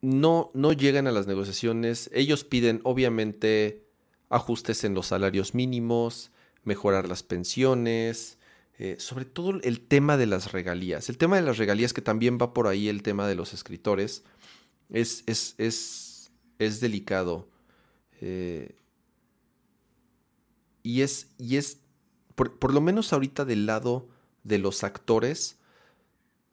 No, 0.00 0.50
no 0.54 0.72
llegan 0.72 1.06
a 1.06 1.12
las 1.12 1.26
negociaciones. 1.26 2.10
Ellos 2.12 2.44
piden, 2.44 2.80
obviamente, 2.84 3.86
ajustes 4.28 4.84
en 4.84 4.94
los 4.94 5.06
salarios 5.06 5.54
mínimos, 5.54 6.32
mejorar 6.64 7.08
las 7.08 7.22
pensiones, 7.22 8.38
eh, 8.78 8.96
sobre 8.98 9.24
todo 9.24 9.60
el 9.62 9.80
tema 9.80 10.16
de 10.16 10.26
las 10.26 10.52
regalías. 10.52 11.08
El 11.08 11.18
tema 11.18 11.36
de 11.36 11.42
las 11.42 11.58
regalías, 11.58 11.92
que 11.92 12.02
también 12.02 12.38
va 12.40 12.52
por 12.52 12.66
ahí 12.66 12.88
el 12.88 13.02
tema 13.02 13.28
de 13.28 13.34
los 13.34 13.52
escritores, 13.52 14.24
es, 14.90 15.22
es, 15.26 15.54
es, 15.58 16.11
es 16.66 16.80
delicado. 16.80 17.48
Eh, 18.20 18.76
y 20.82 21.02
es, 21.02 21.28
y 21.38 21.56
es 21.56 21.80
por, 22.34 22.72
lo 22.72 22.80
menos 22.80 23.12
ahorita 23.12 23.44
del 23.44 23.66
lado 23.66 24.08
de 24.44 24.58
los 24.58 24.84
actores, 24.84 25.58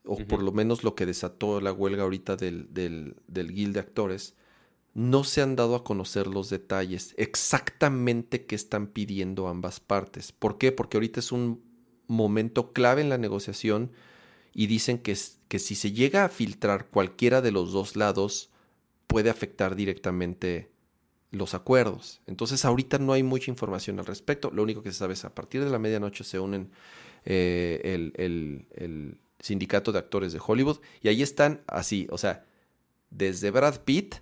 o 0.05 0.17
por 0.17 0.41
lo 0.41 0.51
menos 0.51 0.83
lo 0.83 0.95
que 0.95 1.05
desató 1.05 1.61
la 1.61 1.71
huelga 1.71 2.03
ahorita 2.03 2.35
del, 2.35 2.73
del, 2.73 3.15
del 3.27 3.53
guild 3.53 3.73
de 3.75 3.79
actores, 3.79 4.35
no 4.93 5.23
se 5.23 5.41
han 5.41 5.55
dado 5.55 5.75
a 5.75 5.83
conocer 5.83 6.27
los 6.27 6.49
detalles 6.49 7.13
exactamente 7.17 8.45
qué 8.45 8.55
están 8.55 8.87
pidiendo 8.87 9.47
ambas 9.47 9.79
partes. 9.79 10.31
¿Por 10.31 10.57
qué? 10.57 10.71
Porque 10.71 10.97
ahorita 10.97 11.19
es 11.19 11.31
un 11.31 11.63
momento 12.07 12.73
clave 12.73 13.01
en 13.01 13.09
la 13.09 13.17
negociación 13.17 13.91
y 14.53 14.67
dicen 14.67 14.97
que, 14.97 15.15
que 15.47 15.59
si 15.59 15.75
se 15.75 15.91
llega 15.91 16.25
a 16.25 16.29
filtrar 16.29 16.87
cualquiera 16.87 17.41
de 17.41 17.51
los 17.51 17.71
dos 17.71 17.95
lados 17.95 18.48
puede 19.09 19.31
afectar 19.31 19.75
directamente 19.75 20.69
los 21.31 21.55
acuerdos. 21.55 22.21
Entonces 22.27 22.63
ahorita 22.63 22.99
no 22.99 23.11
hay 23.11 23.23
mucha 23.23 23.49
información 23.49 23.99
al 23.99 24.05
respecto. 24.05 24.51
Lo 24.51 24.61
único 24.61 24.83
que 24.83 24.91
se 24.91 24.99
sabe 24.99 25.13
es 25.13 25.25
a 25.25 25.33
partir 25.33 25.63
de 25.63 25.69
la 25.71 25.79
medianoche 25.79 26.23
se 26.23 26.39
unen 26.39 26.71
eh, 27.25 27.81
el, 27.83 28.13
el, 28.75 29.17
sindicato 29.41 29.91
de 29.91 29.99
actores 29.99 30.31
de 30.31 30.41
Hollywood 30.45 30.79
y 31.01 31.07
ahí 31.07 31.21
están 31.21 31.61
así, 31.65 32.07
o 32.11 32.17
sea, 32.17 32.45
desde 33.09 33.51
Brad 33.51 33.79
Pitt 33.85 34.15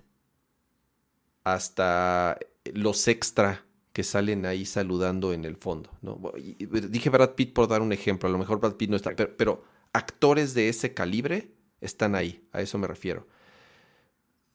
hasta 1.42 2.38
los 2.72 3.08
extra 3.08 3.64
que 3.92 4.04
salen 4.04 4.46
ahí 4.46 4.64
saludando 4.64 5.32
en 5.32 5.44
el 5.44 5.56
fondo. 5.56 5.90
¿no? 6.02 6.32
Dije 6.36 7.10
Brad 7.10 7.34
Pitt 7.34 7.52
por 7.52 7.66
dar 7.66 7.82
un 7.82 7.92
ejemplo, 7.92 8.28
a 8.28 8.32
lo 8.32 8.38
mejor 8.38 8.60
Brad 8.60 8.76
Pitt 8.76 8.90
no 8.90 8.96
está, 8.96 9.14
pero, 9.16 9.64
actores 9.92 10.54
de 10.54 10.68
ese 10.68 10.94
calibre 10.94 11.50
están 11.80 12.14
ahí, 12.14 12.46
a 12.52 12.62
eso 12.62 12.78
me 12.78 12.86
refiero. 12.86 13.26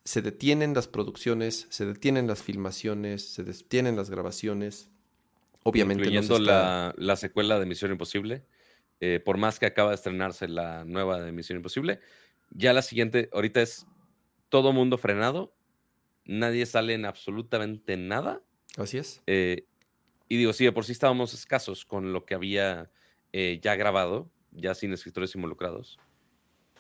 Se 0.05 0.21
detienen 0.21 0.73
las 0.73 0.87
producciones, 0.87 1.67
se 1.69 1.85
detienen 1.85 2.27
las 2.27 2.43
filmaciones, 2.43 3.27
se 3.33 3.43
detienen 3.43 3.95
las 3.95 4.09
grabaciones. 4.09 4.89
Obviamente. 5.63 6.03
Incluyendo 6.03 6.39
la, 6.39 7.15
secuela 7.15 7.59
de 7.59 7.65
Misión 7.65 7.91
Imposible. 7.91 8.45
Eh, 8.99 9.19
por 9.23 9.37
más 9.37 9.59
que 9.59 9.65
acaba 9.65 9.89
de 9.89 9.95
estrenarse 9.95 10.47
la 10.47 10.85
nueva 10.85 11.21
de 11.21 11.31
Misión 11.31 11.57
Imposible, 11.57 11.99
ya 12.51 12.73
la 12.73 12.81
siguiente, 12.81 13.29
ahorita 13.33 13.61
es 13.61 13.85
todo 14.49 14.71
mundo 14.71 14.97
frenado, 14.97 15.53
nadie 16.25 16.65
sale 16.65 16.93
en 16.93 17.05
absolutamente 17.05 17.97
nada 17.97 18.41
Así 18.77 18.97
es. 18.97 19.21
Eh, 19.27 19.67
y 20.27 20.37
digo, 20.37 20.53
sí, 20.53 20.65
de 20.65 20.71
por 20.71 20.85
sí 20.85 20.93
estábamos 20.93 21.33
escasos 21.33 21.85
con 21.85 22.11
lo 22.13 22.25
que 22.25 22.33
había 22.33 22.91
eh, 23.31 23.59
ya 23.61 23.75
grabado, 23.75 24.31
ya 24.51 24.73
sin 24.73 24.93
escritores 24.93 25.35
involucrados. 25.35 25.99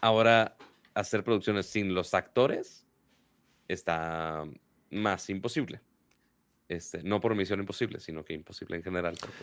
Ahora, 0.01 0.57
hacer 0.93 1.23
producciones 1.23 1.67
sin 1.67 1.93
los 1.93 2.13
actores 2.13 2.85
está 3.73 4.45
más 4.89 5.29
imposible. 5.29 5.81
Este, 6.69 7.03
no 7.03 7.19
por 7.19 7.35
misión 7.35 7.59
imposible, 7.59 7.99
sino 7.99 8.23
que 8.23 8.33
imposible 8.33 8.77
en 8.77 8.83
general. 8.83 9.17
Pues, 9.19 9.33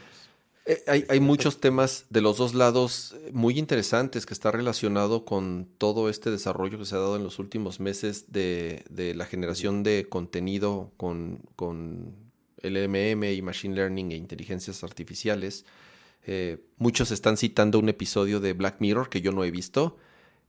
eh, 0.66 0.82
hay, 0.86 1.04
hay, 1.08 1.20
muchos 1.20 1.60
temas 1.60 2.06
de 2.10 2.20
los 2.20 2.36
dos 2.36 2.54
lados 2.54 3.16
muy 3.32 3.58
interesantes 3.58 4.26
que 4.26 4.34
está 4.34 4.50
relacionado 4.50 5.24
con 5.24 5.68
todo 5.78 6.08
este 6.08 6.30
desarrollo 6.30 6.78
que 6.78 6.84
se 6.84 6.94
ha 6.94 6.98
dado 6.98 7.16
en 7.16 7.24
los 7.24 7.38
últimos 7.38 7.80
meses 7.80 8.32
de, 8.32 8.84
de 8.90 9.14
la 9.14 9.26
generación 9.26 9.82
de 9.82 10.06
contenido 10.08 10.92
con, 10.96 11.40
con 11.56 12.14
LMM 12.62 13.24
y 13.24 13.42
Machine 13.42 13.74
Learning 13.74 14.12
e 14.12 14.16
inteligencias 14.16 14.84
artificiales. 14.84 15.64
Eh, 16.26 16.58
muchos 16.76 17.10
están 17.10 17.36
citando 17.36 17.78
un 17.78 17.88
episodio 17.88 18.40
de 18.40 18.52
Black 18.52 18.76
Mirror 18.80 19.08
que 19.08 19.20
yo 19.20 19.32
no 19.32 19.44
he 19.44 19.50
visto, 19.50 19.96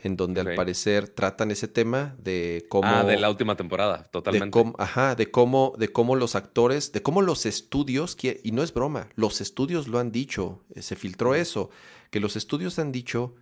en 0.04 0.18
donde 0.18 0.42
al 0.42 0.56
parecer 0.56 1.08
tratan 1.08 1.52
ese 1.52 1.68
tema 1.68 2.16
de 2.18 2.66
cómo... 2.70 2.88
Ah, 2.88 3.04
de 3.04 3.18
la 3.18 3.30
última 3.30 3.56
temporada, 3.56 4.04
totalmente. 4.04 4.64
ajá, 4.78 5.16
de 5.16 5.30
cómo, 5.30 5.74
de 5.78 5.92
cómo 5.92 6.16
los 6.16 6.36
actores, 6.36 6.92
de 6.92 7.02
cómo 7.02 7.22
los 7.22 7.46
estudios, 7.46 8.18
y 8.44 8.52
no 8.52 8.64
es 8.64 8.74
broma, 8.74 9.10
los 9.16 9.42
estudios 9.42 9.88
lo 9.88 10.00
han 10.00 10.12
dicho, 10.12 10.64
eh, 10.74 10.82
se 10.82 10.96
filtró 10.96 11.36
eso, 11.36 11.70
que 12.10 12.20
los 12.20 12.36
estudios 12.36 12.80
han 12.80 12.92
dicho 12.92 13.36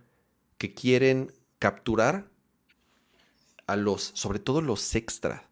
que 0.58 0.74
quieren 0.74 1.32
capturar 1.58 2.28
a 3.66 3.76
los, 3.76 4.10
sobre 4.14 4.38
todo 4.38 4.60
los 4.60 4.94
extra, 4.94 5.48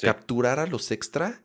capturar 0.00 0.60
a 0.60 0.66
los 0.66 0.90
extra 0.92 1.42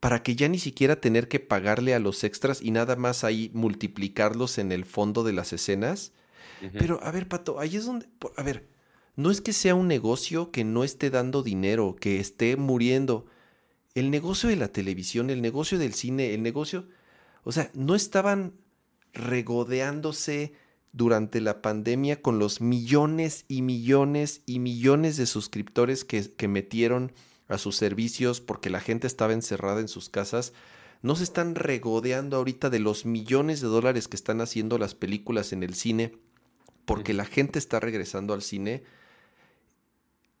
para 0.00 0.24
que 0.24 0.34
ya 0.34 0.48
ni 0.48 0.58
siquiera 0.58 1.00
tener 1.00 1.28
que 1.28 1.38
pagarle 1.38 1.94
a 1.94 2.00
los 2.00 2.24
extras 2.24 2.60
y 2.60 2.72
nada 2.72 2.96
más 2.96 3.22
ahí 3.22 3.52
multiplicarlos 3.54 4.58
en 4.58 4.72
el 4.72 4.84
fondo 4.84 5.22
de 5.22 5.32
las 5.32 5.52
escenas. 5.52 6.12
Pero, 6.72 7.02
a 7.02 7.10
ver, 7.10 7.28
Pato, 7.28 7.58
ahí 7.58 7.76
es 7.76 7.86
donde, 7.86 8.06
a 8.36 8.42
ver, 8.42 8.68
no 9.16 9.30
es 9.30 9.40
que 9.40 9.52
sea 9.52 9.74
un 9.74 9.88
negocio 9.88 10.50
que 10.50 10.64
no 10.64 10.84
esté 10.84 11.10
dando 11.10 11.42
dinero, 11.42 11.96
que 11.98 12.20
esté 12.20 12.56
muriendo. 12.56 13.26
El 13.94 14.10
negocio 14.10 14.48
de 14.48 14.56
la 14.56 14.68
televisión, 14.68 15.30
el 15.30 15.42
negocio 15.42 15.78
del 15.78 15.92
cine, 15.92 16.34
el 16.34 16.42
negocio, 16.42 16.88
o 17.44 17.52
sea, 17.52 17.70
no 17.74 17.94
estaban 17.94 18.54
regodeándose 19.12 20.54
durante 20.92 21.40
la 21.40 21.60
pandemia 21.60 22.22
con 22.22 22.38
los 22.38 22.60
millones 22.60 23.44
y 23.48 23.62
millones 23.62 24.42
y 24.46 24.58
millones 24.58 25.16
de 25.16 25.26
suscriptores 25.26 26.04
que, 26.04 26.32
que 26.32 26.48
metieron 26.48 27.12
a 27.48 27.58
sus 27.58 27.76
servicios 27.76 28.40
porque 28.40 28.70
la 28.70 28.80
gente 28.80 29.06
estaba 29.06 29.32
encerrada 29.32 29.80
en 29.80 29.88
sus 29.88 30.08
casas, 30.08 30.52
no 31.02 31.16
se 31.16 31.24
están 31.24 31.54
regodeando 31.54 32.36
ahorita 32.36 32.70
de 32.70 32.78
los 32.78 33.04
millones 33.04 33.60
de 33.60 33.68
dólares 33.68 34.08
que 34.08 34.16
están 34.16 34.40
haciendo 34.40 34.78
las 34.78 34.94
películas 34.94 35.52
en 35.52 35.62
el 35.62 35.74
cine 35.74 36.12
porque 36.84 37.14
la 37.14 37.24
gente 37.24 37.58
está 37.58 37.80
regresando 37.80 38.34
al 38.34 38.42
cine. 38.42 38.82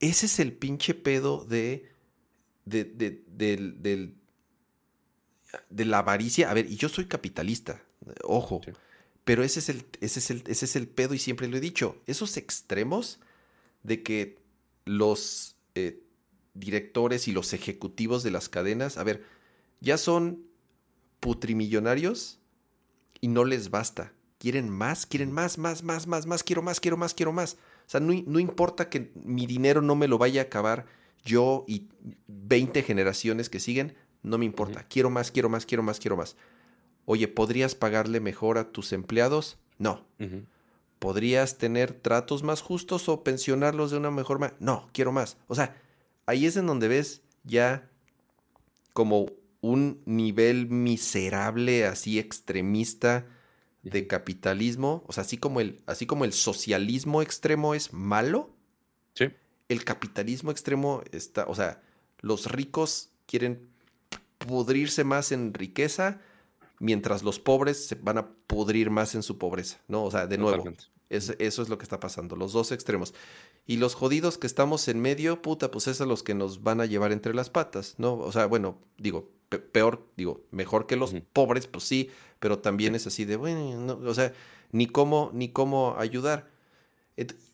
Ese 0.00 0.26
es 0.26 0.38
el 0.40 0.52
pinche 0.52 0.94
pedo 0.94 1.44
de, 1.44 1.90
de, 2.64 2.84
de, 2.84 4.14
la 5.84 5.98
avaricia. 5.98 6.50
A 6.50 6.54
ver, 6.54 6.70
y 6.70 6.76
yo 6.76 6.88
soy 6.88 7.06
capitalista. 7.06 7.82
Ojo. 8.24 8.60
Pero 9.24 9.44
ese 9.44 9.60
es, 9.60 9.68
el, 9.68 9.84
ese, 10.00 10.18
es 10.18 10.30
el, 10.30 10.42
ese 10.46 10.64
es 10.64 10.76
el 10.76 10.88
pedo 10.88 11.14
y 11.14 11.18
siempre 11.18 11.46
lo 11.46 11.56
he 11.56 11.60
dicho. 11.60 12.02
Esos 12.06 12.36
extremos 12.36 13.20
de 13.84 14.02
que 14.02 14.38
los 14.84 15.56
eh, 15.74 16.02
directores 16.54 17.28
y 17.28 17.32
los 17.32 17.52
ejecutivos 17.52 18.22
de 18.22 18.32
las 18.32 18.48
cadenas, 18.48 18.98
a 18.98 19.04
ver, 19.04 19.24
ya 19.80 19.96
son 19.96 20.44
putrimillonarios 21.20 22.40
y 23.20 23.28
no 23.28 23.44
les 23.44 23.70
basta. 23.70 24.12
Quieren 24.42 24.68
más, 24.70 25.06
quieren 25.06 25.30
más, 25.30 25.56
más, 25.56 25.84
más, 25.84 26.08
más, 26.08 26.26
más, 26.26 26.42
quiero 26.42 26.62
más, 26.62 26.80
quiero 26.80 26.96
más, 26.96 27.14
quiero 27.14 27.30
más. 27.30 27.54
O 27.86 27.90
sea, 27.90 28.00
no, 28.00 28.12
no 28.26 28.40
importa 28.40 28.88
que 28.88 29.12
mi 29.14 29.46
dinero 29.46 29.82
no 29.82 29.94
me 29.94 30.08
lo 30.08 30.18
vaya 30.18 30.40
a 30.40 30.44
acabar 30.46 30.84
yo 31.24 31.64
y 31.68 31.86
20 32.26 32.82
generaciones 32.82 33.48
que 33.48 33.60
siguen, 33.60 33.94
no 34.24 34.38
me 34.38 34.44
importa. 34.44 34.84
Quiero 34.88 35.10
más, 35.10 35.30
quiero 35.30 35.48
más, 35.48 35.64
quiero 35.64 35.84
más, 35.84 36.00
quiero 36.00 36.16
más. 36.16 36.34
Oye, 37.04 37.28
¿podrías 37.28 37.76
pagarle 37.76 38.18
mejor 38.18 38.58
a 38.58 38.72
tus 38.72 38.92
empleados? 38.92 39.58
No. 39.78 40.04
¿Podrías 40.98 41.56
tener 41.58 41.92
tratos 41.92 42.42
más 42.42 42.62
justos 42.62 43.08
o 43.08 43.22
pensionarlos 43.22 43.92
de 43.92 43.98
una 43.98 44.10
mejor 44.10 44.40
manera? 44.40 44.56
No, 44.58 44.90
quiero 44.92 45.12
más. 45.12 45.36
O 45.46 45.54
sea, 45.54 45.80
ahí 46.26 46.46
es 46.46 46.56
en 46.56 46.66
donde 46.66 46.88
ves 46.88 47.22
ya 47.44 47.88
como 48.92 49.26
un 49.60 50.02
nivel 50.04 50.66
miserable, 50.66 51.86
así 51.86 52.18
extremista 52.18 53.24
de 53.82 54.06
capitalismo. 54.06 55.04
O 55.06 55.12
sea, 55.12 55.22
así 55.22 55.36
como 55.38 55.60
el, 55.60 55.80
así 55.86 56.06
como 56.06 56.24
el 56.24 56.32
socialismo 56.32 57.22
extremo 57.22 57.74
es 57.74 57.92
malo. 57.92 58.50
Sí. 59.14 59.26
El 59.68 59.84
capitalismo 59.84 60.50
extremo 60.50 61.02
está, 61.12 61.44
o 61.46 61.54
sea, 61.54 61.82
los 62.20 62.50
ricos 62.50 63.10
quieren 63.26 63.68
pudrirse 64.38 65.04
más 65.04 65.32
en 65.32 65.54
riqueza 65.54 66.20
mientras 66.78 67.22
los 67.22 67.38
pobres 67.38 67.86
se 67.86 67.94
van 67.94 68.18
a 68.18 68.28
pudrir 68.46 68.90
más 68.90 69.14
en 69.14 69.22
su 69.22 69.38
pobreza, 69.38 69.78
¿no? 69.86 70.04
O 70.04 70.10
sea, 70.10 70.26
de 70.26 70.36
nuevo, 70.36 70.64
eso 71.08 71.34
es 71.38 71.68
lo 71.68 71.78
que 71.78 71.84
está 71.84 72.00
pasando, 72.00 72.34
los 72.34 72.52
dos 72.52 72.72
extremos. 72.72 73.14
Y 73.66 73.76
los 73.76 73.94
jodidos 73.94 74.36
que 74.36 74.48
estamos 74.48 74.88
en 74.88 75.00
medio, 75.00 75.42
puta, 75.42 75.70
pues 75.70 75.86
es 75.86 76.00
a 76.00 76.06
los 76.06 76.24
que 76.24 76.34
nos 76.34 76.64
van 76.64 76.80
a 76.80 76.86
llevar 76.86 77.12
entre 77.12 77.34
las 77.34 77.50
patas, 77.50 77.94
¿no? 77.98 78.14
O 78.14 78.32
sea, 78.32 78.46
bueno, 78.46 78.78
digo, 78.98 79.30
peor, 79.58 80.06
digo, 80.16 80.44
mejor 80.50 80.86
que 80.86 80.96
los 80.96 81.14
pobres, 81.32 81.66
pues 81.66 81.84
sí, 81.84 82.10
pero 82.40 82.58
también 82.58 82.94
es 82.94 83.06
así 83.06 83.24
de, 83.24 83.36
bueno, 83.36 83.98
o 84.04 84.14
sea, 84.14 84.32
ni 84.72 84.86
cómo, 84.86 85.30
ni 85.32 85.50
cómo 85.50 85.96
ayudar. 85.98 86.50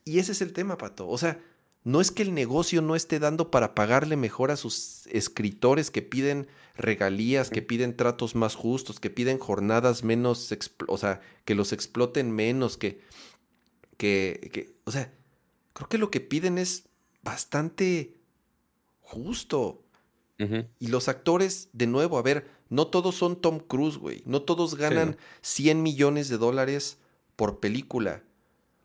Y 0.05 0.19
ese 0.19 0.33
es 0.33 0.41
el 0.41 0.53
tema, 0.53 0.79
Pato. 0.79 1.09
O 1.09 1.19
sea, 1.19 1.41
no 1.85 2.01
es 2.01 2.11
que 2.11 2.23
el 2.23 2.35
negocio 2.35 2.83
no 2.83 2.97
esté 2.97 3.19
dando 3.19 3.51
para 3.51 3.75
pagarle 3.75 4.17
mejor 4.17 4.51
a 4.51 4.57
sus 4.57 5.07
escritores 5.07 5.91
que 5.91 6.03
piden 6.03 6.49
regalías, 6.77 7.51
que 7.51 7.63
piden 7.63 7.97
tratos 7.97 8.35
más 8.35 8.55
justos, 8.55 9.01
que 9.01 9.11
piden 9.11 9.39
jornadas 9.39 10.05
menos, 10.05 10.55
o 10.87 10.99
sea, 10.99 11.21
que 11.45 11.55
los 11.55 11.73
exploten 11.73 12.31
menos, 12.31 12.77
que, 12.77 13.01
que, 13.97 14.51
que, 14.53 14.75
o 14.85 14.91
sea, 14.91 15.13
creo 15.73 15.89
que 15.89 15.99
lo 15.99 16.11
que 16.11 16.21
piden 16.21 16.59
es 16.59 16.85
bastante 17.23 18.17
justo. 19.01 19.83
Y 20.79 20.87
los 20.87 21.09
actores, 21.09 21.69
de 21.73 21.89
nuevo, 21.89 22.17
a 22.17 22.23
ver, 22.23 22.47
no 22.69 22.87
todos 22.87 23.17
son 23.17 23.41
Tom 23.41 23.59
Cruise, 23.59 23.97
güey. 23.97 24.23
No 24.25 24.43
todos 24.43 24.77
ganan 24.77 25.17
100 25.41 25.83
millones 25.83 26.29
de 26.29 26.39
dólares 26.39 26.99
por 27.35 27.59
película. 27.59 28.23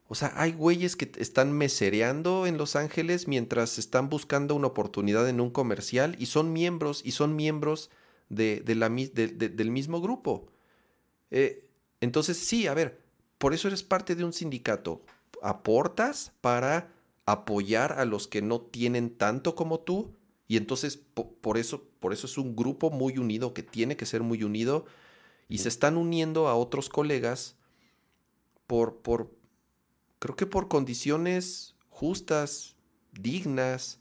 O 0.08 0.16
sea, 0.16 0.34
hay 0.36 0.52
güeyes 0.52 0.96
que 0.96 1.12
están 1.18 1.52
mesereando 1.54 2.46
en 2.46 2.58
Los 2.58 2.76
Ángeles 2.76 3.28
mientras 3.28 3.78
están 3.78 4.10
buscando 4.10 4.56
una 4.56 4.68
oportunidad 4.68 5.28
en 5.30 5.42
un 5.42 5.50
comercial 5.50 6.16
y 6.20 6.26
son 6.28 6.54
miembros, 6.54 7.02
y 7.04 7.12
son 7.12 7.36
miembros 7.36 7.90
de, 8.30 8.64
la, 8.76 8.90
del 8.90 9.72
mismo 9.72 10.02
grupo. 10.02 10.48
Eh, 11.32 11.68
entonces, 12.02 12.38
sí, 12.38 12.68
a 12.68 12.74
ver, 12.74 13.02
por 13.38 13.54
eso 13.54 13.68
eres 13.68 13.84
parte 13.84 14.16
de 14.16 14.24
un 14.24 14.34
sindicato. 14.34 15.02
Aportas 15.42 16.32
para 16.42 16.92
apoyar 17.26 17.94
a 17.94 18.06
los 18.06 18.28
que 18.28 18.42
no 18.42 18.62
tienen 18.62 19.10
tanto 19.10 19.56
como 19.56 19.80
tú. 19.80 20.14
Y 20.54 20.58
entonces, 20.58 20.98
por, 21.42 21.58
eso, 21.58 21.84
por 22.00 22.14
eso 22.14 22.28
es 22.28 22.38
un 22.38 22.56
grupo 22.56 22.92
muy 22.92 23.18
unido, 23.18 23.56
que 23.56 23.64
tiene 23.64 23.98
que 23.98 24.06
ser 24.06 24.22
muy 24.22 24.44
unido. 24.44 24.86
Y 25.50 25.58
se 25.58 25.68
están 25.68 25.98
uniendo 25.98 26.48
a 26.48 26.54
otros 26.54 26.90
colegas 26.90 27.56
por, 28.68 28.98
por, 28.98 29.32
creo 30.20 30.36
que 30.36 30.46
por 30.46 30.68
condiciones 30.68 31.74
justas, 31.90 32.76
dignas. 33.20 34.00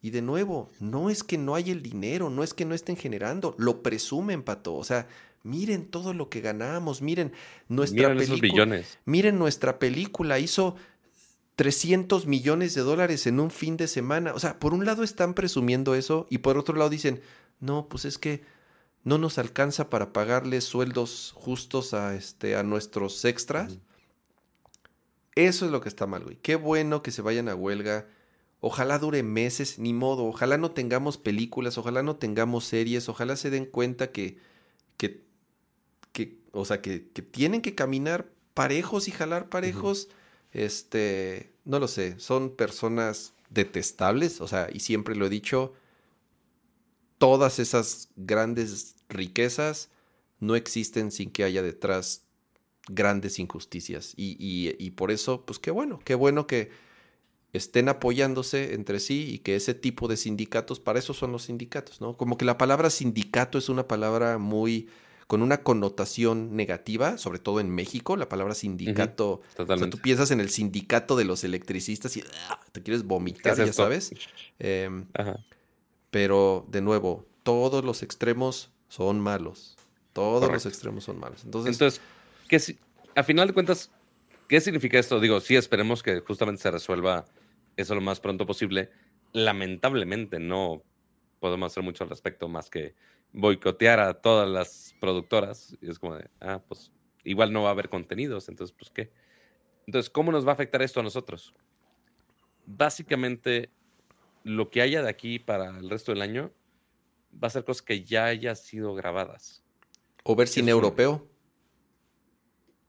Y 0.00 0.10
de 0.10 0.22
nuevo, 0.22 0.70
no 0.78 1.10
es 1.10 1.24
que 1.24 1.38
no 1.38 1.56
hay 1.56 1.72
el 1.72 1.82
dinero, 1.82 2.30
no 2.30 2.44
es 2.44 2.54
que 2.54 2.64
no 2.64 2.72
estén 2.72 2.96
generando, 2.96 3.56
lo 3.58 3.82
presumen, 3.82 4.44
Pato. 4.44 4.76
O 4.76 4.84
sea, 4.84 5.08
miren 5.42 5.86
todo 5.86 6.14
lo 6.14 6.30
que 6.30 6.40
ganamos, 6.40 7.02
miren 7.02 7.32
nuestra 7.66 8.14
película. 8.14 8.80
Miren 9.06 9.40
nuestra 9.40 9.80
película, 9.80 10.38
hizo 10.38 10.76
300 11.58 12.26
millones 12.26 12.74
de 12.74 12.82
dólares 12.82 13.26
en 13.26 13.40
un 13.40 13.50
fin 13.50 13.76
de 13.76 13.88
semana. 13.88 14.32
O 14.32 14.38
sea, 14.38 14.60
por 14.60 14.74
un 14.74 14.86
lado 14.86 15.02
están 15.02 15.34
presumiendo 15.34 15.96
eso 15.96 16.28
y 16.30 16.38
por 16.38 16.56
otro 16.56 16.76
lado 16.76 16.88
dicen, 16.88 17.20
no, 17.58 17.88
pues 17.88 18.04
es 18.04 18.16
que 18.16 18.42
no 19.02 19.18
nos 19.18 19.38
alcanza 19.38 19.90
para 19.90 20.12
pagarles 20.12 20.62
sueldos 20.62 21.32
justos 21.34 21.94
a, 21.94 22.14
este, 22.14 22.54
a 22.54 22.62
nuestros 22.62 23.24
extras. 23.24 23.80
Eso 25.34 25.64
es 25.64 25.72
lo 25.72 25.80
que 25.80 25.88
está 25.88 26.06
mal, 26.06 26.22
güey. 26.22 26.36
Qué 26.36 26.54
bueno 26.54 27.02
que 27.02 27.10
se 27.10 27.22
vayan 27.22 27.48
a 27.48 27.56
huelga. 27.56 28.06
Ojalá 28.60 29.00
dure 29.00 29.24
meses, 29.24 29.80
ni 29.80 29.92
modo. 29.92 30.26
Ojalá 30.26 30.58
no 30.58 30.70
tengamos 30.70 31.18
películas, 31.18 31.76
ojalá 31.76 32.04
no 32.04 32.14
tengamos 32.14 32.66
series, 32.66 33.08
ojalá 33.08 33.34
se 33.34 33.50
den 33.50 33.66
cuenta 33.66 34.12
que, 34.12 34.38
que, 34.96 35.24
que 36.12 36.38
o 36.52 36.64
sea, 36.64 36.80
que, 36.80 37.00
tienen 37.00 37.62
que 37.62 37.74
caminar 37.74 38.30
parejos 38.54 39.08
y 39.08 39.10
jalar 39.10 39.48
parejos. 39.48 40.08
Este, 40.52 41.52
no 41.64 41.78
lo 41.78 41.88
sé, 41.88 42.18
son 42.18 42.50
personas 42.56 43.34
detestables, 43.50 44.40
o 44.40 44.48
sea, 44.48 44.68
y 44.72 44.80
siempre 44.80 45.14
lo 45.14 45.26
he 45.26 45.30
dicho, 45.30 45.74
todas 47.18 47.58
esas 47.58 48.08
grandes 48.16 48.96
riquezas 49.08 49.90
no 50.40 50.56
existen 50.56 51.10
sin 51.10 51.30
que 51.30 51.44
haya 51.44 51.62
detrás 51.62 52.22
grandes 52.88 53.38
injusticias. 53.38 54.14
Y, 54.16 54.90
por 54.92 55.10
eso, 55.10 55.44
pues 55.44 55.58
qué 55.58 55.70
bueno, 55.70 55.98
qué 56.04 56.14
bueno 56.14 56.46
que 56.46 56.70
estén 57.52 57.88
apoyándose 57.88 58.74
entre 58.74 59.00
sí 59.00 59.30
y 59.32 59.38
que 59.38 59.56
ese 59.56 59.74
tipo 59.74 60.06
de 60.08 60.16
sindicatos, 60.16 60.80
para 60.80 60.98
eso 60.98 61.14
son 61.14 61.32
los 61.32 61.44
sindicatos, 61.44 62.00
¿no? 62.00 62.16
Como 62.16 62.36
que 62.36 62.44
la 62.44 62.58
palabra 62.58 62.90
sindicato 62.90 63.58
es 63.58 63.68
una 63.68 63.88
palabra 63.88 64.38
muy 64.38 64.88
con 65.28 65.42
una 65.42 65.62
connotación 65.62 66.56
negativa, 66.56 67.18
sobre 67.18 67.38
todo 67.38 67.60
en 67.60 67.68
México, 67.68 68.16
la 68.16 68.30
palabra 68.30 68.54
sindicato. 68.54 69.42
o 69.58 69.66
sea, 69.66 69.90
tú 69.90 69.98
piensas 69.98 70.30
en 70.30 70.40
el 70.40 70.48
sindicato 70.48 71.16
de 71.16 71.26
los 71.26 71.44
electricistas 71.44 72.16
y 72.16 72.24
¡ah! 72.48 72.58
te 72.72 72.82
quieres 72.82 73.04
vomitar, 73.04 73.54
ya 73.54 73.70
sabes. 73.74 74.10
Em, 74.58 75.06
pero, 76.10 76.66
de 76.70 76.80
nuevo, 76.80 77.26
todos 77.42 77.84
los 77.84 78.02
extremos 78.02 78.70
son 78.88 79.20
malos. 79.20 79.76
Todos 80.14 80.50
los 80.50 80.64
extremos 80.64 81.04
son 81.04 81.20
malos. 81.20 81.44
Entonces, 81.44 81.74
Entonces 81.74 82.00
si, 82.64 82.78
a 83.14 83.22
final 83.22 83.48
de 83.48 83.52
cuentas, 83.52 83.90
¿qué 84.48 84.62
significa 84.62 84.98
esto? 84.98 85.20
Digo, 85.20 85.40
sí, 85.40 85.56
esperemos 85.56 86.02
que 86.02 86.20
justamente 86.20 86.62
se 86.62 86.70
resuelva 86.70 87.26
eso 87.76 87.94
lo 87.94 88.00
más 88.00 88.18
pronto 88.18 88.46
posible. 88.46 88.90
Lamentablemente 89.32 90.38
no 90.38 90.82
podemos 91.38 91.70
hacer 91.70 91.82
mucho 91.82 92.04
al 92.04 92.10
respecto 92.10 92.48
más 92.48 92.70
que 92.70 92.94
boicotear 93.32 94.00
a 94.00 94.14
todas 94.14 94.48
las 94.48 94.94
productoras. 95.00 95.76
Y 95.80 95.90
es 95.90 95.98
como 95.98 96.16
de, 96.16 96.28
ah, 96.40 96.62
pues 96.66 96.92
igual 97.24 97.52
no 97.52 97.62
va 97.62 97.68
a 97.68 97.72
haber 97.72 97.88
contenidos, 97.88 98.48
entonces, 98.48 98.74
pues 98.76 98.90
qué. 98.90 99.10
Entonces, 99.86 100.10
¿cómo 100.10 100.32
nos 100.32 100.46
va 100.46 100.50
a 100.50 100.54
afectar 100.54 100.82
esto 100.82 101.00
a 101.00 101.02
nosotros? 101.02 101.54
Básicamente, 102.66 103.70
lo 104.44 104.70
que 104.70 104.82
haya 104.82 105.02
de 105.02 105.08
aquí 105.08 105.38
para 105.38 105.78
el 105.78 105.88
resto 105.88 106.12
del 106.12 106.22
año 106.22 106.52
va 107.32 107.48
a 107.48 107.50
ser 107.50 107.64
cosas 107.64 107.82
que 107.82 108.04
ya 108.04 108.26
hayan 108.26 108.56
sido 108.56 108.94
grabadas. 108.94 109.64
O 110.24 110.36
ver 110.36 110.48
cine 110.48 110.70
europeo 110.70 111.28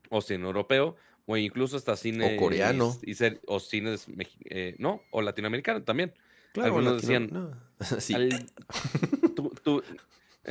o 0.09 0.21
cine 0.21 0.43
europeo, 0.45 0.95
o 1.25 1.37
incluso 1.37 1.77
hasta 1.77 1.95
cine. 1.95 2.35
O 2.35 2.39
coreano. 2.39 2.97
Y, 3.03 3.13
o 3.45 3.59
cines. 3.59 4.07
Eh, 4.45 4.75
no, 4.79 5.01
o 5.11 5.21
latinoamericano 5.21 5.83
también. 5.83 6.13
Claro, 6.53 6.67
Algunos 6.67 7.01
decían. 7.01 7.55
sí. 7.99 8.15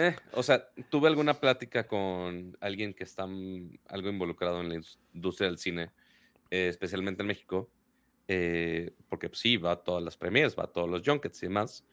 Eh, 0.00 0.14
o 0.32 0.44
sea, 0.44 0.70
tuve 0.90 1.08
alguna 1.08 1.34
plática 1.40 1.88
con 1.88 2.56
alguien 2.60 2.94
que 2.94 3.02
está 3.02 3.24
algo 3.24 4.08
involucrado 4.08 4.60
en 4.60 4.68
la 4.68 4.80
industria 5.12 5.48
del 5.48 5.58
cine, 5.58 5.90
eh, 6.50 6.68
especialmente 6.68 7.22
en 7.22 7.26
México, 7.26 7.68
porque 9.08 9.28
pues, 9.28 9.40
sí, 9.40 9.56
va 9.56 9.72
a 9.72 9.82
todas 9.82 10.04
las 10.04 10.16
premiers, 10.16 10.56
va 10.56 10.64
a 10.64 10.72
todos 10.72 10.88
los 10.88 11.02
junkets 11.04 11.42
y 11.42 11.46
demás. 11.46 11.84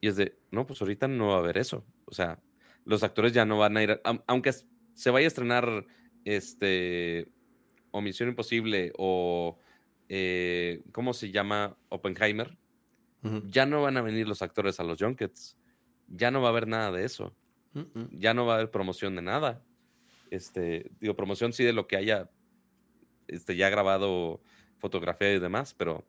Y 0.00 0.08
es 0.08 0.16
de, 0.16 0.38
no, 0.50 0.66
pues 0.66 0.80
ahorita 0.80 1.06
no 1.06 1.28
va 1.28 1.34
a 1.34 1.38
haber 1.40 1.58
eso. 1.58 1.84
O 2.06 2.14
sea, 2.14 2.42
los 2.86 3.02
actores 3.02 3.34
ya 3.34 3.44
no 3.44 3.58
van 3.58 3.76
a 3.76 3.82
ir, 3.82 4.00
aunque 4.26 4.54
se 4.94 5.10
vaya 5.10 5.26
a 5.26 5.28
estrenar 5.28 5.86
este, 6.24 7.28
o 7.90 8.00
Misión 8.00 8.30
Imposible 8.30 8.92
o, 8.96 9.58
eh, 10.08 10.82
¿cómo 10.92 11.12
se 11.12 11.30
llama? 11.30 11.76
Oppenheimer, 11.90 12.56
ya 13.48 13.66
no 13.66 13.82
van 13.82 13.98
a 13.98 14.02
venir 14.02 14.26
los 14.26 14.40
actores 14.40 14.80
a 14.80 14.84
los 14.84 14.98
junkets. 14.98 15.58
Ya 16.08 16.30
no 16.30 16.40
va 16.40 16.48
a 16.48 16.50
haber 16.52 16.66
nada 16.66 16.90
de 16.90 17.04
eso. 17.04 17.36
Ya 18.12 18.34
no 18.34 18.46
va 18.46 18.54
a 18.54 18.56
haber 18.56 18.70
promoción 18.70 19.14
de 19.16 19.22
nada. 19.22 19.62
Este, 20.30 20.90
digo, 21.00 21.14
promoción 21.16 21.52
sí 21.52 21.64
de 21.64 21.72
lo 21.72 21.86
que 21.86 21.96
haya 21.96 22.30
este, 23.28 23.56
ya 23.56 23.68
grabado 23.68 24.40
fotografía 24.78 25.32
y 25.32 25.38
demás, 25.38 25.74
pero 25.74 26.04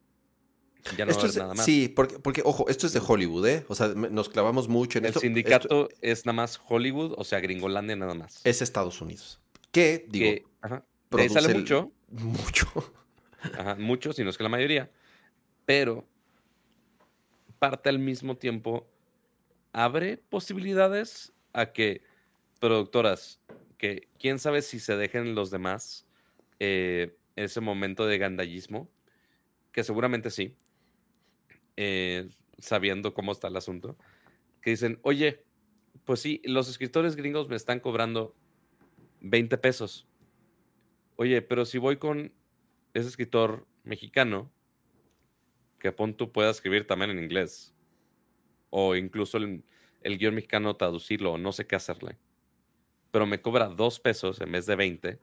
ya 0.98 1.06
no 1.06 1.12
Esto 1.12 1.22
va 1.24 1.28
a 1.28 1.30
es, 1.30 1.36
haber 1.36 1.44
nada 1.44 1.54
más. 1.56 1.66
sí, 1.66 1.88
porque, 1.90 2.20
porque, 2.20 2.42
ojo, 2.46 2.68
esto 2.70 2.88
es 2.88 2.94
de 2.94 3.02
Hollywood, 3.06 3.46
¿eh? 3.48 3.66
O 3.68 3.76
sea, 3.76 3.90
nos 3.90 4.30
clavamos 4.30 4.68
mucho 4.68 4.98
en 5.00 5.06
El 5.06 5.10
esto. 5.10 5.20
sindicato 5.20 5.90
Esto 5.90 5.98
es 6.02 6.26
nada 6.26 6.36
más 6.36 6.60
Hollywood, 6.68 7.14
o 7.18 7.24
sea, 7.24 7.40
Gringolandia 7.40 7.96
nada 7.96 8.14
más. 8.16 8.42
es 8.44 8.62
Estados 8.62 9.02
Unidos. 9.02 9.40
Que, 9.72 10.06
digo, 10.10 10.26
que, 10.32 10.46
ajá, 10.62 10.76
de 10.78 11.22
ahí 11.22 11.28
produce 11.30 11.34
sale 11.42 11.54
el- 11.54 11.60
mucho, 11.60 11.92
mucho. 12.10 12.94
ajá, 13.58 13.76
mucho, 13.76 14.14
si 14.14 14.24
no 14.24 14.30
es 14.32 14.38
que 14.38 14.44
la 14.44 14.50
mayoría, 14.50 14.90
pero 15.66 16.08
parte 17.60 17.90
al 17.90 18.00
mismo 18.00 18.36
tiempo 18.38 18.88
abre 19.74 20.18
posibilidades 20.18 21.32
a 21.54 21.72
que 21.74 22.02
productoras 22.60 23.42
que 23.78 24.08
quién 24.20 24.38
sabe 24.38 24.62
si 24.62 24.80
se 24.80 24.96
dejen 24.96 25.34
los 25.34 25.50
demás 25.50 26.06
eh, 26.60 27.18
ese 27.36 27.62
momento 27.62 28.06
de 28.06 28.20
gandallismo, 28.20 28.88
que 29.72 29.84
seguramente 29.84 30.30
sí, 30.30 30.56
eh, 31.78 32.30
sabiendo 32.60 33.16
cómo 33.16 33.32
está 33.32 33.48
el 33.48 33.58
asunto, 33.58 33.98
que 34.62 34.70
dicen, 34.70 35.00
oye, 35.02 35.44
pues 36.06 36.20
sí, 36.20 36.42
los 36.44 36.70
escritores 36.70 37.16
gringos 37.16 37.50
me 37.50 37.56
están 37.56 37.80
cobrando 37.80 38.36
20 39.22 39.58
pesos. 39.58 40.08
Oye, 41.16 41.42
pero 41.42 41.66
si 41.66 41.80
voy 41.80 41.98
con 41.98 42.32
ese 42.94 43.08
escritor 43.08 43.66
mexicano, 43.84 44.52
que 45.80 45.92
pon 45.92 46.14
tú 46.16 46.32
pueda 46.32 46.52
escribir 46.52 46.86
también 46.86 47.12
en 47.12 47.24
inglés, 47.24 47.74
o 48.70 48.96
incluso 48.96 49.38
el, 49.38 49.64
el 50.02 50.18
guion 50.18 50.36
mexicano 50.36 50.78
traducirlo, 50.78 51.38
no 51.38 51.52
sé 51.52 51.68
qué 51.68 51.76
hacerle, 51.76 52.20
pero 53.12 53.26
me 53.28 53.42
cobra 53.42 53.70
dos 53.70 54.00
pesos 54.02 54.42
en 54.42 54.52
vez 54.54 54.66
de 54.68 54.76
20, 54.76 55.22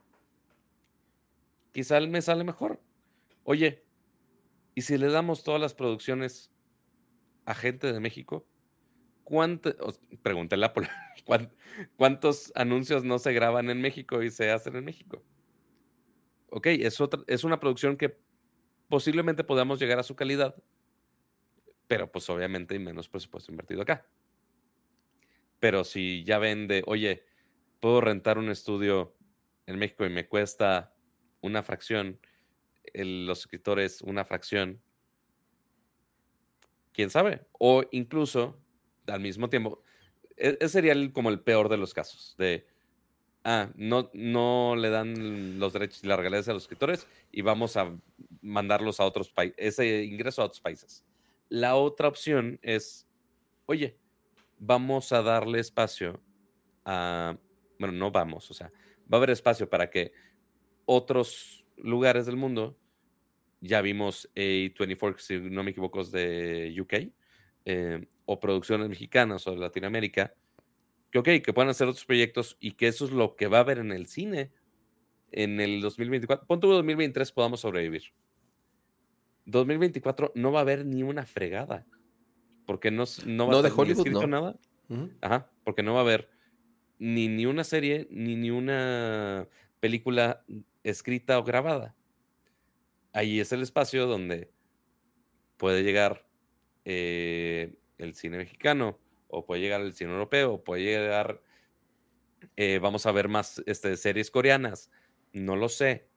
quizá 1.73 2.01
me 2.01 2.23
sale 2.23 2.45
mejor. 2.45 2.83
Oye, 3.45 3.87
¿y 4.75 4.83
si 4.83 4.99
le 4.99 5.09
damos 5.09 5.45
todas 5.45 5.61
las 5.61 5.75
producciones 5.75 6.53
a 7.47 7.55
gente 7.55 7.93
de 7.93 8.01
México? 8.01 8.49
¿Cuánto, 9.25 9.71
os- 9.81 10.01
pregúntale 10.23 10.67
a 10.67 10.75
Pol- 10.75 10.89
¿cuán- 11.27 11.55
¿cuántos 11.97 12.53
anuncios 12.57 13.05
no 13.05 13.19
se 13.19 13.35
graban 13.35 13.71
en 13.71 13.81
México 13.83 14.23
y 14.23 14.31
se 14.31 14.51
hacen 14.53 14.77
en 14.77 14.85
México? 14.87 15.25
Ok, 16.51 16.67
es, 16.69 17.01
otra, 17.01 17.23
es 17.27 17.45
una 17.45 17.61
producción 17.61 17.97
que 17.97 18.19
posiblemente 18.89 19.45
podamos 19.45 19.81
llegar 19.81 19.99
a 19.99 20.03
su 20.05 20.17
calidad, 20.17 20.57
pero 21.87 22.11
pues 22.11 22.29
obviamente 22.31 22.75
hay 22.75 22.81
menos 22.81 23.09
presupuesto 23.09 23.51
invertido 23.51 23.83
acá. 23.83 24.07
Pero 25.61 25.85
si 25.85 26.25
ya 26.25 26.39
ven 26.39 26.69
de, 26.69 26.83
oye, 26.87 27.25
puedo 27.81 28.01
rentar 28.01 28.39
un 28.39 28.51
estudio 28.51 29.17
en 29.67 29.79
México 29.79 30.07
y 30.07 30.11
me 30.11 30.29
cuesta 30.29 30.95
una 31.41 31.63
fracción, 31.63 32.21
los 32.95 33.41
escritores 33.41 34.03
una 34.03 34.25
fracción, 34.25 34.83
quién 36.93 37.11
sabe. 37.11 37.47
O 37.59 37.85
incluso, 37.91 38.59
al 39.07 39.21
mismo 39.21 39.49
tiempo, 39.49 39.83
e- 40.37 40.57
ese 40.61 40.69
sería 40.69 40.93
el- 40.93 41.13
como 41.13 41.31
el 41.31 41.41
peor 41.41 41.69
de 41.69 41.77
los 41.77 41.95
casos, 41.95 42.35
de, 42.39 42.67
ah, 43.45 43.71
no, 43.77 44.11
no 44.15 44.77
le 44.77 44.91
dan 44.91 45.59
los 45.59 45.73
derechos 45.73 46.05
y 46.05 46.07
las 46.09 46.19
regalías 46.19 46.49
a 46.49 46.53
los 46.55 46.65
escritores 46.65 47.07
y 47.33 47.43
vamos 47.43 47.77
a 47.77 47.99
mandarlos 48.43 49.01
a 49.01 49.05
otros 49.07 49.31
países, 49.33 49.57
ese 49.59 50.05
ingreso 50.05 50.43
a 50.43 50.47
otros 50.47 50.61
países. 50.61 51.05
La 51.49 51.77
otra 51.77 52.09
opción 52.09 52.59
es, 52.63 53.09
oye, 53.67 53.99
vamos 54.59 55.13
a 55.13 55.23
darle 55.23 55.61
espacio 55.61 56.21
a, 56.85 57.37
bueno, 57.79 57.95
no 57.95 58.11
vamos, 58.11 58.51
o 58.51 58.55
sea, 58.55 58.71
va 59.13 59.17
a 59.17 59.17
haber 59.17 59.31
espacio 59.31 59.69
para 59.69 59.91
que 59.91 60.13
otros 60.85 61.67
lugares 61.77 62.27
del 62.27 62.37
mundo, 62.37 62.77
ya 63.61 63.81
vimos 63.83 64.31
A24, 64.35 65.17
que 65.17 65.23
si 65.23 65.39
no 65.39 65.63
me 65.63 65.73
equivoco 65.73 66.01
es 66.01 66.11
de 66.11 66.75
UK, 66.81 67.13
eh, 67.65 68.07
o 68.25 68.41
producciones 68.41 68.89
mexicanas 68.89 69.47
o 69.47 69.53
de 69.53 69.59
Latinoamérica, 69.59 70.33
que 71.11 71.19
ok, 71.19 71.29
que 71.43 71.53
puedan 71.53 71.71
hacer 71.71 71.89
otros 71.89 72.05
proyectos 72.05 72.57
y 72.61 72.73
que 72.73 72.89
eso 72.89 73.05
es 73.05 73.11
lo 73.11 73.37
que 73.37 73.47
va 73.47 73.59
a 73.59 73.61
haber 73.61 73.79
en 73.79 73.93
el 73.93 74.07
cine 74.07 74.51
en 75.33 75.61
el 75.61 75.81
2024. 75.81 76.47
Pon 76.47 76.61
tú 76.61 76.69
2023 76.69 77.33
podamos 77.33 77.61
sobrevivir. 77.61 78.05
2024 79.47 80.33
no 80.35 80.53
va 80.53 80.61
a 80.61 80.63
haber 80.63 80.85
ni 80.85 81.03
una 81.03 81.25
fregada. 81.25 81.87
Porque 82.69 82.91
no, 82.91 83.05
no 83.25 83.47
va 83.47 83.53
No, 83.53 83.59
a 83.61 83.63
de 83.63 83.69
estar 83.69 83.81
Hollywood, 83.81 84.07
escrito 84.07 84.27
no. 84.27 84.27
nada. 84.27 84.59
Ajá, 85.23 85.51
porque 85.65 85.83
no 85.83 85.95
va 85.95 86.01
a 86.01 86.03
haber 86.03 86.29
ni, 86.99 87.27
ni 87.29 87.47
una 87.47 87.65
serie, 87.65 88.07
ni, 88.11 88.37
ni 88.37 88.51
una 88.51 89.49
película 89.81 90.45
escrita 90.83 91.39
o 91.39 91.45
grabada. 91.45 91.97
Ahí 93.15 93.41
es 93.41 93.53
el 93.53 93.63
espacio 93.63 94.07
donde 94.07 94.53
puede 95.57 95.83
llegar 95.83 96.29
eh, 96.85 97.79
el 97.97 98.13
cine 98.15 98.37
mexicano, 98.37 98.99
o 99.29 99.47
puede 99.47 99.63
llegar 99.63 99.81
el 99.81 99.95
cine 99.95 100.11
europeo, 100.13 100.53
o 100.53 100.63
puede 100.65 100.83
llegar, 100.83 101.43
eh, 102.57 102.81
vamos 102.81 103.07
a 103.07 103.13
ver 103.13 103.29
más 103.29 103.63
este, 103.65 103.97
series 103.97 104.31
coreanas, 104.31 104.91
no 105.33 105.57
lo 105.57 105.71
sé, 105.71 106.11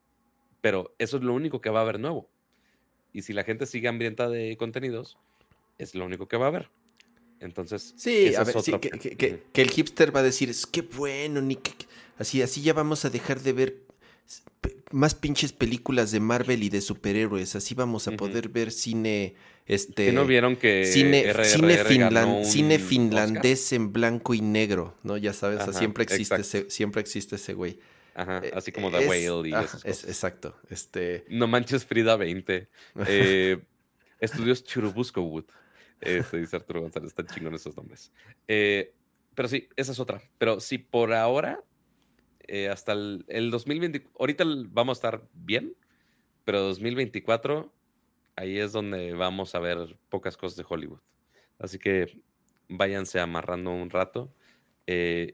pero 0.60 0.95
eso 0.99 1.15
es 1.15 1.23
lo 1.23 1.34
único 1.34 1.61
que 1.61 1.69
va 1.69 1.80
a 1.80 1.84
haber 1.84 1.99
nuevo. 2.02 2.30
Y 3.14 3.22
si 3.22 3.32
la 3.32 3.45
gente 3.45 3.65
sigue 3.65 3.88
hambrienta 3.88 4.28
de 4.28 4.57
contenidos, 4.57 5.18
es 5.77 5.95
lo 5.95 6.06
único 6.06 6.27
que 6.27 6.38
va 6.38 6.45
a 6.45 6.49
haber. 6.49 6.69
Entonces, 7.39 7.93
Sí, 7.98 8.35
a 8.35 8.43
ver, 8.43 8.61
sí, 8.61 8.72
que, 8.80 8.89
que- 8.91 9.18
que- 9.18 9.27
Ujú. 9.34 9.39
que 9.52 9.61
el 9.64 9.72
hipster 9.72 10.15
va 10.15 10.19
a 10.19 10.23
decir, 10.23 10.49
es 10.49 10.68
que 10.68 10.81
bueno, 10.84 11.41
ni 11.41 11.56
que, 11.56 11.72
así, 12.19 12.41
así 12.41 12.61
ya 12.61 12.73
vamos 12.73 13.03
a 13.06 13.10
dejar 13.10 13.41
de 13.41 13.53
ver 13.53 13.77
más 14.91 15.15
pinches 15.15 15.52
películas 15.52 16.11
de 16.11 16.19
Marvel 16.19 16.61
y 16.64 16.69
de 16.69 16.81
superhéroes, 16.81 17.56
así 17.56 17.73
vamos 17.73 18.07
a 18.07 18.11
poder 18.11 18.49
ver 18.49 18.72
cine, 18.72 19.34
este, 19.65 20.06
¿Que 20.07 20.11
no 20.11 20.26
vieron 20.26 20.56
que 20.56 20.85
cine, 20.85 21.23
RRR 21.34 21.88
cine, 21.88 22.26
un 22.26 22.45
cine 22.45 22.76
Oscar? 22.76 22.88
finlandés 22.89 23.73
en 23.73 23.91
blanco 23.91 24.34
y 24.35 24.41
negro, 24.41 24.95
¿no? 25.03 25.18
Ya 25.18 25.34
sabes, 25.34 25.61
Ajá, 25.61 25.73
siempre 25.73 26.03
existe 26.03 26.41
ese, 26.41 26.69
siempre 26.69 27.02
existe 27.02 27.38
ese 27.38 27.53
güey. 27.53 27.80
Ajá, 28.14 28.41
Eh, 28.43 28.52
así 28.53 28.72
como 28.72 28.91
The 28.91 29.03
es- 29.03 29.10
Whale 29.10 29.49
y 29.49 29.53
ajá, 29.53 29.80
es- 29.84 30.03
exacto, 30.03 30.56
este, 30.69 31.26
No 31.30 31.48
manches 31.48 31.85
Frida 31.85 32.15
20. 32.18 32.68
Eh, 33.07 33.57
estudios 34.19 34.64
Churubusco 34.64 35.22
Wood. 35.22 35.45
Este, 36.02 36.38
dice 36.40 36.56
Arturo 36.56 36.82
González, 36.82 37.10
están 37.10 37.28
chingones 37.28 37.61
esos 37.61 37.76
nombres. 37.78 38.11
Eh, 38.48 38.94
pero 39.36 39.48
sí, 39.48 39.69
esa 39.76 39.91
es 39.91 39.99
otra. 39.99 40.22
Pero 40.38 40.60
sí, 40.60 40.78
por 40.78 41.14
ahora, 41.14 41.64
eh, 42.48 42.69
hasta 42.69 42.91
el, 42.94 43.23
el 43.28 43.52
2020, 43.52 44.07
ahorita 44.19 44.44
vamos 44.69 44.98
a 44.98 44.99
estar 44.99 45.28
bien, 45.34 45.76
pero 46.44 46.61
2024, 46.61 47.72
ahí 48.36 48.57
es 48.57 48.72
donde 48.72 49.14
vamos 49.14 49.56
a 49.56 49.60
ver 49.60 49.98
pocas 50.10 50.38
cosas 50.38 50.57
de 50.57 50.65
Hollywood. 50.68 50.99
Así 51.60 51.78
que 51.78 52.19
váyanse 52.68 53.19
amarrando 53.19 53.72
un 53.72 53.90
rato. 53.90 54.34
Eh, 54.88 55.34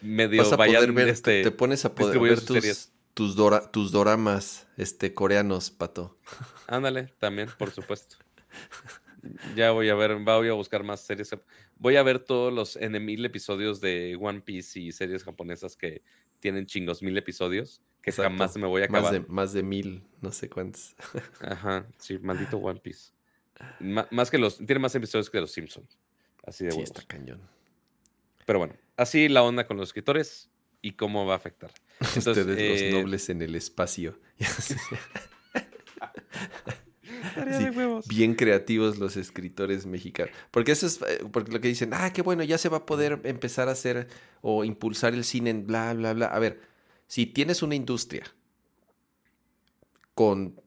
medio 0.00 0.42
vas 0.42 0.52
a 0.52 0.56
vayan, 0.56 0.74
poder 0.74 0.92
ver, 0.92 1.08
este, 1.08 1.42
te 1.44 1.50
pones 1.52 1.84
a 1.84 1.94
poder 1.94 2.18
ver 2.18 2.44
tus, 2.44 2.92
tus, 3.14 3.36
dora- 3.36 3.70
tus 3.70 3.92
doramas, 3.92 4.66
este, 4.76 5.14
coreanos, 5.14 5.70
pato. 5.70 6.18
Ándale, 6.66 7.12
también, 7.18 7.48
por 7.56 7.70
supuesto. 7.70 8.16
Ya 9.54 9.70
voy 9.70 9.88
a 9.88 9.94
ver, 9.94 10.16
voy 10.16 10.48
a 10.48 10.52
buscar 10.52 10.82
más 10.82 11.00
series. 11.00 11.36
Voy 11.76 11.96
a 11.96 12.02
ver 12.02 12.18
todos 12.18 12.52
los 12.52 12.76
N 12.76 12.98
mil 13.00 13.24
episodios 13.24 13.80
de 13.80 14.16
One 14.20 14.40
Piece 14.40 14.80
y 14.80 14.92
series 14.92 15.22
japonesas 15.24 15.76
que 15.76 16.02
tienen 16.40 16.66
chingos 16.66 17.02
mil 17.02 17.16
episodios, 17.16 17.80
que 18.02 18.10
Exacto. 18.10 18.30
jamás 18.32 18.56
me 18.56 18.66
voy 18.66 18.82
a 18.82 18.88
Más 18.88 19.02
acabar. 19.04 19.12
de, 19.22 19.28
más 19.32 19.52
de 19.52 19.62
mil, 19.62 20.02
no 20.20 20.32
sé 20.32 20.48
cuántos. 20.50 20.96
Ajá, 21.40 21.86
sí, 21.98 22.18
maldito 22.18 22.56
One 22.58 22.80
Piece. 22.80 23.12
Más 23.78 24.30
que 24.30 24.38
los, 24.38 24.56
tiene 24.58 24.80
más 24.80 24.94
episodios 24.96 25.30
que 25.30 25.40
los 25.40 25.52
Simpsons. 25.52 25.98
Así 26.44 26.64
de 26.64 26.72
Sí, 26.72 26.78
huevos. 26.78 26.90
está 26.90 27.02
cañón. 27.06 27.40
Pero 28.44 28.58
bueno, 28.58 28.74
así 28.96 29.28
la 29.28 29.44
onda 29.44 29.68
con 29.68 29.76
los 29.76 29.90
escritores 29.90 30.50
y 30.80 30.92
cómo 30.94 31.26
va 31.26 31.34
a 31.34 31.36
afectar. 31.36 31.70
Entonces, 32.16 32.38
Ustedes 32.44 32.82
eh, 32.82 32.90
los 32.90 33.02
nobles 33.02 33.28
en 33.28 33.40
el 33.42 33.54
espacio. 33.54 34.18
tarea 37.32 37.56
Sí, 37.58 37.64
de 37.64 37.70
huevos. 37.70 38.06
Bien 38.08 38.34
creativos 38.34 38.98
los 38.98 39.16
escritores 39.16 39.86
mexicanos. 39.86 40.34
Porque 40.50 40.72
eso 40.72 40.86
es 40.86 41.00
eh, 41.02 41.24
porque 41.30 41.52
lo 41.52 41.60
que 41.60 41.68
dicen, 41.68 41.90
ah, 41.94 42.12
qué 42.12 42.22
bueno, 42.22 42.42
ya 42.44 42.58
se 42.58 42.68
va 42.68 42.78
a 42.78 42.86
poder 42.86 43.20
empezar 43.24 43.68
a 43.68 43.72
hacer 43.72 44.08
o 44.40 44.64
impulsar 44.64 45.14
el 45.14 45.24
cine 45.24 45.50
en 45.50 45.66
bla, 45.66 45.92
bla, 45.94 46.12
bla. 46.12 46.26
A 46.26 46.38
ver, 46.38 46.60
si 47.06 47.26
tienes 47.26 47.62
una 47.62 47.74
industria 47.74 48.24
con 50.14 50.60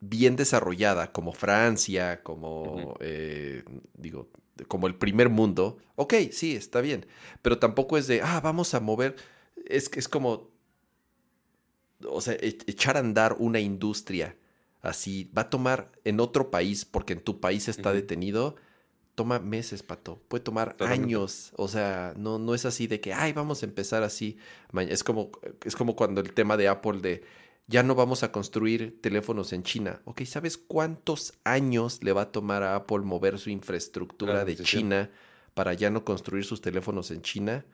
bien 0.00 0.36
desarrollada, 0.36 1.12
como 1.12 1.32
Francia, 1.32 2.22
como, 2.22 2.94
eh, 3.00 3.64
digo, 3.94 4.28
como 4.68 4.86
el 4.86 4.94
primer 4.96 5.30
mundo, 5.30 5.78
ok, 5.96 6.14
sí, 6.30 6.54
está 6.56 6.80
bien. 6.80 7.06
Pero 7.42 7.58
tampoco 7.58 7.96
es 7.96 8.06
de, 8.06 8.20
ah, 8.22 8.40
vamos 8.42 8.74
a 8.74 8.80
mover. 8.80 9.16
Es 9.64 9.90
es 9.94 10.08
como, 10.08 10.50
o 12.06 12.20
sea, 12.20 12.34
e- 12.34 12.58
echar 12.66 12.96
a 12.96 13.00
andar 13.00 13.36
una 13.38 13.60
industria 13.60 14.36
así 14.84 15.30
va 15.36 15.42
a 15.42 15.50
tomar 15.50 15.90
en 16.04 16.20
otro 16.20 16.50
país, 16.50 16.84
porque 16.84 17.14
en 17.14 17.20
tu 17.20 17.40
país 17.40 17.68
está 17.68 17.92
detenido, 17.92 18.56
toma 19.14 19.38
meses, 19.38 19.82
pato. 19.82 20.22
Puede 20.28 20.44
tomar 20.44 20.76
años. 20.80 21.52
O 21.56 21.68
sea, 21.68 22.14
no, 22.16 22.38
no 22.38 22.54
es 22.54 22.66
así 22.66 22.86
de 22.86 23.00
que, 23.00 23.12
ay, 23.12 23.32
vamos 23.32 23.62
a 23.62 23.66
empezar 23.66 24.02
así. 24.02 24.38
Es 24.76 25.02
como, 25.02 25.30
es 25.64 25.74
como 25.74 25.96
cuando 25.96 26.20
el 26.20 26.32
tema 26.32 26.56
de 26.56 26.68
Apple 26.68 27.00
de 27.00 27.24
ya 27.66 27.82
no 27.82 27.94
vamos 27.94 28.22
a 28.22 28.30
construir 28.30 29.00
teléfonos 29.00 29.54
en 29.54 29.62
China. 29.62 30.02
Ok, 30.04 30.22
¿sabes 30.24 30.58
cuántos 30.58 31.32
años 31.44 32.02
le 32.02 32.12
va 32.12 32.22
a 32.22 32.32
tomar 32.32 32.62
a 32.62 32.76
Apple 32.76 32.98
mover 32.98 33.38
su 33.38 33.48
infraestructura 33.48 34.44
de 34.44 34.56
China 34.56 35.10
para 35.54 35.72
ya 35.72 35.88
no 35.88 36.04
construir 36.04 36.44
sus 36.44 36.60
teléfonos 36.60 37.10
en 37.10 37.22
China? 37.22 37.64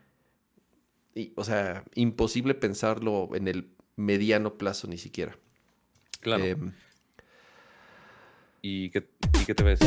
Y, 1.14 1.32
o 1.34 1.42
sea, 1.42 1.84
imposible 1.96 2.54
pensarlo 2.54 3.30
en 3.34 3.48
el 3.48 3.72
mediano 3.96 4.56
plazo 4.58 4.86
ni 4.86 4.96
siquiera. 4.96 5.36
Claro. 6.20 6.44
Em, 6.44 6.72
¿Y, 8.62 8.90
qué, 8.90 9.08
qué 9.46 9.54
te 9.54 9.62
ves? 9.62 9.80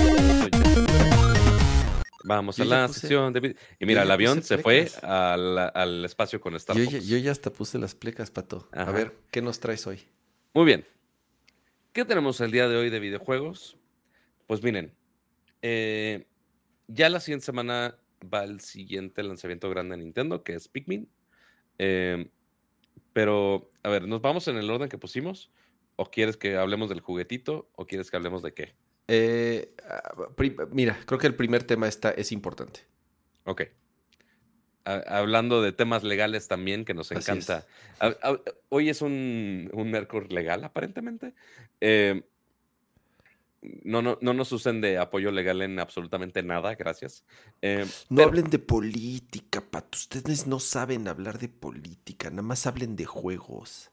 Vamos 2.23 2.59
a 2.59 2.65
la 2.65 2.87
sesión 2.87 3.33
de 3.33 3.55
Y 3.79 3.85
mira, 3.85 4.03
el 4.03 4.11
avión 4.11 4.41
se 4.41 4.57
fue 4.57 4.89
al, 5.01 6.05
espacio 6.05 6.39
con 6.39 6.55
Star 6.55 6.77
yo, 6.77 6.85
yo, 6.99 7.17
ya 7.17 7.31
hasta 7.31 7.51
puse 7.51 7.77
las 7.77 7.95
plecas, 7.95 8.31
Pato. 8.31 8.67
A 8.71 8.91
ver, 8.91 9.13
¿qué 9.29 9.41
nos 9.41 9.59
traes 9.59 9.85
hoy? 9.87 9.99
Muy 10.53 10.65
bien. 10.65 10.85
¿Qué 11.91 12.05
tenemos 12.05 12.39
el 12.41 12.51
día 12.51 12.67
de 12.67 12.77
hoy 12.77 12.89
de 12.89 12.99
videojuegos? 12.99 13.77
Pues 14.47 14.63
miren, 14.63 14.93
eh, 15.61 16.25
ya 16.87 17.09
la 17.09 17.19
siguiente 17.19 17.45
semana 17.45 17.97
va 18.33 18.43
el 18.45 18.61
siguiente 18.61 19.21
lanzamiento 19.21 19.69
grande 19.69 19.95
de 19.97 20.03
Nintendo, 20.03 20.43
que 20.43 20.55
es 20.55 20.67
Pikmin. 20.67 21.09
Eh, 21.77 22.29
pero, 23.11 23.69
a 23.83 23.89
ver, 23.89 24.07
¿nos 24.07 24.21
vamos 24.21 24.47
en 24.47 24.57
el 24.57 24.69
orden 24.69 24.89
que 24.89 24.97
pusimos? 24.97 25.51
¿O 25.95 26.09
quieres 26.09 26.37
que 26.37 26.57
hablemos 26.57 26.89
del 26.89 27.01
juguetito? 27.01 27.69
¿O 27.75 27.85
quieres 27.85 28.09
que 28.09 28.17
hablemos 28.17 28.41
de 28.41 28.53
qué? 28.53 28.75
Eh, 29.07 29.75
ah, 29.87 30.29
mira, 30.71 30.99
creo 31.05 31.19
que 31.19 31.27
el 31.27 31.35
primer 31.35 31.63
tema 31.63 31.87
está, 31.87 32.11
es 32.11 32.31
importante. 32.31 32.81
Ok. 33.45 33.63
hablando 34.85 35.61
de 35.61 35.71
temas 35.71 36.03
legales 36.03 36.47
también, 36.47 36.83
que 36.85 36.93
nos 36.93 37.11
encanta. 37.11 37.65
hoy 38.69 38.89
es 38.89 39.01
un, 39.01 39.69
un 39.73 39.91
legal, 40.29 40.63
aparentemente. 40.63 41.33
Eh, 41.79 42.23
no, 43.83 44.01
no, 44.01 44.17
no 44.21 44.33
nos 44.33 44.51
usen 44.51 44.81
de 44.81 44.97
apoyo 44.97 45.31
legal 45.31 45.61
en 45.61 45.79
absolutamente 45.79 46.43
nada, 46.43 46.75
gracias. 46.75 47.23
Eh, 47.61 47.85
no 48.09 48.23
hablen 48.23 48.49
de 48.49 48.59
política, 48.59 49.61
Pato. 49.61 49.97
Ustedes 49.97 50.47
no 50.47 50.59
saben 50.59 51.07
hablar 51.07 51.39
de 51.39 51.49
política, 51.49 52.29
nada 52.29 52.41
más 52.41 52.67
hablen 52.67 52.95
de 52.95 53.05
juegos. 53.05 53.92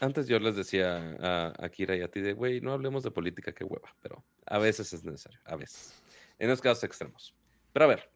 Antes 0.00 0.28
yo 0.28 0.38
les 0.38 0.54
decía 0.54 1.16
a, 1.20 1.52
a 1.58 1.68
Kira 1.70 1.96
y 1.96 2.02
a 2.02 2.08
ti 2.08 2.20
de, 2.20 2.32
güey, 2.32 2.60
no 2.60 2.72
hablemos 2.72 3.02
de 3.02 3.10
política, 3.10 3.52
qué 3.52 3.64
hueva, 3.64 3.94
pero 4.00 4.24
a 4.46 4.58
veces 4.58 4.92
es 4.92 5.04
necesario, 5.04 5.40
a 5.44 5.56
veces. 5.56 6.00
En 6.38 6.48
los 6.48 6.60
casos 6.60 6.84
extremos. 6.84 7.34
Pero 7.72 7.84
a 7.84 7.88
ver, 7.88 8.10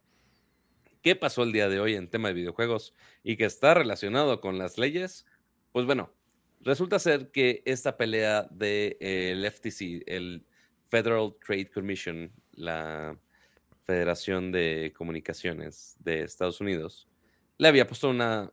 ¿qué 1.03 1.17
pasó 1.17 1.43
el 1.43 1.53
día 1.53 1.69
de 1.69 1.81
hoy 1.81 1.95
en 1.95 2.09
tema 2.09 2.29
de 2.29 2.35
videojuegos 2.35 2.95
y 3.25 3.37
que 3.37 3.45
está 3.45 3.75
relacionado 3.75 4.41
con 4.41 4.59
las 4.59 4.79
leyes? 4.79 5.27
Pues 5.73 5.87
bueno, 5.87 6.13
resulta 6.61 6.99
ser 6.99 7.31
que 7.31 7.63
esta 7.65 7.97
pelea 7.97 8.47
del 8.51 8.97
de, 9.01 9.51
FTC, 9.51 10.05
el 10.07 10.47
Federal 10.89 11.35
Trade 11.45 11.71
Commission, 11.71 12.33
la 12.53 13.19
Federación 13.85 14.53
de 14.53 14.93
Comunicaciones 14.97 15.97
de 15.99 16.21
Estados 16.21 16.61
Unidos, 16.61 17.09
le 17.59 17.69
había 17.69 17.87
puesto 17.87 18.09
una 18.09 18.53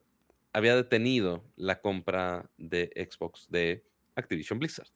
había 0.59 0.75
detenido 0.75 1.43
la 1.55 1.81
compra 1.81 2.49
de 2.57 2.91
Xbox 2.95 3.47
de 3.49 3.83
Activision 4.15 4.59
Blizzard. 4.59 4.89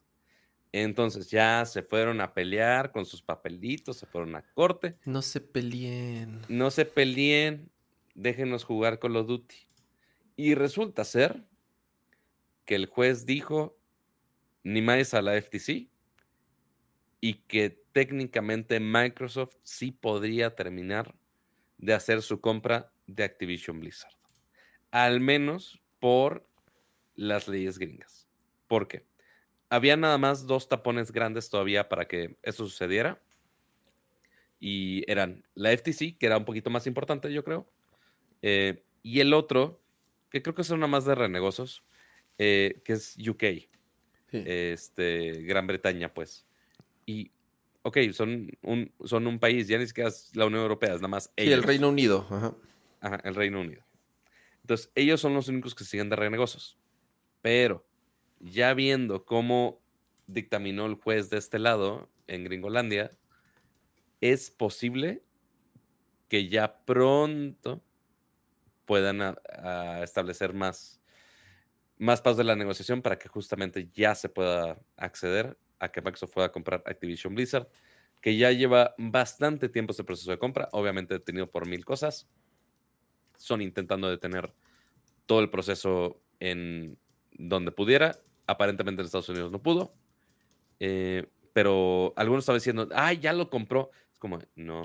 Entonces 0.72 1.30
ya 1.30 1.66
se 1.66 1.84
fueron 1.84 2.20
a 2.22 2.34
pelear 2.34 2.92
con 2.92 3.06
sus 3.06 3.22
papelitos, 3.22 3.98
se 3.98 4.06
fueron 4.06 4.36
a 4.36 4.42
corte. 4.54 4.98
No 5.06 5.22
se 5.22 5.40
peleen. 5.40 6.42
No 6.50 6.72
se 6.72 6.86
peleen, 6.86 7.72
déjenos 8.16 8.64
jugar 8.64 9.00
Call 9.00 9.18
of 9.18 9.28
Duty. 9.28 9.56
Y 10.36 10.56
resulta 10.56 11.04
ser 11.04 11.46
que 12.66 12.76
el 12.76 12.88
juez 12.88 13.26
dijo 13.26 13.78
ni 14.64 14.82
más 14.82 15.14
a 15.14 15.22
la 15.22 15.40
FTC 15.40 15.90
y 17.22 17.34
que 17.48 17.70
técnicamente 17.92 18.80
Microsoft 18.80 19.56
sí 19.64 19.92
podría 19.92 20.56
terminar 20.56 21.16
de 21.78 21.94
hacer 21.94 22.22
su 22.22 22.42
compra 22.42 22.92
de 23.06 23.24
Activision 23.24 23.80
Blizzard 23.80 24.23
al 24.94 25.20
menos 25.20 25.82
por 26.00 26.48
las 27.16 27.48
leyes 27.48 27.80
gringas. 27.80 28.28
¿Por 28.68 28.88
qué? 28.88 29.04
Había 29.70 29.98
nada 29.98 30.20
más 30.20 30.46
dos 30.46 30.68
tapones 30.68 31.12
grandes 31.12 31.50
todavía 31.50 31.90
para 31.90 32.08
que 32.08 32.38
eso 32.44 32.68
sucediera. 32.68 33.20
Y 34.60 35.04
eran 35.12 35.44
la 35.56 35.72
FTC, 35.72 36.16
que 36.20 36.28
era 36.28 36.38
un 36.38 36.46
poquito 36.46 36.70
más 36.70 36.86
importante, 36.86 37.34
yo 37.34 37.44
creo. 37.44 37.68
Eh, 38.44 38.84
y 39.02 39.20
el 39.20 39.34
otro, 39.34 39.82
que 40.30 40.44
creo 40.44 40.54
que 40.54 40.62
es 40.62 40.70
una 40.70 40.86
más 40.86 41.06
de 41.06 41.16
renegocios, 41.16 41.84
eh, 42.38 42.84
que 42.86 42.94
es 42.94 43.18
UK. 43.18 43.68
Este, 44.32 45.42
Gran 45.42 45.66
Bretaña, 45.66 46.14
pues. 46.14 46.46
Y, 47.08 47.32
ok, 47.82 47.98
son 48.12 48.52
un, 48.62 48.94
son 49.04 49.26
un 49.26 49.40
país, 49.40 49.68
ya 49.68 49.80
ni 49.80 49.88
siquiera 49.88 50.10
es 50.10 50.36
la 50.36 50.46
Unión 50.46 50.62
Europea, 50.62 50.94
es 50.94 51.02
nada 51.02 51.08
más 51.08 51.34
ellos. 51.36 51.52
Sí, 51.52 51.54
el 51.54 51.64
Reino 51.64 51.90
Unido. 51.90 52.28
Ajá. 52.30 52.56
Ajá, 53.02 53.22
el 53.24 53.34
Reino 53.34 53.60
Unido. 53.60 53.84
Entonces, 54.64 54.92
ellos 54.96 55.22
son 55.22 55.34
los 55.34 55.48
únicos 55.48 55.76
que 55.76 55.84
siguen 55.84 56.10
de 56.10 56.16
renegocios. 56.16 56.78
Pero 57.42 57.86
ya 58.40 58.74
viendo 58.74 59.26
cómo 59.26 59.82
dictaminó 60.28 60.86
el 60.86 60.96
juez 60.96 61.30
de 61.30 61.38
este 61.38 61.60
lado 61.60 62.10
en 62.28 62.46
Gringolandia, 62.46 63.18
es 64.22 64.52
posible 64.52 65.24
que 66.30 66.48
ya 66.48 66.84
pronto 66.86 67.84
puedan 68.86 69.36
establecer 70.02 70.54
más, 70.54 71.02
más 71.98 72.22
pasos 72.22 72.38
de 72.38 72.46
la 72.46 72.56
negociación 72.56 73.02
para 73.02 73.20
que 73.20 73.28
justamente 73.28 73.90
ya 73.94 74.16
se 74.16 74.30
pueda 74.30 74.80
acceder 74.96 75.58
a 75.80 75.92
que 75.92 76.02
Microsoft 76.02 76.34
pueda 76.34 76.52
comprar 76.52 76.84
Activision 76.86 77.36
Blizzard, 77.36 77.68
que 78.22 78.38
ya 78.38 78.52
lleva 78.52 78.96
bastante 78.98 79.68
tiempo 79.68 79.92
ese 79.92 80.06
proceso 80.06 80.32
de 80.32 80.40
compra, 80.40 80.70
obviamente 80.72 81.16
detenido 81.16 81.52
por 81.52 81.68
mil 81.68 81.84
cosas, 81.84 82.30
son 83.44 83.62
intentando 83.62 84.10
detener 84.10 84.54
todo 85.26 85.42
el 85.42 85.50
proceso 85.50 86.22
en 86.40 86.98
donde 87.34 87.74
pudiera. 87.74 88.18
Aparentemente 88.48 89.02
en 89.02 89.06
Estados 89.06 89.28
Unidos 89.28 89.52
no 89.52 89.62
pudo. 89.62 89.94
Eh, 90.80 91.28
pero 91.52 92.14
algunos 92.16 92.44
estaban 92.44 92.60
diciendo, 92.60 92.88
ay, 92.96 93.18
ya 93.18 93.34
lo 93.34 93.50
compró. 93.50 93.92
Es 94.14 94.18
como, 94.18 94.40
no. 94.56 94.84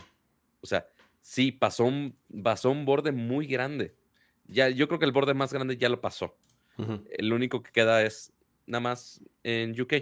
O 0.61 0.67
sea, 0.67 0.89
sí, 1.21 1.53
pasó 1.53 1.85
un, 1.85 2.19
pasó 2.43 2.73
un 2.73 2.85
borde 2.85 3.13
muy 3.13 3.47
grande. 3.47 3.95
Ya, 4.49 4.69
yo 4.71 4.89
creo 4.89 4.99
que 4.99 5.07
el 5.07 5.13
borde 5.13 5.35
más 5.35 5.53
grande 5.53 5.77
ya 5.77 5.89
lo 5.89 6.01
pasó. 6.01 6.37
El 7.11 7.33
único 7.33 7.63
que 7.63 7.71
queda 7.71 8.03
es 8.03 8.33
nada 8.67 8.81
más 8.81 9.21
en 9.45 9.81
UK. 9.81 9.95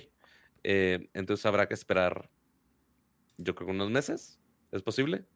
Eh, 0.62 1.10
entonces 1.12 1.44
habrá 1.44 1.68
que 1.68 1.74
esperar, 1.74 2.30
yo 3.36 3.54
creo 3.54 3.66
que 3.66 3.72
unos 3.72 3.90
meses, 3.90 4.40
es 4.72 4.82
posible. 4.82 5.26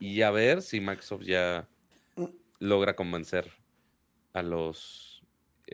Y 0.00 0.22
a 0.22 0.32
ver 0.32 0.62
si 0.62 0.80
Microsoft 0.80 1.22
ya 1.22 1.68
logra 2.58 2.96
convencer 2.96 3.52
a 4.32 4.42
los, 4.42 5.24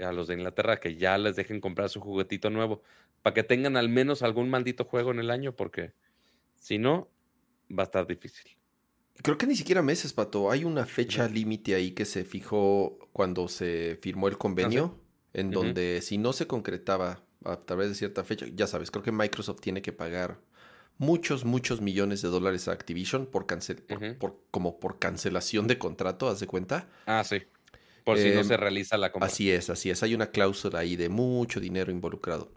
a 0.03 0.13
los 0.13 0.29
de 0.29 0.35
Inglaterra 0.35 0.81
que 0.81 0.97
ya 0.97 1.19
les 1.19 1.37
dejen 1.37 1.61
comprar 1.61 1.89
su 1.89 2.01
juguetito 2.01 2.51
nuevo 2.51 2.83
para 3.23 3.35
que 3.35 3.43
tengan 3.43 3.77
al 3.77 3.89
menos 3.89 4.23
algún 4.23 4.51
maldito 4.51 4.85
juego 4.85 5.11
en 5.11 5.19
el 5.19 5.31
año, 5.31 5.57
porque 5.57 5.95
si 6.57 6.79
no, 6.79 7.11
va 7.71 7.85
a 7.85 7.87
estar 7.87 8.07
difícil. 8.07 8.57
Creo 9.23 9.39
que 9.39 9.47
ni 9.47 9.57
siquiera 9.57 9.81
meses, 9.81 10.13
Pato. 10.13 10.51
Hay 10.51 10.65
una 10.65 10.85
fecha 10.87 11.29
límite 11.29 11.75
ahí 11.75 11.93
que 11.93 12.05
se 12.05 12.25
fijó 12.25 12.99
cuando 13.13 13.49
se 13.49 13.99
firmó 14.03 14.29
el 14.29 14.37
convenio, 14.37 14.99
ah, 14.99 15.31
en 15.35 15.51
donde 15.51 16.01
si 16.03 16.19
no 16.19 16.33
se 16.33 16.47
concretaba 16.47 17.25
a 17.45 17.57
través 17.65 17.89
de 17.89 17.95
cierta 17.95 18.25
fecha, 18.25 18.47
ya 18.55 18.67
sabes, 18.67 18.91
creo 18.91 19.03
que 19.03 19.13
Microsoft 19.13 19.61
tiene 19.61 19.83
que 19.83 19.93
pagar 19.93 20.41
muchos, 20.99 21.45
muchos 21.45 21.81
millones 21.81 22.23
de 22.23 22.29
dólares 22.29 22.69
a 22.69 22.73
Activision 22.73 23.27
por, 23.27 23.47
cancel 23.47 23.83
por, 24.19 24.41
como 24.51 24.79
por 24.79 24.99
cancelación 24.99 25.67
de 25.67 25.79
contrato, 25.79 26.29
¿haz 26.29 26.41
de 26.41 26.47
cuenta? 26.47 26.89
Ah, 27.07 27.25
sí. 27.25 27.43
Por 28.05 28.19
si 28.19 28.31
no 28.31 28.41
em, 28.41 28.45
se 28.45 28.57
realiza 28.57 28.99
la 28.99 29.11
compra. 29.11 29.27
Así 29.27 29.51
es, 29.51 29.71
así 29.71 29.91
es. 29.91 30.03
Hay 30.03 30.15
una 30.15 30.31
cláusula 30.31 30.81
ahí 30.81 30.97
de 30.97 31.09
mucho 31.09 31.59
dinero 31.59 31.91
involucrado. 31.91 32.53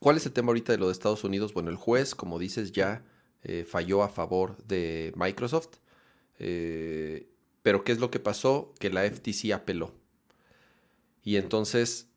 ¿Cuál 0.00 0.16
es 0.16 0.26
el 0.26 0.32
tema 0.32 0.48
ahorita 0.48 0.72
de 0.72 0.78
lo 0.78 0.86
de 0.86 0.92
Estados 0.92 1.24
Unidos? 1.24 1.52
Bueno, 1.54 1.70
el 1.70 1.76
juez, 1.76 2.14
como 2.14 2.38
dices, 2.38 2.72
ya 2.72 3.04
eh, 3.44 3.64
falló 3.68 4.02
a 4.02 4.08
favor 4.08 4.56
de 4.64 5.12
Microsoft. 5.16 5.76
Eh, 6.38 7.28
pero 7.62 7.84
¿qué 7.84 7.92
es 7.92 7.98
lo 7.98 8.10
que 8.10 8.20
pasó? 8.20 8.74
Que 8.78 8.90
la 8.90 9.04
FTC 9.04 9.52
apeló. 9.52 9.94
Y 11.22 11.36
entonces 11.36 12.08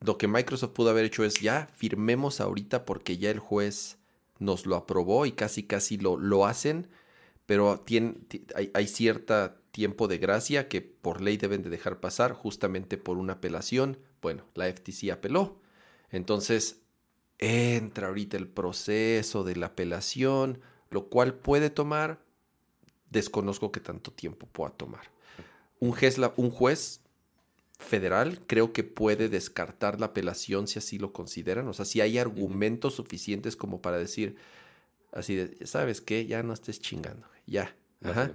lo 0.00 0.18
que 0.18 0.28
Microsoft 0.28 0.72
pudo 0.72 0.90
haber 0.90 1.04
hecho 1.04 1.24
es 1.24 1.40
ya 1.40 1.68
firmemos 1.74 2.40
ahorita 2.40 2.84
porque 2.84 3.18
ya 3.18 3.30
el 3.30 3.38
juez 3.38 3.98
nos 4.42 4.66
lo 4.66 4.76
aprobó 4.76 5.26
y 5.26 5.32
casi 5.32 5.62
casi 5.64 5.98
lo, 5.98 6.16
lo 6.16 6.46
hacen, 6.46 6.88
pero 7.46 7.84
hay, 8.54 8.70
hay 8.74 8.86
cierta 8.86 9.56
tiempo 9.70 10.06
de 10.08 10.18
gracia 10.18 10.68
que 10.68 10.82
por 10.82 11.20
ley 11.20 11.36
deben 11.36 11.62
de 11.62 11.70
dejar 11.70 12.00
pasar 12.00 12.32
justamente 12.32 12.98
por 12.98 13.16
una 13.16 13.34
apelación. 13.34 13.98
Bueno, 14.20 14.44
la 14.54 14.72
FTC 14.72 15.10
apeló. 15.10 15.60
Entonces 16.10 16.80
entra 17.38 18.08
ahorita 18.08 18.36
el 18.36 18.48
proceso 18.48 19.44
de 19.44 19.56
la 19.56 19.66
apelación, 19.66 20.60
lo 20.90 21.08
cual 21.08 21.34
puede 21.34 21.70
tomar 21.70 22.20
desconozco 23.12 23.70
qué 23.70 23.80
tanto 23.80 24.10
tiempo 24.10 24.46
pueda 24.46 24.70
tomar. 24.70 25.10
Un 25.78 25.92
juez 25.92 27.01
federal 27.82 28.40
creo 28.46 28.72
que 28.72 28.84
puede 28.84 29.28
descartar 29.28 30.00
la 30.00 30.06
apelación 30.06 30.66
si 30.66 30.78
así 30.78 30.98
lo 30.98 31.12
consideran. 31.12 31.68
O 31.68 31.72
sea, 31.72 31.84
si 31.84 32.00
hay 32.00 32.18
argumentos 32.18 32.94
suficientes 32.94 33.56
como 33.56 33.82
para 33.82 33.98
decir, 33.98 34.36
así 35.12 35.34
de, 35.34 35.66
¿sabes 35.66 36.00
qué? 36.00 36.26
Ya 36.26 36.42
no 36.42 36.52
estés 36.52 36.80
chingando. 36.80 37.26
Ya. 37.46 37.74
Ajá. 38.02 38.32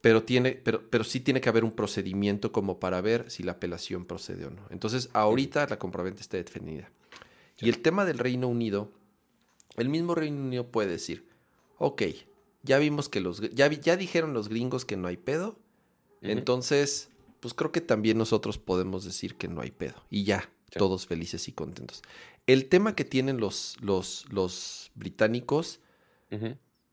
Pero, 0.00 0.24
tiene, 0.24 0.52
pero, 0.52 0.88
pero 0.90 1.04
sí 1.04 1.20
tiene 1.20 1.40
que 1.40 1.48
haber 1.48 1.64
un 1.64 1.72
procedimiento 1.72 2.50
como 2.50 2.80
para 2.80 3.00
ver 3.00 3.30
si 3.30 3.44
la 3.44 3.52
apelación 3.52 4.04
procede 4.04 4.46
o 4.46 4.50
no. 4.50 4.62
Entonces, 4.70 5.08
ahorita 5.12 5.66
la 5.68 5.78
compraventa 5.78 6.20
está 6.20 6.36
defendida. 6.36 6.90
Y 7.60 7.68
el 7.68 7.80
tema 7.80 8.04
del 8.04 8.18
Reino 8.18 8.48
Unido, 8.48 8.90
el 9.76 9.88
mismo 9.88 10.16
Reino 10.16 10.42
Unido 10.42 10.66
puede 10.66 10.90
decir, 10.90 11.28
ok, 11.78 12.02
ya 12.64 12.78
vimos 12.78 13.08
que 13.08 13.20
los, 13.20 13.40
ya, 13.52 13.68
ya 13.68 13.96
dijeron 13.96 14.34
los 14.34 14.48
gringos 14.48 14.84
que 14.84 14.96
no 14.96 15.06
hay 15.06 15.16
pedo, 15.16 15.56
entonces 16.20 17.11
pues 17.42 17.54
creo 17.54 17.72
que 17.72 17.80
también 17.80 18.18
nosotros 18.18 18.56
podemos 18.56 19.04
decir 19.04 19.34
que 19.34 19.48
no 19.48 19.62
hay 19.62 19.72
pedo. 19.72 19.96
Y 20.10 20.22
ya, 20.22 20.48
todos 20.70 21.08
felices 21.08 21.48
y 21.48 21.52
contentos. 21.52 22.00
El 22.46 22.68
tema 22.68 22.94
que 22.94 23.04
tienen 23.04 23.38
los, 23.38 23.76
los, 23.80 24.26
los 24.30 24.92
británicos 24.94 25.80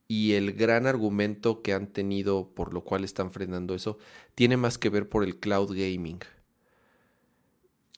y 0.08 0.34
el 0.34 0.54
gran 0.54 0.88
argumento 0.88 1.62
que 1.62 1.74
han 1.74 1.86
tenido 1.86 2.50
por 2.56 2.74
lo 2.74 2.84
cual 2.84 3.04
están 3.04 3.32
frenando 3.32 3.76
eso, 3.76 4.00
tiene 4.34 4.58
más 4.58 4.80
que 4.80 4.90
ver 4.90 5.08
por 5.08 5.24
el 5.24 5.38
cloud 5.38 5.70
gaming. 5.70 6.18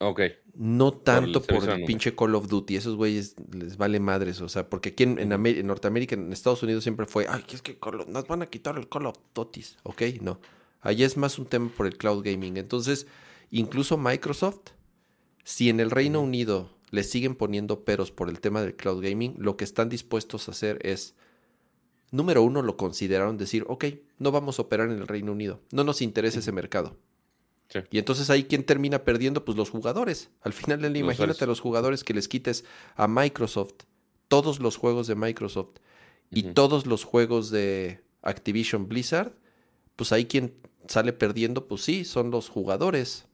Ok. 0.00 0.20
No 0.54 0.92
tanto 0.92 1.42
por 1.42 1.66
el, 1.66 1.86
pinche 1.86 2.14
Call 2.14 2.34
of 2.34 2.48
Duty. 2.48 2.76
Esos 2.76 2.96
güeyes 2.96 3.34
les 3.50 3.78
vale 3.78 3.98
madres. 3.98 4.42
O 4.42 4.50
sea, 4.50 4.68
porque 4.68 4.90
aquí 4.90 5.04
en, 5.04 5.18
en, 5.18 5.66
Norteamérica, 5.66 6.16
en 6.16 6.30
Estados 6.34 6.62
Unidos 6.62 6.82
siempre 6.82 7.06
fue, 7.06 7.26
ay, 7.30 7.46
es 7.50 7.62
que 7.62 7.78
nos 8.08 8.26
van 8.26 8.42
a 8.42 8.46
quitar 8.46 8.76
el 8.76 8.90
Call 8.90 9.06
of 9.06 9.16
Duty. 9.34 9.64
Ok, 9.84 10.02
no. 10.20 10.38
Allá 10.82 11.06
es 11.06 11.16
más 11.16 11.38
un 11.38 11.46
tema 11.46 11.70
por 11.74 11.86
el 11.86 11.96
cloud 11.96 12.22
gaming. 12.22 12.58
Entonces, 12.58 13.06
incluso 13.50 13.96
Microsoft, 13.96 14.72
si 15.44 15.70
en 15.70 15.80
el 15.80 15.90
Reino 15.90 16.20
Unido 16.20 16.70
le 16.90 17.04
siguen 17.04 17.34
poniendo 17.34 17.84
peros 17.84 18.10
por 18.10 18.28
el 18.28 18.40
tema 18.40 18.60
del 18.60 18.76
cloud 18.76 19.02
gaming, 19.02 19.34
lo 19.38 19.56
que 19.56 19.64
están 19.64 19.88
dispuestos 19.88 20.48
a 20.48 20.50
hacer 20.50 20.78
es, 20.82 21.14
número 22.10 22.42
uno, 22.42 22.60
lo 22.60 22.76
consideraron 22.76 23.38
decir, 23.38 23.64
ok, 23.68 23.86
no 24.18 24.30
vamos 24.30 24.58
a 24.58 24.62
operar 24.62 24.90
en 24.90 24.98
el 24.98 25.08
Reino 25.08 25.32
Unido, 25.32 25.60
no 25.70 25.84
nos 25.84 26.02
interesa 26.02 26.40
ese 26.40 26.52
mercado. 26.52 26.98
Y 27.90 27.98
entonces 27.98 28.28
ahí 28.28 28.44
quién 28.44 28.64
termina 28.64 29.02
perdiendo, 29.02 29.46
pues 29.46 29.56
los 29.56 29.70
jugadores. 29.70 30.28
Al 30.42 30.52
final 30.52 30.82
del 30.82 30.92
día, 30.92 31.02
imagínate 31.02 31.44
a 31.44 31.46
los 31.46 31.60
jugadores 31.60 32.04
que 32.04 32.12
les 32.12 32.28
quites 32.28 32.64
a 32.96 33.08
Microsoft 33.08 33.84
todos 34.28 34.60
los 34.60 34.76
juegos 34.76 35.06
de 35.06 35.14
Microsoft 35.14 35.76
y 36.30 36.42
todos 36.54 36.86
los 36.86 37.04
juegos 37.04 37.50
de 37.50 38.02
Activision 38.22 38.88
Blizzard, 38.88 39.34
pues 39.96 40.12
ahí 40.12 40.26
quien 40.26 40.54
sale 40.86 41.12
perdiendo, 41.12 41.66
pues 41.68 41.82
sí, 41.82 42.04
son 42.04 42.30
los 42.30 42.48
jugadores, 42.48 43.26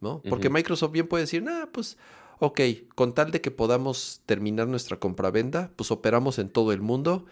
¿no? 0.00 0.22
Porque 0.28 0.50
Microsoft 0.50 0.92
bien 0.92 1.06
puede 1.06 1.24
decir, 1.24 1.44
ah, 1.48 1.68
pues, 1.72 1.98
ok, 2.38 2.60
con 2.94 3.14
tal 3.14 3.30
de 3.30 3.40
que 3.40 3.50
podamos 3.50 4.22
terminar 4.26 4.68
nuestra 4.68 4.98
compravenda, 4.98 5.72
pues 5.76 5.90
operamos 5.90 6.38
en 6.38 6.48
todo 6.48 6.72
el 6.72 6.80
mundo, 6.80 7.26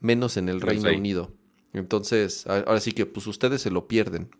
menos 0.00 0.36
en 0.36 0.48
el 0.48 0.60
Reino 0.60 0.90
Unido. 0.90 1.32
Entonces, 1.72 2.46
ahora 2.46 2.80
sí 2.80 2.92
que, 2.92 3.06
pues 3.06 3.26
ustedes 3.26 3.62
se 3.62 3.70
lo 3.70 3.86
pierden. 3.86 4.30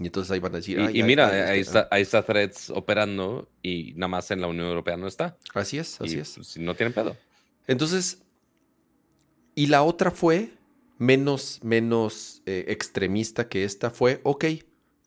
Y 0.00 0.06
entonces 0.06 0.30
ahí 0.30 0.38
van 0.38 0.54
a 0.54 0.58
decir. 0.58 0.78
Y, 0.94 1.02
mira, 1.02 1.50
ahí, 1.50 1.60
está, 1.60 1.88
ahí 1.90 2.02
está 2.02 2.22
Threads 2.22 2.70
operando 2.70 3.48
y 3.62 3.94
nada 3.94 4.08
más 4.08 4.30
en 4.30 4.40
la 4.40 4.46
Unión 4.46 4.68
Europea 4.68 4.96
no 4.96 5.08
está. 5.08 5.36
Así 5.54 5.78
es, 5.78 6.00
así 6.00 6.18
es. 6.18 6.34
Pues, 6.36 6.56
no 6.56 6.74
tienen 6.74 6.92
pedo. 6.92 7.16
Entonces, 7.66 8.22
y 9.54 9.66
la 9.66 9.82
otra 9.82 10.10
fue 10.12 10.52
menos, 10.98 11.60
menos 11.62 12.42
eh, 12.46 12.66
extremista 12.68 13.48
que 13.48 13.64
esta 13.64 13.90
fue, 13.90 14.20
ok, 14.24 14.44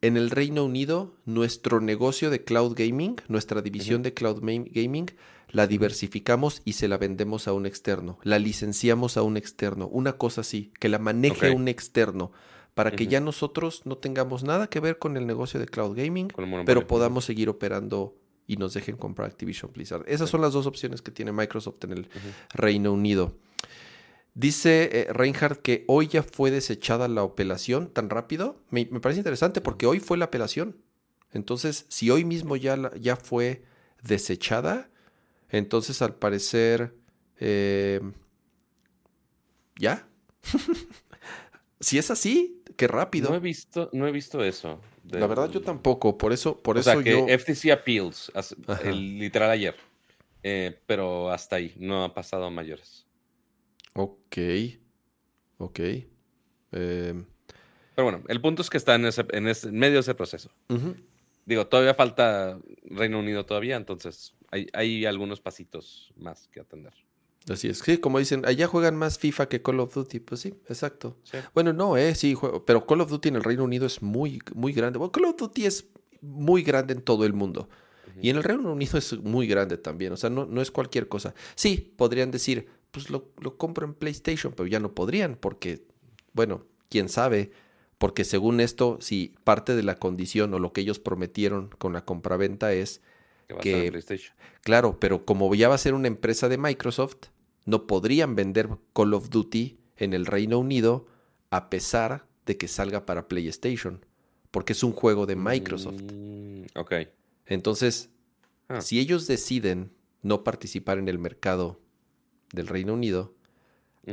en 0.02 0.18
el 0.18 0.32
Reino 0.32 0.66
Unido 0.66 1.14
nuestro 1.26 1.80
negocio 1.80 2.30
de 2.30 2.44
cloud 2.44 2.74
gaming, 2.76 3.18
nuestra 3.28 3.62
división 3.62 4.02
de 4.02 4.14
cloud 4.14 4.42
gaming, 4.42 5.12
la 5.50 5.68
diversificamos 5.68 6.62
y 6.66 6.74
se 6.74 6.88
la 6.88 6.98
vendemos 6.98 7.48
a 7.48 7.54
un 7.54 7.66
externo, 7.66 8.18
la 8.24 8.40
licenciamos 8.40 9.18
a 9.18 9.22
un 9.22 9.38
externo, 9.38 9.88
una 9.88 10.14
cosa 10.14 10.42
así, 10.42 10.72
que 10.80 10.90
la 10.90 10.98
maneje 10.98 11.52
un 11.52 11.68
externo, 11.68 12.32
para 12.74 12.92
que 12.92 13.08
ya 13.08 13.20
nosotros 13.20 13.82
no 13.86 13.98
tengamos 13.98 14.44
nada 14.44 14.68
que 14.68 14.80
ver 14.80 14.98
con 14.98 15.18
el 15.18 15.28
negocio 15.28 15.60
de 15.60 15.68
cloud 15.68 15.96
gaming, 15.96 16.30
pero 16.66 16.88
podamos 16.88 17.26
seguir 17.26 17.50
operando 17.50 18.16
y 18.48 18.58
nos 18.58 18.74
dejen 18.74 18.98
comprar 18.98 19.30
Activision 19.30 19.72
Blizzard. 19.72 20.04
Esas 20.08 20.30
son 20.30 20.42
las 20.42 20.54
dos 20.54 20.66
opciones 20.66 21.02
que 21.02 21.12
tiene 21.12 21.32
Microsoft 21.32 21.84
en 21.84 21.92
el 21.92 22.10
Reino 22.54 22.92
Unido. 22.92 23.36
Dice 24.34 24.90
eh, 24.94 25.14
Reinhardt 25.14 25.62
que 25.62 25.84
hoy 25.88 26.08
ya 26.08 26.24
fue 26.24 26.52
desechada 26.52 27.08
la 27.08 27.22
apelación 27.22 27.90
tan 27.90 28.10
rápido. 28.10 28.62
Me, 28.70 28.86
parece 28.86 29.20
interesante 29.20 29.60
porque 29.62 29.86
hoy 29.86 30.00
fue 30.00 30.18
la 30.18 30.26
apelación. 30.26 30.78
Entonces, 31.34 31.86
si 31.90 32.10
hoy 32.10 32.24
mismo 32.24 32.56
ya, 32.56 32.92
ya 33.00 33.16
fue 33.16 33.64
desechada, 34.04 34.90
entonces 35.50 36.02
al 36.02 36.16
parecer... 36.16 36.94
Eh, 37.40 38.00
¿Ya? 39.78 40.08
si 41.80 41.98
es 41.98 42.12
así, 42.12 42.62
qué 42.78 42.88
rápido. 42.88 43.30
No 43.30 43.36
he 43.36 43.40
visto, 43.40 43.90
no 43.94 44.08
he 44.08 44.12
visto 44.12 44.44
eso. 44.44 44.80
La 45.10 45.28
verdad 45.28 45.50
yo 45.50 45.62
tampoco, 45.62 46.18
por 46.18 46.32
eso, 46.32 46.58
por 46.62 46.78
o 46.78 46.80
eso 46.80 46.92
sea, 46.92 47.04
que 47.04 47.38
FTC 47.38 47.72
Appeals, 47.72 48.32
literal 48.94 49.50
ayer. 49.50 49.76
Eh, 50.44 50.80
pero 50.86 51.32
hasta 51.32 51.58
ahí, 51.58 51.74
no 51.78 52.04
ha 52.04 52.14
pasado 52.14 52.46
a 52.46 52.50
mayores. 52.50 53.06
Ok. 53.94 54.38
Ok. 55.58 55.80
Em, 56.72 57.26
Pero 57.96 58.04
bueno, 58.04 58.24
el 58.28 58.42
punto 58.42 58.62
es 58.62 58.70
que 58.70 58.78
está 58.78 58.96
en, 58.96 59.06
ese, 59.06 59.26
en, 59.32 59.44
medio 59.78 59.96
de 59.96 60.00
ese 60.00 60.16
proceso. 60.16 60.52
Digo, 61.46 61.68
todavía 61.68 61.94
falta 61.94 62.60
Reino 62.84 63.20
Unido 63.20 63.46
todavía, 63.46 63.76
entonces 63.76 64.36
hay, 64.74 65.06
algunos 65.06 65.42
pasitos 65.42 66.14
más 66.16 66.48
que 66.50 66.60
atender. 66.60 66.94
Así 67.50 67.68
es. 67.68 67.80
Sí, 67.80 67.98
como 67.98 68.20
dicen, 68.20 68.46
allá 68.46 68.68
juegan 68.68 68.96
más 68.96 69.18
FIFA 69.18 69.50
que 69.50 69.62
Call 69.62 69.80
of 69.80 69.94
Duty. 69.94 70.20
Pues 70.20 70.42
sí, 70.42 70.50
exacto. 70.68 71.18
Bueno, 71.56 71.74
no, 71.74 71.98
eh, 71.98 72.14
sí, 72.14 72.38
pero 72.68 72.86
Call 72.86 73.02
of 73.02 73.10
Duty 73.10 73.30
en 73.30 73.38
el 73.38 73.44
Reino 73.44 73.64
Unido 73.64 73.88
es 73.88 74.02
muy, 74.02 74.40
muy 74.54 74.74
grande. 74.74 75.00
Bueno, 75.00 75.12
Call 75.12 75.26
of 75.26 75.38
Duty 75.38 75.66
es 75.66 75.88
muy 76.22 76.62
grande 76.62 76.94
en 76.94 77.02
todo 77.02 77.26
el 77.26 77.34
mundo. 77.34 77.68
Y 78.22 78.30
en 78.30 78.38
el 78.38 78.44
Reino 78.44 78.72
Unido 78.72 78.98
es 79.00 79.14
muy 79.20 79.48
grande 79.48 79.78
también. 79.78 80.14
O 80.14 80.18
sea, 80.18 80.30
no, 80.30 80.46
no 80.46 80.62
es 80.62 80.70
cualquier 80.70 81.08
cosa. 81.08 81.34
Sí, 81.56 81.94
podrían 81.98 82.30
decir, 82.30 82.68
pues 82.92 83.10
lo, 83.10 83.32
compro 83.58 83.86
en 83.86 83.94
PlayStation, 83.94 84.54
pero 84.54 84.68
ya 84.68 84.80
no 84.80 84.94
podrían 84.94 85.36
porque, 85.36 85.84
bueno, 86.34 86.66
quién 86.90 87.10
sabe, 87.10 87.52
porque 87.98 88.26
según 88.26 88.60
esto, 88.60 88.98
si 89.02 89.34
parte 89.44 89.76
de 89.76 89.84
la 89.84 89.96
condición 89.96 90.54
o 90.54 90.60
lo 90.60 90.74
que 90.74 90.82
ellos 90.82 91.00
prometieron 91.00 91.70
con 91.78 91.94
la 91.94 92.06
compraventa 92.06 92.74
es 92.74 93.02
que, 93.62 93.92
claro, 94.62 95.00
pero 95.00 95.26
como 95.26 95.54
ya 95.56 95.70
va 95.70 95.76
a 95.76 95.80
ser 95.80 95.94
una 95.94 96.08
empresa 96.08 96.50
de 96.50 96.58
Microsoft, 96.58 97.28
no 97.66 97.88
podrían 97.88 98.36
vender 98.36 98.70
Call 98.94 99.14
of 99.14 99.30
Duty 99.30 99.78
en 99.98 100.14
el 100.14 100.26
Reino 100.26 100.60
Unido 100.60 101.06
a 101.50 101.70
pesar 101.70 102.26
de 102.46 102.58
que 102.58 102.68
salga 102.68 103.06
para 103.06 103.28
PlayStation, 103.28 104.06
porque 104.52 104.74
es 104.74 104.84
un 104.84 104.94
juego 104.94 105.26
de 105.26 105.36
Microsoft. 105.36 106.02
Mm, 106.02 106.64
ok. 106.76 106.94
Entonces, 107.46 108.10
ah. 108.70 108.82
si 108.82 109.00
ellos 109.00 109.28
deciden 109.28 109.92
no 110.22 110.44
participar 110.44 110.98
en 110.98 111.08
el 111.08 111.20
mercado 111.20 111.81
del 112.52 112.68
Reino 112.68 112.94
Unido, 112.94 113.34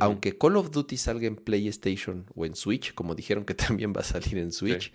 aunque 0.00 0.36
Call 0.36 0.56
of 0.56 0.70
Duty 0.70 0.96
salga 0.96 1.26
en 1.26 1.36
PlayStation 1.36 2.26
o 2.34 2.44
en 2.44 2.54
Switch, 2.54 2.94
como 2.94 3.14
dijeron 3.14 3.44
que 3.44 3.54
también 3.54 3.92
va 3.96 4.00
a 4.00 4.04
salir 4.04 4.38
en 4.38 4.52
Switch, 4.52 4.92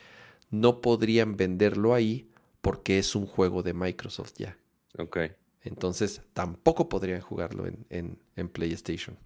no 0.52 0.82
podrían 0.82 1.36
venderlo 1.36 1.94
ahí 1.94 2.30
porque 2.62 3.00
es 3.00 3.16
un 3.16 3.26
juego 3.26 3.64
de 3.64 3.74
Microsoft 3.74 4.34
ya. 4.38 4.58
Ok. 4.98 5.18
Entonces 5.64 6.22
tampoco 6.34 6.90
podrían 6.90 7.22
jugarlo 7.22 7.66
en, 7.66 8.50
PlayStation. 8.52 9.18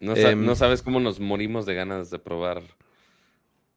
No, 0.00 0.16
em, 0.16 0.44
no, 0.44 0.56
sabes 0.56 0.82
cómo 0.82 0.98
nos 0.98 1.20
morimos 1.20 1.66
de 1.66 1.74
ganas 1.74 2.10
de 2.10 2.18
probar 2.18 2.62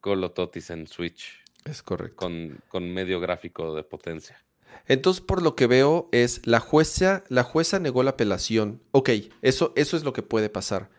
Call 0.02 0.24
of 0.24 0.34
Duty 0.34 0.60
en 0.70 0.88
Switch. 0.88 1.44
Es 1.66 1.84
correcto. 1.84 2.16
Con, 2.16 2.60
con 2.70 2.94
medio 2.94 3.20
gráfico 3.20 3.76
de 3.76 3.84
potencia. 3.84 4.42
Entonces, 4.88 5.22
por 5.22 5.42
lo 5.42 5.56
que 5.56 5.68
veo, 5.68 6.10
es 6.12 6.46
la 6.46 6.60
jueza, 6.60 7.24
la 7.30 7.44
jueza 7.44 7.80
negó 7.80 8.04
la 8.04 8.12
apelación. 8.12 8.82
Ok, 8.92 9.10
eso, 9.42 9.72
eso 9.76 9.96
es 9.96 10.04
lo 10.04 10.14
que 10.14 10.24
puede 10.24 10.50
pasar. 10.50 10.90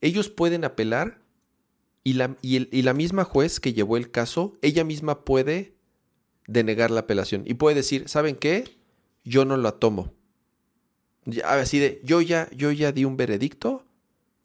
Ellos 0.00 0.30
pueden 0.30 0.64
apelar 0.64 1.20
y 2.02 2.14
la, 2.14 2.36
y, 2.40 2.82
la 2.82 2.94
misma 2.94 3.24
juez 3.24 3.60
que 3.60 3.74
llevó 3.74 3.98
el 3.98 4.10
caso, 4.10 4.54
ella 4.62 4.84
misma 4.84 5.24
puede 5.24 5.74
denegar 6.46 6.90
la 6.90 7.00
apelación 7.00 7.42
y 7.46 7.54
puede 7.54 7.76
decir, 7.76 8.08
¿saben 8.08 8.36
qué? 8.36 8.64
Yo 9.24 9.44
no 9.44 9.58
la 9.58 9.72
tomo. 9.72 10.14
Así 11.44 11.78
de, 11.78 12.00
yo 12.02 12.22
ya, 12.22 12.48
yo 12.56 12.72
ya 12.72 12.92
di 12.92 13.04
un 13.04 13.18
veredicto, 13.18 13.84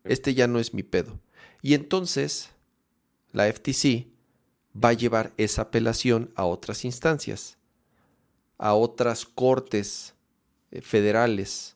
este 0.04 0.34
ya 0.34 0.48
no 0.48 0.60
es 0.60 0.74
mi 0.74 0.84
pedo. 0.84 1.22
Y 1.62 1.74
entonces, 1.74 2.50
la 3.32 3.52
FTC 3.52 4.08
va 4.76 4.90
a 4.90 4.94
llevar 4.94 5.34
esa 5.38 5.64
apelación 5.64 6.32
a 6.36 6.46
otras 6.46 6.84
instancias 6.84 7.58
a 8.58 8.74
otras 8.74 9.26
cortes 9.26 10.14
eh, 10.72 10.82
federales 10.82 11.76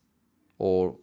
o 0.58 1.00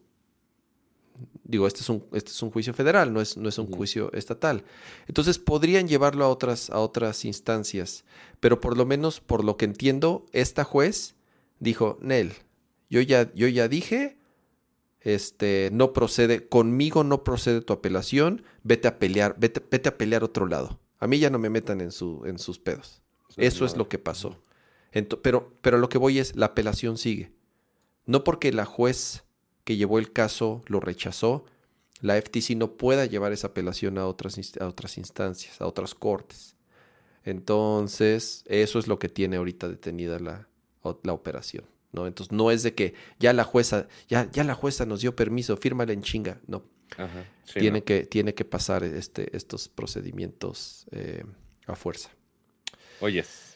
Digo, 1.43 1.65
este 1.65 1.79
es 1.79 1.89
un, 1.89 2.03
este 2.11 2.29
es 2.31 2.43
un 2.43 2.51
juicio 2.51 2.73
federal, 2.73 3.13
no 3.13 3.21
es, 3.21 3.37
no 3.37 3.47
es 3.47 3.57
un 3.57 3.67
juicio 3.67 4.11
estatal. 4.11 4.65
Entonces 5.07 5.39
podrían 5.39 5.87
llevarlo 5.87 6.25
a 6.25 6.29
otras, 6.29 6.69
a 6.69 6.79
otras 6.79 7.23
instancias. 7.23 8.03
Pero 8.41 8.59
por 8.59 8.77
lo 8.77 8.85
menos, 8.85 9.21
por 9.21 9.45
lo 9.45 9.55
que 9.55 9.63
entiendo, 9.63 10.25
esta 10.33 10.65
juez 10.65 11.15
dijo, 11.59 11.97
Nel, 12.01 12.33
yo 12.89 12.99
ya, 12.99 13.33
yo 13.33 13.47
ya 13.47 13.69
dije, 13.69 14.17
este, 14.99 15.69
no 15.71 15.93
procede, 15.93 16.47
conmigo 16.49 17.05
no 17.05 17.23
procede 17.23 17.61
tu 17.61 17.71
apelación, 17.71 18.43
vete 18.63 18.89
a 18.89 18.99
pelear, 18.99 19.35
vete, 19.39 19.63
vete 19.71 19.87
a 19.87 19.97
pelear 19.97 20.25
otro 20.25 20.47
lado. 20.47 20.79
A 20.99 21.07
mí 21.07 21.17
ya 21.17 21.29
no 21.29 21.39
me 21.39 21.49
metan 21.49 21.79
en, 21.79 21.91
su, 21.91 22.23
en 22.25 22.39
sus 22.39 22.59
pedos. 22.59 23.01
Eso 23.37 23.65
es 23.65 23.77
lo 23.77 23.87
que 23.87 23.99
pasó. 23.99 24.37
Pero, 25.21 25.53
pero 25.61 25.77
lo 25.77 25.89
que 25.89 25.97
voy 25.97 26.19
es, 26.19 26.35
la 26.35 26.47
apelación 26.47 26.97
sigue. 26.97 27.31
No 28.05 28.23
porque 28.23 28.51
la 28.51 28.65
juez 28.65 29.23
que 29.63 29.75
llevó 29.75 29.99
el 29.99 30.11
caso 30.13 30.61
lo 30.67 30.79
rechazó, 30.79 31.45
la 32.01 32.19
FTC 32.21 32.55
no 32.55 32.77
pueda 32.77 33.05
llevar 33.05 33.33
esa 33.33 33.47
apelación 33.47 33.97
a 33.97 34.07
otras, 34.07 34.39
a 34.59 34.67
otras 34.67 34.97
instancias, 34.97 35.59
a 35.61 35.67
otras 35.67 35.95
cortes. 35.95 36.55
Entonces, 37.23 38.43
eso 38.47 38.79
es 38.79 38.87
lo 38.87 38.99
que 38.99 39.09
tiene 39.09 39.37
ahorita 39.37 39.67
detenida 39.67 40.19
la, 40.19 40.47
la 41.03 41.13
operación. 41.13 41.65
¿no? 41.91 42.07
Entonces, 42.07 42.31
no 42.31 42.51
es 42.51 42.63
de 42.63 42.73
que 42.73 42.93
ya 43.19 43.33
la 43.33 43.43
jueza, 43.43 43.87
ya, 44.07 44.29
ya 44.31 44.43
la 44.43 44.53
jueza 44.53 44.85
nos 44.85 45.01
dio 45.01 45.15
permiso, 45.15 45.57
fírmala 45.57 45.91
en 45.91 46.01
chinga. 46.01 46.39
No. 46.47 46.63
tiene, 47.53 47.83
Que, 47.83 48.05
tiene 48.05 48.33
que 48.33 48.45
pasar 48.45 48.83
este, 48.83 49.35
estos 49.35 49.67
procedimientos 49.67 50.85
eh, 50.91 51.25
a 51.65 51.75
fuerza. 51.75 52.11
Oyes. 53.01 53.46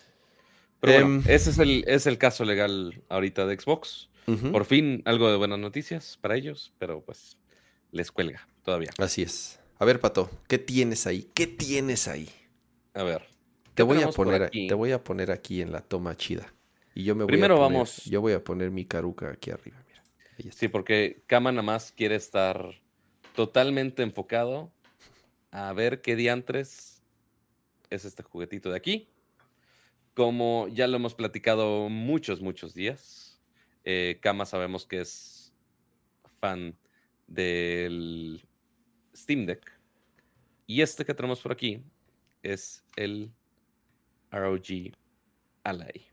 Pero 0.82 0.94
bueno, 0.94 1.22
em, 1.22 1.32
ese 1.32 1.52
es 1.52 1.60
el, 1.60 1.84
es 1.88 2.08
el 2.08 2.18
caso 2.18 2.44
legal 2.44 3.02
ahorita 3.08 3.46
de 3.46 3.58
Xbox. 3.58 4.10
Por 4.52 4.64
fin, 4.64 5.02
algo 5.04 5.30
de 5.30 5.36
buenas 5.36 5.60
noticias 5.60 6.18
para 6.22 6.38
ellos, 6.38 6.72
pero 6.78 7.02
pues 7.02 7.38
les 7.92 8.12
cuelga 8.14 8.48
todavía. 8.64 8.92
Así 8.98 9.24
es. 9.24 9.60
A 9.78 9.84
ver, 9.84 10.00
Pato, 10.00 10.30
¿qué 10.48 10.58
tienes 10.58 11.06
ahí? 11.06 11.28
¿Qué 11.34 11.48
tienes 11.48 12.08
ahí? 12.08 12.30
A 12.94 13.04
ver. 13.04 13.24
Te 13.74 13.84
voy 13.84 14.02
a 14.02 14.10
poner 14.10 14.44
aquí? 14.44 14.68
te 14.68 14.74
voy 14.74 14.92
a 14.92 15.04
poner 15.04 15.32
aquí 15.32 15.62
en 15.62 15.72
la 15.72 15.82
toma 15.82 16.16
chida. 16.16 16.54
Y 16.96 17.04
yo 17.04 17.16
me 17.16 17.24
voy 17.24 17.30
Primero 17.30 17.58
a 17.58 17.60
vamos. 17.60 18.06
Yo 18.06 18.22
voy 18.22 18.34
a 18.34 18.44
poner 18.44 18.72
mi 18.72 18.86
caruca 18.86 19.32
aquí 19.32 19.52
arriba, 19.52 19.78
mira. 19.86 20.54
Sí, 20.54 20.70
porque 20.70 21.24
Kama 21.28 21.52
nada 21.52 21.64
más 21.64 21.92
quiere 21.92 22.16
estar 22.16 22.82
totalmente 23.36 24.04
enfocado 24.04 24.72
a 25.52 25.74
ver 25.74 26.02
qué 26.02 26.16
diantres 26.16 27.02
es 27.90 28.06
este 28.06 28.24
juguetito 28.24 28.72
de 28.72 28.78
aquí. 28.78 29.10
Como 30.14 30.68
ya 30.70 30.88
lo 30.88 30.98
hemos 30.98 31.16
platicado 31.16 31.90
muchos, 31.90 32.42
muchos 32.42 32.74
días 32.74 33.32
eh, 33.84 34.20
Kama 34.22 34.46
sabemos 34.46 34.86
que 34.86 35.02
es 35.02 35.54
fan 36.40 36.78
del 37.28 38.42
Steam 39.16 39.46
Deck. 39.46 39.72
Y 40.68 40.82
este 40.82 41.06
que 41.06 41.14
tenemos 41.14 41.42
por 41.42 41.52
aquí 41.52 41.84
es 42.44 42.84
el 42.96 43.32
ROG 44.32 44.94
Ally. 45.64 46.06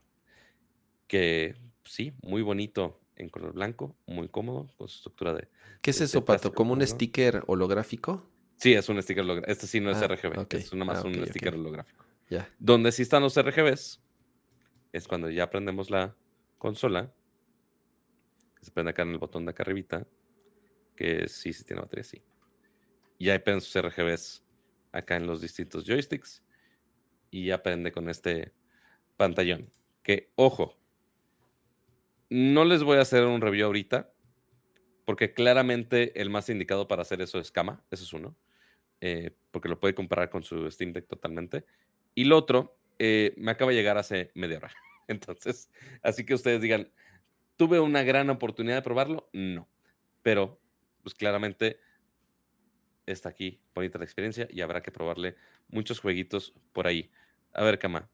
Que 1.07 1.55
sí, 1.83 2.13
muy 2.21 2.41
bonito 2.41 2.99
en 3.15 3.29
color 3.29 3.53
blanco, 3.53 3.95
muy 4.05 4.29
cómodo, 4.29 4.67
con 4.77 4.87
su 4.87 4.97
estructura 4.97 5.33
de. 5.33 5.47
¿Qué 5.81 5.91
es 5.91 6.01
eso, 6.01 6.23
Pato? 6.25 6.53
¿Como 6.53 6.73
un 6.73 6.85
sticker 6.85 7.43
holográfico? 7.47 8.25
Sí, 8.57 8.73
es 8.73 8.89
un 8.89 9.01
sticker 9.01 9.23
holográfico. 9.23 9.51
Este 9.51 9.67
sí 9.67 9.79
no 9.79 9.91
es 9.91 9.97
ah, 9.97 10.07
RGB, 10.07 10.53
es 10.53 10.73
nada 10.73 10.85
más 10.85 11.03
ah, 11.03 11.07
un 11.07 11.25
sticker 11.25 11.55
holográfico. 11.55 12.05
Donde 12.59 12.91
sí 12.91 13.01
están 13.01 13.23
los 13.23 13.35
RGBs 13.35 14.01
es 14.91 15.07
cuando 15.07 15.29
ya 15.29 15.43
aprendemos 15.43 15.89
la 15.89 16.15
consola 16.57 17.13
que 18.59 18.65
se 18.65 18.71
prende 18.71 18.91
acá 18.91 19.03
en 19.03 19.11
el 19.11 19.17
botón 19.17 19.45
de 19.45 19.51
acá 19.51 19.63
arribita, 19.63 20.05
que 20.95 21.27
sí, 21.27 21.53
sí 21.53 21.63
tiene 21.63 21.81
batería, 21.81 22.03
sí. 22.03 22.21
Y 23.17 23.29
hay 23.29 23.41
sus 23.59 23.75
RGBs 23.81 24.43
acá 24.91 25.15
en 25.15 25.27
los 25.27 25.41
distintos 25.41 25.85
joysticks 25.85 26.43
y 27.31 27.45
ya 27.45 27.63
prende 27.63 27.91
con 27.91 28.09
este 28.09 28.53
pantallón. 29.17 29.69
Que, 30.03 30.31
ojo, 30.35 30.77
no 32.29 32.65
les 32.65 32.83
voy 32.83 32.97
a 32.97 33.01
hacer 33.01 33.25
un 33.25 33.41
review 33.41 33.65
ahorita, 33.67 34.11
porque 35.05 35.33
claramente 35.33 36.19
el 36.21 36.29
más 36.29 36.49
indicado 36.49 36.87
para 36.87 37.01
hacer 37.01 37.21
eso 37.21 37.39
es 37.39 37.51
Kama, 37.51 37.83
eso 37.91 38.03
es 38.03 38.13
uno, 38.13 38.35
eh, 39.01 39.31
porque 39.51 39.69
lo 39.69 39.79
puede 39.79 39.95
comparar 39.95 40.29
con 40.29 40.43
su 40.43 40.69
Steam 40.69 40.93
Deck 40.93 41.07
totalmente. 41.07 41.65
Y 42.19 42.25
lo 42.25 42.37
otro, 42.37 42.77
eh, 42.97 43.33
me 43.37 43.51
acaba 43.51 43.71
de 43.71 43.77
llegar 43.77 43.97
hace 43.97 44.31
media 44.33 44.57
hora. 44.57 44.71
Entonces, 45.07 45.69
así 46.03 46.25
que 46.25 46.33
ustedes 46.33 46.61
digan, 46.61 46.91
¿Tuve 47.59 47.81
una 47.81 48.03
gran 48.03 48.29
oportunidad 48.29 48.75
de 48.75 48.81
probarlo? 48.81 49.29
No. 49.33 49.67
Pero, 50.21 50.61
pues 51.03 51.13
claramente 51.13 51.81
está 53.05 53.27
aquí 53.27 53.59
bonita 53.75 53.97
la 53.97 54.05
experiencia 54.05 54.47
y 54.49 54.61
habrá 54.61 54.81
que 54.81 54.93
probarle 54.93 55.35
muchos 55.67 55.99
jueguitos 55.99 56.53
por 56.71 56.87
ahí. 56.87 57.11
A 57.51 57.65
ver, 57.65 57.77
Kama, 57.77 58.09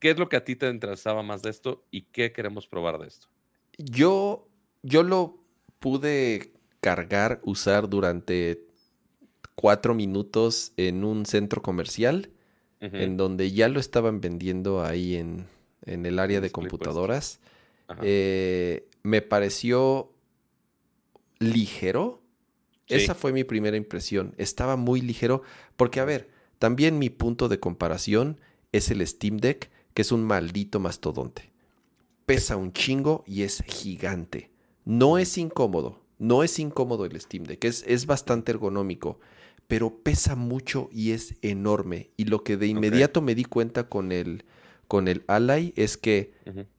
¿qué 0.00 0.10
es 0.10 0.18
lo 0.18 0.28
que 0.28 0.36
a 0.36 0.44
ti 0.44 0.54
te 0.54 0.68
interesaba 0.68 1.22
más 1.22 1.40
de 1.40 1.48
esto 1.48 1.86
y 1.90 2.02
qué 2.02 2.30
queremos 2.30 2.66
probar 2.66 2.98
de 2.98 3.06
esto? 3.06 3.28
Yo, 3.78 4.50
yo 4.82 5.02
lo 5.02 5.42
pude 5.78 6.52
cargar, 6.80 7.40
usar 7.42 7.88
durante 7.88 8.66
cuatro 9.54 9.94
minutos 9.94 10.74
en 10.76 11.04
un 11.04 11.24
centro 11.24 11.62
comercial, 11.62 12.34
en 12.80 13.16
donde 13.16 13.52
ya 13.52 13.68
lo 13.68 13.78
estaban 13.78 14.20
vendiendo 14.20 14.82
ahí 14.82 15.16
en, 15.16 15.46
en 15.84 16.06
el 16.06 16.18
área 16.18 16.40
de 16.40 16.50
computadoras. 16.50 17.40
Eh, 18.02 18.88
me 19.02 19.22
pareció 19.22 20.12
ligero. 21.38 22.22
Esa 22.88 23.14
fue 23.14 23.32
mi 23.32 23.44
primera 23.44 23.76
impresión. 23.76 24.34
Estaba 24.36 24.76
muy 24.76 25.00
ligero 25.00 25.42
porque, 25.76 26.00
a 26.00 26.04
ver, 26.04 26.28
también 26.58 26.98
mi 26.98 27.08
punto 27.10 27.48
de 27.48 27.60
comparación 27.60 28.40
es 28.72 28.90
el 28.90 29.06
Steam 29.06 29.36
Deck, 29.36 29.70
que 29.94 30.02
es 30.02 30.12
un 30.12 30.24
maldito 30.24 30.80
mastodonte. 30.80 31.52
Pesa 32.26 32.56
un 32.56 32.72
chingo 32.72 33.24
y 33.26 33.42
es 33.42 33.62
gigante. 33.66 34.50
No 34.84 35.18
es 35.18 35.38
incómodo, 35.38 36.00
no 36.18 36.42
es 36.42 36.58
incómodo 36.58 37.04
el 37.04 37.20
Steam 37.20 37.44
Deck, 37.44 37.64
es, 37.64 37.84
es 37.86 38.06
bastante 38.06 38.52
ergonómico, 38.52 39.20
pero 39.70 40.02
pesa 40.02 40.34
mucho 40.34 40.88
y 40.92 41.12
es 41.12 41.36
enorme. 41.42 42.10
Y 42.16 42.24
lo 42.24 42.42
que 42.42 42.56
de 42.56 42.66
inmediato 42.66 43.22
me 43.22 43.36
di 43.36 43.44
cuenta 43.44 43.88
con 43.88 44.10
el, 44.10 44.42
con 44.88 45.06
el 45.06 45.22
Ally 45.28 45.72
es 45.76 45.96
que 45.96 46.34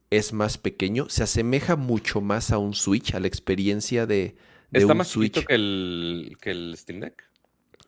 es 0.09 0.33
más 0.33 0.57
pequeño, 0.57 1.07
se 1.07 1.23
asemeja 1.23 1.77
mucho 1.77 2.19
más 2.19 2.51
a 2.51 2.57
un 2.57 2.73
Switch, 2.73 3.15
a 3.15 3.21
la 3.21 3.27
experiencia 3.27 4.05
de, 4.05 4.35
de 4.71 4.79
¿Está 4.81 4.93
más 4.93 5.07
Switch. 5.07 5.45
que 5.45 5.55
el, 5.55 6.37
que 6.41 6.51
el 6.51 6.75
Steam 6.77 6.99
Deck? 6.99 7.23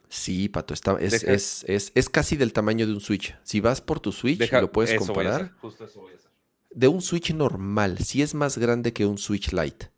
Sí, 0.08 0.48
Pato, 0.48 0.74
está, 0.74 0.96
es, 1.02 1.22
es, 1.68 1.92
es, 1.94 2.10
casi 2.10 2.38
del 2.38 2.54
tamaño 2.54 2.88
de 2.88 2.94
un 2.94 3.02
Switch. 3.02 3.36
Si 3.44 3.60
vas 3.60 3.82
por 3.82 4.00
tu 4.00 4.14
Switch, 4.14 4.50
lo 4.54 4.72
puedes 4.72 4.98
comparar. 4.98 5.52
Justo 5.60 5.84
eso 5.84 6.00
voy 6.00 6.14
a 6.14 6.16
hacer. 6.16 6.32
De 6.70 6.88
un 6.88 7.02
Switch 7.02 7.34
normal, 7.34 7.98
sí 7.98 8.22
es 8.22 8.34
más 8.36 8.58
grande 8.58 8.94
que 8.94 9.06
un 9.06 9.18
Switch 9.18 9.52
Lite. 9.52 9.92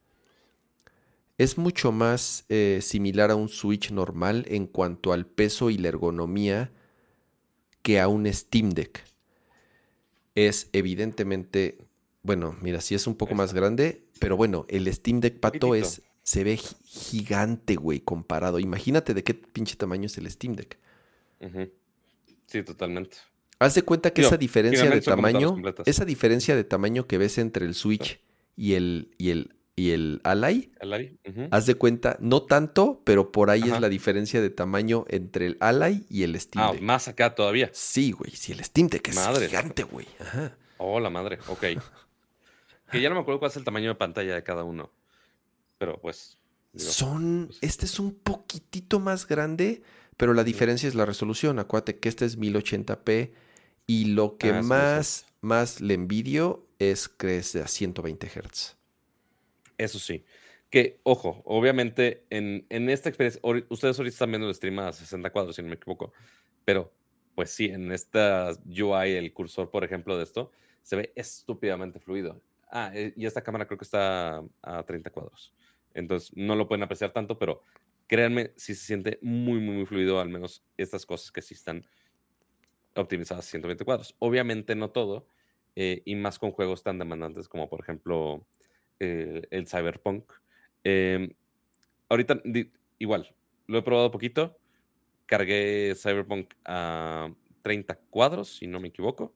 Es 1.37 1.57
mucho 1.57 1.91
más 1.91 2.45
eh, 2.49 2.79
similar 2.81 3.31
a 3.31 3.35
un 3.35 3.49
Switch 3.49 3.91
normal 3.91 4.45
en 4.47 4.67
cuanto 4.67 5.11
al 5.11 5.25
peso 5.25 5.69
y 5.69 5.77
la 5.77 5.89
ergonomía 5.89 6.71
que 7.81 7.99
a 7.99 8.07
un 8.07 8.31
Steam 8.31 8.71
Deck. 8.71 9.03
Es 10.33 10.69
evidentemente 10.73 11.77
bueno, 12.25 12.57
mira, 12.59 12.81
sí 12.81 12.95
es 12.95 13.05
un 13.05 13.13
poco 13.13 13.35
más 13.35 13.53
grande, 13.53 14.01
pero 14.19 14.35
bueno, 14.35 14.65
el 14.67 14.91
Steam 14.91 15.19
Deck 15.19 15.39
Pato 15.39 15.75
es 15.75 16.01
se 16.23 16.43
ve 16.43 16.57
gigante, 16.57 17.75
güey, 17.75 17.99
comparado. 17.99 18.59
Imagínate 18.59 19.13
de 19.13 19.23
qué 19.23 19.35
pinche 19.35 19.75
tamaño 19.75 20.07
es 20.07 20.17
el 20.17 20.29
Steam 20.31 20.55
Deck. 20.55 20.79
Sí, 22.47 22.63
totalmente. 22.63 23.17
Haz 23.59 23.75
de 23.75 23.83
cuenta 23.83 24.11
que 24.11 24.23
esa 24.23 24.37
diferencia 24.37 24.89
de 24.89 25.01
tamaño, 25.01 25.55
esa 25.85 26.03
diferencia 26.03 26.55
de 26.55 26.63
tamaño 26.63 27.05
que 27.05 27.19
ves 27.19 27.37
entre 27.37 27.67
el 27.67 27.75
Switch 27.75 28.19
y 28.57 28.73
el, 28.73 29.11
y 29.19 29.29
el, 29.29 29.54
y 29.77 29.91
el 29.91 30.21
Ally, 30.23 30.71
haz 31.51 31.65
de 31.65 31.75
cuenta, 31.75 32.15
no 32.21 32.43
tanto, 32.43 33.01
pero 33.03 33.33
por 33.33 33.49
ahí 33.49 33.63
es 33.63 33.81
la 33.81 33.89
diferencia 33.89 34.41
de 34.41 34.49
tamaño 34.49 35.03
entre 35.09 35.47
el 35.47 35.57
Ally 35.59 36.05
y 36.09 36.23
el 36.23 36.39
Steam 36.39 36.65
ah, 36.65 36.71
Deck. 36.71 36.81
más 36.81 37.09
acá 37.09 37.35
todavía. 37.35 37.69
Sí, 37.73 38.11
güey, 38.11 38.31
sí, 38.31 38.53
el 38.53 38.63
Steam 38.63 38.87
Deck 38.87 39.09
es 39.09 39.19
gigante, 39.39 39.83
güey. 39.83 40.07
Ajá. 40.19 40.57
Oh, 40.77 40.99
la 40.99 41.09
madre, 41.09 41.39
ok. 41.47 41.63
Que 42.91 43.01
ya 43.01 43.09
no 43.09 43.15
me 43.15 43.21
acuerdo 43.21 43.39
cuál 43.39 43.49
es 43.49 43.57
el 43.57 43.63
tamaño 43.63 43.89
de 43.89 43.95
pantalla 43.95 44.35
de 44.35 44.43
cada 44.43 44.63
uno. 44.63 44.91
Pero 45.79 45.99
pues. 45.99 46.37
Son. 46.75 47.47
Pues 47.47 47.57
este 47.61 47.87
es 47.87 47.99
un 47.99 48.13
poquitito 48.13 48.99
más 48.99 49.27
grande, 49.27 49.81
pero 50.17 50.33
la 50.33 50.43
diferencia 50.43 50.87
es 50.87 50.93
la 50.93 51.05
resolución. 51.05 51.57
Acuérdate 51.57 51.97
que 51.97 52.09
este 52.09 52.25
es 52.25 52.37
1080p 52.37 53.31
y 53.87 54.05
lo 54.05 54.37
que 54.37 54.51
ah, 54.51 54.61
más, 54.61 55.25
más 55.41 55.81
le 55.81 55.95
envidio 55.95 56.67
es 56.77 57.09
que 57.09 57.37
es 57.37 57.55
a 57.55 57.67
120 57.67 58.27
Hz. 58.27 58.77
Eso 59.77 59.99
sí. 59.99 60.25
Que, 60.69 60.99
ojo, 61.03 61.41
obviamente 61.45 62.25
en, 62.29 62.65
en 62.69 62.89
esta 62.89 63.09
experiencia, 63.09 63.41
ustedes 63.69 63.97
ahorita 63.97 64.13
están 64.13 64.31
viendo 64.31 64.47
el 64.47 64.55
stream 64.55 64.79
a 64.79 64.91
60 64.91 65.29
cuadros, 65.31 65.55
si 65.55 65.61
no 65.61 65.69
me 65.69 65.75
equivoco, 65.75 66.11
pero 66.65 66.93
pues 67.35 67.51
sí, 67.51 67.65
en 67.65 67.91
esta 67.91 68.51
UI, 68.65 69.11
el 69.11 69.33
cursor, 69.33 69.69
por 69.69 69.83
ejemplo, 69.83 70.17
de 70.17 70.23
esto, 70.23 70.51
se 70.81 70.95
ve 70.95 71.13
estúpidamente 71.15 71.99
fluido. 71.99 72.41
Ah, 72.71 72.91
eh, 72.93 73.13
y 73.15 73.25
esta 73.25 73.43
cámara 73.43 73.67
creo 73.67 73.77
que 73.77 73.83
está 73.85 74.41
a 74.61 74.83
30 74.85 75.09
cuadros. 75.11 75.53
Entonces 75.93 76.31
no 76.35 76.55
lo 76.55 76.67
pueden 76.67 76.83
apreciar 76.83 77.11
tanto, 77.11 77.37
pero 77.37 77.61
créanme, 78.07 78.53
sí 78.55 78.73
se 78.75 78.85
siente 78.85 79.19
muy, 79.21 79.59
muy, 79.59 79.75
muy 79.75 79.85
fluido, 79.85 80.19
al 80.19 80.29
menos 80.29 80.63
estas 80.77 81.05
cosas 81.05 81.31
que 81.31 81.41
sí 81.41 81.53
están 81.53 81.85
optimizadas 82.95 83.45
a 83.45 83.49
120 83.49 83.83
cuadros. 83.85 84.15
Obviamente 84.19 84.75
no 84.75 84.91
todo, 84.91 85.27
eh, 85.75 86.01
y 86.05 86.15
más 86.15 86.39
con 86.39 86.51
juegos 86.51 86.83
tan 86.83 86.97
demandantes 86.97 87.49
como 87.49 87.69
por 87.69 87.81
ejemplo 87.81 88.47
el 88.99 89.67
Cyberpunk. 89.67 90.31
Em, 90.83 91.29
ahorita, 92.09 92.41
igual, 92.99 93.35
lo 93.67 93.77
he 93.77 93.81
probado 93.81 94.11
poquito. 94.11 94.59
Cargué 95.25 95.93
Cyberpunk 95.95 96.53
a 96.65 97.33
30 97.63 97.95
cuadros, 98.09 98.57
si 98.57 98.67
no 98.67 98.79
me 98.79 98.89
equivoco. 98.89 99.33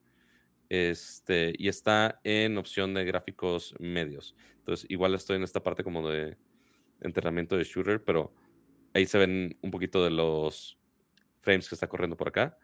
Este, 0.70 1.54
y 1.58 1.68
está 1.68 2.22
en 2.24 2.58
opción 2.58 2.94
de 2.94 3.04
gráficos 3.04 3.74
medios. 3.80 4.36
Entonces, 4.60 4.86
igual 4.90 5.16
estoy 5.16 5.38
en 5.38 5.44
esta 5.44 5.64
parte 5.64 5.84
como 5.84 6.08
de 6.08 6.38
entrenamiento 7.02 7.58
de 7.58 7.64
shooter, 7.64 8.04
pero 8.04 8.34
ahí 8.94 9.06
se 9.08 9.18
ven 9.18 9.58
un 9.62 9.72
poquito 9.72 10.04
de 10.04 10.12
los 10.12 10.78
frames 11.42 11.68
que 11.68 11.76
está 11.76 11.88
corriendo 11.88 12.18
por 12.18 12.28
acá. 12.28 12.58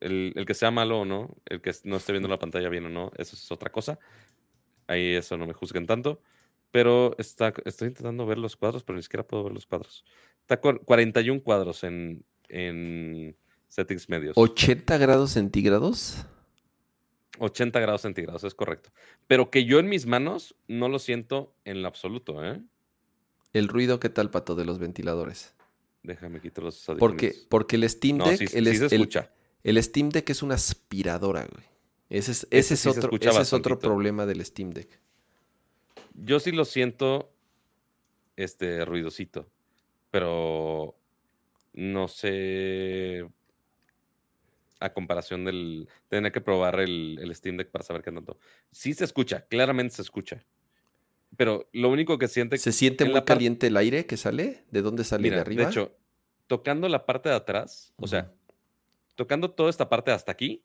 El, 0.00 0.32
el, 0.36 0.46
que 0.46 0.54
sea 0.54 0.70
malo 0.70 1.00
o 1.00 1.04
no, 1.04 1.36
el 1.46 1.60
que 1.60 1.72
no 1.84 1.96
esté 1.96 2.12
viendo 2.12 2.28
la 2.28 2.38
pantalla 2.38 2.68
bien 2.68 2.86
o 2.86 2.88
no, 2.88 3.10
eso 3.16 3.34
es 3.36 3.50
otra 3.50 3.70
cosa. 3.70 3.98
Ahí 4.86 5.14
eso 5.14 5.36
no 5.36 5.46
me 5.46 5.52
juzguen 5.52 5.86
tanto. 5.86 6.20
Pero 6.70 7.14
está, 7.18 7.52
estoy 7.64 7.88
intentando 7.88 8.26
ver 8.26 8.38
los 8.38 8.56
cuadros, 8.56 8.84
pero 8.84 8.96
ni 8.96 9.02
siquiera 9.02 9.26
puedo 9.26 9.44
ver 9.44 9.52
los 9.52 9.66
cuadros. 9.66 10.04
Está 10.40 10.60
41 10.60 11.42
cuadros 11.42 11.82
en, 11.84 12.24
en 12.48 13.36
settings 13.68 14.08
medios. 14.08 14.36
¿80 14.36 14.98
grados 14.98 15.32
centígrados? 15.32 16.24
80 17.38 17.80
grados 17.80 18.02
centígrados, 18.02 18.44
es 18.44 18.54
correcto. 18.54 18.90
Pero 19.26 19.50
que 19.50 19.64
yo 19.64 19.78
en 19.78 19.88
mis 19.88 20.06
manos 20.06 20.56
no 20.66 20.88
lo 20.88 20.98
siento 20.98 21.54
en 21.64 21.82
lo 21.82 21.88
absoluto, 21.88 22.44
¿eh? 22.44 22.60
¿El 23.52 23.68
ruido 23.68 23.98
qué 23.98 24.08
tal, 24.08 24.30
Pato, 24.30 24.54
de 24.54 24.64
los 24.64 24.78
ventiladores? 24.78 25.54
Déjame 26.02 26.40
quitar 26.40 26.64
los 26.64 26.88
audífonos. 26.88 27.10
Porque, 27.10 27.34
porque 27.48 27.76
el 27.76 27.88
Steam 27.88 28.18
Deck... 28.18 28.40
el, 28.54 28.76
se 28.76 28.86
escucha. 28.86 29.20
El, 29.20 29.37
Steam 29.64 30.10
Deck 30.10 30.30
es 30.30 30.42
una 30.42 30.54
aspiradora, 30.54 31.46
güey. 31.46 31.64
Ese 32.10 32.32
es, 32.32 32.46
ese 32.50 32.74
es 32.74 32.86
otro, 32.86 33.10
ese 33.20 33.40
es 33.40 33.52
otro 33.52 33.78
problema 33.78 34.24
del 34.24 34.44
Steam 34.44 34.70
Deck. 34.70 34.88
Yo 36.14 36.40
sí 36.40 36.52
lo 36.52 36.64
siento 36.64 37.30
este 38.36 38.84
ruidosito, 38.84 39.48
pero 40.10 40.96
no 41.74 42.08
sé 42.08 43.26
a 44.80 44.92
comparación 44.92 45.44
del. 45.44 45.88
Tener 46.08 46.32
que 46.32 46.40
probar 46.40 46.80
el, 46.80 47.30
Steam 47.34 47.56
Deck 47.56 47.70
para 47.70 47.84
saber 47.84 48.02
qué 48.02 48.12
tanto. 48.12 48.38
Sí 48.70 48.94
se 48.94 49.04
escucha, 49.04 49.46
claramente 49.46 49.96
se 49.96 50.02
escucha. 50.02 50.44
Pero 51.36 51.68
lo 51.72 51.90
único 51.90 52.18
que 52.18 52.28
siente. 52.28 52.58
¿Se 52.58 52.72
siente 52.72 53.04
muy 53.04 53.22
caliente 53.22 53.66
el 53.66 53.76
aire 53.76 54.06
que 54.06 54.16
sale? 54.16 54.64
¿De 54.70 54.82
dónde 54.82 55.04
sale 55.04 55.30
de 55.30 55.40
arriba? 55.40 55.64
De 55.64 55.70
hecho, 55.70 55.96
tocando 56.46 56.88
la 56.88 57.06
parte 57.06 57.28
de 57.28 57.34
atrás, 57.34 57.92
o 57.96 58.06
sea, 58.06 58.32
tocando 59.18 59.50
toda 59.50 59.68
esta 59.68 59.88
parte 59.88 60.12
hasta 60.12 60.30
aquí, 60.30 60.62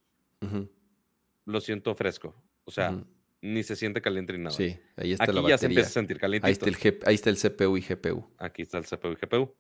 lo 1.45 1.59
siento 1.59 1.95
fresco. 1.95 2.35
O 2.65 2.71
sea, 2.71 3.03
ni 3.41 3.63
se 3.63 3.75
siente 3.75 3.99
caliente 3.99 4.33
ni 4.33 4.43
nada. 4.43 4.55
Sí, 4.55 4.79
ahí 4.95 5.13
está 5.13 5.23
aquí 5.23 5.33
la 5.33 5.41
batería. 5.41 5.55
ya 5.55 5.57
se 5.57 5.65
empieza 5.65 5.89
a 5.89 5.93
sentir 5.93 6.19
caliente. 6.19 6.45
Ahí 6.45 6.53
está, 6.53 6.67
el 6.67 6.99
ahí 7.07 7.15
está 7.15 7.31
el 7.31 7.37
CPU 7.37 7.77
y 7.77 7.81
GPU. 7.81 8.31
Aquí 8.37 8.61
está 8.61 8.77
el 8.77 8.85
CPU 8.85 9.13
y 9.13 9.15
GPU. 9.15 9.55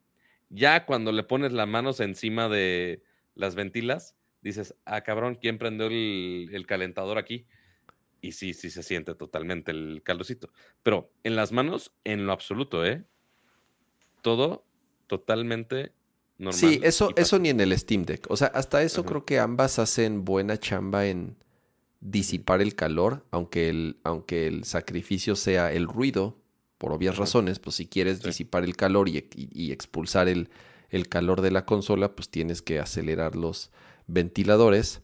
Ya 0.49 0.85
cuando 0.85 1.11
le 1.11 1.23
pones 1.23 1.53
las 1.53 1.67
manos 1.67 1.99
encima 2.01 2.49
de 2.49 3.01
las 3.33 3.55
ventilas, 3.55 4.15
dices, 4.41 4.75
ah, 4.85 5.01
cabrón, 5.01 5.39
¿quién 5.41 5.57
prendió 5.57 5.87
el, 5.87 6.65
calentador 6.67 7.17
aquí? 7.17 7.47
Y 8.21 8.33
sí, 8.33 8.53
sí 8.53 8.69
se 8.69 8.83
siente 8.83 9.15
totalmente 9.15 9.71
el 9.71 10.03
calorcito. 10.03 10.51
Pero 10.83 11.11
en 11.23 11.35
las 11.35 11.51
manos, 11.51 11.95
en 12.03 12.27
lo 12.27 12.31
absoluto, 12.31 12.85
¿eh? 12.85 13.03
Todo 14.21 14.67
totalmente 15.07 15.93
normal. 16.43 16.59
Sí, 16.59 16.79
eso, 16.83 17.11
eso 17.15 17.39
ni 17.39 17.49
en 17.49 17.61
el 17.61 17.77
Steam 17.77 18.03
Deck. 18.03 18.29
O 18.29 18.37
sea, 18.37 18.47
hasta 18.47 18.83
eso 18.83 19.05
creo 19.05 19.25
que 19.25 19.39
ambas 19.39 19.79
hacen 19.79 20.25
buena 20.25 20.59
chamba 20.59 21.05
en 21.07 21.37
disipar 21.99 22.61
el 22.61 22.75
calor, 22.75 23.25
aunque 23.31 23.69
el, 23.69 23.97
aunque 24.03 24.47
el 24.47 24.65
sacrificio 24.65 25.35
sea 25.35 25.71
el 25.71 25.87
ruido, 25.87 26.37
por 26.77 26.91
obvias 26.91 27.17
razones, 27.17 27.59
pues 27.59 27.77
si 27.77 27.87
quieres 27.87 28.21
disipar 28.21 28.65
el 28.65 28.75
calor 28.75 29.07
y, 29.07 29.71
expulsar 29.71 30.27
el, 30.27 30.49
el, 30.89 31.07
calor 31.07 31.39
de 31.41 31.51
la 31.51 31.65
consola, 31.65 32.13
pues 32.13 32.27
tienes 32.29 32.61
que 32.61 32.79
acelerar 32.79 33.37
los, 33.37 33.71
ventiladores. 34.07 35.01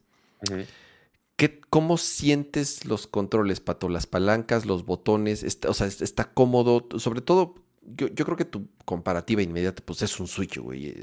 ¿Cómo 1.70 1.98
sientes 1.98 2.86
los 2.86 3.08
controles, 3.08 3.60
Pato? 3.60 3.90
Las 3.90 4.08
palancas, 4.08 4.66
los 4.66 4.86
botones, 4.86 5.46
o 5.68 5.74
sea, 5.74 5.88
está 5.88 6.34
cómodo, 6.34 6.88
sobre 6.98 7.22
todo, 7.22 7.56
yo, 7.82 8.14
creo 8.14 8.38
que 8.38 8.46
tu 8.46 8.70
comparativa 8.86 9.42
inmediata, 9.42 9.84
pues 9.86 10.02
es 10.02 10.20
un 10.20 10.28
Switch, 10.28 10.58
güey. 10.58 10.96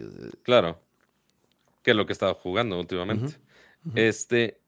Claro, 0.42 0.80
que 1.82 1.92
es 1.92 1.96
lo 1.96 2.06
que 2.06 2.12
he 2.12 2.14
estado 2.14 2.34
jugando 2.34 2.78
últimamente. 2.78 3.36
Este, 3.94 4.60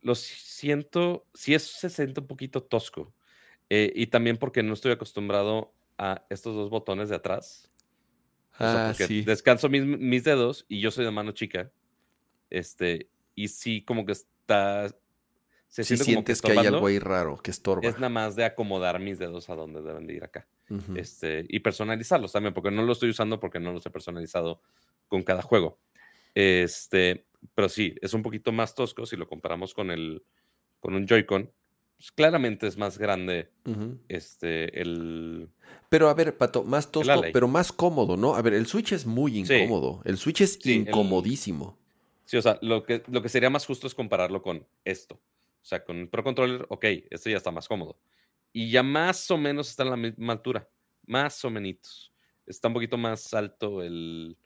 lo 0.00 0.14
siento, 0.14 1.26
sí 1.34 1.54
es, 1.54 1.62
se 1.62 1.88
siente 1.88 2.20
un 2.20 2.26
poquito 2.26 2.62
tosco. 2.62 3.14
Eh, 3.70 3.92
y 3.94 4.08
también 4.08 4.36
porque 4.36 4.62
no 4.62 4.74
estoy 4.74 4.92
acostumbrado 4.92 5.72
a 5.96 6.26
estos 6.28 6.54
dos 6.54 6.68
botones 6.68 7.08
de 7.08 7.16
atrás. 7.16 7.70
Ah, 8.58 8.92
sí. 8.94 9.22
Descanso 9.22 9.68
mis, 9.68 9.84
mis, 9.84 10.24
dedos 10.24 10.66
y 10.68 10.80
yo 10.80 10.90
soy 10.90 11.04
de 11.04 11.10
mano 11.10 11.32
chica. 11.32 11.70
Este, 12.50 13.08
y 13.34 13.48
sí, 13.48 13.82
como 13.82 14.04
que 14.04 14.12
está. 14.12 14.94
Se 15.72 15.84
siente 15.84 16.04
sientes 16.04 16.42
que, 16.42 16.52
hay 16.52 16.66
algo 16.66 16.86
ahí 16.86 16.98
raro, 16.98 17.38
que 17.38 17.50
estorba. 17.50 17.88
Es 17.88 17.94
nada 17.94 18.10
más 18.10 18.36
de 18.36 18.44
acomodar 18.44 19.00
mis 19.00 19.18
dedos 19.18 19.48
a 19.48 19.54
donde 19.54 19.80
deben 19.80 20.06
de 20.06 20.12
ir 20.12 20.22
acá. 20.22 20.46
este, 20.94 21.46
y 21.48 21.60
personalizarlos 21.60 22.30
también, 22.30 22.52
porque 22.52 22.70
no 22.70 22.82
lo 22.82 22.92
estoy 22.92 23.08
usando 23.08 23.40
porque 23.40 23.58
no 23.58 23.72
los 23.72 23.86
he 23.86 23.88
personalizado 23.88 24.60
con 25.08 25.22
cada 25.22 25.40
juego. 25.40 25.78
Este, 26.34 27.24
pero 27.54 27.70
sí, 27.70 27.94
es 28.02 28.12
un 28.12 28.22
poquito 28.22 28.52
más 28.52 28.74
tosco 28.74 29.06
si 29.06 29.16
lo 29.16 29.26
comparamos 29.26 29.72
con 29.72 29.90
el 29.90 30.22
con 30.78 30.92
un 30.92 31.06
Joy-Con. 31.06 31.50
Pues 31.96 32.12
claramente 32.12 32.66
es 32.66 32.76
más 32.76 32.98
grande 32.98 33.48
este 34.08 34.78
el 34.78 35.48
pero 35.88 36.10
a 36.10 36.14
ver, 36.14 36.36
Pato, 36.36 36.64
más 36.64 36.92
tosco, 36.92 37.22
pero 37.32 37.48
más 37.48 37.72
cómodo, 37.72 38.18
¿no? 38.18 38.34
A 38.34 38.42
ver, 38.42 38.52
el 38.52 38.66
Switch 38.66 38.92
es 38.92 39.06
muy 39.06 39.38
incómodo. 39.38 40.02
El 40.04 40.18
Switch 40.18 40.42
es 40.42 40.66
incomodísimo. 40.66 41.78
Sí, 42.26 42.36
o 42.36 42.42
sea, 42.42 42.58
lo 42.60 42.82
que, 42.82 43.02
lo 43.06 43.22
que 43.22 43.30
sería 43.30 43.48
más 43.48 43.64
justo 43.64 43.86
es 43.86 43.94
compararlo 43.94 44.42
con 44.42 44.66
esto. 44.84 45.18
O 45.62 45.64
sea, 45.64 45.84
con 45.84 45.96
el 45.98 46.08
Pro 46.08 46.24
Controller, 46.24 46.66
ok, 46.68 46.84
este 47.10 47.30
ya 47.30 47.36
está 47.36 47.50
más 47.50 47.68
cómodo. 47.68 47.98
Y 48.52 48.70
ya 48.70 48.82
más 48.82 49.30
o 49.30 49.38
menos 49.38 49.70
está 49.70 49.84
en 49.84 49.90
la 49.90 49.96
misma 49.96 50.32
altura. 50.32 50.68
Más 51.06 51.44
o 51.44 51.50
menos. 51.50 52.12
Está 52.46 52.68
un 52.68 52.74
poquito 52.74 52.98
más 52.98 53.32
alto 53.32 53.82
el, 53.82 54.36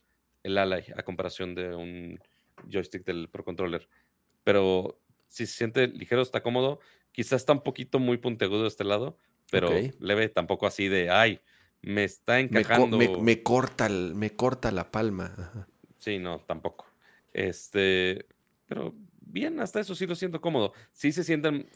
el 0.42 0.58
ala 0.58 0.82
a 0.94 1.02
comparación 1.02 1.54
de 1.54 1.74
un 1.74 2.20
joystick 2.70 3.04
del 3.04 3.28
Pro 3.28 3.44
Controller. 3.44 3.88
Pero 4.44 5.00
si 5.26 5.46
se 5.46 5.56
siente 5.56 5.88
ligero, 5.88 6.22
está 6.22 6.42
cómodo. 6.42 6.80
Quizás 7.12 7.40
está 7.42 7.52
un 7.52 7.62
poquito 7.62 7.98
muy 7.98 8.18
puntiagudo 8.18 8.62
de 8.62 8.68
este 8.68 8.84
lado, 8.84 9.18
pero 9.50 9.70
leve, 9.98 10.28
tampoco 10.28 10.66
así 10.66 10.88
de, 10.88 11.08
ay, 11.10 11.40
me 11.80 12.04
está 12.04 12.40
encajando. 12.40 12.98
Me, 12.98 13.42
corta, 13.42 13.88
me 13.88 14.36
corta 14.36 14.70
la 14.70 14.90
palma. 14.90 15.66
Sí, 15.98 16.18
no, 16.18 16.40
tampoco. 16.40 16.86
Este, 17.32 18.26
pero 18.66 18.94
bien, 19.36 19.60
hasta 19.60 19.80
eso 19.80 19.94
sí 19.94 20.06
lo 20.06 20.14
siento 20.14 20.40
cómodo. 20.40 20.72
Sí 20.92 21.12
se 21.12 21.22
sienten 21.22 21.68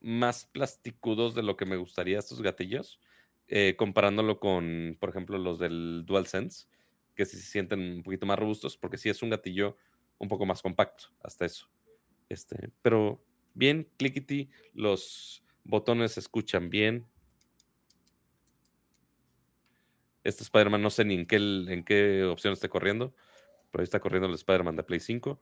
más 0.00 0.44
plasticudos 0.44 1.34
de 1.34 1.42
lo 1.42 1.56
que 1.56 1.64
me 1.64 1.76
gustaría 1.76 2.18
estos 2.18 2.42
gatillos, 2.42 3.00
eh, 3.48 3.74
comparándolo 3.78 4.38
con, 4.38 4.98
por 5.00 5.08
ejemplo, 5.08 5.38
los 5.38 5.58
del 5.58 6.04
DualSense, 6.04 6.66
que 7.14 7.24
sí 7.24 7.38
se 7.38 7.50
sienten 7.50 7.80
un 7.80 8.02
poquito 8.02 8.26
más 8.26 8.38
robustos, 8.38 8.76
porque 8.76 8.98
sí 8.98 9.08
es 9.08 9.22
un 9.22 9.30
gatillo 9.30 9.78
un 10.18 10.28
poco 10.28 10.44
más 10.44 10.60
compacto, 10.60 11.04
hasta 11.22 11.46
eso. 11.46 11.70
Este, 12.28 12.70
pero 12.82 13.24
bien, 13.54 13.88
clickety, 13.96 14.50
los 14.74 15.42
botones 15.64 16.12
se 16.12 16.20
escuchan 16.20 16.68
bien. 16.68 17.06
Este 20.22 20.42
Spider-Man 20.42 20.82
no 20.82 20.90
sé 20.90 21.06
ni 21.06 21.14
en 21.14 21.26
qué, 21.26 21.36
en 21.36 21.82
qué 21.82 22.24
opción 22.24 22.52
esté 22.52 22.68
corriendo. 22.68 23.14
Pero 23.70 23.80
ahí 23.80 23.84
está 23.84 24.00
corriendo 24.00 24.28
el 24.28 24.34
Spider-Man 24.34 24.76
de 24.76 24.82
Play 24.82 25.00
5. 25.00 25.40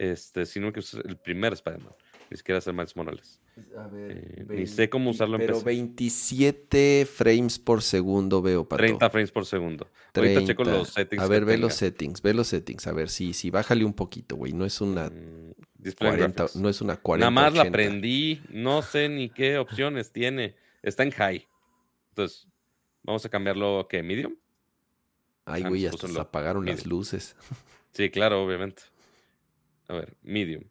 Este, 0.00 0.46
sino 0.46 0.72
que 0.72 0.80
es 0.80 0.94
el 0.94 1.18
primer 1.18 1.52
Spider-Man. 1.52 1.92
Ni 2.30 2.36
siquiera 2.38 2.58
es 2.58 2.66
el 2.66 2.72
Miles 2.72 2.96
Morales. 2.96 3.38
A 3.76 3.86
ver, 3.88 4.12
eh, 4.12 4.46
ni 4.48 4.66
sé 4.66 4.88
cómo 4.88 5.10
usarlo 5.10 5.36
en 5.36 5.42
Pero 5.42 5.60
27 5.60 7.06
frames 7.06 7.58
por 7.58 7.82
segundo 7.82 8.40
veo, 8.40 8.66
para 8.66 8.80
30 8.80 9.10
frames 9.10 9.30
por 9.30 9.44
segundo. 9.44 9.90
30. 10.12 10.38
Ahorita 10.38 10.46
checo 10.46 10.64
los 10.64 10.88
settings. 10.88 11.22
A 11.22 11.26
ver, 11.26 11.44
ve 11.44 11.58
los 11.58 11.74
settings, 11.74 12.22
ve 12.22 12.32
los 12.32 12.46
settings. 12.46 12.86
A 12.86 12.92
ver, 12.92 13.10
sí, 13.10 13.34
sí, 13.34 13.50
bájale 13.50 13.84
un 13.84 13.92
poquito, 13.92 14.36
güey. 14.36 14.54
No 14.54 14.64
es 14.64 14.80
una 14.80 15.12
40, 15.98 16.44
mm, 16.44 16.62
no 16.62 16.70
es 16.70 16.80
una 16.80 16.96
40. 16.96 17.30
Nada 17.30 17.48
más 17.48 17.54
la 17.54 17.68
aprendí. 17.68 18.40
No 18.48 18.80
sé 18.80 19.10
ni 19.10 19.28
qué 19.28 19.58
opciones 19.58 20.12
tiene. 20.12 20.54
Está 20.82 21.02
en 21.02 21.10
high. 21.10 21.46
Entonces, 22.10 22.48
vamos 23.02 23.22
a 23.26 23.28
cambiarlo 23.28 23.80
a 23.80 23.88
¿qué? 23.88 24.02
¿Medium? 24.02 24.34
Ay, 25.44 25.62
güey, 25.64 25.84
hasta 25.84 26.08
se 26.08 26.18
apagaron 26.18 26.64
las 26.64 26.86
luces. 26.86 27.36
Sí, 27.92 28.08
claro, 28.08 28.44
obviamente. 28.44 28.82
A 29.90 29.94
ver, 29.94 30.14
medium. 30.22 30.62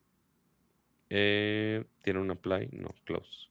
Eh, 1.10 1.84
¿Tiene 2.04 2.20
un 2.20 2.32
apply? 2.32 2.70
No, 2.72 2.94
close. 3.04 3.50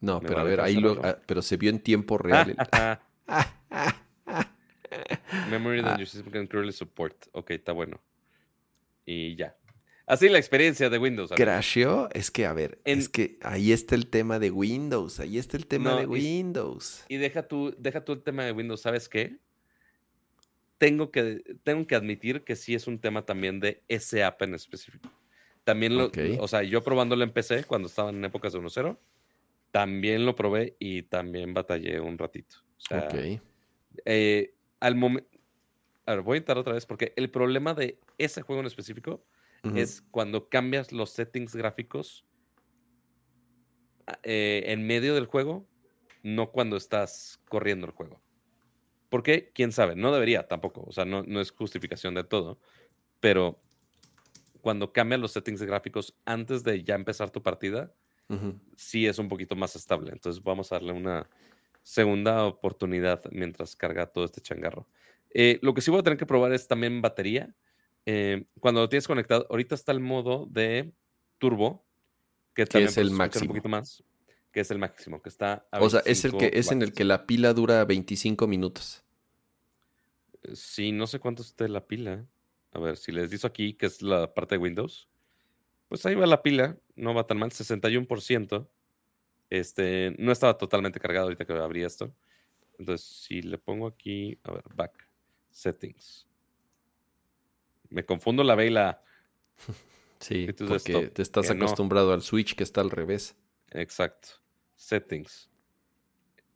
No, 0.00 0.20
pero 0.20 0.40
a 0.40 0.44
ver, 0.44 0.60
ahí 0.60 0.76
lo, 0.76 1.00
ah, 1.04 1.18
pero 1.26 1.42
se 1.42 1.56
vio 1.56 1.70
en 1.70 1.80
tiempo 1.80 2.18
real. 2.18 2.56
Memory 5.50 5.82
that 5.82 5.98
your 5.98 6.06
system 6.06 6.30
can 6.32 6.46
currently 6.46 6.72
support. 6.72 7.26
Ok, 7.32 7.50
está 7.52 7.72
bueno. 7.72 8.00
Y 9.04 9.34
ya. 9.36 9.56
Así 10.06 10.28
la 10.28 10.38
experiencia 10.38 10.90
de 10.90 10.98
Windows. 10.98 11.30
¿Crasheó? 11.34 12.08
Es 12.12 12.30
que, 12.30 12.46
a 12.46 12.52
ver, 12.52 12.80
En- 12.84 12.98
es 12.98 13.08
que 13.08 13.38
ahí 13.42 13.72
está 13.72 13.94
el 13.94 14.08
tema 14.08 14.38
de 14.38 14.50
Windows. 14.50 15.20
Ahí 15.20 15.38
está 15.38 15.56
el 15.56 15.66
tema 15.66 15.90
No, 15.90 15.96
de 15.96 16.02
y- 16.04 16.06
Windows. 16.06 17.04
Y 17.08 17.16
deja 17.16 17.46
tú, 17.48 17.74
deja 17.78 18.04
tú 18.04 18.12
el 18.12 18.22
tema 18.22 18.44
de 18.44 18.52
Windows, 18.52 18.82
¿sabes 18.82 19.08
qué? 19.08 19.38
Tengo 20.82 21.12
que, 21.12 21.44
tengo 21.62 21.86
que 21.86 21.94
admitir 21.94 22.42
que 22.42 22.56
sí 22.56 22.74
es 22.74 22.88
un 22.88 22.98
tema 22.98 23.24
también 23.24 23.60
de 23.60 23.84
ese 23.86 24.24
app 24.24 24.42
en 24.42 24.52
específico. 24.54 25.08
También 25.62 25.96
lo, 25.96 26.06
Ok. 26.06 26.18
o 26.40 26.48
sea, 26.48 26.64
yo 26.64 26.82
probándolo 26.82 27.22
en 27.22 27.30
PC 27.30 27.62
cuando 27.66 27.86
estaba 27.86 28.10
en 28.10 28.24
épocas 28.24 28.52
de 28.52 28.58
1.0, 28.58 28.98
también 29.70 30.26
lo 30.26 30.34
probé 30.34 30.74
y 30.80 31.02
también 31.02 31.54
batallé 31.54 32.00
un 32.00 32.18
ratito. 32.18 32.56
O 32.78 32.80
sea, 32.80 33.06
ok. 33.06 33.40
eh, 34.06 34.56
al 34.80 34.96
momento. 34.96 35.28
A 36.04 36.16
ver, 36.16 36.22
voy 36.22 36.34
a 36.34 36.38
intentar 36.38 36.58
otra 36.58 36.72
vez 36.72 36.84
porque 36.84 37.12
el 37.14 37.30
problema 37.30 37.74
de 37.74 38.00
ese 38.18 38.42
juego 38.42 38.58
en 38.58 38.66
específico 38.66 39.24
Ujú. 39.62 39.78
es 39.78 40.02
cuando 40.10 40.48
cambias 40.48 40.90
los 40.90 41.10
settings 41.10 41.54
gráficos 41.54 42.24
a- 44.08 44.18
eh, 44.24 44.64
en 44.66 44.84
medio 44.84 45.14
del 45.14 45.26
juego, 45.26 45.64
no 46.24 46.50
cuando 46.50 46.76
estás 46.76 47.38
corriendo 47.48 47.86
el 47.86 47.92
juego. 47.92 48.20
¿Por 49.12 49.22
qué? 49.22 49.50
¿Quién 49.54 49.72
sabe? 49.72 49.94
No 49.94 50.10
debería 50.10 50.48
tampoco, 50.48 50.84
o 50.86 50.90
sea, 50.90 51.04
no, 51.04 51.22
no 51.22 51.42
es 51.42 51.50
justificación 51.50 52.14
de 52.14 52.24
todo, 52.24 52.58
pero 53.20 53.60
cuando 54.62 54.90
cambias 54.90 55.20
los 55.20 55.32
settings 55.32 55.60
gráficos 55.60 56.14
antes 56.24 56.64
de 56.64 56.82
ya 56.82 56.94
empezar 56.94 57.28
tu 57.28 57.42
partida, 57.42 57.92
sí 58.74 59.06
es 59.06 59.18
un 59.18 59.28
poquito 59.28 59.54
más 59.54 59.76
estable. 59.76 60.12
Entonces 60.12 60.42
vamos 60.42 60.72
a 60.72 60.76
darle 60.76 60.92
una 60.92 61.28
segunda 61.82 62.46
oportunidad 62.46 63.22
mientras 63.30 63.76
carga 63.76 64.06
todo 64.06 64.24
este 64.24 64.40
changarro. 64.40 64.88
Eh, 65.28 65.58
lo 65.60 65.74
que 65.74 65.82
sí 65.82 65.90
voy 65.90 66.00
a 66.00 66.04
tener 66.04 66.18
que 66.18 66.24
probar 66.24 66.54
es 66.54 66.66
también 66.66 67.02
batería. 67.02 67.54
Eh, 68.06 68.46
cuando 68.60 68.80
lo 68.80 68.88
tienes 68.88 69.06
conectado, 69.06 69.46
ahorita 69.50 69.74
está 69.74 69.92
el 69.92 70.00
modo 70.00 70.46
de 70.46 70.90
turbo, 71.36 71.84
que 72.54 72.64
también 72.64 72.88
es 72.88 72.96
el 72.96 73.10
máximo. 73.10 73.42
un 73.42 73.48
poquito 73.48 73.68
más, 73.68 74.02
que 74.52 74.60
es 74.60 74.70
el 74.70 74.78
máximo, 74.78 75.22
que 75.22 75.28
está 75.28 75.66
a 75.70 75.80
O 75.80 75.90
sea, 75.90 76.00
es 76.04 76.24
el 76.24 76.32
que 76.32 76.50
25 76.50 76.60
es 76.60 76.72
en 76.72 76.82
el 76.82 76.92
que 76.92 77.04
la 77.04 77.26
pila 77.26 77.52
dura 77.54 77.84
25 77.84 78.46
minutos. 78.46 79.02
Eh, 80.42 80.54
Sí, 80.54 80.92
no 80.92 81.06
sé 81.06 81.18
cuánto 81.18 81.42
esté 81.42 81.68
la 81.68 81.86
pila. 81.86 82.26
A 82.72 82.78
ver, 82.78 82.96
si 82.96 83.12
les 83.12 83.30
digo 83.30 83.46
aquí, 83.46 83.74
que 83.74 83.86
es 83.86 84.02
la 84.02 84.32
parte 84.32 84.54
de 84.54 84.62
Windows, 84.62 85.08
pues 85.88 86.06
ahí 86.06 86.14
va 86.14 86.26
la 86.26 86.42
pila, 86.42 86.78
no 86.96 87.14
va 87.14 87.26
tan 87.26 87.38
mal, 87.38 87.50
61%. 87.50 88.68
Este, 89.50 90.14
no 90.18 90.32
estaba 90.32 90.56
totalmente 90.56 90.98
cargado 91.00 91.24
ahorita 91.24 91.44
que 91.44 91.52
abrí 91.52 91.82
esto. 91.82 92.14
Entonces, 92.78 93.06
si 93.06 93.42
le 93.42 93.58
pongo 93.58 93.86
aquí, 93.86 94.38
a 94.44 94.52
ver, 94.52 94.64
back, 94.74 95.06
settings. 95.50 96.26
Me 97.90 98.04
confundo 98.04 98.42
la 98.42 98.54
B 98.54 98.66
y 98.66 98.70
la 98.70 98.88
A. 98.90 99.02
Sí, 100.22 100.46
porque 100.56 101.08
te 101.08 101.20
estás 101.20 101.48
no. 101.48 101.64
acostumbrado 101.64 102.12
al 102.12 102.22
Switch 102.22 102.54
que 102.54 102.62
está 102.62 102.80
al 102.80 102.90
revés. 102.90 103.34
Exacto. 103.72 104.41
Settings. 104.82 105.48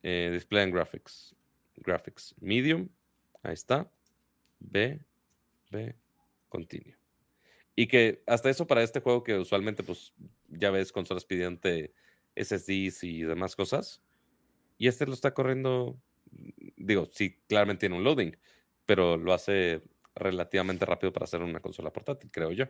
Eh, 0.02 0.30
display 0.32 0.64
and 0.64 0.74
graphics. 0.74 1.32
Graphics. 1.76 2.34
Medium. 2.40 2.88
Ahí 3.44 3.54
está. 3.54 3.88
B. 4.58 5.00
B. 5.70 5.94
Continue. 6.48 6.96
Y 7.76 7.86
que 7.86 8.24
hasta 8.26 8.50
eso 8.50 8.66
para 8.66 8.82
este 8.82 9.00
juego 9.00 9.22
que 9.22 9.38
usualmente 9.38 9.84
pues 9.84 10.12
ya 10.48 10.72
ves 10.72 10.90
consolas 10.90 11.24
pidiente 11.24 11.94
SSDs 12.34 13.04
y 13.04 13.22
demás 13.22 13.54
cosas. 13.54 14.02
Y 14.76 14.88
este 14.88 15.06
lo 15.06 15.12
está 15.12 15.32
corriendo, 15.32 15.96
digo, 16.76 17.08
sí, 17.12 17.38
claramente 17.46 17.80
tiene 17.80 17.96
un 17.96 18.02
loading, 18.04 18.36
pero 18.86 19.16
lo 19.16 19.32
hace 19.32 19.82
relativamente 20.16 20.84
rápido 20.84 21.12
para 21.12 21.24
hacer 21.24 21.42
una 21.42 21.60
consola 21.60 21.92
portátil, 21.92 22.30
creo 22.32 22.50
yo. 22.50 22.66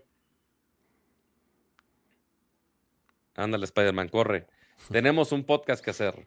Ándale, 3.34 3.64
Spider-Man, 3.64 4.08
corre. 4.08 4.46
Tenemos 4.90 5.32
un 5.32 5.44
podcast 5.44 5.84
que 5.84 5.90
hacer. 5.90 6.26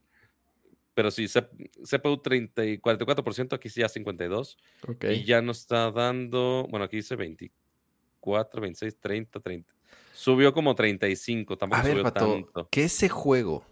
Pero 0.94 1.12
sí, 1.12 1.28
CPU 1.28 2.18
30 2.18 2.66
y 2.66 2.78
44%, 2.80 3.54
aquí 3.54 3.70
sí 3.70 3.80
ya 3.82 3.88
52%. 3.88 4.56
Ok. 4.88 5.06
Y 5.12 5.24
ya 5.24 5.42
nos 5.42 5.60
está 5.60 5.92
dando, 5.92 6.68
bueno, 6.70 6.86
aquí 6.86 6.98
dice 6.98 7.16
24, 7.16 8.62
26, 8.62 9.00
30, 9.00 9.40
30. 9.40 9.74
Subió 10.14 10.52
como 10.54 10.76
35, 10.76 11.58
tampoco 11.58 11.80
A 11.80 11.84
ver, 11.84 11.92
subió 11.94 12.04
Pato, 12.04 12.34
tanto. 12.34 12.68
que 12.70 12.84
ese 12.84 13.08
juego, 13.08 13.64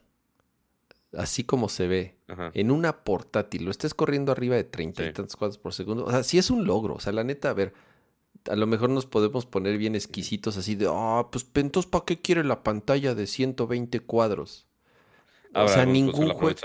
así 1.11 1.43
como 1.43 1.67
se 1.67 1.87
ve, 1.87 2.15
Ajá. 2.27 2.51
en 2.53 2.71
una 2.71 3.03
portátil, 3.03 3.65
lo 3.65 3.71
estés 3.71 3.93
corriendo 3.93 4.31
arriba 4.31 4.55
de 4.55 4.63
30 4.63 5.07
y 5.07 5.11
tantos 5.13 5.35
cuadros 5.35 5.57
por 5.57 5.73
segundo. 5.73 6.05
O 6.05 6.11
sea, 6.11 6.23
sí 6.23 6.37
es 6.37 6.49
un 6.49 6.65
logro. 6.65 6.93
O 6.95 6.99
sea, 7.01 7.11
la 7.11 7.25
neta, 7.25 7.49
a 7.49 7.53
ver, 7.53 7.73
a 8.49 8.55
lo 8.55 8.67
mejor 8.67 8.89
nos 8.89 9.05
podemos 9.05 9.45
poner 9.45 9.77
bien 9.77 9.95
exquisitos 9.95 10.55
así 10.55 10.75
de, 10.75 10.87
ah, 10.89 11.27
pues 11.29 11.45
entonces, 11.55 11.89
¿para 11.89 12.05
qué 12.05 12.21
quiere 12.21 12.45
la 12.45 12.63
pantalla 12.63 13.13
de 13.15 13.27
120 13.27 13.99
cuadros? 14.01 14.66
O 15.63 15.67
sea, 15.67 15.85
ningún 15.85 16.29
juego. 16.29 16.55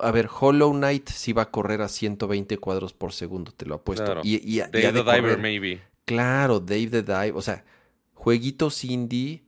A 0.00 0.10
ver, 0.10 0.28
Hollow 0.40 0.72
Knight 0.72 1.08
sí 1.08 1.32
va 1.32 1.42
a 1.42 1.50
correr 1.50 1.82
a 1.82 1.88
120 1.88 2.58
cuadros 2.58 2.92
por 2.92 3.12
segundo, 3.12 3.52
te 3.52 3.66
lo 3.66 3.76
apuesto. 3.76 4.04
Claro. 4.04 4.20
Y, 4.24 4.36
y, 4.42 4.58
Dave 4.58 4.92
the 4.92 5.02
Diver, 5.02 5.38
maybe. 5.38 5.82
Claro, 6.04 6.60
Dave 6.60 6.88
the 6.88 7.02
Dive. 7.02 7.32
O 7.34 7.42
sea, 7.42 7.64
jueguitos 8.14 8.84
indie, 8.84 9.44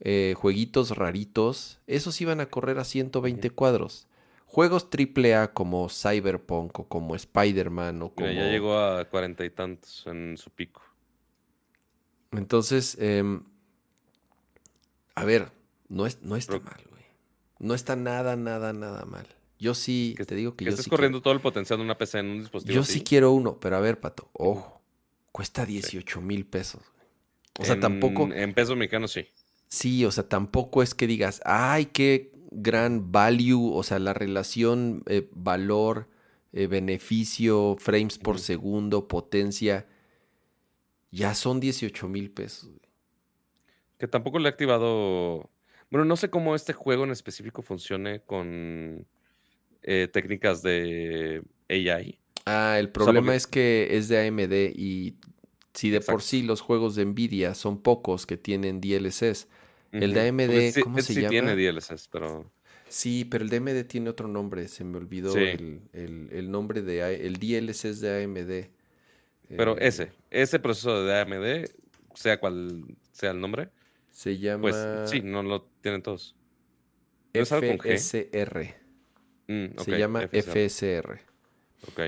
eh, 0.00 0.34
jueguitos 0.36 0.96
raritos, 0.96 1.80
esos 1.86 2.20
iban 2.20 2.40
a 2.40 2.46
correr 2.46 2.78
a 2.78 2.84
120 2.84 3.50
cuadros. 3.50 4.06
Juegos 4.46 4.86
AAA 4.90 5.52
como 5.52 5.88
Cyberpunk 5.88 6.78
o 6.80 6.88
como 6.88 7.14
Spider-Man 7.14 8.02
o 8.02 8.10
como... 8.14 8.28
Mira, 8.28 8.44
ya 8.44 8.50
llegó 8.50 8.78
a 8.78 9.04
cuarenta 9.06 9.44
y 9.44 9.50
tantos 9.50 10.04
en 10.06 10.36
su 10.36 10.50
pico. 10.50 10.82
Entonces, 12.32 12.96
em, 13.00 13.42
a 15.14 15.24
ver, 15.24 15.50
no, 15.88 16.06
es, 16.06 16.20
no 16.22 16.36
está 16.36 16.58
Pero- 16.60 16.64
mal. 16.64 16.95
No 17.58 17.74
está 17.74 17.96
nada, 17.96 18.36
nada, 18.36 18.72
nada 18.72 19.04
mal. 19.04 19.26
Yo 19.58 19.74
sí, 19.74 20.14
Que- 20.16 20.24
te 20.26 20.34
digo 20.34 20.52
que, 20.52 20.64
Que 20.64 20.64
yo 20.66 20.70
estés 20.70 20.84
sí 20.84 20.90
corriendo 20.90 21.22
todo 21.22 21.32
el 21.32 21.40
potencial 21.40 21.78
de 21.78 21.84
una 21.84 21.96
PC 21.96 22.18
en 22.18 22.26
un 22.26 22.38
dispositivo 22.40 22.74
yo 22.74 22.80
así, 22.82 22.92
sí 22.94 23.00
quiero 23.04 23.32
uno, 23.32 23.58
pero 23.58 23.76
a 23.76 23.80
ver, 23.80 24.00
Pato, 24.00 24.28
ojo, 24.34 24.82
cuesta 25.32 25.64
18 25.64 26.20
mil 26.20 26.46
pesos. 26.46 26.82
O 27.58 27.64
sea, 27.64 27.74
en- 27.74 27.80
tampoco... 27.80 28.30
En 28.32 28.52
pesos 28.52 28.76
mexicanos 28.76 29.12
sí. 29.12 29.26
Sí, 29.68 30.04
o 30.04 30.12
sea, 30.12 30.28
tampoco 30.28 30.82
es 30.82 30.94
que 30.94 31.06
digas, 31.06 31.40
ay, 31.44 31.86
qué 31.86 32.32
gran 32.50 33.10
value, 33.12 33.72
o 33.74 33.82
sea, 33.82 33.98
la 33.98 34.12
relación 34.14 35.02
eh, 35.06 35.28
valor, 35.32 36.08
eh, 36.52 36.66
beneficio, 36.66 37.76
frames 37.78 38.18
por 38.18 38.38
segundo, 38.38 39.08
potencia, 39.08 39.86
ya 41.10 41.34
son 41.34 41.60
18 41.60 42.08
mil 42.08 42.30
pesos. 42.30 42.70
Que 43.98 44.06
tampoco 44.06 44.38
le 44.38 44.48
he 44.48 44.52
activado. 44.52 45.48
Bueno, 45.96 46.04
no 46.10 46.16
sé 46.16 46.28
cómo 46.28 46.54
este 46.54 46.74
juego 46.74 47.04
en 47.04 47.10
específico 47.10 47.62
funcione 47.62 48.20
con 48.20 49.06
eh, 49.82 50.08
técnicas 50.12 50.60
de 50.62 51.42
AI. 51.70 52.18
Ah, 52.44 52.76
el 52.78 52.90
problema 52.90 53.28
porque- 53.28 53.36
es 53.36 53.46
que 53.46 53.88
es 53.96 54.08
de 54.08 54.26
AMD 54.26 54.74
y 54.76 55.14
si 55.72 55.88
de 55.88 56.02
por 56.02 56.20
sí 56.20 56.42
los 56.42 56.60
juegos 56.60 56.96
de 56.96 57.06
Nvidia 57.06 57.54
son 57.54 57.80
pocos 57.80 58.26
que 58.26 58.36
tienen 58.36 58.82
DLCs. 58.82 59.48
El 59.90 60.12
de. 60.12 60.20
AMD, 60.28 60.46
Porque 60.48 60.72
sí- 60.72 60.82
¿cómo 60.82 60.98
se 60.98 61.14
sí 61.14 61.26
tiene 61.26 61.54
llama? 61.54 61.54
DLSS, 61.54 62.08
pero. 62.12 62.52
Sí, 62.90 63.24
pero 63.24 63.42
el 63.44 63.48
de 63.48 63.56
AMD 63.56 63.84
tiene 63.84 64.10
otro 64.10 64.28
nombre, 64.28 64.68
se 64.68 64.84
me 64.84 64.98
olvidó 64.98 65.32
Sí. 65.32 65.38
el, 65.38 65.80
el- 65.94 66.28
el 66.30 66.50
nombre 66.50 66.82
de 66.82 67.02
A- 67.04 67.10
el 67.10 67.38
DLC 67.38 67.88
es 67.88 68.00
de 68.02 68.22
AMD. 68.22 68.68
Pero 69.56 69.78
Eh, 69.78 69.88
ese, 69.88 70.12
ese 70.30 70.58
proceso 70.58 71.06
de 71.06 71.14
AMD, 71.18 71.70
sea 72.14 72.38
cual 72.38 72.84
sea 73.12 73.30
el 73.30 73.40
nombre, 73.40 73.70
Se 74.10 74.38
llama 74.38 74.62
pues 74.62 74.76
sí, 75.10 75.20
no 75.22 75.42
lo 75.42 75.68
tienen 75.86 76.02
todos. 76.02 76.34
¿No 77.32 77.40
es 77.42 77.52
algo 77.52 77.68
con 77.68 77.78
G? 77.78 77.94
FSR. 77.98 78.74
Mm, 79.48 79.78
Se 79.78 79.98
llama 79.98 80.22
FSR. 80.22 80.42
FSR. 80.42 81.20
Ok. 81.88 82.00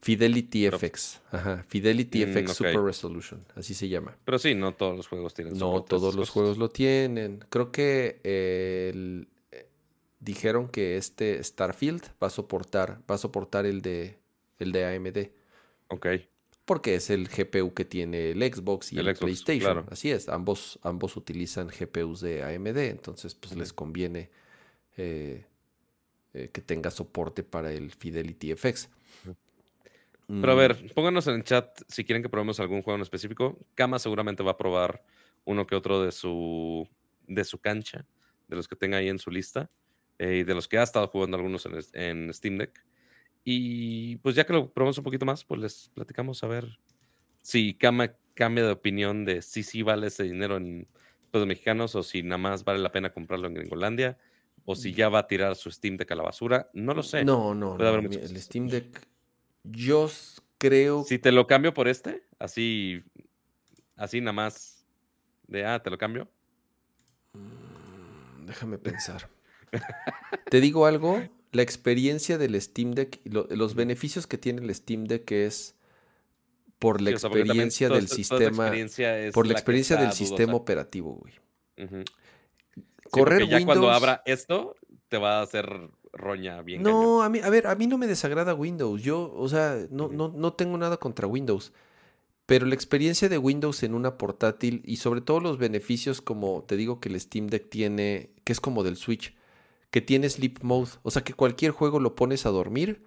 Fidelity 0.00 0.64
Pero- 0.64 0.78
FX. 0.78 1.22
Ajá. 1.30 1.64
Fidelity 1.66 2.26
Mm, 2.26 2.32
FX. 2.32 2.52
Super 2.52 2.80
Resolution. 2.82 3.40
Así 3.54 3.72
se 3.72 3.88
llama. 3.88 4.16
Pero 4.24 4.38
sí, 4.38 4.54
no 4.54 4.74
todos 4.74 4.96
los 4.96 5.08
juegos 5.08 5.32
tienen 5.32 5.56
No 5.56 5.82
todos 5.82 6.14
los 6.14 6.28
cosas. 6.28 6.30
juegos 6.30 6.58
lo 6.58 6.68
tienen. 6.68 7.38
Creo 7.48 7.72
que 7.72 8.20
eh, 8.24 8.90
el- 8.92 9.28
eh, 9.52 9.66
dijeron 10.20 10.68
que 10.68 10.98
este 10.98 11.42
Starfield 11.42 12.02
va 12.22 12.26
a 12.26 12.30
soportar, 12.30 13.00
va 13.10 13.14
a 13.14 13.18
soportar 13.18 13.64
el 13.64 13.80
de 13.80 14.18
el 14.58 14.72
de 14.72 14.84
AMD. 14.84 15.32
Ok. 15.88 16.06
Porque 16.64 16.94
es 16.94 17.10
el 17.10 17.28
GPU 17.28 17.74
que 17.74 17.84
tiene 17.84 18.30
el 18.30 18.42
Xbox 18.42 18.92
y 18.92 18.98
El 18.98 19.08
el, 19.08 19.16
Xbox, 19.16 19.42
PlayStation. 19.42 19.60
claro. 19.74 19.86
Así 19.90 20.10
es, 20.10 20.28
ambos, 20.28 20.78
ambos 20.82 21.16
utilizan 21.16 21.68
GPUs 21.68 22.20
de 22.20 22.42
AMD, 22.42 22.78
entonces 22.78 23.34
pues 23.34 23.54
les 23.56 23.72
conviene 23.72 24.30
eh, 24.96 25.44
eh, 26.32 26.48
que 26.52 26.60
tenga 26.62 26.90
soporte 26.90 27.42
para 27.42 27.72
el 27.72 27.90
Fidelity 27.92 28.54
FX. 28.56 28.88
Pero 30.26 30.52
a 30.52 30.54
Mm, 30.54 30.58
ver, 30.58 30.94
pónganos 30.94 31.26
en 31.26 31.34
el 31.34 31.44
chat 31.44 31.82
si 31.86 32.02
quieren 32.02 32.22
que 32.22 32.30
probemos 32.30 32.58
algún 32.58 32.80
juego 32.82 32.96
en 32.96 33.02
específico. 33.02 33.58
Kama 33.74 33.98
seguramente 33.98 34.42
va 34.42 34.52
a 34.52 34.56
probar 34.56 35.04
uno 35.44 35.66
que 35.66 35.74
otro 35.76 36.02
de 36.02 36.12
su, 36.12 36.88
de 37.26 37.44
su 37.44 37.58
cancha, 37.58 38.06
de 38.48 38.56
los 38.56 38.66
que 38.66 38.74
tenga 38.74 38.96
ahí 38.96 39.08
en 39.10 39.18
su 39.18 39.30
lista. 39.30 39.70
eh, 40.18 40.44
de 40.46 40.54
los 40.54 40.66
que 40.68 40.78
ha 40.78 40.82
estado 40.84 41.08
jugando 41.08 41.36
algunos 41.36 41.66
en, 41.66 41.74
en, 41.92 42.32
Steam 42.32 42.56
Deck. 42.56 42.84
Y 43.44 44.16
pues 44.16 44.34
ya 44.34 44.44
que 44.44 44.52
lo 44.54 44.72
probamos 44.72 44.98
un 44.98 45.04
poquito 45.04 45.26
más, 45.26 45.44
pues 45.44 45.60
les 45.60 45.90
platicamos 45.94 46.42
a 46.42 46.46
ver 46.46 46.78
si 47.42 47.74
cambia, 47.74 48.16
cambia 48.32 48.64
de 48.64 48.72
opinión 48.72 49.24
de 49.24 49.42
si 49.42 49.62
sí 49.62 49.82
vale 49.82 50.06
ese 50.06 50.22
dinero 50.22 50.56
en 50.56 50.88
pesos 51.30 51.46
mexicanos 51.46 51.94
o 51.94 52.02
si 52.02 52.22
nada 52.22 52.38
más 52.38 52.64
vale 52.64 52.78
la 52.78 52.90
pena 52.90 53.12
comprarlo 53.12 53.48
en 53.48 53.54
Gringolandia 53.54 54.18
o 54.64 54.74
si 54.74 54.94
ya 54.94 55.10
va 55.10 55.20
a 55.20 55.26
tirar 55.26 55.56
su 55.56 55.70
Steam 55.70 55.96
Deck 55.96 56.10
a 56.12 56.14
la 56.14 56.22
basura. 56.22 56.70
No 56.72 56.94
lo 56.94 57.02
sé. 57.02 57.24
No, 57.24 57.54
no, 57.54 57.76
no 57.76 57.98
el 57.98 58.40
Steam 58.40 58.68
Deck 58.68 59.06
yo 59.64 60.08
creo... 60.58 61.04
Si 61.04 61.18
te 61.18 61.32
lo 61.32 61.46
cambio 61.46 61.74
por 61.74 61.88
este, 61.88 62.26
así, 62.38 63.02
así 63.96 64.20
nada 64.20 64.32
más 64.32 64.86
de, 65.46 65.66
ah, 65.66 65.82
te 65.82 65.90
lo 65.90 65.98
cambio. 65.98 66.28
Mm, 67.32 68.46
déjame 68.46 68.78
pensar. 68.78 69.28
Te 70.50 70.60
digo 70.60 70.86
algo, 70.86 71.20
la 71.54 71.62
experiencia 71.62 72.36
del 72.36 72.60
Steam 72.60 72.92
Deck, 72.92 73.20
los 73.24 73.74
beneficios 73.74 74.26
que 74.26 74.38
tiene 74.38 74.62
el 74.62 74.74
Steam 74.74 75.04
Deck 75.04 75.30
es 75.30 75.76
por 76.80 77.00
la 77.00 77.10
experiencia 77.10 77.88
del 77.88 78.08
sistema, 78.08 78.72
por 79.32 79.46
la 79.46 79.52
experiencia 79.52 79.96
del 79.96 80.12
sistema 80.12 80.54
operativo, 80.54 81.14
güey. 81.14 81.34
Correr 83.10 83.48
ya 83.48 83.64
cuando 83.64 83.90
abra 83.90 84.22
esto 84.26 84.74
te 85.08 85.16
va 85.16 85.38
a 85.38 85.42
hacer 85.42 85.90
roña 86.12 86.60
bien. 86.62 86.82
No, 86.82 87.22
a 87.22 87.28
mí, 87.28 87.38
a 87.38 87.48
ver, 87.50 87.68
a 87.68 87.76
mí 87.76 87.86
no 87.86 87.98
me 87.98 88.08
desagrada 88.08 88.54
Windows. 88.54 89.02
Yo, 89.02 89.32
o 89.32 89.48
sea, 89.48 89.78
no, 89.90 90.08
no, 90.08 90.28
no 90.28 90.52
tengo 90.54 90.76
nada 90.76 90.96
contra 90.96 91.28
Windows. 91.28 91.72
Pero 92.46 92.66
la 92.66 92.74
experiencia 92.74 93.28
de 93.28 93.38
Windows 93.38 93.82
en 93.84 93.94
una 93.94 94.18
portátil 94.18 94.82
y 94.84 94.96
sobre 94.96 95.20
todo 95.20 95.40
los 95.40 95.56
beneficios 95.56 96.20
como 96.20 96.64
te 96.64 96.76
digo 96.76 97.00
que 97.00 97.08
el 97.08 97.18
Steam 97.20 97.46
Deck 97.46 97.70
tiene, 97.70 98.30
que 98.42 98.52
es 98.52 98.60
como 98.60 98.82
del 98.82 98.96
Switch, 98.96 99.34
que 99.94 100.00
tiene 100.00 100.28
sleep 100.28 100.58
mode. 100.62 100.90
O 101.04 101.12
sea 101.12 101.22
que 101.22 101.34
cualquier 101.34 101.70
juego 101.70 102.00
lo 102.00 102.16
pones 102.16 102.46
a 102.46 102.50
dormir 102.50 103.04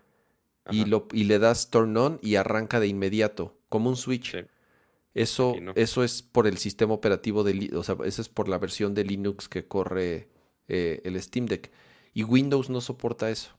y, 0.71 0.85
lo, 0.85 1.09
y 1.11 1.25
le 1.25 1.37
das 1.37 1.69
turn 1.69 1.97
on 1.97 2.17
y 2.21 2.35
arranca 2.35 2.79
de 2.79 2.87
inmediato, 2.87 3.57
como 3.67 3.89
un 3.89 3.97
Switch. 3.97 4.37
Eso, 5.13 5.55
eso 5.75 6.01
es 6.05 6.21
por 6.21 6.47
el 6.47 6.57
sistema 6.57 6.93
operativo 6.93 7.43
de, 7.43 7.75
o 7.75 7.83
sea, 7.83 7.97
eso 8.05 8.21
es 8.21 8.29
por 8.29 8.47
la 8.47 8.57
versión 8.57 8.93
de 8.93 9.03
Linux 9.03 9.49
que 9.49 9.67
corre 9.67 10.29
eh, 10.69 11.01
el 11.03 11.21
Steam 11.21 11.47
Deck. 11.47 11.73
Y 12.13 12.23
Windows 12.23 12.69
no 12.69 12.79
soporta 12.79 13.29
eso. 13.29 13.51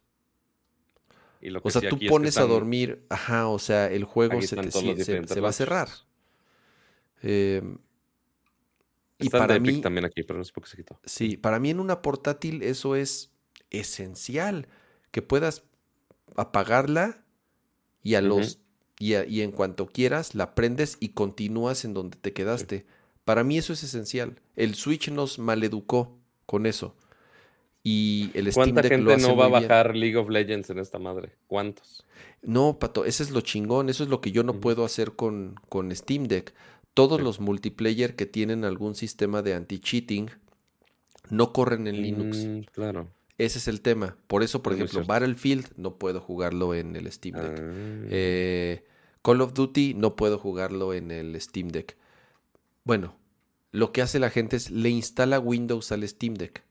o 1.62 1.70
sea, 1.70 1.86
tú 1.86 1.98
pones 2.09 2.38
a 2.38 2.46
dormir, 2.46 3.05
ajá, 3.10 3.48
o 3.48 3.59
sea, 3.59 3.88
el 3.92 4.05
juego 4.05 4.40
se, 4.40 4.56
va 4.56 5.48
a 5.50 5.52
cerrar. 5.52 5.90
Eh, 7.22 7.62
y 9.18 9.30
para 9.30 9.58
mí 9.58 9.80
también 9.80 10.04
aquí, 10.04 10.22
pero 10.22 10.38
no 10.38 10.44
sé 10.44 10.52
por 10.52 10.64
qué 10.64 10.70
se 10.70 10.76
quitó. 10.76 10.98
Sí, 11.04 11.36
para 11.36 11.58
mí 11.58 11.70
en 11.70 11.80
una 11.80 12.02
portátil 12.02 12.62
eso 12.62 12.96
es 12.96 13.32
esencial, 13.70 14.68
que 15.10 15.22
puedas 15.22 15.64
apagarla 16.36 17.24
y 18.02 18.14
a 18.14 18.22
los 18.22 18.60
y, 18.98 19.40
en 19.42 19.52
cuanto 19.52 19.86
quieras 19.86 20.34
la 20.34 20.54
prendes 20.54 20.96
y 21.00 21.10
continúas 21.10 21.84
en 21.84 21.94
donde 21.94 22.16
te 22.16 22.32
quedaste. 22.32 22.86
Para 23.24 23.44
mí 23.44 23.58
eso 23.58 23.72
es 23.72 23.82
esencial. 23.84 24.40
El 24.56 24.74
Switch 24.74 25.10
nos 25.10 25.38
maleducó 25.38 26.18
con 26.46 26.66
eso. 26.66 26.96
Y 27.84 28.30
el 28.34 28.50
Steam 28.50 28.72
¿Cuánta 28.72 28.88
gente 28.88 29.16
no 29.18 29.36
va 29.36 29.46
a 29.46 29.48
bajar 29.48 29.94
League 29.94 30.16
of 30.16 30.28
Legends 30.28 30.70
en 30.70 30.78
esta 30.78 30.98
madre? 30.98 31.36
¿Cuántos? 31.46 32.04
No, 32.42 32.78
Pato, 32.78 33.04
ese 33.04 33.22
es 33.22 33.30
lo 33.30 33.40
chingón. 33.40 33.88
Eso 33.88 34.02
es 34.02 34.10
lo 34.10 34.20
que 34.20 34.32
yo 34.32 34.42
no 34.42 34.60
puedo 34.60 34.84
hacer 34.84 35.12
con, 35.12 35.54
con 35.68 35.94
Steam 35.94 36.24
Deck 36.24 36.54
todos 36.98 37.20
los 37.20 37.38
multiplayer 37.38 38.16
que 38.16 38.26
tienen 38.26 38.64
algún 38.64 38.96
sistema 38.96 39.40
de 39.40 39.54
anti-cheating 39.54 40.32
no 41.30 41.52
corren 41.52 41.86
en 41.86 42.02
Linux. 42.02 42.38
Mm, 42.38 42.60
claro. 42.72 43.08
Ese 43.38 43.58
es 43.58 43.68
el 43.68 43.82
tema. 43.82 44.16
Por 44.26 44.42
eso, 44.42 44.64
por 44.64 44.72
ejemplo, 44.72 45.04
Battlefield 45.04 45.68
no 45.76 45.94
puedo 45.94 46.20
jugarlo 46.20 46.74
en 46.74 46.96
el 46.96 47.12
Steam 47.12 47.36
Deck. 47.36 47.56
Ah. 47.56 48.06
Eh, 48.10 48.84
Call 49.22 49.42
of 49.42 49.54
Duty 49.54 49.94
no 49.94 50.16
puedo 50.16 50.40
jugarlo 50.40 50.92
en 50.92 51.12
el 51.12 51.40
Steam 51.40 51.68
Deck. 51.68 51.96
Bueno, 52.82 53.14
lo 53.70 53.92
que 53.92 54.02
hace 54.02 54.18
la 54.18 54.30
gente 54.30 54.56
es 54.56 54.72
le 54.72 54.90
instala 54.90 55.38
Windows 55.38 55.92
al 55.92 56.08
Steam 56.08 56.34
Deck. 56.34 56.64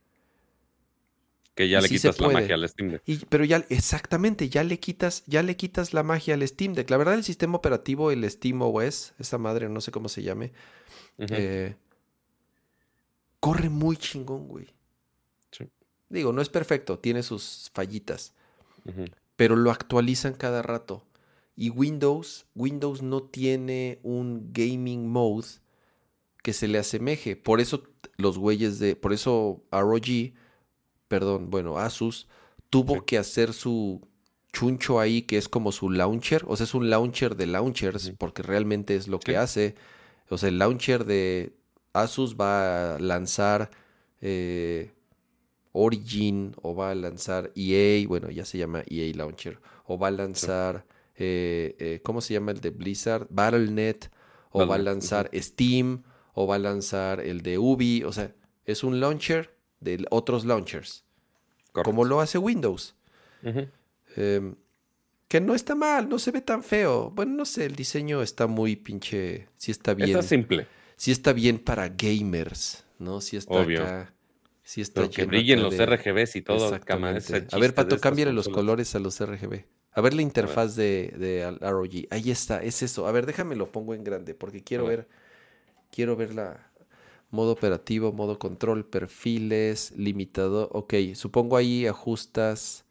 Que 1.57 1.67
ya 1.67 1.81
le 1.81 1.89
quitas 1.89 2.21
la 2.21 2.29
magia 2.29 2.53
al 2.53 2.69
Steam 2.69 2.91
Deck. 2.91 3.25
pero 3.29 3.43
ya, 3.43 3.65
exactamente, 3.69 4.47
ya 4.47 4.63
le 4.63 4.79
quitas, 4.79 5.23
ya 5.25 5.41
le 5.41 5.57
quitas 5.57 5.91
la 5.91 6.03
magia 6.03 6.35
al 6.35 6.47
Steam 6.47 6.73
Deck. 6.73 6.87
La 6.91 6.97
verdad, 6.97 7.15
el 7.15 7.23
sistema 7.23 7.57
operativo, 7.57 8.11
el 8.11 8.29
Steam 8.29 8.61
OS, 8.61 9.13
esa 9.17 9.39
madre, 9.39 9.67
no 9.67 9.81
sé 9.81 9.89
cómo 9.89 10.07
se 10.07 10.21
llame, 10.21 10.51
eh, 11.17 11.75
corre 13.39 13.69
muy 13.69 13.97
chingón, 13.97 14.47
güey. 14.47 14.67
Digo, 16.09 16.31
no 16.31 16.43
es 16.43 16.49
perfecto, 16.49 16.99
tiene 16.99 17.23
sus 17.23 17.71
fallitas. 17.73 18.33
Pero 19.35 19.55
lo 19.55 19.71
actualizan 19.71 20.35
cada 20.35 20.61
rato. 20.61 21.03
Y 21.55 21.71
Windows, 21.71 22.45
Windows 22.53 23.01
no 23.01 23.23
tiene 23.23 23.99
un 24.03 24.53
gaming 24.53 25.09
mode 25.09 25.47
que 26.43 26.53
se 26.53 26.67
le 26.67 26.77
asemeje. 26.77 27.35
Por 27.35 27.59
eso 27.59 27.83
los 28.17 28.37
güeyes 28.37 28.77
de. 28.77 28.95
Por 28.95 29.11
eso 29.11 29.63
ROG 29.71 30.33
perdón, 31.07 31.49
bueno, 31.49 31.77
Asus 31.77 32.27
tuvo 32.69 33.05
que 33.05 33.17
hacer 33.17 33.53
su 33.53 34.01
chuncho 34.53 34.99
ahí, 34.99 35.21
que 35.21 35.37
es 35.37 35.49
como 35.49 35.71
su 35.71 35.89
launcher, 35.89 36.43
o 36.47 36.55
sea, 36.55 36.65
es 36.65 36.73
un 36.73 36.89
launcher 36.89 37.35
de 37.35 37.47
launchers, 37.47 38.11
porque 38.17 38.43
realmente 38.43 38.95
es 38.95 39.07
lo 39.07 39.19
que 39.19 39.37
hace. 39.37 39.75
O 40.29 40.37
sea, 40.37 40.49
el 40.49 40.59
launcher 40.59 41.05
de 41.05 41.53
Asus 41.93 42.35
va 42.35 42.95
a 42.95 42.99
lanzar 42.99 43.69
eh, 44.21 44.91
Origin, 45.73 46.55
o 46.61 46.75
va 46.75 46.91
a 46.91 46.95
lanzar 46.95 47.51
EA, 47.55 48.07
bueno, 48.07 48.29
ya 48.31 48.45
se 48.45 48.57
llama 48.57 48.83
EA 48.87 49.13
Launcher, 49.15 49.59
o 49.85 49.97
va 49.99 50.07
a 50.07 50.11
lanzar, 50.11 50.85
eh, 51.15 51.75
eh, 51.79 52.01
¿cómo 52.03 52.21
se 52.21 52.33
llama 52.33 52.51
el 52.51 52.61
de 52.61 52.71
Blizzard? 52.71 53.27
Battle.net, 53.29 54.09
o 54.51 54.65
va 54.65 54.75
a 54.75 54.79
lanzar 54.79 55.29
Steam, 55.35 56.03
o 56.33 56.47
va 56.47 56.55
a 56.55 56.59
lanzar 56.59 57.19
el 57.19 57.41
de 57.41 57.59
Ubi, 57.59 58.03
o 58.03 58.11
sea, 58.11 58.33
es 58.65 58.83
un 58.83 58.99
launcher 58.99 59.56
de 59.79 60.05
otros 60.09 60.45
launchers, 60.45 61.03
como 61.71 62.05
lo 62.05 62.21
hace 62.21 62.37
Windows. 62.37 62.95
Em, 64.15 64.55
que 65.27 65.41
no 65.41 65.53
está 65.55 65.75
mal, 65.75 66.07
no 66.09 66.19
se 66.19 66.31
ve 66.31 66.41
tan 66.41 66.63
feo. 66.63 67.11
Bueno, 67.11 67.33
no 67.33 67.45
sé, 67.45 67.65
el 67.65 67.75
diseño 67.75 68.21
está 68.21 68.47
muy 68.47 68.75
pinche. 68.75 69.47
Sí 69.57 69.71
está 69.71 69.93
bien. 69.93 70.09
Está 70.09 70.21
simple. 70.21 70.67
Sí 70.95 71.11
está 71.11 71.33
bien 71.33 71.59
para 71.59 71.89
gamers, 71.89 72.85
¿no? 72.97 73.21
Sí 73.21 73.37
está 73.37 73.53
Obvio. 73.53 73.83
acá. 73.83 74.13
Sí 74.63 74.81
está 74.81 75.09
que 75.09 75.25
brillen 75.25 75.61
los 75.61 75.77
RGBs 75.77 76.35
y 76.35 76.41
todo. 76.41 76.73
a 76.73 77.59
ver, 77.59 77.73
Pato, 77.73 77.99
cámbiale 77.99 78.33
los 78.33 78.49
colores. 78.49 78.95
a 78.95 78.99
los 78.99 79.19
RGB. 79.19 79.63
A 79.93 80.01
ver 80.01 80.13
la 80.13 80.21
interfaz 80.21 80.75
de, 80.75 81.13
de 81.17 81.49
ROG. 81.61 82.07
Ahí 82.09 82.31
está, 82.31 82.61
es 82.61 82.83
eso. 82.83 83.07
A 83.07 83.11
ver, 83.11 83.25
déjame 83.25 83.55
lo 83.55 83.71
pongo 83.71 83.93
en 83.93 84.03
grande 84.03 84.35
porque 84.35 84.63
quiero 84.63 84.85
ver. 84.85 85.07
Quiero 85.89 86.15
ver 86.15 86.35
la, 86.35 86.66
modo 87.29 87.51
operativo, 87.51 88.13
modo 88.13 88.39
control, 88.39 88.85
perfiles, 88.85 89.91
limitado. 89.97 90.69
Ok, 90.71 90.93
supongo 91.13 91.57
ahí 91.57 91.85
ajustas, 91.85 92.85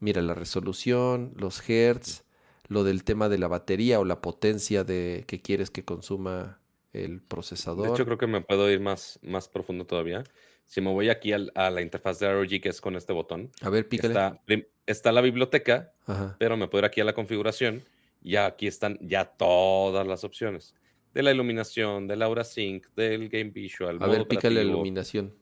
mira, 0.00 0.22
la 0.22 0.34
resolución, 0.34 1.32
los 1.36 1.68
hertz, 1.68 2.24
lo 2.68 2.84
del 2.84 3.04
tema 3.04 3.28
de 3.28 3.38
la 3.38 3.48
batería 3.48 3.98
o 4.00 4.04
la 4.04 4.20
potencia 4.20 4.84
de 4.84 5.24
que 5.26 5.40
quieres 5.40 5.70
que 5.70 5.84
consuma 5.84 6.60
el 6.92 7.20
procesador. 7.20 7.88
De 7.88 7.92
hecho, 7.94 8.04
creo 8.04 8.18
que 8.18 8.26
me 8.26 8.40
puedo 8.40 8.70
ir 8.70 8.80
más, 8.80 9.18
más 9.22 9.48
profundo 9.48 9.86
todavía. 9.86 10.24
Si 10.66 10.80
me 10.80 10.92
voy 10.92 11.08
aquí 11.08 11.32
a 11.32 11.70
la 11.70 11.82
interfaz 11.82 12.20
de 12.20 12.32
ROG, 12.32 12.60
que 12.60 12.68
es 12.68 12.80
con 12.80 12.94
este 12.94 13.12
botón. 13.12 13.50
A 13.60 13.70
ver, 13.70 13.88
pícale. 13.88 14.14
Está, 14.14 14.40
está 14.86 15.10
la 15.10 15.20
biblioteca, 15.20 15.92
pero 16.38 16.56
me 16.56 16.68
puedo 16.68 16.82
ir 16.82 16.84
aquí 16.86 17.00
a 17.00 17.04
la 17.04 17.12
configuración 17.12 17.82
y 18.22 18.36
aquí 18.36 18.68
están 18.68 18.96
ya 19.00 19.24
todas 19.24 20.06
las 20.06 20.22
opciones 20.22 20.74
de 21.14 21.22
la 21.22 21.32
iluminación, 21.32 22.06
del 22.06 22.22
Aura 22.22 22.44
Sync, 22.44 22.86
del 22.94 23.28
Game 23.28 23.50
Visual. 23.50 23.98
A 24.00 24.06
ver, 24.06 24.26
pícale 24.26 24.64
la 24.64 24.70
iluminación. 24.70 25.34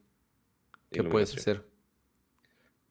¿Qué 0.91 1.05
puedes 1.05 1.37
hacer? 1.37 1.65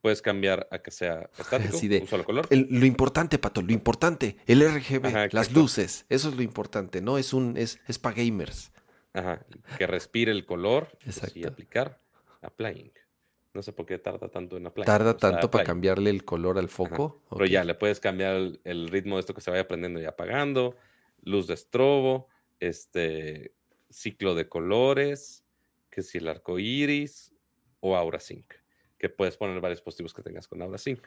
Puedes 0.02 0.22
cambiar 0.22 0.68
a 0.72 0.80
que 0.80 0.92
sea 0.92 1.30
estático, 1.40 1.78
un 2.02 2.08
solo 2.08 2.24
color. 2.24 2.48
lo 2.52 2.86
importante, 2.86 3.40
Pato, 3.40 3.62
lo 3.62 3.74
importante, 3.74 4.38
el 4.46 4.62
RGB, 4.62 5.34
las 5.34 5.52
luces, 5.52 6.06
eso 6.10 6.30
es 6.30 6.36
lo 6.36 6.44
importante, 6.44 7.02
¿no? 7.02 7.18
Es 7.18 7.34
un, 7.34 7.58
es, 7.58 7.80
es 7.88 7.98
para 7.98 8.16
gamers. 8.16 8.72
Ajá, 9.14 9.44
que 9.78 9.88
respire 9.88 10.32
el 10.32 10.46
color 10.46 10.90
y 11.34 11.46
aplicar, 11.46 12.00
applying. 12.42 12.92
No 13.54 13.64
sé 13.64 13.74
por 13.74 13.88
qué 13.88 13.98
tarda 13.98 14.30
tanto 14.30 14.58
en 14.58 14.68
applying. 14.68 14.86
Tarda 14.86 15.18
tanto 15.18 15.50
para 15.50 15.64
cambiarle 15.64 16.12
el 16.12 16.24
color 16.24 16.60
al 16.60 16.70
foco. 16.70 17.24
Pero 17.32 17.46
ya, 17.48 17.64
le 17.64 17.74
puedes 17.74 18.00
cambiar 18.00 18.36
el, 18.36 18.62
el, 18.64 18.90
ritmo 18.90 19.16
de 19.16 19.22
esto 19.22 19.34
que 19.34 19.42
se 19.42 19.50
vaya 19.50 19.68
prendiendo 19.68 20.00
y 20.00 20.06
apagando, 20.06 20.76
luz 21.24 21.48
de 21.48 21.56
estrobo, 21.56 22.28
este 22.60 23.54
ciclo 23.90 24.36
de 24.36 24.48
colores, 24.50 25.44
que 25.90 26.02
si 26.02 26.18
el 26.18 26.28
arco 26.28 26.60
iris 26.60 27.34
o 27.80 27.96
Aura 27.96 28.20
Sync, 28.20 28.54
que 28.98 29.10
puedes 29.10 29.38
poner 29.38 29.60
varios 29.62 29.82
positivos 29.82 30.14
que 30.14 30.24
tengas 30.24 30.48
con 30.48 30.62
Aura 30.62 30.78
Sync. 30.78 31.06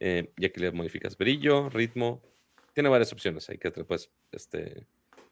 Eh, 0.00 0.32
y 0.36 0.44
aquí 0.46 0.60
le 0.60 0.70
modificas 0.72 1.16
brillo, 1.16 1.68
ritmo, 1.70 2.22
tiene 2.72 2.88
varias 2.88 3.12
opciones 3.12 3.48
ahí 3.48 3.58
que 3.58 3.70
te 3.70 3.84
puedes 3.84 4.10
este, 4.30 4.86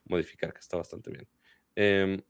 modificar, 0.05 0.53
que 0.53 0.61
está 0.61 0.77
bastante 0.77 1.11
bien. 1.11 1.29
Em, 1.77 2.23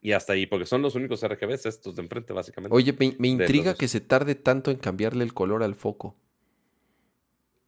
Y 0.00 0.12
hasta 0.12 0.32
ahí, 0.32 0.46
porque 0.46 0.66
son 0.66 0.80
los 0.80 0.94
únicos 0.94 1.26
RGBs 1.26 1.66
estos 1.66 1.96
de 1.96 2.02
enfrente, 2.02 2.32
básicamente. 2.32 2.76
Oye, 2.76 2.92
me, 2.92 3.16
me 3.18 3.28
intriga 3.28 3.74
que 3.74 3.88
se 3.88 4.00
tarde 4.00 4.36
tanto 4.36 4.70
en 4.70 4.76
cambiarle 4.76 5.24
el 5.24 5.34
color 5.34 5.64
al 5.64 5.74
foco. 5.74 6.16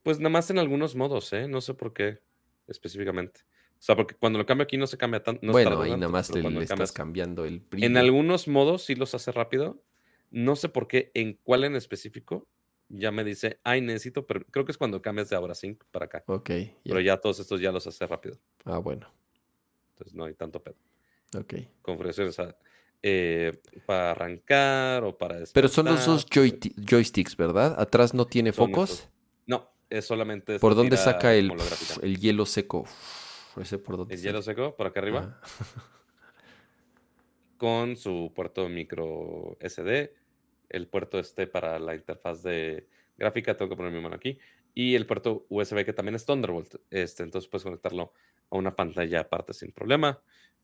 Pues 0.05 0.21
nada 0.21 0.31
más 0.31 0.49
en 0.51 0.59
algunos 0.59 0.95
modos, 0.95 1.33
¿eh? 1.33 1.49
No 1.49 1.61
sé 1.61 1.75
por 1.75 1.93
qué 1.93 2.21
específicamente. 2.69 3.41
O 3.81 3.82
sea, 3.82 3.97
porque 3.97 4.15
cuando 4.15 4.39
lo 4.39 4.44
cambio 4.44 4.65
aquí 4.65 4.77
no 4.77 4.86
se 4.86 4.98
cambia 4.98 5.23
tanto. 5.23 5.40
No 5.44 5.52
bueno, 5.52 5.81
ahí 5.81 5.90
nada 5.93 6.09
más 6.09 6.31
pero 6.31 6.51
le, 6.51 6.61
estás 6.62 6.69
cambias- 6.69 6.93
cambiando 6.93 7.44
el 7.47 7.61
brillo. 7.61 7.86
En 7.86 7.97
algunos 7.97 8.47
modos 8.47 8.85
sí 8.85 8.94
los 8.94 9.15
hace 9.15 9.32
rápido. 9.32 9.82
No 10.31 10.55
sé 10.55 10.69
por 10.69 10.86
qué, 10.86 11.11
en 11.15 11.39
cuál 11.43 11.65
en 11.65 11.74
específico, 11.77 12.47
ya 12.90 13.11
me 13.11 13.24
dice, 13.24 13.59
ay, 13.65 13.81
necesito, 13.81 14.27
pero 14.27 14.44
creo 14.51 14.65
que 14.66 14.73
es 14.73 14.78
cuando 14.78 15.01
cambias 15.01 15.31
de 15.31 15.36
Aura 15.36 15.55
Sync 15.55 15.82
para 15.90 16.05
acá. 16.05 16.23
Ok. 16.27 16.51
Pero 16.85 17.01
ya 17.01 17.16
todos 17.16 17.40
estos 17.40 17.59
ya 17.61 17.73
los 17.73 17.86
hace 17.86 18.07
rápido. 18.07 18.39
Ah, 18.66 18.78
bueno, 18.78 19.11
Entonces 19.90 20.15
no 20.15 20.27
hay 20.27 20.35
tanto 20.35 20.62
pedo. 20.62 20.77
ok. 21.39 21.55
Configuraciones 21.82 22.36
eh, 23.02 23.59
para 23.86 24.11
arrancar 24.11 25.05
o 25.05 25.16
para 25.16 25.39
Pero 25.55 25.69
son 25.69 25.86
los 25.86 26.05
dos 26.05 26.27
despertar, 26.27 26.61
joy- 26.61 26.74
joysticks, 26.86 27.35
¿verdad? 27.35 27.74
Atrás 27.81 28.12
no 28.12 28.27
tiene 28.27 28.52
focos. 28.52 29.09
No, 29.47 29.70
es 29.89 30.05
solamente. 30.05 30.59
¿Por 30.61 30.74
dónde 30.74 30.98
saca 30.98 31.35
el, 31.35 31.51
el 32.02 32.19
hielo 32.20 32.44
seco? 32.44 32.85
Ese 33.56 33.78
por 33.78 33.97
dónde 33.97 34.14
El 34.14 34.20
hielo 34.22 34.43
seco, 34.43 34.77
por 34.77 34.86
acá 34.86 35.01
arriba, 35.01 35.40
Ah, 35.43 35.47
con 37.56 37.97
su 37.97 38.32
puerto 38.35 38.68
micro 38.68 39.56
SD, 39.60 40.14
el 40.70 40.89
puerto 40.89 41.18
este 41.18 41.47
para 41.47 41.78
la 41.78 41.94
interfaz 41.94 42.43
de 42.43 42.89
gráfica, 43.18 43.56
tengo 43.56 43.68
que 43.70 43.77
poner 43.77 43.93
mi 43.93 44.01
mano 44.01 44.16
aquí, 44.16 44.39
y 44.74 44.94
el 44.94 45.06
puerto 45.06 45.47
USB 45.51 45.85
que 45.85 45.93
también 45.93 46.14
es 46.14 46.24
Thunderbolt. 46.24 46.77
Este, 46.90 47.22
entonces 47.22 47.51
puedes 47.51 47.64
conectarlo 47.64 48.12
a 48.51 48.56
una 48.56 48.74
pantalla 48.74 49.20
aparte 49.20 49.52
sin 49.52 49.72
problema, 49.72 50.22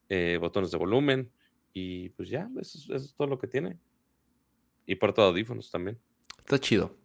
eh, 0.08 0.38
botones 0.40 0.70
de 0.70 0.78
volumen, 0.78 1.30
y 1.74 2.08
pues 2.10 2.28
ya, 2.30 2.48
eso, 2.60 2.78
es- 2.78 2.84
eso 2.84 2.94
es 3.04 3.14
todo 3.14 3.26
lo 3.28 3.38
que 3.38 3.46
tiene. 3.48 3.78
Y 4.86 4.94
puerto 4.94 5.20
de 5.22 5.28
audífonos 5.28 5.70
también. 5.70 5.98
Está 6.38 6.58
chido. 6.58 6.96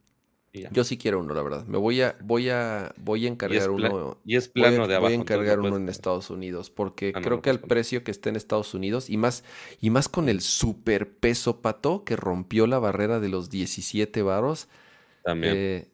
Yo 0.53 0.83
sí 0.83 0.97
quiero 0.97 1.19
uno, 1.19 1.33
la 1.33 1.41
verdad. 1.43 1.65
Me 1.65 1.77
voy 1.77 2.01
a, 2.01 2.17
voy 2.21 2.49
a, 2.49 2.93
voy 2.97 3.25
a 3.25 3.29
encargar 3.29 3.69
uno. 3.69 4.17
Y 4.25 4.35
es 4.35 4.51
Voy 4.53 4.63
a, 4.63 4.69
plano 4.69 4.87
de 4.87 4.95
abajo. 4.95 5.07
voy 5.07 5.13
a 5.13 5.21
encargar 5.21 5.59
uno 5.59 5.69
puedes- 5.69 5.83
en 5.83 5.89
Estados 5.89 6.29
Unidos 6.29 6.69
porque 6.69 7.13
Ah, 7.15 7.19
no, 7.19 7.23
creo 7.25 7.35
no 7.37 7.41
que 7.41 7.49
al 7.51 7.59
precio 7.59 8.03
que 8.03 8.11
está 8.11 8.29
en 8.29 8.35
Estados 8.35 8.73
Unidos 8.73 9.09
y 9.09 9.17
más 9.17 9.43
y 9.79 9.89
más 9.91 10.09
con 10.09 10.27
el 10.29 10.41
super 10.41 11.09
peso 11.17 11.61
pato 11.61 12.03
que 12.03 12.15
rompió 12.17 12.67
la 12.67 12.79
barrera 12.79 13.19
de 13.19 13.29
los 13.29 13.49
17 13.49 14.21
varos, 14.23 14.67
También. 15.23 15.53
eh, 15.55 15.91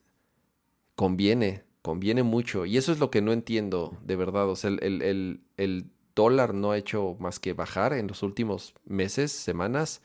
conviene, 0.95 1.63
conviene 1.81 2.23
mucho. 2.23 2.65
Y 2.65 2.77
eso 2.77 2.91
es 2.91 2.99
lo 2.99 3.11
que 3.11 3.21
no 3.21 3.33
entiendo, 3.33 3.97
de 4.03 4.15
verdad. 4.15 4.49
O 4.49 4.55
sea, 4.55 4.69
el, 4.69 4.83
el- 4.83 5.01
el- 5.01 5.41
el 5.57 5.85
dólar 6.15 6.53
no 6.53 6.71
ha 6.71 6.77
hecho 6.77 7.15
más 7.19 7.39
que 7.39 7.53
bajar 7.53 7.93
en 7.93 8.07
los 8.07 8.23
últimos 8.23 8.73
meses, 8.85 9.31
semanas. 9.31 10.01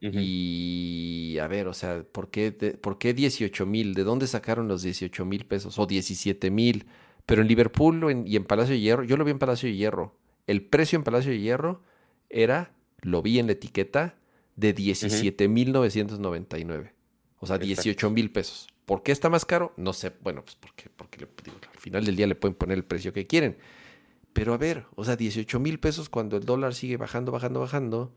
Y 0.00 1.38
a 1.38 1.46
ver, 1.46 1.66
o 1.68 1.74
sea, 1.74 2.02
¿por 2.02 2.30
qué, 2.30 2.52
¿por 2.52 2.98
qué 2.98 3.14
18 3.14 3.66
mil? 3.66 3.94
¿De 3.94 4.04
dónde 4.04 4.26
sacaron 4.26 4.68
los 4.68 4.82
18 4.82 5.24
mil 5.24 5.46
pesos? 5.46 5.78
O 5.78 5.86
17 5.86 6.50
mil. 6.50 6.86
Pero 7.26 7.42
en 7.42 7.48
Liverpool 7.48 8.10
en- 8.10 8.26
y 8.26 8.36
en 8.36 8.44
Palacio 8.44 8.74
de 8.74 8.80
Hierro, 8.80 9.04
yo 9.04 9.16
lo 9.16 9.24
vi 9.24 9.30
en 9.30 9.38
Palacio 9.38 9.68
de 9.68 9.76
Hierro. 9.76 10.16
El 10.46 10.62
precio 10.62 10.96
en 10.98 11.04
Palacio 11.04 11.30
de 11.32 11.40
Hierro 11.40 11.82
era, 12.28 12.74
lo 13.00 13.22
vi 13.22 13.38
en 13.38 13.46
la 13.46 13.52
etiqueta, 13.52 14.16
de 14.56 14.72
17 14.72 15.48
mil 15.48 15.72
999. 15.72 16.92
O 17.40 17.46
sea, 17.46 17.56
Exacto. 17.56 17.66
18 17.66 18.10
mil 18.10 18.30
pesos. 18.30 18.68
¿Por 18.84 19.02
qué 19.02 19.12
está 19.12 19.30
más 19.30 19.44
caro? 19.46 19.72
No 19.78 19.92
sé. 19.94 20.12
Bueno, 20.22 20.42
pues 20.44 20.56
porque, 20.56 20.90
porque 20.94 21.20
le- 21.20 21.28
digo, 21.42 21.56
al 21.72 21.78
final 21.80 22.04
del 22.04 22.16
día 22.16 22.26
le 22.26 22.34
pueden 22.34 22.54
poner 22.54 22.76
el 22.76 22.84
precio 22.84 23.12
que 23.12 23.26
quieren. 23.26 23.56
Pero 24.34 24.52
a 24.52 24.58
ver, 24.58 24.84
o 24.94 25.04
sea, 25.04 25.16
18 25.16 25.58
mil 25.60 25.80
pesos 25.80 26.08
cuando 26.08 26.36
el 26.36 26.44
dólar 26.44 26.74
sigue 26.74 26.96
bajando, 26.98 27.32
bajando, 27.32 27.60
bajando. 27.60 28.12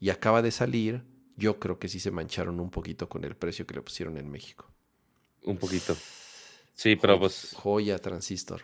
Y 0.00 0.10
acaba 0.10 0.42
de 0.42 0.50
salir, 0.50 1.02
yo 1.36 1.58
creo 1.58 1.78
que 1.78 1.88
sí 1.88 2.00
se 2.00 2.10
mancharon 2.10 2.60
un 2.60 2.70
poquito 2.70 3.08
con 3.08 3.24
el 3.24 3.36
precio 3.36 3.66
que 3.66 3.74
le 3.74 3.82
pusieron 3.82 4.16
en 4.18 4.30
México. 4.30 4.70
Un 5.44 5.58
poquito. 5.58 5.94
Sí, 6.74 6.96
pero 6.96 7.14
Joya- 7.14 7.20
pues 7.20 7.54
Joya 7.56 7.98
Transistor. 7.98 8.62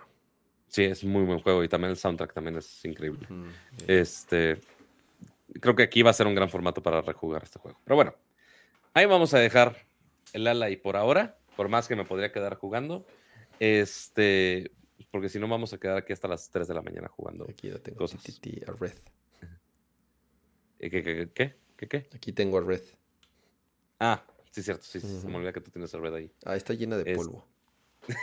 sí, 0.69 0.85
es 0.85 1.05
muy 1.05 1.23
buen 1.25 1.41
juego 1.41 1.63
y 1.65 1.69
también 1.69 1.91
el 1.91 1.97
soundtrack 1.97 2.33
también 2.35 2.57
es 2.57 2.85
increíble. 2.85 3.27
Mm, 3.29 3.49
Este, 3.87 4.61
creo 5.61 5.75
que 5.75 5.83
aquí 5.83 6.03
va 6.03 6.11
a 6.11 6.15
ser 6.15 6.27
un 6.27 6.35
gran 6.35 6.49
formato 6.51 6.83
para 6.83 7.01
rejugar 7.03 7.43
este 7.43 7.59
juego. 7.59 7.79
Pero 7.85 7.97
bueno, 7.97 8.15
ahí 8.95 9.07
vamos 9.07 9.33
a 9.35 9.39
dejar 9.39 9.77
el 10.33 10.47
ala 10.47 10.71
y 10.71 10.77
por 10.77 10.97
ahora, 10.97 11.39
por 11.57 11.69
más 11.69 11.89
que 11.89 11.97
me 11.97 12.05
podría 12.05 12.33
quedar 12.33 12.57
jugando, 12.57 13.07
este, 13.61 14.73
porque 15.11 15.29
si 15.29 15.39
no 15.39 15.47
vamos 15.49 15.73
a 15.73 15.79
quedar 15.79 15.99
aquí 15.99 16.13
hasta 16.13 16.27
las 16.29 16.51
3 16.51 16.67
de 16.69 16.75
la 16.75 16.83
mañana 16.83 17.09
jugando. 17.09 17.47
Aquí 17.49 17.69
ya 17.71 17.79
tengo 17.79 17.99
cosas. 17.99 18.23
A 18.67 18.73
Red. 18.73 18.93
¿Qué, 20.91 20.91
qué, 20.91 21.31
qué, 21.33 21.55
qué, 21.77 21.89
qué? 21.89 22.09
Aquí 22.15 22.33
tengo 22.33 22.59
a 22.59 22.61
Red. 22.61 22.83
Ah, 24.01 24.23
sí, 24.51 24.63
cierto, 24.65 24.83
sí, 24.85 25.01
sí, 25.01 25.07
se 25.07 25.15
Ujú. 25.19 25.29
me 25.29 25.37
olvida 25.37 25.53
que 25.53 25.61
tú 25.61 25.71
tienes 25.71 25.95
el 25.95 26.03
red 26.03 26.13
ahí. 26.15 26.33
Ah, 26.45 26.57
está 26.57 26.75
llena 26.75 26.97
de 26.97 27.11
Es- 27.13 27.17
polvo. 27.17 27.47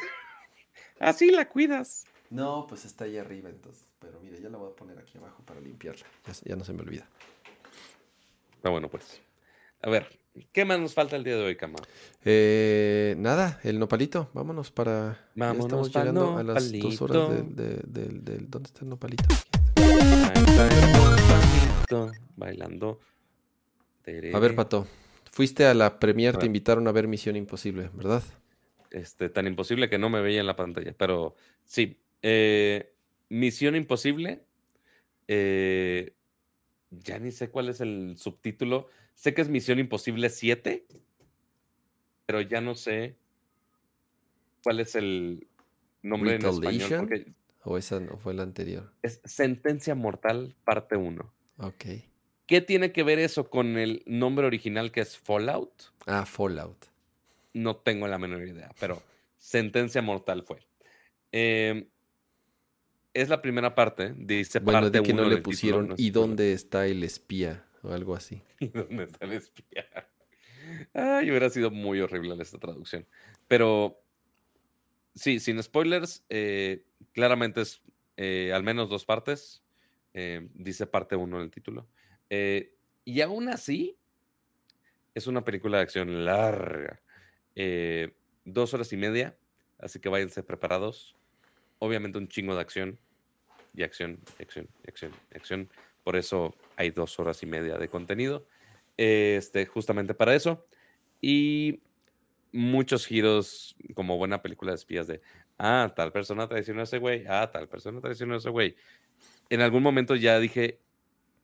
Ah, 1.02 1.14
sí, 1.14 1.32
la 1.32 1.48
cuidas. 1.48 2.04
No, 2.30 2.66
pues 2.68 2.84
está 2.84 3.06
ahí 3.06 3.18
arriba 3.18 3.50
entonces. 3.50 3.86
Pero 4.00 4.20
mira, 4.20 4.38
ya 4.38 4.50
la 4.50 4.58
voy 4.58 4.70
a 4.70 4.76
poner 4.76 5.00
aquí 5.00 5.18
abajo 5.18 5.42
para 5.46 5.62
limpiarla. 5.62 6.06
Ya, 6.28 6.34
ya 6.44 6.56
no 6.58 6.66
se 6.66 6.74
me 6.74 6.82
olvida. 6.82 7.08
Ah, 8.64 8.70
bueno, 8.70 8.90
pues. 8.90 9.22
A 9.82 9.90
ver, 9.90 10.20
¿qué 10.52 10.66
más 10.66 10.78
nos 10.78 10.94
falta 10.94 11.16
el 11.16 11.24
día 11.24 11.38
de 11.38 11.44
hoy, 11.46 11.56
Cama? 11.56 11.80
Eh, 12.26 13.16
nada, 13.18 13.62
el 13.64 13.80
nopalito. 13.80 14.30
Vámonos 14.34 14.72
para. 14.72 15.30
Vámonos 15.36 15.66
estamos 15.68 15.90
pa'l 15.92 16.02
llegando 16.04 16.38
a 16.38 16.44
las 16.44 16.70
dos 16.74 17.02
horas 17.02 17.18
nopalito. 17.30 17.44
del, 17.54 17.56
de- 17.56 18.02
del- 18.02 18.26
del- 18.26 18.50
¿Dónde 18.50 18.68
está 18.68 18.82
el 18.84 18.90
nopalito? 18.90 19.24
Está 19.78 20.99
bailando. 22.36 23.00
A 24.34 24.40
ver, 24.40 24.56
Pato. 24.56 24.88
Fuiste 25.32 25.66
a 25.66 25.74
la 25.74 26.00
premier, 26.00 26.38
te 26.38 26.46
invitaron 26.46 26.88
a 26.88 26.92
ver 26.92 27.08
Misión 27.08 27.36
Imposible, 27.36 27.90
¿verdad? 27.94 28.24
Este, 28.90 29.30
tan 29.30 29.46
imposible 29.46 29.90
que 29.90 30.00
no 30.00 30.10
me 30.10 30.22
veía 30.22 30.40
en 30.40 30.48
la 30.48 30.56
pantalla. 30.56 30.94
Pero 30.98 31.36
sí, 31.66 32.02
eh, 32.22 32.94
Misión 33.30 33.76
Imposible. 33.76 34.44
eh, 35.28 36.16
ya 36.92 37.20
ni 37.20 37.32
sé 37.32 37.52
cuál 37.52 37.70
es 37.70 37.82
el 37.82 38.16
subtítulo. 38.18 38.88
Sé 39.14 39.34
que 39.36 39.42
es 39.42 39.50
Misión 39.50 39.78
Imposible 39.78 40.30
7, 40.30 40.88
pero 42.26 42.42
ya 42.42 42.62
no 42.62 42.74
sé 42.74 43.16
cuál 44.64 44.80
es 44.80 44.96
el 44.96 45.48
nombre 46.02 46.36
en 46.36 46.46
español. 46.46 46.90
Porque 46.98 47.34
¿O 47.64 47.78
esa 47.78 48.00
no 48.00 48.18
fue 48.18 48.34
la 48.34 48.44
anterior? 48.44 48.92
es 49.04 49.22
Sentencia 49.24 49.94
Mortal, 49.94 50.56
parte 50.64 50.96
1. 50.96 51.32
Ok. 51.60 51.86
¿Qué 52.46 52.62
tiene 52.62 52.92
que 52.92 53.04
ver 53.04 53.20
eso 53.20 53.50
con 53.50 53.78
el 53.78 54.02
nombre 54.06 54.48
original 54.48 54.92
que 54.92 55.02
es 55.02 55.18
Fallout? 55.18 55.94
Ah, 56.08 56.26
Fallout. 56.26 56.88
No 57.54 57.78
tengo 57.78 58.08
la 58.08 58.18
menor 58.18 58.48
idea, 58.48 58.72
pero 58.80 59.04
Sentencia 59.38 60.02
Mortal 60.02 60.44
fue. 60.44 60.60
Eh, 61.32 61.88
es 63.14 63.30
la 63.30 63.42
primera 63.42 63.76
parte, 63.76 64.14
dice 64.18 64.60
Bueno, 64.60 64.82
parte 64.82 65.00
de 65.00 65.04
que 65.04 65.14
no 65.14 65.24
le 65.24 65.38
título, 65.38 65.44
pusieron 65.44 65.88
no 65.90 65.96
¿y 65.98 66.10
dónde 66.10 66.54
está 66.54 66.88
el 66.88 67.04
espía? 67.04 67.66
O 67.84 67.92
algo 67.92 68.16
así. 68.16 68.42
¿Y 68.60 68.68
dónde 68.68 69.04
está 69.04 69.26
el 69.26 69.34
espía? 69.34 69.86
Ay, 70.94 71.30
hubiera 71.30 71.50
sido 71.50 71.72
muy 71.72 72.00
horrible 72.02 72.36
esta 72.42 72.58
traducción. 72.58 73.06
Pero 73.48 74.02
sí, 75.16 75.40
sin 75.40 75.62
spoilers, 75.62 76.24
eh, 76.30 76.84
claramente 77.14 77.62
es 77.62 77.82
eh, 78.18 78.52
al 78.54 78.64
menos 78.64 78.90
dos 78.90 79.06
partes. 79.06 79.64
Eh, 80.14 80.48
dice 80.54 80.88
parte 80.88 81.16
uno 81.16 81.38
en 81.38 81.44
el 81.44 81.52
título. 81.52 81.88
Eh, 82.30 82.74
y 83.06 83.22
aún 83.22 83.50
así, 83.50 83.98
es 85.16 85.28
una 85.28 85.44
película 85.44 85.78
de 85.78 85.84
acción 85.84 86.26
larga. 86.26 87.02
eh, 87.56 88.14
dos 88.46 88.74
horas 88.74 88.92
y 88.94 88.98
media, 88.98 89.38
así 89.80 90.00
que 90.00 90.10
váyanse 90.10 90.44
preparados. 90.44 91.16
Obviamente 91.80 92.18
un 92.18 92.28
chingo 92.28 92.56
de 92.56 92.62
acción. 92.62 93.00
Y 93.76 93.84
acción, 93.84 94.20
y 94.40 94.44
acción, 94.44 94.68
y 94.84 94.90
acción, 94.90 95.12
acción. 95.36 95.70
Por 96.04 96.16
eso 96.16 96.56
hay 96.76 96.90
dos 96.90 97.20
horas 97.20 97.44
y 97.44 97.46
media 97.46 97.78
de 97.78 97.88
contenido. 97.88 98.48
Este, 98.98 99.66
justamente 99.66 100.14
para 100.14 100.36
eso. 100.36 100.66
Y 101.22 101.82
muchos 102.52 103.06
giros, 103.06 103.76
como 103.94 104.18
buena 104.18 104.42
película 104.42 104.72
de 104.72 104.76
espías, 104.76 105.08
de 105.08 105.22
ah, 105.58 105.92
tal 105.96 106.12
persona 106.12 106.48
traicionó 106.48 106.82
a 106.82 106.84
ese 106.84 106.98
güey, 106.98 107.26
ah, 107.28 107.50
tal 107.52 107.68
persona 107.68 108.02
traicionó 108.02 108.34
a 108.34 108.38
ese 108.38 108.50
güey. 108.50 108.76
En 109.50 109.62
algún 109.62 109.84
momento 109.84 110.16
ya 110.16 110.40
dije, 110.40 110.80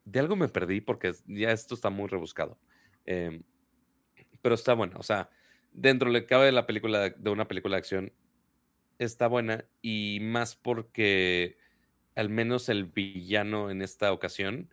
de 0.06 0.20
algo 0.20 0.36
me 0.36 0.48
perdí 0.48 0.82
porque 0.82 1.14
ya 1.26 1.52
esto 1.52 1.76
está 1.76 1.90
muy 1.90 2.08
rebuscado. 2.08 2.58
Em, 3.06 3.44
pero 4.42 4.56
está 4.56 4.74
bueno, 4.74 4.98
o 5.00 5.04
sea, 5.04 5.30
dentro 5.74 6.10
le 6.10 6.26
cabe 6.26 6.46
de 6.46 6.52
la 6.52 6.66
película, 6.68 7.10
de 7.10 7.30
una 7.30 7.48
película 7.48 7.76
de 7.76 7.80
acción, 7.80 8.14
está 9.00 9.28
buena 9.28 9.66
y 9.82 10.20
más 10.22 10.56
porque 10.56 11.58
al 12.16 12.30
menos 12.30 12.70
el 12.70 12.86
villano 12.86 13.70
en 13.70 13.82
esta 13.82 14.12
ocasión 14.14 14.70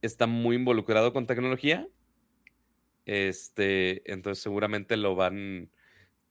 está 0.00 0.26
muy 0.26 0.56
involucrado 0.56 1.12
con 1.12 1.26
tecnología. 1.26 1.86
Este, 3.04 4.10
entonces 4.10 4.42
seguramente 4.42 4.96
lo 4.96 5.14
van, 5.16 5.70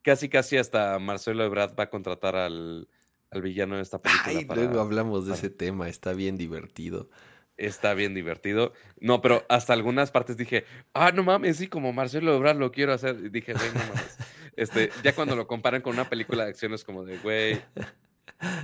casi 0.01 0.29
casi 0.29 0.57
hasta 0.57 0.97
Marcelo 0.99 1.43
Ebrard 1.43 1.77
va 1.77 1.85
a 1.85 1.89
contratar 1.89 2.35
al, 2.35 2.87
al 3.31 3.41
villano 3.41 3.75
de 3.75 3.81
esta 3.81 4.01
película. 4.01 4.39
Ay, 4.39 4.45
para- 4.45 4.61
luego 4.61 4.79
hablamos 4.79 5.25
de 5.25 5.31
para- 5.31 5.39
ese 5.39 5.49
tema, 5.49 5.89
está 5.89 6.13
bien 6.13 6.37
divertido. 6.37 7.09
Está 7.57 7.93
bien 7.95 8.13
divertido. 8.13 8.73
No, 8.99 9.19
pero 9.21 9.43
hasta 9.49 9.73
algunas 9.73 10.11
partes 10.11 10.37
dije, 10.37 10.65
ah, 10.93 11.11
no 11.11 11.23
mames, 11.23 11.57
sí, 11.57 11.67
como 11.67 11.91
Marcelo 11.91 12.35
Ebrard 12.35 12.57
lo 12.57 12.71
quiero 12.71 12.93
hacer. 12.93 13.17
Y 13.23 13.29
dije, 13.29 13.53
güey, 13.53 13.69
no 13.73 13.79
mames. 13.79 14.17
Este, 14.55 14.91
ya 15.03 15.13
cuando 15.13 15.35
lo 15.35 15.47
comparan 15.47 15.81
con 15.81 15.93
una 15.93 16.07
película 16.09 16.43
de 16.43 16.49
acción 16.51 16.73
es 16.73 16.83
como 16.83 17.03
de, 17.03 17.17
güey, 17.19 17.55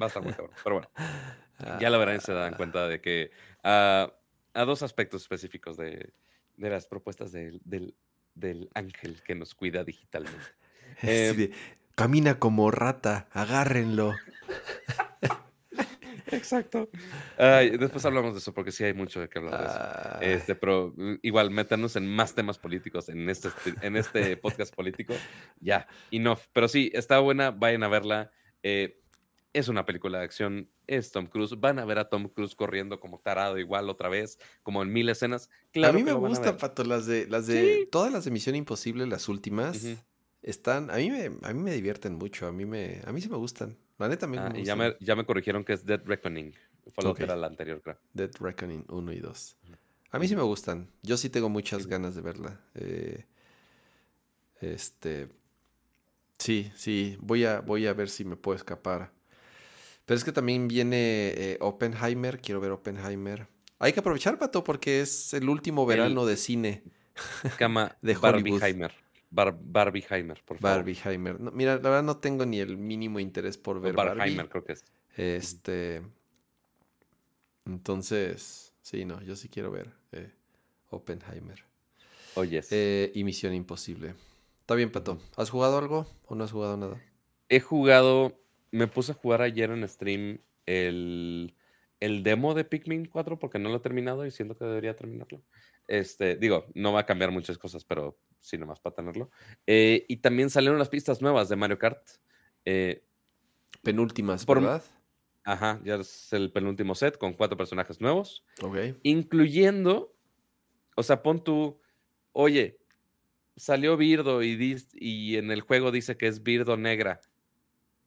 va 0.02 0.06
a 0.06 0.08
estar 0.08 0.22
muy 0.24 0.34
cabrón. 0.34 0.56
Pero 0.64 0.76
bueno, 0.76 1.80
ya 1.80 1.90
la 1.90 1.98
verán 1.98 2.18
y 2.18 2.20
se 2.20 2.34
dan 2.34 2.56
cuenta 2.56 2.88
de 2.88 3.02
que 3.02 3.32
ah, 3.64 4.12
a 4.54 4.66
dos 4.66 4.84
aspectos 4.84 5.24
específicos 5.24 5.78
de, 5.78 6.14
de 6.58 6.70
las 6.70 6.88
propuestas 6.88 7.32
del, 7.32 7.62
del, 7.66 7.96
del, 8.36 8.70
ángel 8.76 9.22
que 9.24 9.36
nos 9.36 9.56
cuida 9.56 9.84
digitalmente. 9.84 10.38
Eh, 11.02 11.50
Camina 11.96 12.38
como 12.38 12.70
rata, 12.70 13.28
agárrenlo. 13.32 14.14
Exacto. 16.32 16.90
después 17.38 18.04
hablamos 18.06 18.34
de 18.34 18.40
eso 18.40 18.54
porque 18.54 18.72
sí 18.72 18.84
hay 18.84 18.94
mucho 18.94 19.20
de 19.20 19.30
qué 19.30 19.40
hablar 19.40 19.60
de 19.60 19.66
eso. 19.66 20.38
Este, 20.38 20.56
pero 20.56 20.94
mm, 20.96 21.16
igual 21.22 21.52
meternos 21.52 21.96
en 21.96 22.08
más 22.08 22.34
temas 22.34 22.58
políticos 22.58 23.10
en 23.10 23.30
este, 23.30 23.50
en 23.82 23.96
este 23.96 24.38
podcast 24.38 24.74
político, 24.74 25.14
ya, 25.60 25.88
enough. 26.12 26.40
Pero 26.54 26.68
sí, 26.68 26.92
está 26.94 27.20
buena, 27.20 27.52
vayan 27.52 27.84
a 27.84 27.88
verla. 27.88 28.32
Eh, 28.64 29.00
es 29.54 29.68
una 29.68 29.86
película 29.86 30.18
de 30.18 30.26
acción, 30.26 30.70
es 30.88 31.12
Tom 31.12 31.28
Cruise. 31.28 31.60
Van 31.60 31.78
a 31.78 31.86
ver 31.86 32.00
a 32.00 32.10
Tom 32.10 32.28
Cruise 32.28 32.56
corriendo 32.56 33.00
como 33.00 33.20
tarado 33.20 33.60
igual 33.60 33.90
otra 33.90 34.10
vez, 34.10 34.40
como 34.64 34.82
en 34.82 34.92
mil 34.92 35.08
escenas. 35.10 35.50
Claro 35.72 35.94
a 35.94 35.98
mí 35.98 36.04
me 36.04 36.14
gusta, 36.14 36.58
Pato, 36.58 36.84
las 36.84 37.06
de, 37.06 37.28
las 37.28 37.46
de 37.48 37.88
todas 37.92 38.12
las 38.12 38.26
de 38.26 38.32
Misión 38.32 38.56
Imposible, 38.56 39.06
las 39.06 39.30
últimas, 39.30 39.86
están, 40.42 40.90
a 40.90 40.96
mí 40.96 41.10
me, 41.12 41.26
a 41.44 41.54
mí 41.54 41.62
me 41.62 41.74
divierten 41.74 42.16
mucho, 42.16 42.48
a 42.48 42.52
mí 42.52 42.66
me, 42.66 43.02
a 43.06 43.14
mí 43.14 43.22
sí 43.22 43.30
me 43.30 43.38
gustan. 43.38 43.78
La 44.04 44.10
neta 44.10 44.28
me, 44.28 44.38
ah, 44.38 44.52
y 44.54 44.66
ya 44.66 44.76
me, 44.76 44.98
ya 45.00 45.16
me 45.16 45.24
corrigieron 45.24 45.64
que 45.64 45.72
es 45.72 45.86
Dead 45.86 46.02
Reckoning. 46.04 46.54
Fue 46.94 47.06
lo 47.06 47.14
que 47.14 47.24
era 47.24 47.38
la 47.38 47.48
anterior, 47.48 47.82
creo. 47.82 47.98
Dead 48.12 48.30
Reckoning 48.38 48.84
1 48.90 49.14
y 49.14 49.20
2. 49.22 49.58
A 50.12 50.20
mí 50.20 50.28
sí 50.28 50.36
me 50.36 50.42
gustan. 50.42 50.90
Yo 51.04 51.16
sí 51.16 51.30
tengo 51.30 51.48
muchas 51.48 51.88
ganas 51.88 52.14
de 52.14 52.20
verla. 52.20 52.60
Eh, 52.76 53.24
este. 54.60 55.30
Sí, 56.38 56.70
sí. 56.76 57.18
Voy 57.22 57.46
a, 57.46 57.62
voy 57.62 57.88
a 57.88 57.94
ver 57.94 58.10
si 58.10 58.26
me 58.26 58.36
puedo 58.36 58.58
escapar. 58.58 59.14
Pero 60.06 60.18
es 60.18 60.26
que 60.26 60.34
también 60.34 60.68
viene 60.68 61.30
eh, 61.38 61.58
Oppenheimer. 61.62 62.42
Quiero 62.42 62.60
ver 62.60 62.72
Oppenheimer. 62.72 63.48
Hay 63.80 63.94
que 63.94 64.02
aprovechar, 64.02 64.38
Pato, 64.38 64.66
porque 64.66 65.00
es 65.00 65.34
el 65.34 65.48
último 65.48 65.86
verano 65.86 66.26
de 66.26 66.36
cine. 66.36 66.84
Cama 67.58 67.96
de 68.02 68.16
Barbieheimer. 68.16 68.94
Bar 69.34 69.58
Barbieheimer, 69.60 70.44
por 70.46 70.60
favor. 70.60 70.78
Barbieheimer. 70.78 71.40
mira, 71.40 71.76
la 71.78 71.90
verdad 71.90 72.04
no 72.04 72.18
tengo 72.18 72.46
ni 72.46 72.60
el 72.60 72.78
mínimo 72.78 73.20
interés 73.20 73.58
por 73.58 73.82
ver 73.82 73.96
Barbieheimer, 73.96 74.48
creo 74.48 74.64
que 74.64 74.74
es. 74.74 74.86
Este. 75.16 76.04
Entonces, 77.66 78.74
sí, 78.82 79.06
no, 79.06 79.22
yo 79.24 79.36
sí 79.36 79.50
quiero 79.50 79.72
ver 79.72 79.92
eh, 80.12 80.32
Oppenheimer. 80.92 81.64
Oye. 82.36 82.60
Oh, 82.60 82.68
eh, 82.70 83.12
y 83.16 83.24
Misión 83.24 83.56
Imposible. 83.56 84.14
Está 84.60 84.76
bien, 84.76 84.92
Pato. 84.92 85.18
¿Has 85.36 85.50
jugado 85.50 85.80
algo 85.80 86.06
o 86.28 86.36
no 86.36 86.44
has 86.44 86.52
jugado 86.52 86.78
nada? 86.78 87.02
He 87.50 87.60
jugado. 87.60 88.40
Me 88.72 88.88
puse 88.88 89.14
a 89.14 89.16
jugar 89.16 89.42
ayer 89.42 89.72
en 89.72 89.88
stream 89.88 90.40
el, 90.68 91.56
el 92.00 92.24
demo 92.24 92.54
de 92.54 92.66
Pikmin 92.66 93.06
4 93.06 93.40
porque 93.40 93.60
no 93.60 93.70
lo 93.70 93.78
he 93.78 93.80
terminado 93.80 94.26
y 94.26 94.32
siento 94.32 94.56
que 94.56 94.66
debería 94.66 94.96
terminarlo. 94.96 95.42
Este, 95.88 96.36
digo, 96.36 96.66
no 96.74 96.94
va 96.94 97.02
a 97.02 97.06
cambiar 97.06 97.32
muchas 97.32 97.58
cosas, 97.58 97.84
pero 97.84 98.18
sí, 98.40 98.58
nomás 98.58 98.80
para 98.80 98.96
tenerlo. 98.96 99.30
Eh, 99.68 100.06
y 100.08 100.18
también 100.18 100.50
salieron 100.50 100.80
las 100.80 100.90
pistas 100.90 101.22
nuevas 101.22 101.50
de 101.50 101.56
Mario 101.56 101.78
Kart. 101.78 102.08
Eh, 102.66 103.04
Penúltimas, 103.82 104.46
por, 104.46 104.62
¿verdad? 104.62 104.84
Ajá, 105.44 105.82
ya 105.84 105.96
es 105.96 106.32
el 106.32 106.52
penúltimo 106.52 106.96
set 106.96 107.18
con 107.18 107.34
cuatro 107.34 107.58
personajes 107.58 108.00
nuevos. 108.00 108.46
Ok. 108.62 108.78
Incluyendo, 109.04 110.16
o 110.96 111.04
sea, 111.04 111.22
pon 111.22 111.44
tú, 111.44 111.82
oye, 112.32 112.80
salió 113.56 113.98
Birdo 113.98 114.42
y, 114.42 114.78
y 114.94 115.36
en 115.36 115.52
el 115.52 115.62
juego 115.62 115.92
dice 115.92 116.16
que 116.16 116.28
es 116.28 116.44
Birdo 116.44 116.78
negra. 116.78 117.20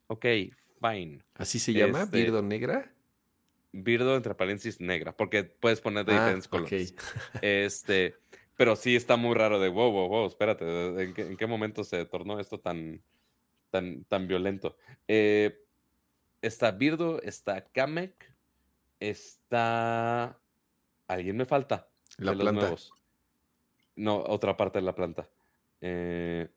Ok, 0.07 0.25
fine. 0.81 1.25
¿Así 1.35 1.59
se 1.59 1.75
llama? 1.75 2.05
Este 2.05 2.23
¿Birdo 2.23 2.43
negra? 2.43 2.95
Birdo 3.83 4.17
entre 4.17 4.35
paréntesis 4.35 4.81
negra, 4.81 5.17
porque 5.17 5.45
puedes 5.45 5.81
poner 5.81 6.05
de 6.05 6.13
ah, 6.13 6.17
diferentes 6.17 6.49
colores. 6.49 6.95
Este, 7.43 8.17
pero 8.57 8.75
sí 8.77 8.97
está 8.97 9.17
muy 9.17 9.35
raro 9.35 9.61
de 9.61 9.69
wow, 9.69 9.91
wow, 9.91 10.09
wow, 10.09 10.27
espérate, 10.27 10.65
¿en 11.03 11.37
qué, 11.37 11.47
momento 11.47 11.85
se 11.85 12.05
tornó 12.07 12.41
esto 12.41 12.59
tan, 12.59 13.03
tan, 13.71 14.05
tan 14.05 14.27
violento? 14.27 14.77
Eh, 15.09 15.63
está 16.41 16.71
Birdo, 16.73 17.21
está 17.23 17.65
Kamek, 17.65 18.35
está. 18.99 20.39
¿Alguien 21.09 21.37
me 21.37 21.45
falta? 21.45 21.89
La 22.19 22.35
planta. 22.35 22.75
No, 23.97 24.19
otra 24.19 24.57
parte 24.57 24.79
de 24.79 24.85
la 24.85 24.95
planta. 24.95 25.29
Eh, 25.81 26.49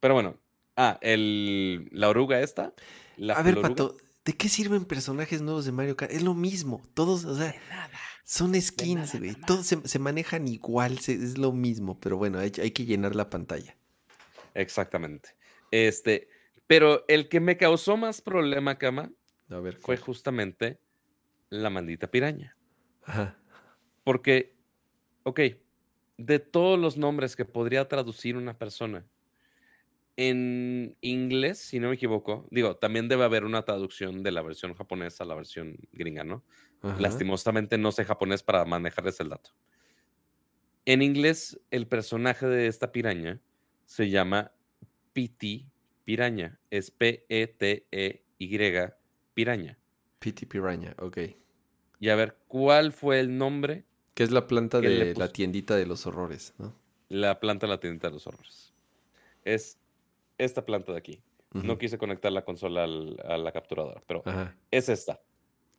pero 0.00 0.14
bueno. 0.14 0.38
Ah, 0.76 0.98
el, 1.02 1.88
la 1.92 2.08
oruga 2.08 2.40
esta. 2.40 2.72
La 3.16 3.34
A 3.34 3.42
ver, 3.42 3.60
Pato, 3.60 3.96
¿de 4.24 4.32
qué 4.34 4.48
sirven 4.48 4.84
personajes 4.84 5.42
nuevos 5.42 5.64
de 5.64 5.72
Mario 5.72 5.96
Kart? 5.96 6.12
Es 6.12 6.22
lo 6.22 6.34
mismo. 6.34 6.82
Todos, 6.94 7.24
o 7.24 7.36
sea. 7.36 7.54
Son 8.24 8.58
skins, 8.60 9.18
güey. 9.18 9.34
Todos 9.34 9.66
se, 9.66 9.98
manejan 9.98 10.46
igual, 10.48 10.98
es 11.06 11.38
lo 11.38 11.52
mismo, 11.52 11.98
pero 11.98 12.16
bueno, 12.16 12.38
hay, 12.38 12.50
que 12.50 12.84
llenar 12.84 13.16
la 13.16 13.28
pantalla. 13.28 13.76
Exactamente. 14.54 15.30
Este, 15.70 16.28
pero 16.66 17.04
el 17.08 17.28
que 17.28 17.40
me 17.40 17.56
causó 17.56 17.96
más 17.96 18.22
problema, 18.22 18.78
Cama, 18.78 19.10
A 19.50 19.58
ver, 19.58 19.76
fue 19.76 19.96
justamente 19.96 20.78
la 21.50 21.68
maldita 21.68 22.10
piraña. 22.10 22.56
Ajá. 23.04 23.36
Porque, 24.04 24.56
ok, 25.24 25.40
de 26.16 26.38
todos 26.38 26.78
los 26.78 26.96
nombres 26.96 27.34
que 27.34 27.44
podría 27.44 27.88
traducir 27.88 28.36
una 28.36 28.56
persona 28.56 29.04
en 30.16 30.96
inglés, 31.00 31.58
si 31.58 31.80
no 31.80 31.88
me 31.88 31.94
equivoco, 31.94 32.46
digo, 32.50 32.76
también 32.76 33.08
debe 33.08 33.24
haber 33.24 33.44
una 33.44 33.64
traducción 33.64 34.22
de 34.22 34.32
la 34.32 34.42
versión 34.42 34.74
japonesa 34.74 35.24
a 35.24 35.26
la 35.26 35.34
versión 35.34 35.76
gringa, 35.92 36.24
¿no? 36.24 36.44
Lastimosamente 36.98 37.78
no 37.78 37.92
sé 37.92 38.04
japonés 38.04 38.42
para 38.42 38.64
manejarles 38.64 39.20
el 39.20 39.28
dato. 39.28 39.50
En 40.84 41.00
inglés, 41.00 41.60
el 41.70 41.86
personaje 41.86 42.46
de 42.46 42.66
esta 42.66 42.90
piraña 42.90 43.40
se 43.84 44.10
llama 44.10 44.52
Piti 45.12 45.68
Piraña. 46.04 46.58
Es 46.70 46.90
P-E-T-E-Y 46.90 48.58
Piraña. 49.34 49.78
Piti 50.18 50.46
Piraña, 50.46 50.94
ok. 50.98 51.18
Y 52.00 52.08
a 52.08 52.16
ver, 52.16 52.36
¿cuál 52.48 52.92
fue 52.92 53.20
el 53.20 53.38
nombre? 53.38 53.84
Que 54.14 54.24
es 54.24 54.32
la 54.32 54.48
planta 54.48 54.80
de 54.80 55.14
la 55.14 55.28
tiendita 55.28 55.76
de 55.76 55.86
los 55.86 56.04
horrores, 56.06 56.54
¿no? 56.58 56.74
La 57.08 57.38
planta 57.38 57.66
de 57.66 57.72
la 57.72 57.78
tiendita 57.80 58.08
de 58.08 58.14
los 58.14 58.26
horrores. 58.26 58.74
Es 59.44 59.78
esta 60.38 60.64
planta 60.64 60.92
de 60.92 60.98
aquí. 60.98 61.22
No 61.52 61.76
quise 61.76 61.98
conectar 61.98 62.32
la 62.32 62.44
consola 62.44 62.84
a 62.84 63.36
la 63.36 63.52
capturadora, 63.52 64.00
pero 64.06 64.22
es 64.70 64.88
esta. 64.88 65.20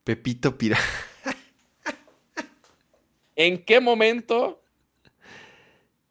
Pepito 0.03 0.57
Pira. 0.57 0.77
¿En 3.35 3.63
qué 3.63 3.79
momento 3.79 4.61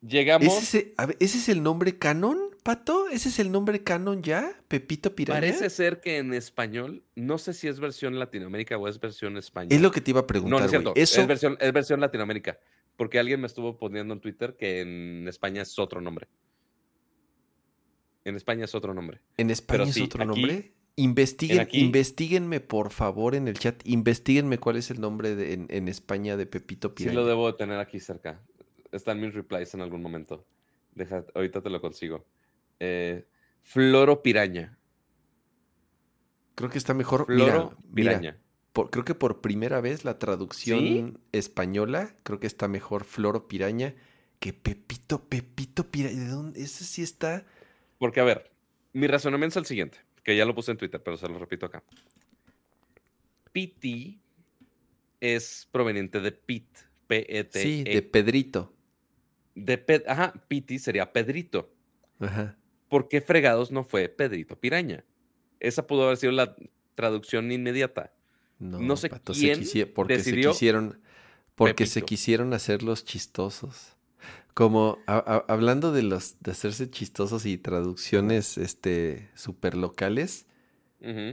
llegamos? 0.01 0.75
¿Ese, 0.75 0.95
es 1.21 1.49
el 1.49 1.63
nombre 1.63 1.99
canon, 1.99 2.39
Pato? 2.65 3.09
¿Ese 3.09 3.29
es 3.29 3.39
el 3.39 3.53
nombre 3.53 3.85
canon 3.85 4.23
ya? 4.23 4.53
¿Pepito 4.67 5.15
Piraña? 5.15 5.41
Parece 5.41 5.71
ser 5.71 6.01
que 6.01 6.19
en 6.19 6.35
español, 6.35 7.05
no 7.15 7.39
sé 7.39 7.53
si 7.53 7.69
es 7.69 7.79
versión 7.79 8.19
Latinoamérica 8.19 8.77
o 8.77 8.89
es 8.89 8.99
versión 8.99 9.37
español. 9.37 9.73
Es 9.73 9.81
lo 9.81 9.93
que 9.93 10.01
te 10.01 10.11
iba 10.11 10.21
a 10.21 10.27
preguntar. 10.27 10.61
No, 10.61 10.65
es 10.65 10.71
cierto. 10.71 10.93
Es, 10.97 11.27
versión, 11.27 11.57
es 11.61 11.73
versión 11.73 12.01
Latinoamérica. 12.01 12.59
Porque 12.97 13.19
alguien 13.19 13.41
me 13.41 13.47
estuvo 13.47 13.79
poniendo 13.79 14.13
en 14.13 14.21
Twitter 14.21 14.57
que 14.57 14.81
en 14.81 15.27
España 15.29 15.63
es 15.63 15.79
otro 15.79 16.01
nombre. 16.01 16.29
En 18.25 18.37
España 18.37 18.65
es 18.65 18.75
otro 18.75 18.95
nombre. 18.95 19.21
¿En 19.37 19.51
España 19.51 19.85
es 19.85 20.01
otro 20.01 20.25
nombre? 20.25 20.73
Investiguen, 20.95 21.69
investiguenme, 21.73 22.61
por 22.61 22.91
favor, 22.91 23.35
en 23.35 23.49
el 23.49 23.59
chat. 23.59 23.81
Investíguenme 23.87 24.59
cuál 24.59 24.77
es 24.77 24.91
el 24.91 25.01
nombre 25.01 25.35
de, 25.35 25.55
en, 25.69 25.89
España 25.89 26.37
de 26.37 26.45
Pepito 26.45 26.95
Piraña. 26.95 27.13
Sí, 27.13 27.17
lo 27.17 27.27
debo 27.27 27.55
tener 27.55 27.79
aquí 27.79 27.99
cerca. 27.99 28.43
Están 28.93 29.19
mis 29.19 29.33
replies 29.33 29.73
en 29.73 29.81
algún 29.81 30.03
momento. 30.03 30.45
Deja, 30.95 31.25
ahorita 31.35 31.63
te 31.63 31.71
lo 31.71 31.81
consigo. 31.81 32.27
Eh, 32.79 33.25
Floro 33.63 34.23
Piraña. 34.23 34.77
Creo 36.55 36.69
que 36.69 36.79
está 36.79 36.93
mejor. 36.93 37.25
Floro 37.25 37.75
Piraña. 37.95 38.37
creo 38.91 39.05
que 39.05 39.15
por 39.15 39.41
primera 39.41 39.81
vez 39.81 40.05
la 40.05 40.19
traducción 40.19 41.21
española, 41.33 42.15
creo 42.23 42.39
que 42.39 42.47
está 42.47 42.69
mejor 42.69 43.05
Floro 43.05 43.49
Piraña 43.49 43.95
que 44.43 44.53
Pepito, 44.53 45.25
Pepito 45.27 45.91
Piraña. 45.91 46.21
¿De 46.21 46.27
dónde? 46.27 46.63
Ese 46.63 46.85
sí 46.85 47.01
está. 47.01 47.47
Porque, 48.03 48.19
a 48.19 48.25
ver, 48.25 48.51
mi 48.95 49.07
razonamiento 49.07 49.61
es 49.61 49.63
el 49.63 49.67
siguiente 49.67 49.99
que 50.25 50.37
ya 50.37 50.45
lo 50.45 50.57
puse 50.57 50.73
en 50.73 50.77
Twitter, 50.77 51.01
pero 51.01 51.17
se 51.17 51.29
lo 51.29 51.39
repito 51.39 51.67
acá. 51.67 51.85
PT 53.53 54.19
es 55.21 55.69
proveniente 55.71 56.19
de 56.19 56.33
Pit, 56.33 56.67
P-E-T. 57.07 57.61
-E. 57.61 57.63
Sí, 57.63 57.85
de 57.85 58.03
Pedrito. 58.03 58.75
De 59.55 60.03
Ajá, 60.09 60.33
Piti 60.49 60.81
sería 60.81 61.13
Pedrito. 61.13 61.73
Ajá. 62.19 62.59
¿Por 62.89 63.07
qué 63.07 63.21
fregados 63.21 63.71
no 63.71 63.85
fue 63.85 64.09
Pedrito 64.09 64.59
Piraña? 64.59 65.05
Esa 65.61 65.87
pudo 65.87 66.07
haber 66.07 66.17
sido 66.17 66.33
la 66.33 66.57
traducción 66.97 67.53
inmediata. 67.53 68.13
No, 68.59 68.97
sé 68.97 69.11
quién 69.11 69.63
porque 69.95 70.17
decidió... 70.17 70.51
se 70.51 70.55
quisieron 70.55 71.01
Porque 71.55 71.87
se 71.87 72.03
quisieron 72.03 72.53
hacer 72.53 72.83
los 72.83 73.05
chistosos. 73.05 73.97
Como 74.55 74.99
a- 75.07 75.17
a- 75.19 75.53
hablando 75.53 75.93
de 75.93 76.03
los 76.03 76.37
de 76.41 76.51
hacerse 76.51 76.91
chistosos 76.91 77.47
y 77.47 77.57
traducciones 77.59 78.59
este 78.59 79.31
super 79.35 79.77
locales, 79.77 80.47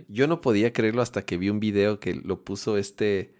yo 0.07 0.25
no 0.27 0.41
podía 0.41 0.73
creerlo 0.73 1.03
hasta 1.03 1.21
que 1.23 1.37
vi 1.37 1.49
un 1.51 1.59
video 1.59 1.99
que 1.99 2.15
lo 2.15 2.43
puso 2.43 2.77
este 2.77 3.35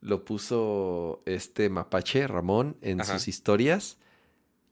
lo 0.00 0.24
puso 0.24 1.22
este 1.26 1.68
mapache 1.70 2.26
Ramón 2.26 2.76
en 2.82 3.00
Ajá. 3.00 3.12
sus 3.14 3.28
historias. 3.28 3.98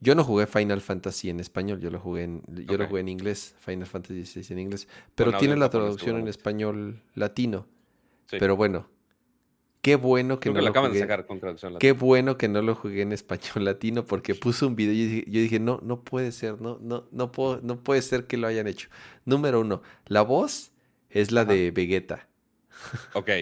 Yo 0.01 0.15
no 0.15 0.25
jugué 0.25 0.47
Final 0.47 0.81
Fantasy 0.81 1.31
en 1.31 1.39
español, 1.41 1.81
yo 1.81 1.91
lo 1.91 2.01
jugué 2.01 2.25
en 2.25 2.43
yo 2.67 2.77
lo 2.77 2.87
jugué 2.89 3.01
en 3.03 3.09
inglés, 3.09 3.55
Final 3.61 3.87
Fantasy 3.87 4.25
XVI 4.25 4.53
en 4.55 4.59
inglés, 4.59 4.89
pero 5.15 5.37
tiene 5.39 5.55
en 5.55 5.61
la 5.61 5.71
traducción 5.71 6.17
en 6.19 6.29
español 6.29 7.03
latino. 7.15 7.67
Sí. 8.29 8.37
Pero 8.41 8.57
bueno, 8.57 8.89
qué 9.87 9.95
bueno 9.95 10.41
que 10.41 10.51
Creo 10.51 10.55
no 10.55 10.59
que 10.59 10.65
lo 10.65 10.71
acaban 10.71 10.91
de 10.91 10.99
jugué. 10.99 11.01
sacar 11.01 11.27
con 11.27 11.39
traducción 11.39 11.75
latina. 11.75 11.79
Qué 11.79 11.93
bueno 11.93 12.37
que 12.37 12.49
no 12.49 12.61
lo 12.61 12.75
jugué 12.75 13.03
en 13.03 13.13
español 13.13 13.65
latino 13.65 14.05
porque 14.05 14.35
puso 14.35 14.67
un 14.67 14.75
video 14.75 14.93
y 14.93 14.99
yo 14.99 15.05
dije, 15.09 15.25
yo 15.29 15.41
dije, 15.41 15.61
no, 15.61 15.79
no 15.83 16.03
puede 16.03 16.33
ser, 16.33 16.61
no, 16.61 16.79
no, 16.83 17.07
no 17.13 17.31
puedo, 17.31 17.61
no 17.63 17.81
puede 17.85 18.03
ser 18.03 18.27
que 18.27 18.37
lo 18.37 18.49
hayan 18.49 18.67
hecho. 18.67 18.89
Número 19.25 19.61
uno, 19.61 19.83
la 20.07 20.23
voz 20.23 20.73
es 21.09 21.31
la 21.31 21.43
Ajá. 21.43 21.53
de 21.53 21.71
Vegeta. 21.71 22.29
Ok. 23.13 23.31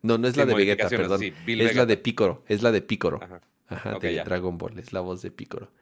No, 0.00 0.16
no 0.16 0.28
es 0.28 0.34
Sí, 0.34 0.38
la 0.38 0.46
de 0.46 0.54
Vegeta, 0.54 0.88
perdón. 0.88 1.18
sí, 1.18 1.34
es 1.44 1.74
la 1.74 1.84
de 1.84 1.96
Picoro, 1.96 2.44
es 2.46 2.62
la 2.62 2.70
de 2.70 2.82
Picoro. 2.82 3.20
Ajá. 3.20 3.40
Ajá, 3.66 3.98
de 3.98 4.14
ya. 4.14 4.22
Dragon 4.22 4.56
Ball, 4.56 4.78
es 4.78 4.92
la 4.92 5.00
voz 5.00 5.22
de 5.22 5.32
Picoro. 5.32 5.72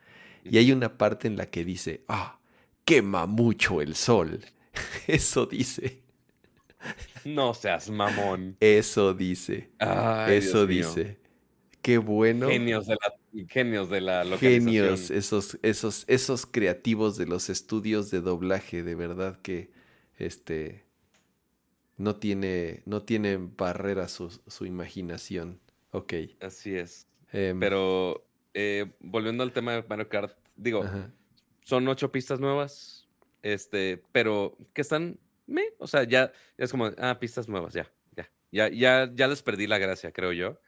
Y 0.43 0.57
hay 0.57 0.73
una 0.73 0.97
parte 0.97 1.29
en 1.29 1.37
la 1.37 1.51
que 1.51 1.67
dice, 1.67 2.03
ah, 2.09 2.39
quema 2.87 3.27
mucho 3.27 3.83
el 3.83 3.95
sol. 3.95 4.41
Eso 5.07 5.45
dice, 5.45 6.03
No 7.25 7.55
seas 7.55 7.91
mamón. 7.91 8.57
eso 8.61 9.13
dice, 9.15 9.71
Ay, 9.79 10.37
eso 10.37 10.67
Dios 10.67 10.95
mío. 10.97 11.05
dice. 11.05 11.19
Qué 11.83 11.99
bueno. 11.99 12.49
Genios 12.49 12.87
de 12.87 12.95
la, 12.97 13.45
genios 13.49 13.89
de 13.91 14.01
la 14.01 14.25
localización. 14.25 14.65
Genios, 14.65 15.11
esos, 15.11 15.59
esos, 15.63 16.05
esos 16.09 16.45
creativos 16.47 17.17
de 17.17 17.27
los 17.27 17.49
estudios 17.49 18.11
de 18.11 18.21
doblaje, 18.21 18.83
de 18.83 18.95
verdad 18.97 19.41
que 19.41 19.71
este 20.17 20.85
no 21.97 22.17
tiene, 22.17 22.83
no 22.87 23.03
tienen 23.03 23.57
barrera 23.57 24.09
su, 24.09 24.31
su 24.47 24.67
imaginación. 24.67 25.61
Ok. 25.93 26.13
Así 26.41 26.75
es. 26.75 27.07
em, 27.33 27.59
Pero 27.61 28.27
eh, 28.55 28.93
volviendo 29.01 29.43
al 29.45 29.53
tema 29.53 29.73
de 29.75 29.85
Mario 29.89 30.09
Kart, 30.09 30.37
digo, 30.57 30.83
ajá. 30.83 31.13
son 31.63 31.87
ocho 31.89 32.11
pistas 32.11 32.41
nuevas, 32.41 33.07
este, 33.43 34.03
pero 34.13 34.57
que 34.73 34.81
están, 34.83 35.19
me, 35.47 35.63
o 35.79 35.87
sea, 35.87 36.05
ya, 36.05 36.33
ya 36.59 36.65
es 36.65 36.71
como, 36.71 36.91
ah, 36.99 37.19
pistas 37.19 37.49
nuevas, 37.49 37.75
ya, 37.75 37.91
ya, 38.17 38.29
ya, 38.51 38.69
ya, 38.69 39.11
ya 39.15 39.29
les 39.29 39.43
perdí 39.43 39.67
la 39.67 39.79
gracia, 39.79 40.13
creo 40.13 40.33
yo. 40.33 40.59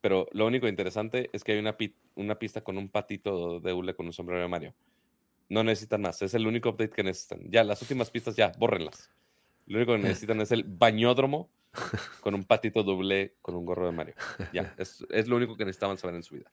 Pero 0.00 0.26
lo 0.32 0.46
único 0.46 0.66
interesante 0.66 1.28
es 1.34 1.44
que 1.44 1.52
hay 1.52 1.58
una, 1.58 1.76
pi- 1.76 1.94
una 2.14 2.38
pista 2.38 2.62
con 2.62 2.78
un 2.78 2.88
patito 2.88 3.60
de 3.60 3.72
hule 3.72 3.94
con 3.94 4.06
un 4.06 4.12
sombrero 4.14 4.40
de 4.40 4.48
Mario. 4.48 4.74
No 5.50 5.62
necesitan 5.62 6.00
más, 6.00 6.22
es 6.22 6.32
el 6.34 6.46
único 6.46 6.70
update 6.70 6.90
que 6.94 7.02
necesitan. 7.02 7.40
Ya, 7.50 7.64
las 7.64 7.82
últimas 7.82 8.10
pistas 8.10 8.34
ya, 8.36 8.52
bórrenlas. 8.58 9.10
Lo 9.66 9.76
único 9.76 9.92
que 9.92 9.98
necesitan 10.02 10.40
es 10.40 10.52
el 10.52 10.64
bañódromo 10.64 11.50
con 12.20 12.34
un 12.34 12.44
patito 12.44 12.82
doble 12.82 13.34
con 13.42 13.54
un 13.56 13.66
gorro 13.66 13.86
de 13.86 13.92
Mario. 13.92 14.14
Ya, 14.52 14.72
es, 14.78 15.04
es 15.10 15.28
lo 15.28 15.36
único 15.36 15.56
que 15.56 15.64
necesitaban 15.64 15.98
saber 15.98 16.16
en 16.16 16.22
su 16.22 16.36
vida. 16.36 16.50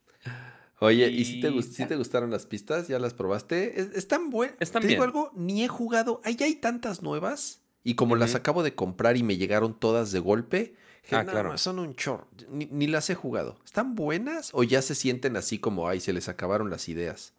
Oye, 0.80 1.08
¿y 1.10 1.26
si 1.26 1.40
te, 1.40 1.50
y- 1.50 1.64
sí 1.64 1.86
te 1.86 1.96
gustaron 1.96 2.30
las 2.32 2.46
pistas? 2.46 2.88
¿Ya 2.88 3.00
las 3.00 3.14
probaste? 3.14 3.80
Es- 3.80 4.08
buenas. 4.30 4.58
Están 4.60 4.82
te 4.82 4.90
digo 4.90 5.02
bien. 5.04 5.10
algo, 5.10 5.32
ni 5.36 5.64
he 5.64 5.68
jugado. 5.68 6.22
Ahí 6.24 6.36
hay 6.42 6.56
tantas 6.56 7.02
nuevas. 7.02 7.64
Y 7.88 7.96
como 7.96 8.18
las 8.18 8.36
acabo 8.36 8.64
de 8.64 8.76
comprar 8.76 9.16
y 9.16 9.24
me 9.24 9.38
llegaron 9.38 9.80
todas 9.80 10.12
de 10.12 10.20
golpe, 10.20 10.76
Ah, 11.10 11.24
"No, 11.24 11.32
claro. 11.32 11.58
son 11.58 11.80
un 11.80 11.96
chorro. 11.96 12.28
Ni, 12.50 12.66
ni 12.66 12.86
las 12.88 13.10
he 13.10 13.16
jugado. 13.16 13.58
¿Están 13.64 13.96
buenas 13.96 14.50
o 14.54 14.64
ya 14.64 14.82
se 14.82 14.94
sienten 14.94 15.38
así 15.38 15.58
como, 15.58 15.88
ay, 15.88 16.02
se 16.02 16.12
les 16.12 16.28
acabaron 16.28 16.70
las 16.70 16.90
ideas? 16.90 17.34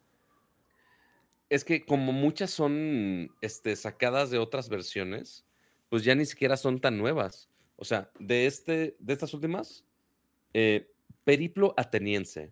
Es 1.49 1.63
que 1.63 1.85
como 1.85 2.11
muchas 2.11 2.49
son 2.49 3.29
este, 3.41 3.75
sacadas 3.75 4.31
de 4.31 4.39
otras 4.39 4.69
versiones, 4.69 5.45
pues 5.89 6.03
ya 6.03 6.15
ni 6.15 6.25
siquiera 6.25 6.57
son 6.57 6.79
tan 6.81 6.97
nuevas. 6.97 7.47
O 7.75 7.85
sea, 7.85 8.09
de, 8.19 8.47
este, 8.47 8.95
de 8.97 9.13
estas 9.13 9.35
últimas, 9.35 9.83
eh, 10.55 10.91
Periplo 11.23 11.75
Ateniense 11.77 12.51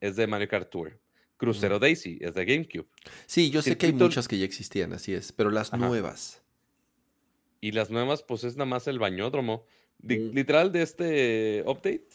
es 0.00 0.16
de 0.16 0.26
Mario 0.26 0.48
Kart 0.48 0.70
Tour. 0.70 0.98
Crucero 1.36 1.78
Daisy 1.78 2.16
es 2.22 2.32
de 2.32 2.44
GameCube. 2.46 2.86
Sí, 3.26 3.50
yo 3.50 3.60
sé 3.60 3.76
que 3.76 3.84
hay 3.86 3.92
muchas 3.92 4.28
que 4.28 4.38
ya 4.38 4.46
existían, 4.46 4.94
así 4.94 5.12
es, 5.12 5.30
pero 5.32 5.50
las 5.50 5.74
Ajá. 5.74 5.86
nuevas. 5.86 6.40
Y 7.64 7.72
las 7.72 7.88
nuevas, 7.88 8.22
pues 8.22 8.44
es 8.44 8.56
nada 8.56 8.66
más 8.66 8.86
el 8.88 8.98
bañódromo. 8.98 9.64
Di- 9.98 10.18
Mm. 10.18 10.34
Literal, 10.34 10.70
de 10.70 10.82
este 10.82 11.62
update, 11.66 12.08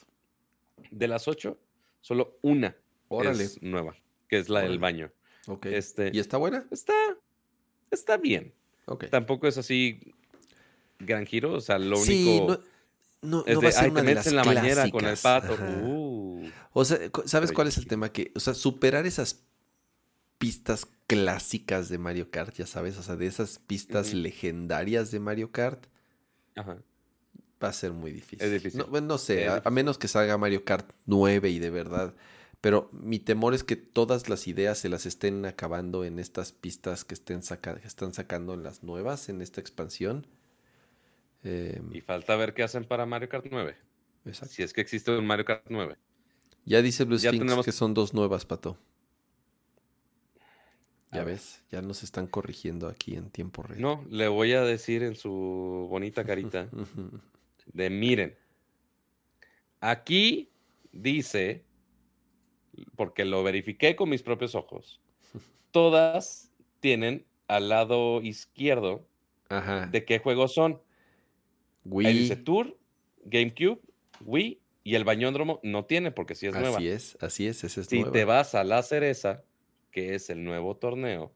de 0.91 1.07
las 1.07 1.27
ocho, 1.27 1.57
solo 2.01 2.38
una 2.43 2.76
Órale. 3.07 3.45
es 3.45 3.59
nueva, 3.63 3.95
que 4.27 4.38
es 4.38 4.47
la 4.49 4.59
del 4.59 4.69
Órale. 4.77 4.81
baño. 4.81 5.11
Ok. 5.47 5.65
Este, 5.67 6.11
¿Y 6.13 6.19
está 6.19 6.38
buena? 6.38 6.67
Está, 6.69 6.93
está 7.89 8.17
bien. 8.17 8.53
Ok. 8.85 9.05
Tampoco 9.09 9.47
es 9.47 9.57
así 9.57 9.99
gran 10.99 11.26
giro, 11.26 11.53
o 11.53 11.61
sea, 11.61 11.80
lo 11.80 11.95
sí, 11.97 12.38
único... 12.38 12.61
no, 13.23 13.39
no, 13.39 13.43
Es 13.47 13.55
no 13.55 13.61
de, 13.61 13.65
va 13.65 13.69
a 13.69 13.71
ser 13.71 13.84
ay, 13.85 13.89
una 13.91 14.01
te 14.01 14.07
de 14.07 14.15
metes 14.15 14.26
las 14.26 14.27
en 14.31 14.35
la 14.35 14.43
bañera 14.61 14.81
con 14.91 15.05
el 15.05 15.17
clásicas. 15.17 15.21
pato. 15.21 15.57
Uh, 15.84 16.49
O 16.73 16.85
sea, 16.85 16.97
¿sabes 17.26 17.49
Pero 17.49 17.55
cuál 17.55 17.67
es 17.69 17.77
el 17.80 17.88
tema? 17.88 18.11
Que, 18.11 18.31
o 18.35 18.39
sea, 18.39 18.53
superar 18.53 19.07
esas 19.07 19.43
pistas 20.40 20.88
clásicas 21.07 21.90
de 21.90 21.98
Mario 21.99 22.32
Kart, 22.32 22.56
ya 22.56 22.66
sabes, 22.66 22.98
o 22.98 23.03
sea, 23.03 23.16
de 23.16 23.28
esas 23.28 23.60
pistas 23.60 24.14
legendarias 24.14 25.11
de 25.11 25.20
Mario 25.20 25.52
Kart, 25.52 25.86
ajá. 26.56 26.78
va 27.64 27.68
a 27.68 27.74
ser 27.74 27.91
muy 27.94 28.11
difícil. 28.11 28.52
difícil. 28.52 28.84
No, 29.03 29.18
sé, 29.20 29.45
Es 29.45 29.61
a, 29.66 29.70
menos 29.70 29.98
que 29.98 30.07
salga 30.07 30.38
Mario 30.38 30.64
Kart 30.66 30.90
9 31.06 31.49
y 31.49 31.60
de 31.60 31.70
verdad. 31.70 32.16
Pero 32.61 32.90
mi 32.91 33.20
temor 33.20 33.53
es 33.53 33.64
que 33.64 33.76
todas 33.78 34.28
las 34.28 34.48
ideas 34.48 34.78
se 34.78 34.90
las 34.90 35.06
estén 35.06 35.45
acabando 35.45 36.03
en 36.03 36.20
estas 36.20 36.52
pistas 36.52 37.06
que, 37.06 37.14
estén 37.14 37.41
saca- 37.41 37.80
que 37.80 37.88
están 37.88 38.14
sacando 38.14 38.53
en 38.53 38.64
las 38.64 38.84
nuevas, 38.84 39.30
en 39.30 39.41
esta 39.41 39.61
expansión. 39.61 40.28
Em, 41.44 41.95
Y 41.95 42.02
falta 42.02 42.36
ver 42.36 42.53
qué 42.53 42.64
hacen 42.64 42.84
para 42.86 43.06
Mario 43.06 43.30
Kart 43.30 43.45
9. 43.49 43.76
exacto. 44.26 44.53
Si 44.53 44.64
es 44.64 44.74
que 44.74 44.82
existe 44.82 45.11
un 45.11 45.26
Mario 45.26 45.45
Kart 45.45 45.66
9. 45.70 45.95
Ya 46.66 46.82
dice 46.82 47.06
Blue 47.06 47.18
Ya 47.18 47.32
tenemos- 47.32 47.66
que 47.66 47.72
son 47.72 47.94
dos 47.94 48.14
nuevas, 48.14 48.45
Pato. 48.45 48.78
Ya 51.11 51.23
ves, 51.23 51.64
ya 51.72 51.81
nos 51.81 52.03
están 52.03 52.27
corrigiendo 52.27 52.88
aquí 52.88 53.15
en 53.15 53.31
tiempo 53.31 53.64
real. 53.64 53.81
No, 53.81 54.06
le 54.10 54.27
voy 54.27 54.53
a 54.53 54.61
decir 54.61 55.02
en 55.03 55.15
su 55.15 55.88
bonita 55.90 56.23
carita 56.23 56.69
de 57.73 57.90
miren. 57.90 58.38
Aquí 59.81 60.52
dice, 60.91 61.64
porque 62.95 63.26
lo 63.26 63.44
verifiqué 63.44 63.95
con 63.95 64.10
mis 64.10 64.22
propios 64.23 64.56
ojos, 64.56 64.99
todas 65.72 66.52
tienen 66.80 67.26
al 67.48 67.69
lado 67.69 68.22
izquierdo 68.22 69.07
Ajá. 69.49 69.88
de 69.88 70.06
qué 70.06 70.19
juegos 70.19 70.53
son. 70.53 70.81
Wii. 71.86 72.07
Ahí 72.07 72.18
dice 72.19 72.36
Tour, 72.36 72.77
GameCube, 73.23 73.80
Wii 74.26 74.61
y 74.84 74.95
el 74.95 75.06
bañódromo 75.06 75.60
no 75.64 75.86
tiene 75.86 76.11
porque 76.11 76.36
sí 76.36 76.45
es 76.48 76.53
nueva. 76.53 76.77
así 76.77 76.88
es, 76.88 77.18
así 77.22 77.48
es, 77.48 77.64
esa 77.64 77.81
es 77.81 77.88
Si 77.88 77.98
nueva. 77.99 78.11
te 78.11 78.26
vas 78.26 78.53
a 78.53 78.64
la 78.64 78.84
cereza, 78.84 79.44
que 79.91 80.16
es 80.16 80.30
el 80.30 80.44
nuevo 80.44 80.78
torneo, 80.78 81.34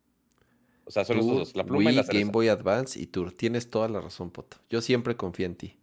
o 0.86 0.92
sea, 0.92 1.06
son 1.06 1.20
Tour, 1.20 1.36
dos, 1.40 1.56
la 1.56 1.64
pluma 1.64 1.92
y 1.92 1.96
la 1.96 2.04
cereza. 2.04 2.20
Game 2.20 2.32
Boy 2.32 2.50
Advance 2.50 3.00
y 3.00 3.08
Tour. 3.08 3.32
Tienes 3.32 3.70
toda 3.70 3.88
la 3.88 4.02
razón, 4.02 4.32
Poto. 4.32 4.58
Yo 4.70 4.82
siempre 4.82 5.16
confío 5.16 5.46
en 5.46 5.56
ti. 5.56 5.78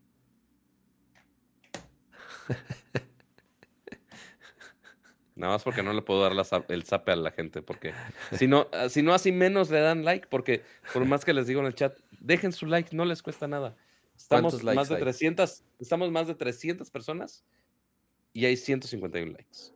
Nada 5.36 5.54
más 5.54 5.62
porque 5.62 5.82
no 5.82 5.94
le 5.94 6.02
puedo 6.02 6.20
dar 6.20 6.34
la 6.34 6.46
el 6.68 6.84
zape 6.84 7.12
a 7.12 7.16
la 7.16 7.30
gente, 7.30 7.62
porque 7.62 7.94
si 8.36 8.46
no, 8.46 8.68
ah, 8.72 8.90
si 8.90 9.02
no 9.02 9.14
así 9.14 9.32
menos 9.32 9.70
le 9.70 9.80
dan 9.80 10.04
like, 10.04 10.26
porque 10.28 10.62
por 10.92 11.06
más 11.06 11.24
que 11.24 11.32
les 11.32 11.46
digo 11.46 11.60
en 11.60 11.66
el 11.66 11.74
chat, 11.74 11.96
dejen 12.20 12.52
su 12.52 12.66
like, 12.66 12.94
no 12.94 13.06
les 13.06 13.22
cuesta 13.22 13.48
nada. 13.48 13.74
Estamos 14.14 14.52
¿Cuántos 14.52 14.64
likes 14.64 14.76
más 14.76 14.90
de 14.90 14.96
hay? 14.96 15.00
300, 15.00 15.64
estamos 15.78 16.10
más 16.10 16.26
de 16.26 16.34
300 16.34 16.90
personas 16.90 17.42
y 18.34 18.44
hay 18.44 18.58
151 18.58 19.32
likes. 19.32 19.72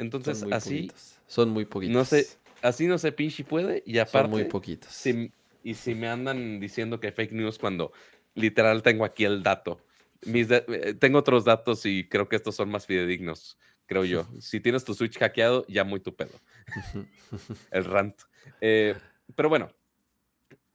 Entonces, 0.00 0.38
Son 0.38 0.48
muy 0.48 0.56
así, 0.56 0.74
poquitos. 0.82 1.18
Son 1.26 1.48
muy 1.50 1.64
poquitos. 1.66 1.94
no 1.94 2.04
sé, 2.04 2.26
así 2.62 2.86
no 2.86 2.98
se 2.98 3.12
pinche 3.12 3.44
puede 3.44 3.82
y 3.86 3.98
aparte, 3.98 4.22
Son 4.22 4.30
muy 4.30 4.44
poquitos. 4.44 4.90
si- 4.92 5.32
y 5.62 5.74
si 5.74 5.94
me 5.94 6.08
andan 6.08 6.58
diciendo 6.58 6.98
que 7.00 7.12
fake 7.12 7.32
news 7.32 7.58
cuando 7.58 7.92
literal 8.34 8.82
tengo 8.82 9.04
aquí 9.04 9.24
el 9.24 9.42
dato. 9.42 9.78
Mis 10.24 10.48
da- 10.48 10.64
eh, 10.68 10.94
tengo 10.94 11.18
otros 11.18 11.44
datos 11.44 11.84
y 11.86 12.08
creo 12.08 12.28
que 12.28 12.36
estos 12.36 12.54
son 12.54 12.70
más 12.70 12.86
fidedignos, 12.86 13.58
creo 13.86 14.04
yo. 14.04 14.26
Si 14.40 14.60
tienes 14.60 14.84
tu 14.84 14.94
Switch 14.94 15.18
hackeado, 15.18 15.64
ya 15.68 15.84
muy 15.84 16.00
tu 16.00 16.14
pedo. 16.14 16.32
El 17.70 17.84
rant. 17.84 18.16
Eh, 18.60 18.94
pero 19.36 19.48
bueno, 19.48 19.70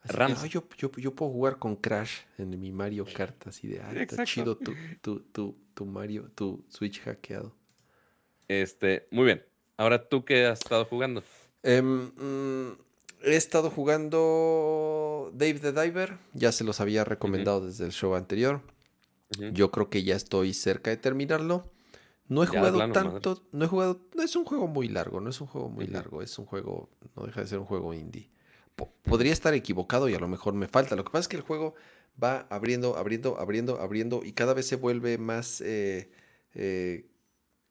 de. 0.08 0.38
"Ay, 0.40 0.50
yo, 0.50 0.68
yo, 0.78 0.92
yo 0.98 1.16
puedo 1.16 1.32
jugar 1.32 1.58
con 1.58 1.76
Crash 1.76 2.22
en 2.38 2.60
mi 2.60 2.72
Mario 2.72 3.06
Kart, 3.12 3.48
así 3.48 3.68
de, 3.68 3.78
está 3.78 4.02
Exacto. 4.02 4.24
chido 4.26 4.58
tu, 4.58 4.76
tu, 5.02 5.20
tu, 5.32 5.58
tu 5.74 5.86
Mario, 5.86 6.30
tu 6.36 6.64
Switch 6.70 7.02
hackeado. 7.02 7.56
Este, 8.48 9.08
muy 9.12 9.26
bien. 9.26 9.44
Ahora 9.78 10.08
tú 10.08 10.24
qué 10.26 10.46
has 10.46 10.60
estado 10.60 10.86
jugando. 10.86 11.24
Em, 11.64 12.12
mm, 12.16 12.78
he 13.24 13.36
estado 13.36 13.70
jugando 13.70 15.32
Dave 15.34 15.60
the 15.60 15.72
Diver, 15.72 16.18
ya 16.34 16.52
se 16.52 16.64
los 16.64 16.80
había 16.80 17.04
recomendado 17.04 17.66
desde 17.66 17.86
el 17.86 17.92
show 17.92 18.16
anterior. 18.16 18.62
Yo 19.52 19.72
creo 19.72 19.90
que 19.90 20.04
ya 20.04 20.16
estoy 20.16 20.54
cerca 20.54 20.92
de 20.92 20.98
terminarlo. 20.98 21.72
No 22.28 22.44
he 22.44 22.48
Ya 22.48 22.54
jugado 22.54 22.78
plano, 22.78 22.94
tanto, 22.94 23.44
no 23.52 23.66
he 23.66 23.68
jugado, 23.68 24.00
no 24.16 24.24
es 24.24 24.36
un 24.36 24.46
juego 24.46 24.68
muy 24.68 24.88
largo, 24.88 25.20
no 25.22 25.30
es 25.30 25.42
un 25.42 25.48
juego 25.48 25.70
muy 25.70 25.86
largo, 25.88 26.22
es 26.22 26.38
un 26.40 26.46
juego, 26.46 26.90
no 27.16 27.24
deja 27.26 27.42
de 27.42 27.48
ser 27.48 27.60
un 27.60 27.66
juego 27.66 27.94
indie. 27.94 28.30
Po- 28.76 28.92
podría 29.04 29.32
estar 29.34 29.54
equivocado 29.54 30.10
y 30.10 30.16
a 30.16 30.20
lo 30.20 30.28
mejor 30.28 30.54
me 30.54 30.68
falta. 30.68 30.96
Lo 30.96 31.04
que 31.04 31.12
pasa 31.12 31.22
es 31.22 31.28
que 31.28 31.36
el 31.38 31.44
juego 31.44 31.76
va 32.22 32.48
abriendo, 32.50 32.98
abriendo, 32.98 33.40
abriendo, 33.40 33.80
abriendo 33.80 34.22
y 34.24 34.32
cada 34.34 34.54
vez 34.54 34.68
se 34.68 34.76
vuelve 34.76 35.18
más 35.18 35.62
eh, 35.62 36.10
eh, 36.56 37.06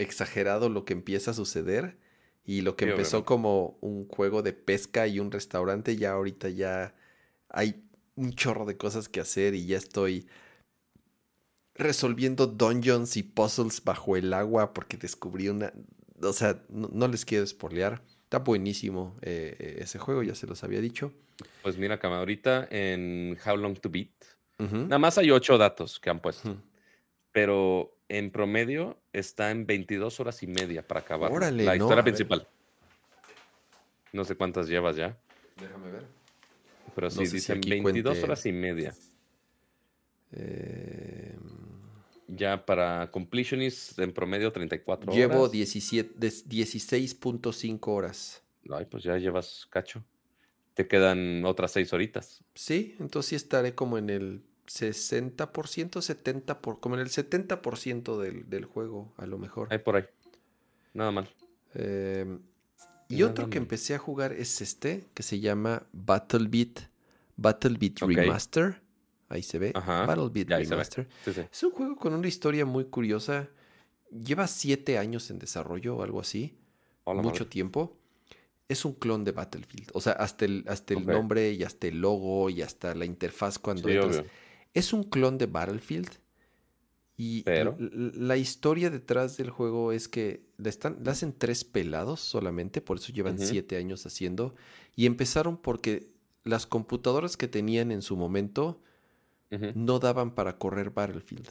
exagerado 0.04 0.68
lo 0.68 0.84
que 0.84 0.92
empieza 0.92 1.32
a 1.32 1.34
suceder. 1.34 1.98
Y 2.46 2.60
lo 2.60 2.76
que 2.76 2.84
Sí, 2.84 2.90
empezó 2.90 3.16
obviamente. 3.18 3.26
como 3.26 3.78
un 3.80 4.06
juego 4.06 4.42
de 4.42 4.52
pesca 4.52 5.06
y 5.06 5.18
un 5.18 5.30
restaurante, 5.32 5.96
ya 5.96 6.12
ahorita 6.12 6.50
ya 6.50 6.94
hay 7.48 7.82
un 8.16 8.32
chorro 8.34 8.66
de 8.66 8.76
cosas 8.76 9.08
que 9.08 9.20
hacer 9.20 9.54
y 9.54 9.66
ya 9.66 9.78
estoy 9.78 10.26
resolviendo 11.74 12.46
dungeons 12.46 13.16
y 13.16 13.22
puzzles 13.22 13.82
bajo 13.82 14.16
el 14.16 14.32
agua 14.32 14.74
porque 14.74 14.96
descubrí 14.96 15.48
una... 15.48 15.72
O 16.22 16.32
sea, 16.32 16.62
no, 16.68 16.88
no 16.92 17.08
les 17.08 17.24
quiero 17.24 17.46
spoilear. 17.46 18.02
Está 18.24 18.38
buenísimo 18.38 19.16
eh, 19.22 19.56
eh, 19.58 19.76
ese 19.80 19.98
juego, 19.98 20.22
ya 20.22 20.34
se 20.34 20.46
los 20.46 20.62
había 20.64 20.80
dicho. 20.80 21.12
Pues 21.62 21.76
mira, 21.78 21.98
Cama, 21.98 22.18
ahorita 22.18 22.68
en 22.70 23.36
How 23.44 23.56
Long 23.56 23.78
to 23.80 23.90
Beat, 23.90 24.10
nada 24.58 24.98
más 24.98 25.18
hay 25.18 25.30
ocho 25.32 25.58
datos 25.58 25.98
que 25.98 26.08
han 26.10 26.20
puesto, 26.20 26.56
pero 27.32 27.93
en 28.08 28.30
promedio 28.30 28.98
está 29.12 29.50
en 29.50 29.66
22 29.66 30.20
horas 30.20 30.42
y 30.42 30.46
media 30.46 30.86
para 30.86 31.00
acabar 31.00 31.32
Órale, 31.32 31.64
la 31.64 31.76
no, 31.76 31.84
historia 31.84 32.02
principal. 32.04 32.46
No 34.12 34.24
sé 34.24 34.36
cuántas 34.36 34.68
llevas 34.68 34.96
ya, 34.96 35.16
Déjame 35.60 35.90
ver. 35.90 36.04
pero 36.94 37.06
No 37.06 37.10
sí 37.10 37.18
sé 37.24 37.26
si 37.26 37.36
dicen 37.36 37.58
aquí 37.58 37.70
22 37.70 38.12
cuente- 38.12 38.24
horas 38.24 38.46
y 38.46 38.52
media. 38.52 38.94
Eh, 40.32 41.36
Ya 42.26 42.64
para 42.64 43.10
completionist 43.10 43.98
en 43.98 44.12
promedio 44.12 44.50
34 44.50 45.12
llevo 45.12 45.40
horas. 45.42 45.52
17, 45.52 46.14
des- 46.16 46.48
16.5 46.48 47.92
horas. 47.92 48.42
Ay, 48.70 48.86
pues 48.86 49.04
ya 49.04 49.18
llevas 49.18 49.66
cacho. 49.70 50.02
Te 50.72 50.88
quedan 50.88 51.44
otras 51.44 51.70
seis 51.72 51.92
horitas. 51.92 52.42
Sí, 52.54 52.96
entonces 52.98 53.28
sí 53.28 53.36
estaré 53.36 53.74
como 53.74 53.98
en 53.98 54.08
el 54.10 54.42
60%, 54.66 55.36
70%, 56.00 56.56
por, 56.60 56.80
como 56.80 56.94
en 56.96 57.00
el 57.02 57.08
70% 57.08 58.18
del, 58.20 58.48
del 58.48 58.64
juego, 58.64 59.12
a 59.16 59.26
lo 59.26 59.38
mejor. 59.38 59.68
Ahí 59.70 59.78
por 59.78 59.96
ahí. 59.96 60.04
Nada 60.92 61.10
mal. 61.10 61.28
Eh, 61.74 62.38
y 63.08 63.16
Nada 63.18 63.30
otro 63.30 63.50
que 63.50 63.58
empecé 63.58 63.94
a 63.94 63.98
jugar 63.98 64.32
es 64.32 64.60
este, 64.60 65.04
que 65.14 65.22
se 65.22 65.40
llama 65.40 65.86
Battle 65.92 66.48
Beat, 66.48 66.88
Battle 67.36 67.76
Beat. 67.78 67.98
Remaster. 68.00 68.80
Ahí 69.28 69.42
se 69.42 69.58
ve. 69.58 69.72
Ajá, 69.74 70.06
Battle 70.06 70.28
Beat 70.32 70.48
ya. 70.48 70.58
Remaster. 70.58 71.08
Sí, 71.24 71.32
sí. 71.32 71.40
Es 71.50 71.62
un 71.62 71.70
juego 71.72 71.96
con 71.96 72.14
una 72.14 72.28
historia 72.28 72.64
muy 72.64 72.84
curiosa. 72.84 73.48
Lleva 74.10 74.46
siete 74.46 74.98
años 74.98 75.30
en 75.30 75.38
desarrollo 75.38 75.96
o 75.96 76.02
algo 76.02 76.20
así. 76.20 76.56
Hola, 77.04 77.22
mucho 77.22 77.40
madre. 77.44 77.50
tiempo. 77.50 77.96
Es 78.68 78.84
un 78.84 78.94
clon 78.94 79.24
de 79.24 79.32
Battlefield. 79.32 79.90
O 79.92 80.00
sea, 80.00 80.12
hasta 80.12 80.44
el, 80.46 80.64
hasta 80.68 80.94
el 80.94 81.04
nombre 81.04 81.52
y 81.52 81.64
hasta 81.64 81.86
el 81.88 82.00
logo 82.00 82.48
y 82.48 82.62
hasta 82.62 82.94
la 82.94 83.04
interfaz 83.04 83.58
cuando 83.58 83.88
Sí, 83.88 83.94
entras. 83.94 84.18
obvio. 84.20 84.30
Es 84.74 84.92
un 84.92 85.04
clon 85.04 85.38
de 85.38 85.46
Battlefield. 85.46 86.10
Y 87.16 87.42
Pero. 87.44 87.76
la 87.78 88.36
historia 88.36 88.90
detrás 88.90 89.36
del 89.36 89.48
juego 89.50 89.92
es 89.92 90.08
que 90.08 90.44
le, 90.58 90.68
están, 90.68 90.98
hacen 91.08 91.32
tres 91.32 91.62
pelados 91.64 92.18
solamente, 92.20 92.80
por 92.80 92.96
eso 92.96 93.12
llevan 93.12 93.38
siete 93.38 93.76
años 93.76 94.04
haciendo. 94.04 94.56
Y 94.96 95.06
empezaron 95.06 95.56
porque 95.56 96.08
las 96.42 96.66
computadoras 96.66 97.36
que 97.36 97.46
tenían 97.48 97.92
en 97.92 98.02
su 98.02 98.16
momento 98.16 98.80
no 99.76 100.00
daban 100.00 100.34
para 100.34 100.58
correr 100.58 100.90
Battlefield. 100.90 101.50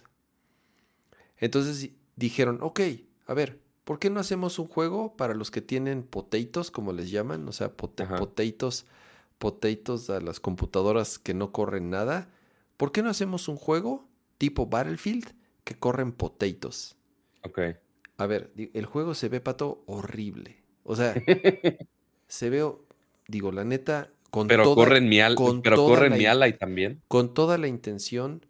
Entonces 1.37 1.89
dijeron, 2.17 2.59
ok, 2.61 2.81
a 3.27 3.33
ver, 3.33 3.59
¿por 3.85 3.99
qué 3.99 4.09
no 4.09 4.19
hacemos 4.19 4.59
un 4.59 4.67
juego 4.67 5.15
para 5.15 5.33
los 5.33 5.51
que 5.51 5.61
tienen 5.61 6.03
potatoes, 6.03 6.69
como 6.71 6.91
les 6.91 7.09
llaman? 7.11 7.47
O 7.47 7.53
sea, 7.53 7.75
pote- 7.77 8.03
Ajá. 8.03 8.17
potatoes, 8.17 8.85
potatoes 9.37 10.09
a 10.09 10.19
las 10.19 10.41
computadoras 10.41 11.17
que 11.17 11.33
no 11.33 11.53
corren 11.53 11.89
nada. 11.89 12.29
¿Por 12.83 12.91
qué 12.91 13.01
no 13.01 13.09
hacemos 13.09 13.47
un 13.47 13.55
juego 13.55 14.09
tipo 14.37 14.65
Battlefield 14.67 15.33
que 15.63 15.73
corren 15.79 16.11
potatoes? 16.11 16.97
Ok. 17.45 17.59
A 18.17 18.25
ver, 18.25 18.51
el 18.57 18.85
juego 18.85 19.13
se 19.13 19.29
ve, 19.29 19.39
pato, 19.39 19.85
horrible. 19.85 20.57
O 20.83 20.93
sea, 20.97 21.13
se 22.27 22.49
ve, 22.49 22.63
o- 22.63 22.85
digo, 23.29 23.53
la 23.53 23.63
neta, 23.63 24.11
con 24.31 24.49
Pero 24.49 24.63
toda- 24.65 24.75
corren 24.75 25.07
mi 25.07 25.21
al, 25.21 25.35
con 25.35 25.61
pero 25.61 25.77
corren 25.77 26.11
mi 26.17 26.25
ala 26.25 26.49
y 26.49 26.57
también. 26.57 27.01
con 27.07 27.33
toda 27.33 27.57
la 27.57 27.69
intención, 27.69 28.45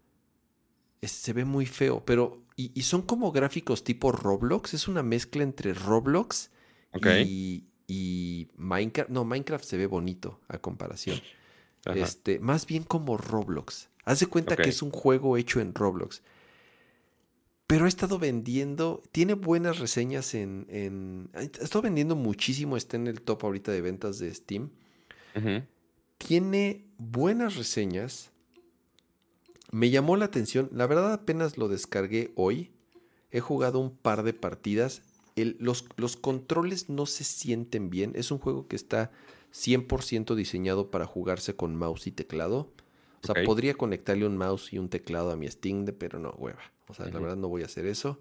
es- 1.00 1.12
se 1.12 1.32
ve 1.32 1.44
muy 1.44 1.64
feo, 1.66 2.04
pero 2.04 2.42
y, 2.56 2.72
y 2.74 2.82
son 2.82 3.02
como 3.02 3.30
gráficos 3.30 3.84
tipo 3.84 4.10
Roblox, 4.10 4.74
es 4.74 4.88
una 4.88 5.04
mezcla 5.04 5.44
entre 5.44 5.74
Roblox 5.74 6.50
Ok. 6.92 7.06
y, 7.24 7.68
y 7.86 8.48
Minecraft. 8.56 9.10
No, 9.10 9.24
Minecraft 9.24 9.64
se 9.64 9.76
ve 9.76 9.86
bonito 9.86 10.40
a 10.48 10.58
comparación. 10.58 11.20
Ajá. 11.86 11.96
Este, 12.00 12.40
más 12.40 12.66
bien 12.66 12.82
como 12.82 13.16
Roblox. 13.16 13.90
Haz 14.04 14.20
de 14.20 14.26
cuenta 14.26 14.54
que 14.56 14.70
es 14.70 14.82
un 14.82 14.90
juego 14.90 15.36
hecho 15.36 15.60
en 15.60 15.74
Roblox. 15.74 16.22
Pero 17.66 17.86
ha 17.86 17.88
estado 17.88 18.18
vendiendo, 18.18 19.02
tiene 19.10 19.32
buenas 19.34 19.78
reseñas 19.78 20.34
en, 20.34 20.66
en... 20.68 21.30
Ha 21.32 21.40
estado 21.42 21.82
vendiendo 21.82 22.14
muchísimo, 22.14 22.76
está 22.76 22.96
en 22.96 23.06
el 23.06 23.22
top 23.22 23.44
ahorita 23.44 23.72
de 23.72 23.80
ventas 23.80 24.18
de 24.18 24.32
Steam 24.34 24.70
tiene 26.18 26.84
buenas 26.98 27.56
reseñas. 27.56 28.30
Me 29.72 29.90
llamó 29.90 30.16
la 30.16 30.26
atención. 30.26 30.68
La 30.72 30.86
verdad 30.86 31.12
apenas 31.12 31.58
lo 31.58 31.68
descargué 31.68 32.32
hoy. 32.36 32.70
He 33.30 33.40
jugado 33.40 33.80
un 33.80 33.96
par 33.96 34.22
de 34.22 34.32
partidas. 34.34 35.02
El- 35.34 35.56
los, 35.58 35.86
los 35.96 36.16
controles 36.16 36.88
no 36.88 37.06
se 37.06 37.24
sienten 37.24 37.90
bien. 37.90 38.12
Es 38.14 38.30
un 38.30 38.38
juego 38.38 38.68
que 38.68 38.76
está 38.76 39.10
100% 39.52 40.34
diseñado 40.36 40.90
para 40.90 41.06
jugarse 41.06 41.56
con 41.56 41.74
mouse 41.76 42.06
y 42.06 42.12
teclado. 42.12 42.70
O 43.24 43.34
sea, 43.34 43.42
podría 43.46 43.74
conectarle 43.74 44.26
un 44.26 44.36
mouse 44.36 44.72
y 44.72 44.78
un 44.78 44.88
teclado 44.88 45.30
a 45.32 45.36
mi 45.36 45.48
Steam, 45.50 45.84
Deck, 45.84 45.96
pero 45.98 46.18
no, 46.18 46.30
hueva. 46.30 46.60
O 46.88 46.94
sea, 46.94 47.06
la 47.06 47.18
verdad 47.20 47.36
no 47.36 47.48
voy 47.48 47.62
a 47.62 47.66
hacer 47.66 47.86
eso. 47.86 48.20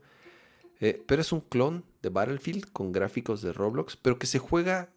Eh, 0.80 1.02
pero 1.06 1.22
es 1.22 1.32
un 1.32 1.42
clon 1.42 1.84
de 2.02 2.10
Battlefield 2.10 2.72
con 2.72 2.92
gráficos 2.92 3.42
de 3.42 3.54
Roblox, 3.54 3.96
pero 3.98 4.18
que 4.20 4.28
se 4.28 4.40
juega 4.40 4.90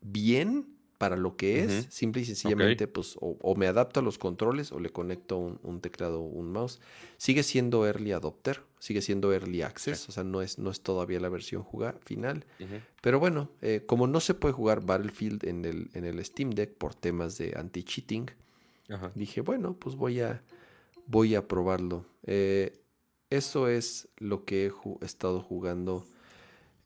bien 0.00 0.68
para 0.98 1.16
lo 1.16 1.36
que 1.36 1.64
es. 1.64 1.86
Simple 1.90 2.22
y 2.22 2.24
sencillamente, 2.24 2.86
pues, 2.86 3.16
o, 3.20 3.36
o 3.40 3.56
me 3.56 3.66
adapto 3.66 3.98
a 4.00 4.02
los 4.04 4.18
controles 4.18 4.70
o 4.70 4.78
le 4.78 4.90
conecto 4.90 5.36
un, 5.36 5.58
un 5.64 5.80
teclado 5.80 6.20
o 6.20 6.26
un 6.26 6.52
mouse. 6.52 6.80
Sigue 7.16 7.42
siendo 7.42 7.84
early 7.86 8.12
adopter, 8.12 8.62
sigue 8.78 9.02
siendo 9.02 9.32
early 9.32 9.62
access, 9.62 10.08
o 10.08 10.12
sea, 10.12 10.22
no 10.22 10.42
es, 10.42 10.58
no 10.58 10.70
es 10.70 10.80
todavía 10.80 11.18
la 11.18 11.28
versión 11.28 11.62
juga- 11.64 11.96
final. 12.04 12.44
Pero 13.00 13.18
bueno, 13.18 13.50
eh, 13.62 13.82
como 13.84 14.06
no 14.06 14.20
se 14.20 14.34
puede 14.34 14.54
jugar 14.54 14.84
Battlefield 14.86 15.44
en 15.44 15.64
el, 15.64 15.90
en 15.94 16.04
el 16.04 16.24
Steam 16.24 16.50
Deck 16.50 16.74
por 16.74 16.94
temas 16.94 17.36
de 17.36 17.54
anti-cheating, 17.56 18.30
Ajá. 18.92 19.12
dije, 19.14 19.40
bueno, 19.40 19.74
pues 19.74 19.96
voy 19.96 20.20
a, 20.20 20.42
voy 21.06 21.34
a 21.34 21.46
probarlo. 21.48 22.04
Eh, 22.24 22.78
eso 23.30 23.68
es 23.68 24.08
lo 24.18 24.44
que 24.44 24.66
he 24.66 24.70
ju- 24.70 25.02
estado 25.02 25.40
jugando 25.40 26.06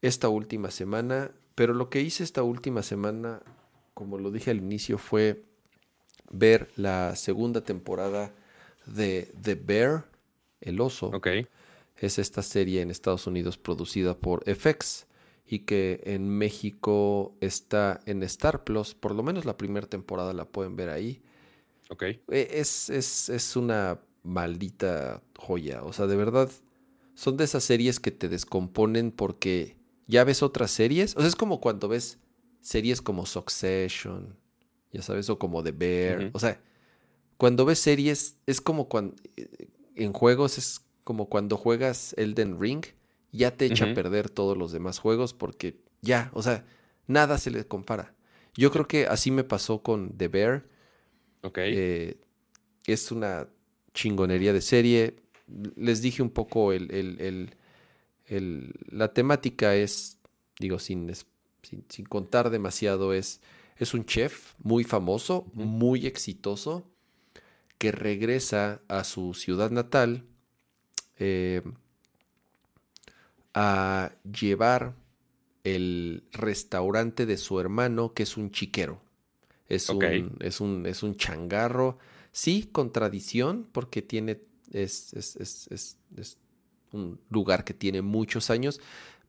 esta 0.03 0.29
última 0.29 0.71
semana. 0.71 1.33
Pero 1.55 1.75
lo 1.75 1.89
que 1.91 2.03
hice 2.03 2.23
esta 2.23 2.43
última 2.43 2.83
semana, 2.83 3.43
como 3.95 4.19
lo 4.19 4.31
dije 4.31 4.51
al 4.51 4.59
inicio, 4.59 4.99
fue 4.99 5.43
ver 6.31 6.69
la 6.77 7.17
segunda 7.17 7.63
temporada 7.63 8.33
de 8.87 9.33
The 9.41 9.55
Bear, 9.55 10.05
el 10.61 10.81
oso. 10.81 11.11
Es 11.99 12.19
esta 12.19 12.43
serie 12.43 12.83
en 12.83 12.91
Estados 12.91 13.27
Unidos 13.27 13.57
producida 13.57 14.17
por 14.19 14.43
FX 14.49 15.07
y 15.47 15.61
que 15.61 16.03
en 16.05 16.29
México 16.29 17.35
está 17.41 18.01
en 18.05 18.23
Star 18.25 18.65
Plus. 18.65 18.95
Por 18.95 19.15
lo 19.15 19.23
menos 19.23 19.45
la 19.47 19.57
primera 19.57 19.87
temporada 19.87 20.33
la 20.35 20.45
pueden 20.45 20.77
ver 20.77 20.91
ahí. 20.91 21.23
Ok. 21.91 22.03
Eh, 22.03 22.21
Es, 22.29 22.91
es, 22.91 23.29
es 23.29 23.57
una 23.57 24.01
maldita 24.23 25.23
joya. 25.39 25.83
O 25.85 25.93
sea, 25.93 26.07
de 26.07 26.17
verdad, 26.17 26.51
son 27.15 27.37
de 27.37 27.45
esas 27.45 27.65
series 27.65 28.01
que 28.01 28.11
te 28.11 28.29
descomponen 28.29 29.11
porque 29.13 29.77
ya 30.07 30.25
ves 30.25 30.43
otras 30.43 30.71
series. 30.71 31.17
O 31.17 31.21
sea, 31.21 31.29
es 31.29 31.37
como 31.37 31.61
cuando 31.61 31.89
ves 31.89 32.19
series 32.61 33.01
como 33.01 33.27
Succession, 33.27 34.37
ya 34.93 35.03
sabes, 35.03 35.31
o 35.31 35.39
como 35.39 35.63
The 35.63 35.73
Bear. 35.73 36.31
O 36.33 36.39
sea, 36.39 36.61
cuando 37.37 37.65
ves 37.65 37.79
series, 37.79 38.37
es 38.47 38.61
como 38.61 38.89
cuando 38.89 39.15
en 39.95 40.13
juegos 40.13 40.59
es 40.59 40.81
como 41.05 41.29
cuando 41.29 41.57
juegas 41.57 42.15
Elden 42.19 42.61
Ring, 42.61 42.85
ya 43.33 43.57
te 43.57 43.67
echa 43.67 43.85
a 43.85 43.95
perder 43.95 44.29
todos 44.31 44.57
los 44.57 44.73
demás 44.73 44.99
juegos 44.99 45.35
porque 45.35 45.79
ya, 46.03 46.31
o 46.35 46.43
sea, 46.43 46.65
nada 47.07 47.39
se 47.39 47.51
le 47.51 47.65
compara. 47.67 48.15
Yo 48.57 48.71
creo 48.73 48.89
que 48.89 49.07
así 49.07 49.31
me 49.31 49.45
pasó 49.45 49.83
con 49.83 50.17
The 50.17 50.29
Bear. 50.29 50.65
Ok. 51.47 51.59
Eh, 51.59 52.17
es 52.87 53.13
una 53.13 53.49
chingonería 53.95 54.53
de 54.53 54.61
serie. 54.61 55.17
Les 55.77 56.03
dije 56.03 56.23
un 56.23 56.31
poco 56.31 56.73
el, 56.73 56.91
el- 56.93 57.57
el- 58.27 58.75
la 58.91 59.13
temática 59.13 59.75
es, 59.77 60.19
digo, 60.59 60.79
sin, 60.79 61.13
sin, 61.63 61.85
sin 61.89 62.05
contar 62.07 62.51
demasiado, 62.51 63.15
es, 63.15 63.41
es 63.79 63.95
un 63.95 64.05
chef 64.07 64.55
muy 64.63 64.85
famoso, 64.85 65.47
muy 65.55 66.07
exitoso, 66.07 66.85
que 67.79 67.93
regresa 67.93 68.83
a 68.89 69.05
su 69.05 69.35
ciudad 69.35 69.71
natal 69.71 70.25
eh, 71.19 71.63
a 73.55 74.13
llevar 74.25 74.95
el 75.65 76.25
restaurante 76.33 77.27
de 77.27 77.37
su 77.37 77.59
hermano, 77.61 78.15
que 78.15 78.23
es 78.25 78.37
un 78.37 78.51
chiquero. 78.51 79.01
Es, 79.69 79.89
un, 79.91 80.37
es, 80.41 80.61
un, 80.61 80.87
es 80.87 81.03
un 81.03 81.17
changarro. 81.17 81.99
Sí, 82.33 82.69
con 82.73 82.93
tradición, 82.93 83.67
porque 83.73 84.03
tiene. 84.03 84.41
Es, 84.73 85.13
es, 85.15 85.37
es, 85.37 85.69
es- 85.71 86.39
un 86.93 87.21
lugar 87.31 87.65
que 87.65 87.75
tiene 87.75 88.01
muchos 88.03 88.49
años. 88.51 88.81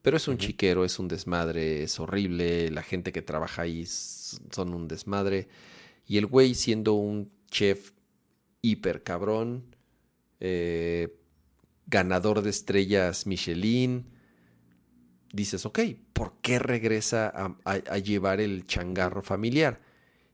Pero 0.01 0.15
es 0.17 0.27
un 0.27 0.37
chiquero, 0.37 0.85
es 0.85 0.99
un 0.99 1.07
desmadre, 1.07 1.83
es 1.83 1.99
horrible. 1.99 2.69
La 2.71 2.83
gente 2.83 3.11
que 3.11 3.21
trabaja 3.21 3.63
ahí 3.63 3.85
son 3.85 4.73
un 4.73 4.87
desmadre. 4.87 5.49
Y 6.07 6.17
el 6.17 6.27
güey, 6.27 6.53
siendo 6.55 6.93
un 6.93 7.29
chef 7.51 7.91
hiper 8.61 9.03
cabrón, 9.03 9.75
eh, 10.39 11.13
ganador 11.87 12.41
de 12.41 12.51
estrellas 12.51 13.25
Michelin, 13.27 14.05
dices, 15.33 15.65
ok, 15.65 15.79
¿por 16.13 16.33
qué 16.41 16.59
regresa 16.59 17.27
a, 17.27 17.55
a- 17.65 17.73
a 17.89 17.97
llevar 17.97 18.39
el 18.39 18.65
changarro 18.65 19.21
familiar? 19.21 19.81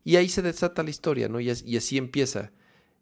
Y 0.04 0.16
ahí 0.16 0.28
se 0.28 0.42
desata 0.42 0.82
la 0.82 0.90
historia, 0.90 1.28
¿no? 1.28 1.40
Y, 1.40 1.50
as- 1.50 1.62
y 1.64 1.76
así 1.76 1.96
empieza. 1.98 2.52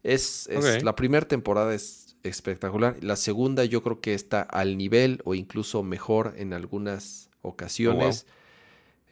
Es. 0.03 0.49
La 0.83 0.97
primera 0.97 1.27
temporada 1.27 1.75
es 1.75 2.17
espectacular. 2.23 2.97
La 3.03 3.17
segunda 3.17 3.65
yo 3.65 3.83
creo 3.83 4.01
que 4.01 4.15
está 4.15 4.43
al 4.43 4.77
nivel 4.79 5.21
o 5.25 5.35
incluso 5.35 5.83
mejor 5.83 6.35
en 6.37 6.53
algunas 6.53 7.29
ocasiones. 7.43 8.27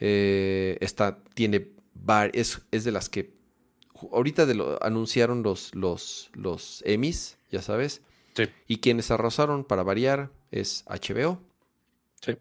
Eh, 0.00 0.78
está, 0.80 1.18
tiene, 1.34 1.68
var- 1.94 2.30
es, 2.34 2.60
es 2.70 2.84
de 2.84 2.92
las 2.92 3.08
que 3.08 3.32
ahorita 4.12 4.46
de 4.46 4.54
lo, 4.54 4.82
anunciaron 4.82 5.42
los, 5.42 5.74
los, 5.74 6.30
los 6.34 6.82
Emmys, 6.86 7.36
ya 7.50 7.60
sabes. 7.62 8.00
Sí. 8.34 8.44
Y 8.66 8.78
quienes 8.78 9.10
arrasaron 9.10 9.64
para 9.64 9.82
variar 9.82 10.30
es 10.50 10.84
HBO, 10.86 11.40
Sí. 12.22 12.36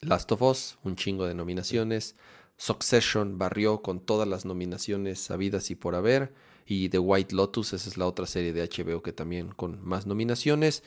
Last 0.00 0.30
of 0.32 0.42
Us, 0.42 0.78
un 0.84 0.94
chingo 0.96 1.26
de 1.26 1.34
nominaciones. 1.34 2.14
Succession 2.56 3.38
barrió 3.38 3.82
con 3.82 4.00
todas 4.00 4.26
las 4.26 4.44
nominaciones 4.44 5.30
habidas 5.30 5.70
y 5.70 5.74
por 5.74 5.94
haber. 5.94 6.32
Y 6.66 6.88
The 6.88 6.98
White 6.98 7.34
Lotus, 7.34 7.72
esa 7.74 7.88
es 7.88 7.96
la 7.96 8.06
otra 8.06 8.26
serie 8.26 8.52
de 8.52 8.62
HBO 8.68 9.02
que 9.02 9.12
también 9.12 9.48
con 9.48 9.84
más 9.86 10.06
nominaciones. 10.06 10.82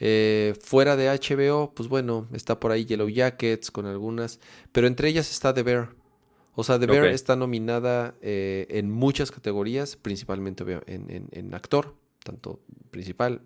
Eh, 0.00 0.54
fuera 0.60 0.96
de 0.96 1.08
HBO, 1.08 1.72
pues 1.74 1.88
bueno, 1.88 2.28
está 2.32 2.58
por 2.58 2.72
ahí 2.72 2.84
Yellow 2.84 3.08
Jackets 3.08 3.70
con 3.70 3.86
algunas. 3.86 4.40
Pero 4.72 4.86
entre 4.86 5.08
ellas 5.08 5.30
está 5.30 5.54
The 5.54 5.62
Bear. 5.62 5.90
O 6.54 6.64
sea, 6.64 6.78
The 6.78 6.86
Bear 6.86 7.04
está 7.14 7.36
nominada 7.36 8.14
eh, 8.20 8.66
en 8.70 8.90
muchas 8.90 9.30
categorías, 9.30 9.96
principalmente 9.96 10.64
en, 10.86 11.10
en- 11.10 11.28
en 11.32 11.54
actor, 11.54 11.94
tanto 12.22 12.60
principal. 12.90 13.40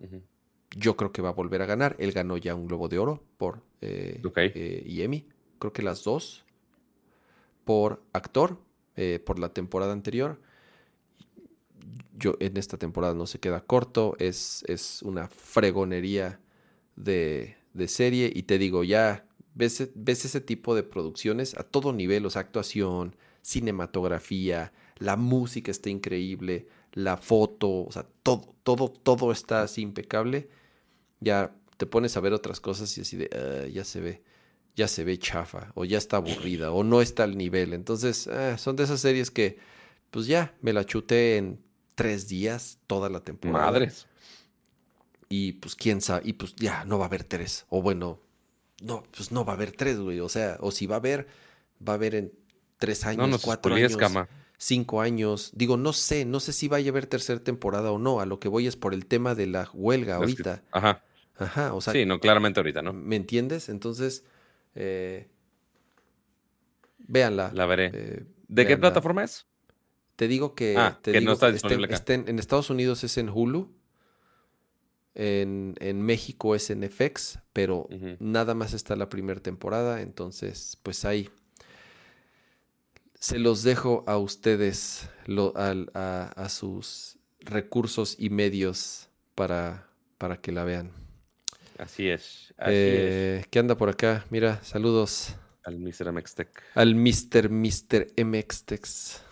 Yo 0.76 0.96
creo 0.96 1.12
que 1.12 1.22
va 1.22 1.28
a 1.30 1.32
volver 1.32 1.62
a 1.62 1.66
ganar. 1.66 1.94
Él 1.98 2.12
ganó 2.12 2.36
ya 2.36 2.54
un 2.54 2.66
Globo 2.66 2.88
de 2.88 2.98
Oro 2.98 3.22
por 3.38 3.62
eh, 3.80 4.18
eh, 4.54 4.82
y 4.84 5.02
Emmy. 5.02 5.26
Creo 5.58 5.72
que 5.72 5.82
las 5.82 6.02
dos 6.04 6.44
por 7.66 8.00
actor 8.12 8.62
eh, 8.94 9.18
por 9.18 9.40
la 9.40 9.50
temporada 9.52 9.92
anterior. 9.92 10.40
Yo 12.14 12.36
en 12.40 12.56
esta 12.56 12.78
temporada 12.78 13.12
no 13.12 13.26
se 13.26 13.40
queda 13.40 13.60
corto. 13.60 14.14
Es, 14.18 14.64
es 14.68 15.02
una 15.02 15.28
fregonería 15.28 16.40
de, 16.94 17.56
de 17.74 17.88
serie. 17.88 18.32
Y 18.34 18.44
te 18.44 18.56
digo, 18.56 18.84
ya 18.84 19.26
ves, 19.54 19.90
ves 19.96 20.24
ese 20.24 20.40
tipo 20.40 20.76
de 20.76 20.84
producciones 20.84 21.58
a 21.58 21.64
todo 21.64 21.92
nivel. 21.92 22.24
O 22.24 22.30
actuación, 22.34 23.16
cinematografía, 23.42 24.72
la 24.98 25.16
música 25.16 25.70
está 25.72 25.90
increíble, 25.90 26.68
la 26.92 27.16
foto, 27.16 27.84
o 27.84 27.92
sea, 27.92 28.06
todo, 28.22 28.54
todo, 28.62 28.88
todo 28.88 29.32
está 29.32 29.62
así 29.62 29.82
impecable. 29.82 30.48
Ya 31.20 31.54
te 31.76 31.86
pones 31.86 32.16
a 32.16 32.20
ver 32.20 32.32
otras 32.32 32.60
cosas 32.60 32.96
y 32.96 33.02
así 33.02 33.16
de, 33.16 33.28
"Ah, 33.32 33.66
ya 33.68 33.84
se 33.84 34.00
ve, 34.00 34.22
ya 34.76 34.86
se 34.88 35.02
ve 35.04 35.18
chafa, 35.18 35.72
o 35.74 35.84
ya 35.84 35.98
está 35.98 36.18
aburrida, 36.18 36.70
o 36.70 36.84
no 36.84 37.00
está 37.02 37.24
al 37.24 37.36
nivel. 37.36 37.72
Entonces, 37.72 38.28
ah, 38.28 38.56
son 38.58 38.76
de 38.76 38.84
esas 38.84 39.00
series 39.00 39.30
que, 39.32 39.58
pues 40.10 40.26
ya, 40.26 40.54
me 40.60 40.72
la 40.72 40.84
chuté 40.84 41.38
en 41.38 41.58
tres 41.96 42.28
días, 42.28 42.78
toda 42.86 43.08
la 43.08 43.20
temporada. 43.20 43.66
Madres. 43.72 44.06
Y 45.28 45.54
pues 45.54 45.74
quién 45.74 46.00
sabe, 46.00 46.22
y 46.28 46.34
pues 46.34 46.54
ya, 46.56 46.84
no 46.84 46.98
va 46.98 47.06
a 47.06 47.08
haber 47.08 47.24
tres. 47.24 47.66
O 47.68 47.82
bueno, 47.82 48.20
no, 48.82 49.02
pues 49.16 49.32
no 49.32 49.44
va 49.44 49.54
a 49.54 49.56
haber 49.56 49.72
tres, 49.72 49.98
güey. 49.98 50.20
O 50.20 50.28
sea, 50.28 50.56
o 50.60 50.70
si 50.70 50.86
va 50.86 50.96
a 50.96 50.98
haber, 50.98 51.26
va 51.86 51.94
a 51.94 51.96
haber 51.96 52.14
en 52.14 52.32
tres 52.78 53.04
años, 53.06 53.28
No 53.28 53.38
cuatro 53.40 53.74
años, 53.74 53.96
cama. 53.96 54.28
cinco 54.58 55.00
años. 55.00 55.50
Digo, 55.54 55.76
no 55.76 55.92
sé, 55.92 56.24
no 56.26 56.38
sé 56.38 56.52
si 56.52 56.68
vaya 56.68 56.90
a 56.90 56.92
haber 56.92 57.06
tercera 57.06 57.40
temporada 57.42 57.90
o 57.90 57.98
no. 57.98 58.20
A 58.20 58.26
lo 58.26 58.38
que 58.38 58.48
voy 58.48 58.66
es 58.68 58.76
por 58.76 58.94
el 58.94 59.06
tema 59.06 59.34
de 59.34 59.46
la 59.46 59.68
huelga 59.72 60.14
Es 60.14 60.18
que- 60.18 60.22
ahorita. 60.48 60.62
Ajá. 60.70 61.02
Ajá, 61.38 61.74
o 61.74 61.80
sea, 61.82 61.92
sí, 61.92 62.06
no, 62.06 62.18
claramente 62.18 62.60
ahorita, 62.60 62.80
¿no? 62.80 62.94
¿me 62.94 63.14
entiendes? 63.16 63.68
Entonces, 63.68 64.24
eh, 64.76 65.28
véanla. 67.08 67.52
La 67.54 67.66
veré. 67.66 67.86
eh, 67.92 68.24
¿De 68.48 68.66
qué 68.66 68.76
plataforma 68.76 69.24
es? 69.24 69.46
Te 70.16 70.28
digo 70.28 70.54
que, 70.54 70.74
Ah, 70.78 70.98
te 71.02 71.12
que 71.12 71.18
no 71.18 71.20
digo 71.20 71.32
está 71.34 71.52
disponible 71.52 71.86
acá. 71.86 72.04
en, 72.14 72.38
Estados 72.38 72.70
Unidos 72.70 73.04
es 73.04 73.18
en 73.18 73.28
Hulu, 73.28 73.70
en, 75.14 75.74
en 75.80 76.02
México 76.02 76.54
es 76.54 76.70
en 76.70 76.84
FX, 76.84 77.38
pero 77.52 77.88
nada 78.20 78.54
más 78.54 78.74
está 78.74 78.96
la 78.96 79.08
primera 79.08 79.40
temporada, 79.40 80.02
entonces 80.02 80.78
pues 80.82 81.04
ahí 81.04 81.30
se 83.18 83.38
los 83.38 83.62
dejo 83.62 84.04
a 84.06 84.18
ustedes, 84.18 85.08
lo- 85.26 85.52
a, 85.56 86.24
a 86.36 86.48
sus 86.48 87.18
recursos 87.40 88.16
y 88.18 88.30
medios 88.30 89.08
para, 89.34 89.88
para 90.18 90.40
que 90.40 90.52
la 90.52 90.64
vean. 90.64 90.92
Así 91.78 92.08
es. 92.08 92.54
Así 92.56 92.70
Eh, 92.72 93.44
¿Qué 93.50 93.58
anda 93.58 93.76
por 93.76 93.88
acá? 93.88 94.24
Mira, 94.30 94.62
saludos. 94.62 95.34
Al 95.64 95.78
Mr. 95.78 96.12
Mextec. 96.12 96.62
al 96.74 96.94
Mr. 96.94 97.50
Mr. 97.50 98.06
MXTex. 98.24 99.22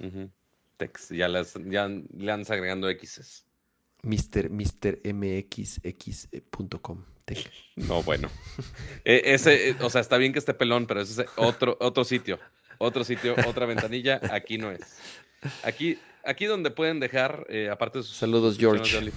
Ujú. 0.00 0.30
Tex. 0.76 1.10
Ya, 1.10 1.28
las, 1.28 1.54
ya 1.66 1.86
le 1.88 2.32
andas 2.32 2.50
agregando 2.50 2.88
X's. 2.88 3.44
Mr. 4.02 4.50
Mr. 4.50 5.00
MXX.com. 5.04 7.04
No, 7.76 8.02
bueno. 8.02 8.28
E- 9.04 9.22
ese, 9.34 9.70
eh, 9.70 9.76
o 9.80 9.88
sea, 9.88 10.00
está 10.02 10.18
bien 10.18 10.32
que 10.34 10.38
esté 10.38 10.52
pelón, 10.52 10.86
pero 10.86 11.00
ese 11.00 11.22
es 11.22 11.28
otro, 11.36 11.76
otro 11.80 12.04
sitio. 12.04 12.38
Otro 12.78 13.02
sitio, 13.04 13.34
otra 13.46 13.64
ventanilla. 13.66 14.20
Aquí 14.30 14.58
no 14.58 14.70
es. 14.72 14.80
Aquí, 15.62 15.98
aquí 16.24 16.44
donde 16.46 16.70
pueden 16.70 16.98
dejar, 17.00 17.46
eh, 17.48 17.70
aparte 17.70 17.98
de 17.98 18.04
sus 18.04 18.16
Saludos, 18.16 18.58
George. 18.58 19.00
de 19.00 19.12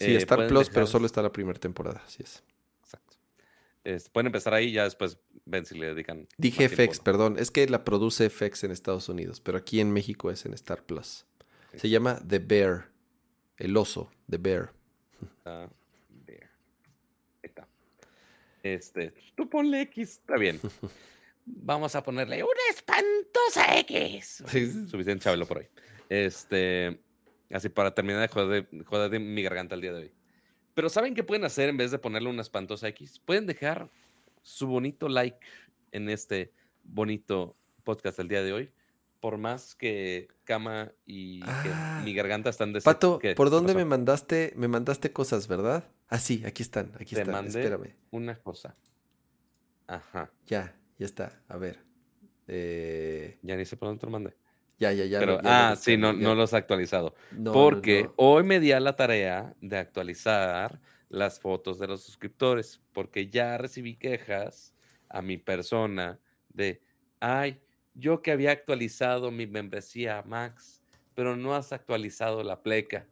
Sí, 0.00 0.14
eh, 0.14 0.16
Star 0.18 0.46
Plus, 0.48 0.68
pero 0.70 0.86
solo 0.86 1.06
está 1.06 1.22
la 1.22 1.30
primera 1.32 1.58
temporada. 1.58 2.02
Así 2.06 2.22
es. 2.22 2.42
Exacto. 2.82 3.16
Es- 3.84 4.08
pueden 4.08 4.26
empezar 4.26 4.54
ahí 4.54 4.66
y 4.68 4.72
ya 4.72 4.84
después 4.84 5.18
ven 5.44 5.64
si 5.66 5.76
le 5.78 5.86
dedican. 5.94 6.26
Dije 6.38 6.68
FX, 6.68 6.98
¿no? 6.98 7.04
perdón. 7.04 7.36
Es 7.38 7.50
que 7.50 7.66
la 7.68 7.84
produce 7.84 8.28
FX 8.30 8.64
en 8.64 8.70
Estados 8.72 9.08
Unidos, 9.08 9.40
pero 9.40 9.58
aquí 9.58 9.80
en 9.80 9.92
México 9.92 10.30
es 10.30 10.44
en 10.46 10.54
Star 10.54 10.84
Plus. 10.84 11.26
Se 11.72 11.80
Sí. 11.80 11.90
llama 11.90 12.20
The 12.26 12.38
Bear. 12.40 12.90
El 13.56 13.76
oso. 13.76 14.10
The 14.28 14.38
Bear. 14.38 14.72
Ah, 15.44 15.68
there. 16.26 16.48
Ahí 17.42 17.48
está. 17.48 17.68
Este, 18.62 19.12
tú 19.34 19.48
ponle 19.48 19.82
X, 19.82 20.10
está 20.12 20.36
bien. 20.36 20.60
Vamos 21.46 21.94
a 21.94 22.02
ponerle 22.02 22.42
una 22.42 22.60
espantosa 22.70 23.78
X. 23.80 24.42
Suficiente 24.90 25.18
chabelo 25.24 25.46
por 25.46 25.58
hoy. 25.58 25.66
Este, 26.08 27.00
así 27.56 27.68
para 27.68 27.94
terminar 27.94 28.20
de 28.22 28.28
joder, 28.28 28.68
joder 28.86 29.10
de 29.10 29.18
mi 29.18 29.42
garganta 29.42 29.74
el 29.74 29.80
día 29.80 29.92
de 29.92 30.02
hoy. 30.04 30.12
Pero 30.74 30.88
¿saben 30.88 31.14
qué 31.14 31.24
pueden 31.24 31.44
hacer 31.44 31.68
en 31.68 31.76
vez 31.76 31.90
de 31.90 31.98
ponerle 31.98 32.28
una 32.30 32.42
espantosa 32.42 32.88
X? 32.88 33.18
Pueden 33.18 33.46
dejar 33.46 33.90
su 34.42 34.66
bonito 34.66 35.08
like 35.08 35.38
en 35.92 36.08
este 36.08 36.52
bonito 36.84 37.56
podcast 37.84 38.16
del 38.18 38.28
día 38.28 38.42
de 38.42 38.52
hoy. 38.52 38.70
Por 39.20 39.36
más 39.36 39.74
que 39.74 40.28
Cama 40.44 40.92
y 41.04 41.40
que 41.40 41.46
Ah. 41.72 42.00
mi 42.04 42.14
garganta 42.14 42.48
están 42.48 42.72
de 42.72 42.80
Pato, 42.80 43.18
¿qué? 43.18 43.34
¿por 43.34 43.48
¿Qué 43.48 43.50
dónde 43.50 43.74
me 43.74 43.84
mandaste? 43.84 44.52
Me 44.56 44.66
mandaste 44.68 45.12
cosas, 45.12 45.46
¿verdad? 45.46 45.84
Ah, 46.08 46.18
sí, 46.18 46.42
aquí 46.46 46.62
están, 46.62 46.92
aquí 46.98 47.14
Te 47.14 47.20
están. 47.22 47.32
mandé 47.32 47.60
Espérame. 47.60 47.94
una 48.12 48.36
cosa. 48.38 48.76
Ajá. 49.86 50.30
Ya, 50.46 50.74
ya 50.98 51.06
está. 51.06 51.42
A 51.48 51.56
ver. 51.58 51.80
Eh, 52.46 53.38
Ya 53.42 53.56
ni 53.56 53.64
sé 53.64 53.76
por 53.76 53.88
dónde 53.88 54.00
te 54.00 54.06
lo 54.06 54.12
mandé. 54.12 54.34
Ya, 54.80 54.92
ya, 54.92 55.04
ya. 55.04 55.18
Pero, 55.20 55.32
lo- 55.36 55.42
ya 55.42 55.48
lo 55.48 55.54
ah, 55.72 55.76
sí, 55.76 55.96
no, 55.96 56.12
no 56.12 56.34
los 56.34 56.52
he 56.52 56.56
actualizado. 56.56 57.14
No, 57.30 57.52
porque 57.52 58.04
no. 58.04 58.14
hoy 58.16 58.42
me 58.42 58.58
di 58.58 58.72
a 58.72 58.80
la 58.80 58.96
tarea 58.96 59.54
de 59.60 59.78
actualizar 59.78 60.80
las 61.08 61.38
fotos 61.38 61.78
de 61.78 61.86
los 61.86 62.02
suscriptores, 62.02 62.80
porque 62.92 63.28
ya 63.28 63.58
recibí 63.58 63.96
quejas 63.96 64.74
a 65.08 65.22
mi 65.22 65.36
persona 65.36 66.18
de, 66.48 66.82
ay, 67.20 67.60
yo 67.94 68.22
que 68.22 68.32
había 68.32 68.52
actualizado 68.52 69.30
mi 69.30 69.46
membresía 69.46 70.18
a 70.18 70.22
Max, 70.22 70.82
pero 71.14 71.36
no 71.36 71.54
has 71.54 71.72
actualizado 71.72 72.42
la 72.42 72.62
pleca. 72.62 73.06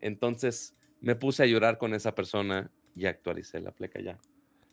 Entonces 0.00 0.74
me 1.00 1.14
puse 1.14 1.42
a 1.42 1.46
llorar 1.46 1.78
con 1.78 1.94
esa 1.94 2.14
persona 2.14 2.70
y 2.94 3.06
actualicé 3.06 3.60
la 3.60 3.72
pleca 3.72 4.00
ya. 4.00 4.18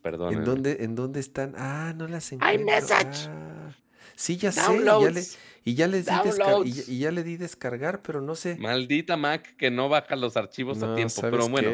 Perdón. 0.02 0.36
¿En 0.36 0.44
dónde, 0.46 0.78
¿En 0.82 0.96
dónde 0.96 1.20
están? 1.20 1.54
Ah, 1.58 1.94
no 1.96 2.08
las 2.08 2.32
encuentro. 2.32 2.66
message. 2.66 3.28
Ah, 3.30 3.76
Sí, 4.18 4.36
ya 4.38 4.52
sé. 4.52 4.62
Ya 4.84 5.12
le, 5.12 5.24
y 5.64 5.76
ya 5.76 5.88
les 5.88 6.08
di 6.08 6.16
descargar, 6.24 6.66
y, 6.66 6.98
ya 6.98 7.12
le 7.12 7.24
di 7.24 7.38
descargar, 7.38 8.02
pero 8.02 8.20
no 8.20 8.34
sé. 8.34 8.58
Maldita 8.58 9.16
Mac 9.16 9.56
que 9.58 9.70
no 9.70 9.90
baja 9.90 10.16
los 10.16 10.36
archivos 10.36 10.82
a 10.82 10.96
tiempo. 10.96 11.22
Pero 11.22 11.48
bueno, 11.48 11.72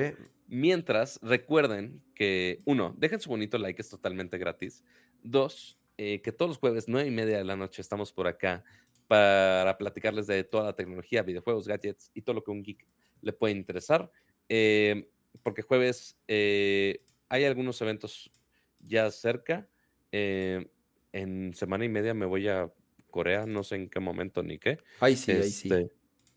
mientras, 0.48 1.20
recuerden 1.22 2.04
que, 2.14 2.60
uno, 2.66 2.94
dejen 2.98 3.22
su 3.22 3.30
bonito 3.30 3.58
like, 3.58 3.82
es 3.82 3.90
totalmente 3.90 4.38
gratis. 4.38 4.84
Dos, 5.24 5.80
eh, 5.98 6.22
que 6.22 6.34
todos 6.34 6.50
los 6.50 6.58
jueves, 6.58 6.90
nueve 6.90 7.08
y 7.08 7.12
media 7.12 7.38
de 7.38 7.46
la 7.46 7.56
noche, 7.56 7.82
estamos 7.82 8.12
por 8.12 8.28
acá 8.28 8.62
para 9.08 9.78
platicarles 9.78 10.28
de 10.28 10.44
toda 10.44 10.66
la 10.66 10.74
tecnología, 10.74 11.24
videojuegos, 11.24 11.66
gadgets 11.66 12.12
y 12.14 12.24
todo 12.24 12.36
lo 12.36 12.44
que 12.44 12.52
un 12.52 12.62
geek 12.62 12.86
le 13.22 13.32
puede 13.32 13.54
interesar. 13.54 14.12
Eh, 14.50 15.08
porque 15.44 15.62
jueves 15.62 16.18
eh, 16.28 17.06
hay 17.30 17.46
algunos 17.46 17.82
eventos 17.82 18.30
ya 18.82 19.10
cerca. 19.12 19.66
En 21.14 21.54
semana 21.54 21.86
y 21.86 21.90
media 21.90 22.14
me 22.14 22.26
voy 22.26 22.48
a 22.50 22.72
Corea, 23.10 23.46
no 23.46 23.64
sé 23.64 23.76
en 23.76 23.90
qué 23.90 24.00
momento 24.00 24.42
ni 24.44 24.58
qué. 24.58 24.80
Ahí 25.00 25.16
sí, 25.16 25.32
ahí 25.32 25.50
sí. 25.50 25.70
Este, 25.72 25.92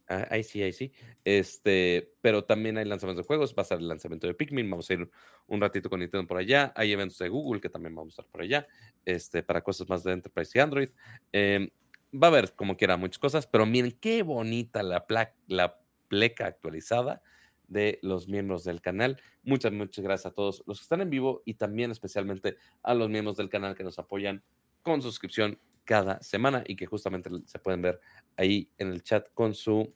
ah, 0.09 0.29
ahí 0.31 0.45
sí, 0.45 0.63
ahí 0.63 0.75
sí. 0.75 0.93
Este, 1.25 2.13
pero 2.21 2.45
también 2.45 2.77
hay 2.77 2.85
lanzamientos 2.85 3.25
de 3.25 3.27
juegos. 3.27 3.55
Va 3.59 3.63
a 3.63 3.65
ser 3.65 3.79
el 3.79 3.89
lanzamiento 3.89 4.27
de 4.27 4.35
Pikmin. 4.35 4.71
Vamos 4.71 4.89
a 4.91 4.95
ir 4.95 5.11
un 5.47 5.61
ratito 5.61 5.89
con 5.89 6.01
Nintendo 6.01 6.27
por 6.27 6.37
allá. 6.37 6.73
Hay 6.77 6.93
eventos 6.93 7.19
de 7.19 7.31
Google 7.31 7.63
que 7.63 7.71
también 7.71 7.95
vamos 7.95 8.13
a 8.13 8.21
estar 8.21 8.31
por 8.31 8.43
allá. 8.43 8.69
Este, 9.07 9.43
para 9.43 9.63
cosas 9.63 9.89
más 9.89 10.05
de 10.05 10.13
Enterprise 10.13 10.53
y 10.55 10.61
Android. 10.61 10.91
Em, 11.33 11.71
va 12.13 12.27
a 12.27 12.31
haber, 12.31 12.53
como 12.53 12.77
quiera, 12.77 12.99
muchas 12.99 13.19
cosas. 13.19 13.47
Pero 13.47 13.65
miren 13.65 13.93
qué 13.93 14.23
bonita 14.23 14.83
la, 14.83 15.07
la 15.47 15.81
pleca 16.09 16.47
actualizada 16.47 17.23
de 17.69 17.99
los 18.03 18.29
miembros 18.29 18.65
del 18.65 18.81
canal. 18.81 19.21
Muchas, 19.43 19.73
muchas 19.73 20.05
gracias 20.05 20.27
a 20.27 20.35
todos 20.35 20.63
los 20.67 20.79
que 20.79 20.83
están 20.83 21.01
en 21.01 21.11
vivo 21.11 21.43
y 21.45 21.55
también 21.55 21.91
especialmente 21.91 22.57
a 22.83 22.95
los 22.95 23.09
miembros 23.09 23.37
del 23.37 23.49
canal 23.49 23.75
que 23.75 23.85
nos 23.85 23.99
apoyan 23.99 24.45
con 24.86 25.02
suscripción 25.02 25.58
cada 25.84 26.23
semana 26.23 26.62
y 26.65 26.76
que 26.76 26.86
justamente 26.86 27.28
se 27.47 27.58
pueden 27.58 27.82
ver 27.82 28.00
ahí 28.36 28.70
en 28.78 28.92
el 28.92 29.02
chat 29.02 29.28
con 29.34 29.52
su 29.52 29.92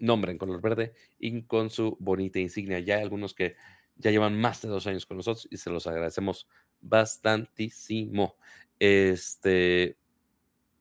nombre 0.00 0.32
en 0.32 0.38
color 0.38 0.62
verde 0.62 0.94
y 1.18 1.42
con 1.42 1.68
su 1.68 1.98
bonita 2.00 2.38
insignia. 2.38 2.78
Ya 2.78 2.96
hay 2.96 3.02
algunos 3.02 3.34
que 3.34 3.56
ya 3.94 4.10
llevan 4.10 4.40
más 4.40 4.62
de 4.62 4.68
dos 4.70 4.86
años 4.86 5.04
con 5.04 5.18
nosotros 5.18 5.46
y 5.50 5.58
se 5.58 5.68
los 5.68 5.86
agradecemos 5.86 6.48
bastantísimo. 6.80 8.38
Este, 8.78 9.98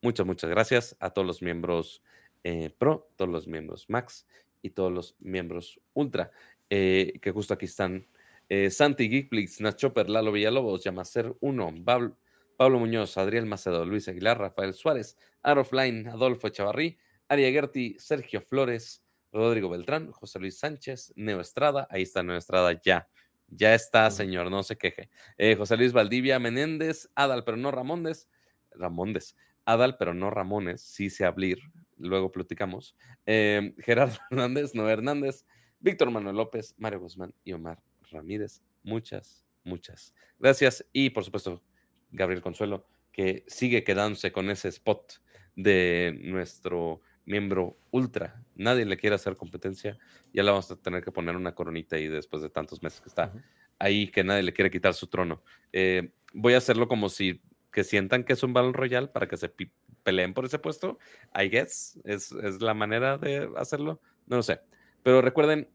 muchas, 0.02 0.26
muchas 0.26 0.50
gracias 0.50 0.96
a 1.02 1.10
todos 1.10 1.28
los 1.28 1.42
miembros 1.42 2.02
eh, 2.46 2.70
Pro, 2.78 3.12
todos 3.18 3.30
los 3.30 3.50
miembros 3.50 3.90
Max 3.90 4.26
y 4.62 4.70
todos 4.70 4.94
los 4.94 5.18
miembros 5.20 5.82
Ultra, 5.94 6.32
eh, 6.70 7.20
que 7.22 7.32
justo 7.32 7.54
aquí 7.54 7.66
están. 7.66 8.08
Eh, 8.48 8.70
Santi 8.70 9.10
Geekflix, 9.10 9.60
Nachoper, 9.60 10.10
Lalo 10.10 10.32
Villalobos, 10.32 10.86
Yamacer 10.86 11.36
1, 11.42 11.76
Pablo, 11.84 12.16
Pablo 12.58 12.80
Muñoz, 12.80 13.18
Adriel 13.18 13.46
Macedo, 13.46 13.86
Luis 13.86 14.08
Aguilar, 14.08 14.40
Rafael 14.40 14.74
Suárez, 14.74 15.18
Arofline, 15.44 16.08
Adolfo 16.08 16.50
Chavarrí, 16.50 16.98
Aria 17.28 17.52
Gerti, 17.52 17.96
Sergio 18.00 18.42
Flores, 18.42 19.04
Rodrigo 19.32 19.70
Beltrán, 19.70 20.12
José 20.12 20.40
Luis 20.40 20.58
Sánchez, 20.58 21.12
Neo 21.16 21.42
Estrada, 21.42 21.88
ahí 21.90 22.04
está 22.04 22.24
Neo 22.24 22.38
Estrada 22.38 22.80
ya. 22.82 23.08
Ya 23.48 23.76
está, 23.76 24.10
señor, 24.10 24.50
no 24.50 24.64
se 24.64 24.78
queje. 24.78 25.10
Eh, 25.38 25.56
José 25.56 25.78
Luis 25.78 25.94
Valdivia 25.94 26.40
Menéndez, 26.40 27.10
Adal, 27.16 27.44
pero 27.44 27.58
no 27.58 27.72
Ramóndez. 27.72 28.28
Ramóndez. 28.72 29.36
Adal, 29.66 29.98
pero 29.98 30.14
no 30.14 30.30
Ramones, 30.30 30.82
sí 30.82 31.10
se 31.10 31.26
abrir. 31.26 31.60
Luego 31.98 32.32
platicamos. 32.32 32.96
Eh, 33.26 33.76
Gerardo 33.80 34.18
Hernández, 34.32 34.74
Noé 34.74 34.94
Hernández, 34.94 35.46
Víctor 35.80 36.12
Manuel 36.12 36.38
López, 36.38 36.74
Mario 36.78 37.02
Guzmán 37.02 37.34
y 37.44 37.54
Omar 37.54 37.82
Ramírez. 38.12 38.62
Muchas, 38.84 39.46
muchas 39.64 40.14
gracias. 40.40 40.86
Y 40.92 41.10
por 41.10 41.24
supuesto, 41.24 41.62
Gabriel 42.16 42.42
Consuelo, 42.42 42.86
que 43.12 43.44
sigue 43.48 43.84
quedándose 43.84 44.32
con 44.32 44.50
ese 44.50 44.70
spot 44.70 45.22
de 45.56 46.18
nuestro 46.22 47.02
miembro 47.26 47.78
ultra. 47.92 48.42
Nadie 48.56 48.86
le 48.86 48.98
quiere 48.98 49.16
hacer 49.16 49.36
competencia. 49.36 49.98
Ya 50.34 50.44
le 50.44 50.52
vamos 50.52 50.70
a 50.72 50.76
tener 50.76 51.04
que 51.04 51.12
poner 51.12 51.36
una 51.36 51.56
coronita 51.56 51.96
ahí 51.96 52.08
después 52.08 52.42
de 52.42 52.50
tantos 52.50 52.84
meses 52.84 53.02
que 53.02 53.10
está 53.10 53.34
ahí, 53.80 54.08
que 54.08 54.24
nadie 54.24 54.44
le 54.44 54.54
quiere 54.54 54.72
quitar 54.72 54.94
su 54.94 55.08
trono. 55.08 55.44
Eh, 55.74 56.12
voy 56.34 56.54
a 56.54 56.58
hacerlo 56.58 56.88
como 56.88 57.10
si 57.10 57.42
que 57.72 57.84
sientan 57.84 58.24
que 58.24 58.34
es 58.34 58.44
un 58.44 58.54
Battle 58.54 58.72
Royal 58.72 59.12
para 59.12 59.28
que 59.28 59.36
se 59.36 59.52
peleen 60.04 60.34
por 60.34 60.46
ese 60.46 60.60
puesto. 60.60 60.98
I 61.38 61.50
guess 61.50 62.00
es, 62.06 62.32
la 62.62 62.74
manera 62.74 63.18
de 63.18 63.50
hacerlo. 63.58 64.02
No 64.28 64.38
lo 64.38 64.44
sé. 64.44 64.62
Pero 65.04 65.22
recuerden, 65.22 65.70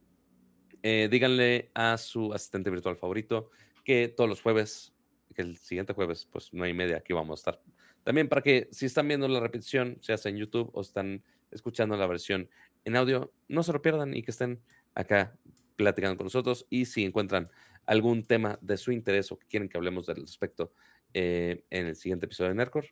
eh, 0.83 1.09
díganle 1.11 1.71
a 1.75 1.99
su 1.99 2.33
asistente 2.33 2.71
virtual 2.71 2.97
favorito 2.97 3.51
que 3.85 4.09
todos 4.09 4.31
los 4.31 4.41
jueves 4.41 4.95
que 5.35 5.43
el 5.43 5.57
siguiente 5.57 5.93
jueves, 5.93 6.29
pues 6.31 6.53
no 6.53 6.65
hay 6.65 6.75
media, 6.75 6.99
aquí 6.99 7.13
vamos 7.13 7.39
a 7.39 7.41
estar. 7.41 7.63
También 8.05 8.29
para 8.29 8.43
que 8.43 8.69
si 8.71 8.87
están 8.87 9.09
viendo 9.09 9.29
la 9.29 9.41
repetición, 9.41 9.99
sea 10.01 10.17
en 10.25 10.37
YouTube 10.37 10.71
o 10.73 10.81
están 10.81 11.23
escuchando 11.51 11.97
la 11.97 12.07
versión 12.07 12.49
en 12.85 12.97
audio, 12.97 13.33
no 13.49 13.63
se 13.63 13.73
lo 13.73 13.83
pierdan 13.83 14.15
y 14.15 14.23
que 14.23 14.31
estén 14.31 14.61
acá 14.95 15.37
platicando 15.77 16.17
con 16.17 16.27
nosotros. 16.27 16.67
Y 16.71 16.87
si 16.87 17.05
encuentran 17.05 17.51
algún 17.87 18.25
tema 18.25 18.59
de 18.63 18.77
su 18.77 18.93
interés 18.93 19.31
o 19.33 19.39
que 19.39 19.47
quieren 19.47 19.69
que 19.69 19.77
hablemos 19.77 20.07
del 20.07 20.17
respecto 20.17 20.73
eh, 21.13 21.65
en 21.71 21.87
el 21.87 21.97
siguiente 21.97 22.27
episodio 22.27 22.51
de 22.51 22.57
Nercor, 22.57 22.87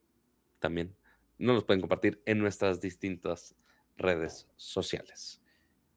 también 0.59 0.95
nos 1.39 1.55
los 1.55 1.65
pueden 1.65 1.81
compartir 1.81 2.21
en 2.27 2.39
nuestras 2.39 2.81
distintas 2.81 3.55
redes 3.97 4.49
sociales. 4.57 5.41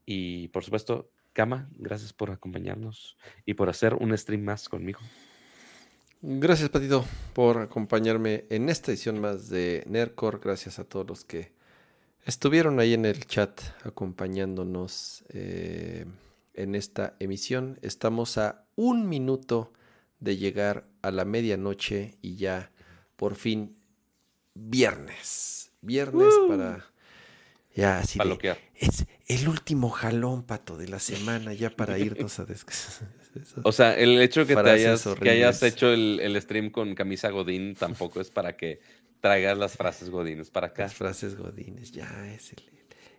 Y 0.06 0.50
por 0.50 0.64
supuesto, 0.64 1.10
Kama, 1.34 1.70
gracias 1.78 2.12
por 2.12 2.30
acompañarnos 2.30 3.18
y 3.46 3.54
por 3.54 3.70
hacer 3.70 3.94
un 3.96 4.18
stream 4.18 4.44
más 4.44 4.68
conmigo. 4.68 5.00
Gracias, 6.24 6.70
Patito, 6.70 7.04
por 7.34 7.58
acompañarme 7.58 8.46
en 8.50 8.70
esta 8.70 8.92
edición 8.92 9.20
más 9.20 9.50
de 9.50 9.84
Nercor. 9.88 10.40
Gracias 10.40 10.78
a 10.78 10.84
todos 10.84 11.08
los 11.08 11.26
que 11.26 11.52
estuvieron 12.26 12.80
ahí 12.80 12.94
en 12.94 13.06
el 13.06 13.26
chat 13.26 13.60
acompañándonos 13.84 15.24
eh, 15.30 16.06
en 16.54 16.76
esta 16.76 17.16
emisión. 17.20 17.80
Estamos 17.82 18.38
a 18.38 18.66
un 18.76 19.10
minuto 19.10 19.74
de 20.20 20.38
llegar 20.38 20.86
a 21.02 21.10
la 21.10 21.26
medianoche 21.26 22.20
y 22.22 22.36
ya 22.36 22.72
por 23.16 23.34
fin 23.34 23.76
viernes. 24.54 25.72
Viernes 25.82 26.36
para 26.48 26.86
ya 27.76 28.00
así 28.00 28.20
es 28.76 29.06
el 29.28 29.48
último 29.48 29.90
jalón, 29.90 30.44
pato, 30.44 30.78
de 30.78 30.88
la 30.88 31.00
semana, 31.00 31.54
ya 31.54 31.70
para 31.70 31.98
irnos 32.00 32.40
a 32.40 32.46
descansar. 32.46 33.10
O 33.64 33.72
sea, 33.72 33.98
el 33.98 34.22
hecho 34.22 34.46
que 34.46 34.56
te 34.56 34.70
hayas, 34.70 35.08
que 35.22 35.30
hayas 35.30 35.64
hecho 35.64 35.90
el, 35.92 36.38
stream 36.42 36.70
con 36.70 36.96
camisa 36.96 37.30
Godín 37.30 37.76
tampoco 37.76 38.20
es 38.22 38.30
para 38.30 38.58
que 38.58 38.82
traigas 39.20 39.58
las 39.58 39.78
frases 39.78 40.10
Godines 40.10 40.50
para 40.50 40.68
acá. 40.68 40.84
Las 40.84 40.96
frases 40.96 41.36
Godines, 41.36 41.92
ya 41.92 42.34
es 42.34 42.52
el, 42.54 42.64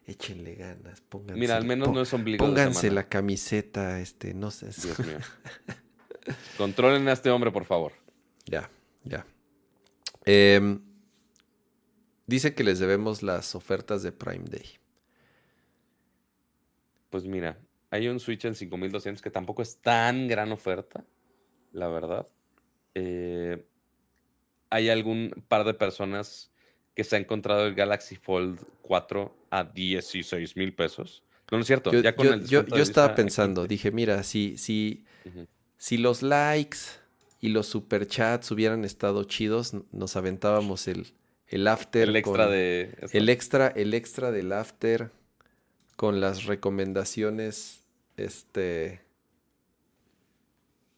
échenle 0.06 0.54
ganas, 0.54 1.00
pónganse. 1.00 1.40
Mira, 1.40 1.56
al 1.56 1.64
menos 1.64 1.92
no 1.92 2.02
es 2.02 2.12
ombligo 2.12 2.44
Pónganse 2.44 2.90
la 2.90 3.08
camiseta, 3.08 4.00
este, 4.00 4.34
no 4.34 4.50
sé. 4.50 4.66
Dios 4.66 4.98
mío. 5.06 5.18
Controlen 6.56 7.08
a 7.08 7.12
este 7.12 7.30
hombre, 7.30 7.50
por 7.50 7.64
favor. 7.64 7.92
Ya, 8.46 8.70
ya. 9.04 9.26
Em, 10.24 10.80
dice 12.26 12.54
que 12.54 12.64
les 12.64 12.78
debemos 12.78 13.22
las 13.22 13.54
ofertas 13.54 14.02
de 14.02 14.12
Prime 14.12 14.44
Day. 14.48 14.78
Pues 17.10 17.26
mira, 17.26 17.58
hay 17.92 18.08
un 18.08 18.18
Switch 18.18 18.46
en 18.46 18.54
5200 18.54 19.22
que 19.22 19.30
tampoco 19.30 19.60
es 19.60 19.76
tan 19.76 20.26
gran 20.26 20.50
oferta, 20.50 21.04
la 21.72 21.88
verdad. 21.88 22.26
Eh, 22.94 23.66
hay 24.70 24.88
algún 24.88 25.44
par 25.46 25.64
de 25.64 25.74
personas 25.74 26.50
que 26.94 27.04
se 27.04 27.16
ha 27.16 27.18
encontrado 27.18 27.66
el 27.66 27.74
Galaxy 27.74 28.16
Fold 28.16 28.60
4 28.80 29.36
a 29.50 29.64
16 29.64 30.56
mil 30.56 30.74
pesos. 30.74 31.22
No, 31.50 31.58
es 31.58 31.66
cierto. 31.66 31.92
Yo, 31.92 32.00
ya 32.00 32.16
con 32.16 32.28
el 32.28 32.46
yo, 32.46 32.62
estaba 32.76 33.14
pensando, 33.14 33.66
dije, 33.66 33.90
mira, 33.90 34.22
si, 34.22 34.56
si, 34.56 35.04
si 35.76 35.98
los 35.98 36.22
likes 36.22 36.78
y 37.40 37.48
los 37.48 37.66
superchats 37.66 38.50
hubieran 38.52 38.86
estado 38.86 39.24
chidos, 39.24 39.74
nos 39.92 40.16
aventábamos 40.16 40.88
el, 40.88 41.08
el 41.46 41.68
after. 41.68 42.08
El 42.08 42.16
extra 42.16 42.46
de. 42.46 42.96
El 43.12 43.28
extra, 43.28 43.68
el 43.68 43.92
extra 43.92 44.32
del 44.32 44.50
after 44.52 45.10
con 45.96 46.22
las 46.22 46.46
recomendaciones 46.46 47.81
este. 48.16 49.00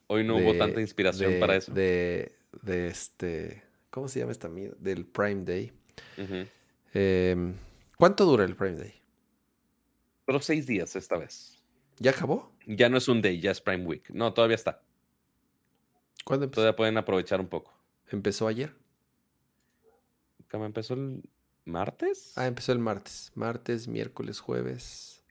Hoy 0.07 0.25
no 0.25 0.36
hubo 0.36 0.57
tanta 0.57 0.81
inspiración 0.81 1.41
para 1.41 1.57
eso. 1.57 1.73
De, 1.73 2.36
de 2.62 2.89
este. 2.89 3.62
¿Cómo 3.91 4.09
se 4.09 4.20
llama 4.20 4.33
esta 4.33 4.49
mierda? 4.49 4.76
Del 4.81 5.07
Prime 5.07 5.44
Day. 5.44 5.73
Em, 6.93 7.55
¿Cuánto 7.97 8.25
dura 8.25 8.44
el 8.44 8.57
Prime 8.57 8.76
Day? 8.76 8.94
Pero 10.26 10.41
seis 10.41 10.67
días 10.67 10.97
esta 10.97 11.17
vez. 11.17 11.62
¿Ya 11.99 12.10
acabó? 12.10 12.52
Ya 12.67 12.89
no 12.89 12.97
es 12.97 13.09
un 13.09 13.23
day, 13.23 13.41
ya 13.41 13.51
es 13.51 13.60
Prime 13.60 13.84
Week. 13.84 14.10
No, 14.10 14.33
todavía 14.34 14.57
está. 14.57 14.83
¿Cuándo 16.25 16.44
empezó? 16.44 16.62
Todavía 16.62 16.76
pueden 16.76 16.97
aprovechar 16.97 17.41
un 17.41 17.49
poco. 17.49 17.73
¿Empezó 18.10 18.49
ayer? 18.49 18.75
¿Cómo 20.51 20.67
empezó 20.67 20.94
el 20.94 21.23
martes? 21.65 22.33
Ah, 22.36 22.47
empezó 22.47 22.73
el 22.73 22.78
martes. 22.78 23.33
Martes, 23.34 23.86
miércoles, 23.89 24.41
jueves. 24.41 25.24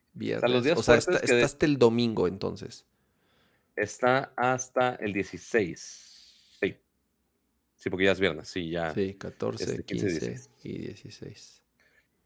O 0.75 0.83
sea, 0.83 0.95
está, 0.95 1.19
hasta 1.43 1.65
el 1.65 1.77
domingo 1.77 2.27
entonces. 2.27 2.85
Está 3.75 4.33
hasta 4.35 4.95
el 4.95 5.13
16. 5.13 6.57
Sí. 6.61 6.77
Sí, 7.75 7.89
porque 7.89 8.05
ya 8.05 8.11
es 8.11 8.19
viernes, 8.19 8.47
sí, 8.47 8.69
ya. 8.69 8.93
Sí, 8.93 9.15
14, 9.15 9.63
este, 9.63 9.83
15, 9.83 10.49
y 10.63 10.77
16. 10.77 11.63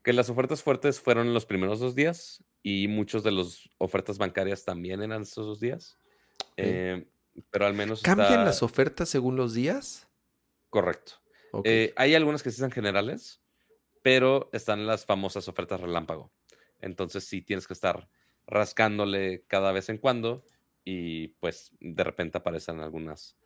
Que 0.04 0.14
las 0.14 0.30
ofertas 0.30 0.62
fuertes 0.62 1.00
fueron 1.00 1.34
los 1.34 1.46
primeros 1.46 1.80
dos 1.80 1.96
días 1.96 2.44
y 2.64 2.88
muchos 2.88 3.24
de 3.24 3.32
las 3.32 3.70
ofertas 3.78 4.18
bancarias 4.18 4.66
también 4.66 5.02
eran 5.02 5.22
esos 5.22 5.46
dos 5.46 5.60
días. 5.60 5.98
Eh, 6.58 7.06
pero 7.52 7.66
al 7.66 7.74
menos. 7.74 8.02
¿Cambian 8.02 8.44
las 8.46 8.64
ofertas 8.64 9.10
según 9.10 9.36
los 9.36 9.54
días? 9.54 10.08
Correcto. 10.70 11.14
Eh, 11.64 11.94
hay 11.96 12.14
algunas 12.14 12.44
que 12.44 12.52
sí 12.52 12.58
son 12.58 12.72
generales, 12.72 13.42
pero 14.02 14.50
están 14.54 14.86
las 14.86 15.06
famosas 15.06 15.48
ofertas 15.48 15.80
relámpago. 15.80 16.32
Entonces 16.82 17.26
sí 17.26 17.42
tienes 17.42 17.68
que 17.68 17.74
estar 17.74 18.10
rascándole 18.46 19.44
cada 19.48 19.72
vez 19.72 19.90
en 19.90 19.98
cuando 19.98 20.46
y 20.84 21.30
pues 21.40 21.74
de 21.80 22.04
repente 22.04 22.38
aparecen 22.38 22.80
algunas 22.80 23.38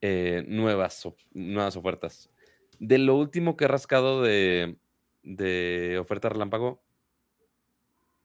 eh, 0.00 0.44
nuevas, 0.46 1.08
nuevas 1.32 1.76
ofertas. 1.76 2.30
De 2.78 2.98
lo 2.98 3.16
último 3.16 3.56
que 3.56 3.64
he 3.64 3.68
rascado 3.68 4.22
de, 4.22 4.78
de 5.22 5.98
oferta 5.98 6.28
relámpago, 6.28 6.84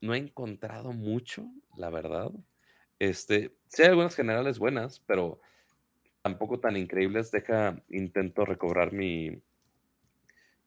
no 0.02 0.14
he 0.14 0.18
encontrado 0.18 0.94
mucho, 0.94 1.46
la 1.76 1.90
verdad. 1.90 2.32
Este, 3.00 3.56
sí 3.68 3.84
hay 3.84 3.90
algunas 3.90 4.16
generales 4.16 4.60
buenas, 4.60 5.00
pero 5.02 5.40
tampoco 6.22 6.60
tan 6.60 6.78
increíbles. 6.78 7.32
Deja, 7.32 7.84
intento 7.90 8.46
recobrar 8.46 8.94
mi, 8.94 9.42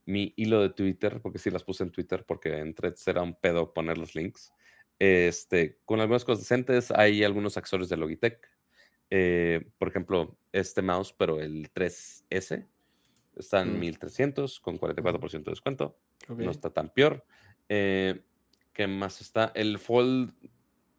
mi 0.05 0.33
hilo 0.37 0.61
de 0.61 0.71
Twitter, 0.71 1.21
porque 1.21 1.39
sí 1.39 1.51
las 1.51 1.65
puse 1.65 1.85
en 1.85 1.91
Twitter, 1.91 2.25
porque 2.27 2.59
en 2.59 2.75
Threads 2.75 3.07
era 3.09 3.23
un 3.23 3.35
pedo 3.35 3.73
poner 3.73 3.99
los 3.99 4.15
links. 4.15 4.53
Este, 4.99 5.79
con 5.85 6.01
algunas 6.01 6.25
cosas 6.25 6.45
decentes, 6.45 6.91
hay 6.91 7.25
algunos 7.25 7.57
accesorios 7.57 7.89
de 7.89 7.97
Logitech. 7.97 8.49
Eh, 9.11 9.69
por 9.79 9.89
ejemplo, 9.89 10.39
este 10.53 10.83
mouse, 10.83 11.13
pero 11.13 11.41
el 11.41 11.73
3S, 11.73 12.67
está 13.37 13.63
en 13.63 13.79
1300 13.79 14.61
con 14.61 14.79
44% 14.79 15.45
de 15.45 15.51
descuento. 15.51 15.99
No 16.29 16.51
está 16.51 16.71
tan 16.71 16.89
peor. 16.91 17.25
Eh, 17.69 18.23
¿Qué 18.73 18.87
más 18.87 19.21
está? 19.21 19.53
El 19.55 19.79
Fold, 19.79 20.33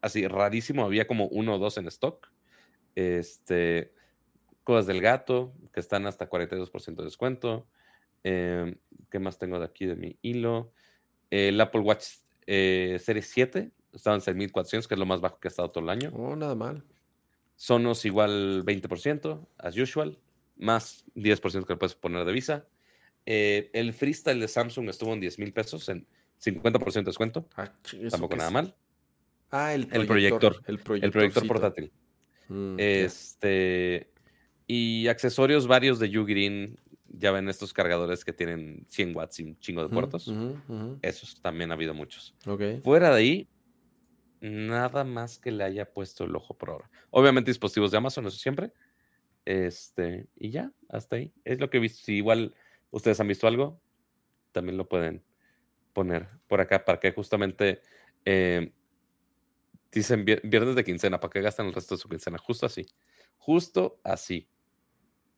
así 0.02 0.28
rarísimo, 0.28 0.86
había 0.86 1.08
como 1.08 1.28
uno 1.28 1.56
o 1.56 1.58
dos 1.60 1.78
en 1.78 1.88
stock. 1.88 2.32
Este, 2.96 3.94
cosas 4.64 4.86
del 4.86 5.02
gato, 5.02 5.54
que 5.74 5.80
están 5.80 6.06
hasta 6.06 6.30
42% 6.30 6.96
de 6.96 7.04
descuento. 7.06 7.68
Em, 8.24 8.76
¿Qué 9.10 9.20
más 9.20 9.38
tengo 9.38 9.60
de 9.60 9.66
aquí 9.66 9.86
de 9.86 9.96
mi 9.96 10.18
hilo? 10.22 10.74
El 11.30 11.60
Apple 11.62 11.82
Watch 11.82 12.06
eh, 12.48 12.98
Series 13.00 13.28
7 13.28 13.72
estaba 13.94 14.16
en 14.16 14.22
6.400, 14.22 14.88
que 14.88 14.96
es 14.96 15.00
lo 15.00 15.06
más 15.06 15.22
bajo 15.22 15.40
que 15.40 15.48
ha 15.48 15.50
estado 15.50 15.70
todo 15.72 15.84
el 15.84 15.90
año. 15.90 16.12
Oh, 16.16 16.36
nada 16.36 16.56
mal. 16.56 16.84
Sonos 17.56 18.06
igual 18.06 18.64
20%, 18.66 19.48
as 19.58 19.78
usual, 19.78 20.20
más 20.58 21.06
10% 21.16 21.66
que 21.66 21.74
le 21.74 21.78
puedes 21.78 21.96
poner 21.96 22.26
de 22.26 22.32
visa. 22.32 22.68
Eh, 23.26 23.70
el 23.74 23.94
freestyle 23.94 24.40
de 24.40 24.48
Samsung 24.48 24.90
estuvo 24.90 25.14
en 25.14 25.22
10 25.22 25.40
mil 25.40 25.54
pesos, 25.54 25.88
en 25.90 26.08
50% 26.44 26.94
de 26.94 27.04
descuento. 27.04 27.48
Ah, 27.56 27.72
Tampoco 28.10 28.36
nada 28.36 28.50
mal. 28.50 28.76
Ah, 29.52 29.74
el 29.74 29.88
proyector. 29.88 30.62
El 30.66 30.80
proyector, 30.80 31.48
portátil. 31.48 31.92
Mm, 32.50 32.76
este. 32.80 34.12
Y 34.66 35.08
accesorios 35.08 35.68
varios 35.68 36.00
de 36.00 36.18
Ugreen. 36.18 36.80
Ya 37.16 37.32
ven 37.32 37.48
estos 37.48 37.74
cargadores 37.74 38.26
que 38.26 38.34
tienen 38.34 38.86
100 38.88 39.16
watts 39.16 39.40
y 39.40 39.44
un 39.44 39.60
chingo 39.60 39.84
de 39.84 39.90
puertos. 39.90 40.34
Esos 41.02 41.40
también 41.42 41.72
ha 41.72 41.76
habido 41.76 41.94
muchos. 41.94 42.36
Fuera 42.84 43.12
de 43.12 43.16
ahí, 43.16 43.50
nada 44.42 45.04
más 45.04 45.38
que 45.38 45.52
le 45.52 45.64
haya 45.64 45.94
puesto 45.94 46.24
el 46.24 46.36
ojo 46.36 46.58
por 46.58 46.72
ahora. 46.72 46.90
Obviamente 47.12 47.52
dispositivos 47.52 47.92
de 47.92 47.98
Amazon, 47.98 48.26
eso 48.26 48.38
siempre. 48.38 48.74
Este, 49.46 50.28
y 50.36 50.50
ya, 50.50 50.72
hasta 50.90 51.18
ahí. 51.18 51.32
Es 51.44 51.60
lo 51.60 51.70
que 51.70 51.78
he 51.78 51.82
visto. 51.82 52.04
Si 52.04 52.16
igual 52.16 52.56
ustedes 52.90 53.20
han 53.20 53.28
visto 53.28 53.48
algo, 53.48 53.80
también 54.52 54.78
lo 54.78 54.90
pueden 54.90 55.24
poner 55.94 56.28
por 56.48 56.62
acá 56.62 56.84
para 56.84 57.00
que 57.00 57.12
justamente 57.12 57.82
eh, 58.26 58.74
dicen 59.92 60.26
viernes 60.26 60.76
de 60.76 60.84
quincena, 60.84 61.20
para 61.20 61.32
que 61.32 61.42
gastan 61.42 61.68
el 61.68 61.74
resto 61.74 61.96
de 61.96 62.02
su 62.02 62.10
quincena. 62.10 62.38
Justo 62.38 62.66
así. 62.66 62.86
Justo 63.38 64.00
así. 64.04 64.50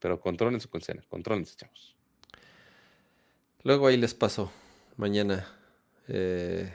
Pero 0.05 0.21
controlen 0.21 0.59
su 0.59 0.69
quincena, 0.69 1.01
controlense, 1.09 1.55
chavos. 1.55 1.95
Luego 3.63 3.87
ahí 3.87 3.97
les 3.97 4.13
paso 4.13 4.51
mañana 4.97 5.51
eh, 6.07 6.71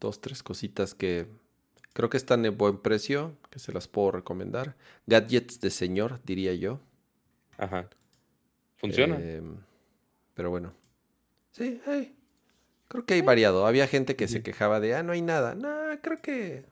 dos, 0.00 0.22
tres 0.22 0.42
cositas 0.42 0.94
que 0.94 1.26
creo 1.92 2.08
que 2.08 2.16
están 2.16 2.46
en 2.46 2.56
buen 2.56 2.78
precio, 2.78 3.36
que 3.50 3.58
se 3.58 3.70
las 3.70 3.86
puedo 3.86 4.12
recomendar. 4.12 4.74
Gadgets 5.06 5.60
de 5.60 5.68
señor, 5.68 6.22
diría 6.24 6.54
yo. 6.54 6.80
Ajá. 7.58 7.90
Funciona. 8.76 9.18
Em, 9.20 9.58
pero 10.32 10.48
bueno. 10.48 10.72
Sí, 11.50 11.82
creo 12.88 13.04
que 13.04 13.12
hay 13.12 13.20
variado. 13.20 13.66
Había 13.66 13.86
gente 13.88 14.16
que 14.16 14.26
se 14.26 14.42
quejaba 14.42 14.80
de, 14.80 14.94
ah, 14.94 15.02
no 15.02 15.12
hay 15.12 15.20
nada. 15.20 15.54
No, 15.54 15.68
creo 16.00 16.22
que 16.22 16.64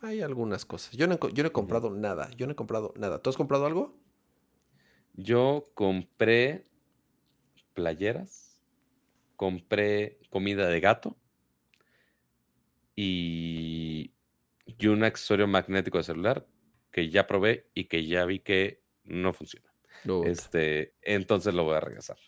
hay 0.00 0.22
algunas 0.22 0.64
cosas. 0.64 0.92
Yo 0.92 1.06
no, 1.06 1.18
yo 1.28 1.42
no 1.42 1.48
he 1.48 1.52
comprado 1.52 1.90
nada. 1.90 2.30
Yo 2.36 2.46
no 2.46 2.52
he 2.52 2.56
comprado 2.56 2.92
nada. 2.96 3.20
¿Tú 3.20 3.30
has 3.30 3.36
comprado 3.36 3.66
algo? 3.66 3.98
Yo 5.14 5.64
compré 5.74 6.64
playeras, 7.74 8.60
compré 9.36 10.18
comida 10.30 10.68
de 10.68 10.80
gato 10.80 11.16
y, 12.94 14.12
y 14.66 14.86
un 14.86 15.04
accesorio 15.04 15.46
magnético 15.46 15.98
de 15.98 16.04
celular 16.04 16.46
que 16.90 17.10
ya 17.10 17.26
probé 17.26 17.68
y 17.74 17.84
que 17.84 18.06
ya 18.06 18.24
vi 18.24 18.40
que 18.40 18.82
no 19.04 19.32
funciona. 19.32 19.72
Este, 20.24 20.94
entonces 21.02 21.54
lo 21.54 21.64
voy 21.64 21.76
a 21.76 21.80
regresar. 21.80 22.18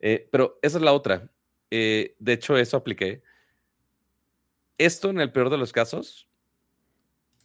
Eh, 0.00 0.28
pero 0.30 0.58
esa 0.62 0.78
es 0.78 0.84
la 0.84 0.92
otra. 0.92 1.30
Eh, 1.70 2.14
de 2.18 2.32
hecho, 2.32 2.56
eso 2.56 2.76
apliqué. 2.76 3.22
Esto 4.78 5.10
en 5.10 5.20
el 5.20 5.32
peor 5.32 5.50
de 5.50 5.58
los 5.58 5.72
casos, 5.72 6.28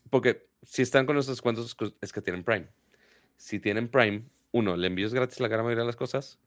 porque 0.09 0.49
si 0.63 0.81
están 0.81 1.05
con 1.05 1.17
esos 1.17 1.35
descuentos 1.35 1.75
es 2.01 2.13
que 2.13 2.21
tienen 2.21 2.43
Prime. 2.43 2.69
Si 3.37 3.59
tienen 3.59 3.89
Prime, 3.89 4.25
uno, 4.51 4.75
le 4.75 4.87
envíos 4.87 5.13
gratis 5.13 5.39
la 5.39 5.47
gran 5.47 5.63
mayoría 5.63 5.83
de 5.83 5.87
las 5.87 5.95
cosas. 5.95 6.39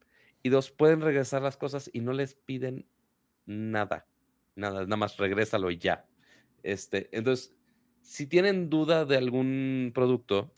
Y 0.43 0.49
dos, 0.49 0.71
pueden 0.71 1.01
regresar 1.01 1.43
las 1.43 1.57
cosas 1.57 1.89
y 1.93 2.01
no 2.01 2.13
les 2.13 2.35
piden 2.35 2.87
nada. 3.47 4.07
Nada, 4.55 4.83
nada 4.83 4.97
más 4.97 5.17
regrésalo 5.17 5.71
y 5.71 5.79
ya. 5.79 6.07
Este, 6.63 7.09
entonces, 7.17 7.55
si 8.03 8.27
tienen 8.27 8.69
duda 8.69 9.05
de 9.05 9.17
algún 9.17 9.93
producto, 9.95 10.53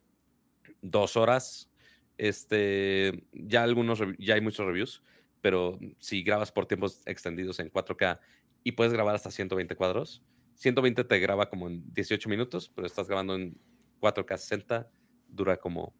dos 0.83 1.17
horas, 1.17 1.71
este, 2.17 3.25
ya 3.33 3.63
algunos, 3.63 4.01
ya 4.19 4.35
hay 4.35 4.41
muchos 4.41 4.67
reviews, 4.67 5.03
pero 5.41 5.79
si 5.99 6.23
grabas 6.23 6.51
por 6.51 6.67
tiempos 6.67 7.03
extendidos 7.07 7.61
en 7.61 7.71
4K 7.71 8.21
y 8.65 8.73
puedes 8.73 8.93
grabar 8.93 9.15
hasta 9.15 9.31
120 9.31 9.77
cuadros, 9.77 10.23
120 10.59 11.05
te 11.05 11.19
graba 11.21 11.49
como 11.49 11.69
en 11.69 11.85
18 11.95 12.29
minutos, 12.29 12.71
pero 12.75 12.87
estás 12.87 13.07
grabando 13.07 13.37
en 13.37 13.57
4K 14.01 14.37
60, 14.37 14.91
dura 15.29 15.57
como 15.57 15.95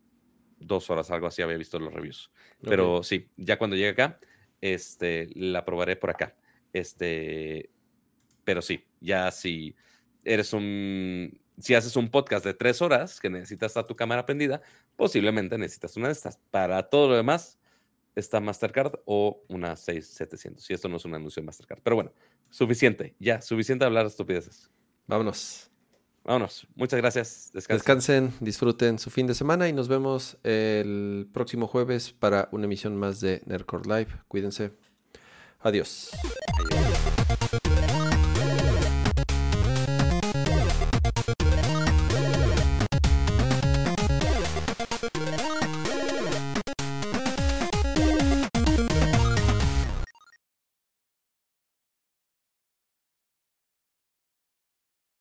dos 0.59 0.91
horas, 0.91 1.11
algo 1.13 1.29
así 1.29 1.43
había 1.43 1.57
visto 1.57 1.79
los 1.79 1.95
reviews. 1.95 2.31
Pero 2.61 3.05
sí, 3.05 3.31
ya 3.37 3.57
cuando 3.57 3.77
llegue 3.77 3.91
acá, 3.91 4.19
este, 4.61 5.31
la 5.35 5.65
probaré 5.65 5.95
por 5.95 6.11
acá. 6.11 6.37
Este, 6.73 7.71
pero 8.43 8.61
sí, 8.61 8.85
ya 9.01 9.31
si 9.31 9.77
eres 10.25 10.53
un, 10.53 11.41
si 11.59 11.75
haces 11.75 11.95
un 11.95 12.11
podcast 12.11 12.45
de 12.45 12.55
tres 12.55 12.83
horas 12.83 13.21
que 13.21 13.31
necesitas 13.31 13.77
a 13.77 13.87
tu 13.87 13.95
cámara 13.95 14.27
prendida, 14.27 14.61
posiblemente 14.97 15.57
necesitas 15.57 15.97
una 15.97 16.09
de 16.09 16.15
estas. 16.15 16.39
Para 16.51 16.83
todo 16.91 17.11
lo 17.11 17.17
demás, 17.17 17.58
está 18.19 18.41
Mastercard 18.41 19.01
o 19.05 19.45
una 19.49 19.77
6700. 19.77 20.69
Y 20.71 20.75
esto 20.75 20.89
no 20.89 20.97
es 20.97 21.05
un 21.05 21.15
anuncio 21.15 21.41
de 21.41 21.47
Mastercard. 21.47 21.81
Pero 21.83 21.97
bueno, 21.97 22.13
suficiente, 22.51 23.15
ya, 23.19 23.41
suficiente 23.41 23.85
hablar 23.85 24.05
de 24.05 24.09
estupideces. 24.09 24.71
Vámonos. 25.07 25.71
Vámonos. 26.25 26.67
Muchas 26.75 26.99
gracias. 26.99 27.51
Descansen. 27.55 27.77
Descansen, 27.79 28.33
disfruten 28.41 28.99
su 28.99 29.11
fin 29.11 29.27
de 29.27 29.35
semana 29.35 29.69
y 29.69 29.73
nos 29.73 29.89
vemos 29.89 30.37
el 30.43 31.29
próximo 31.33 31.67
jueves 31.67 32.13
para 32.13 32.49
una 32.53 32.67
emisión 32.67 32.97
más 32.97 33.21
de 33.21 33.43
Nerdcore 33.47 33.89
Live. 33.89 34.09
Cuídense. 34.29 34.73
Adiós. 35.61 36.11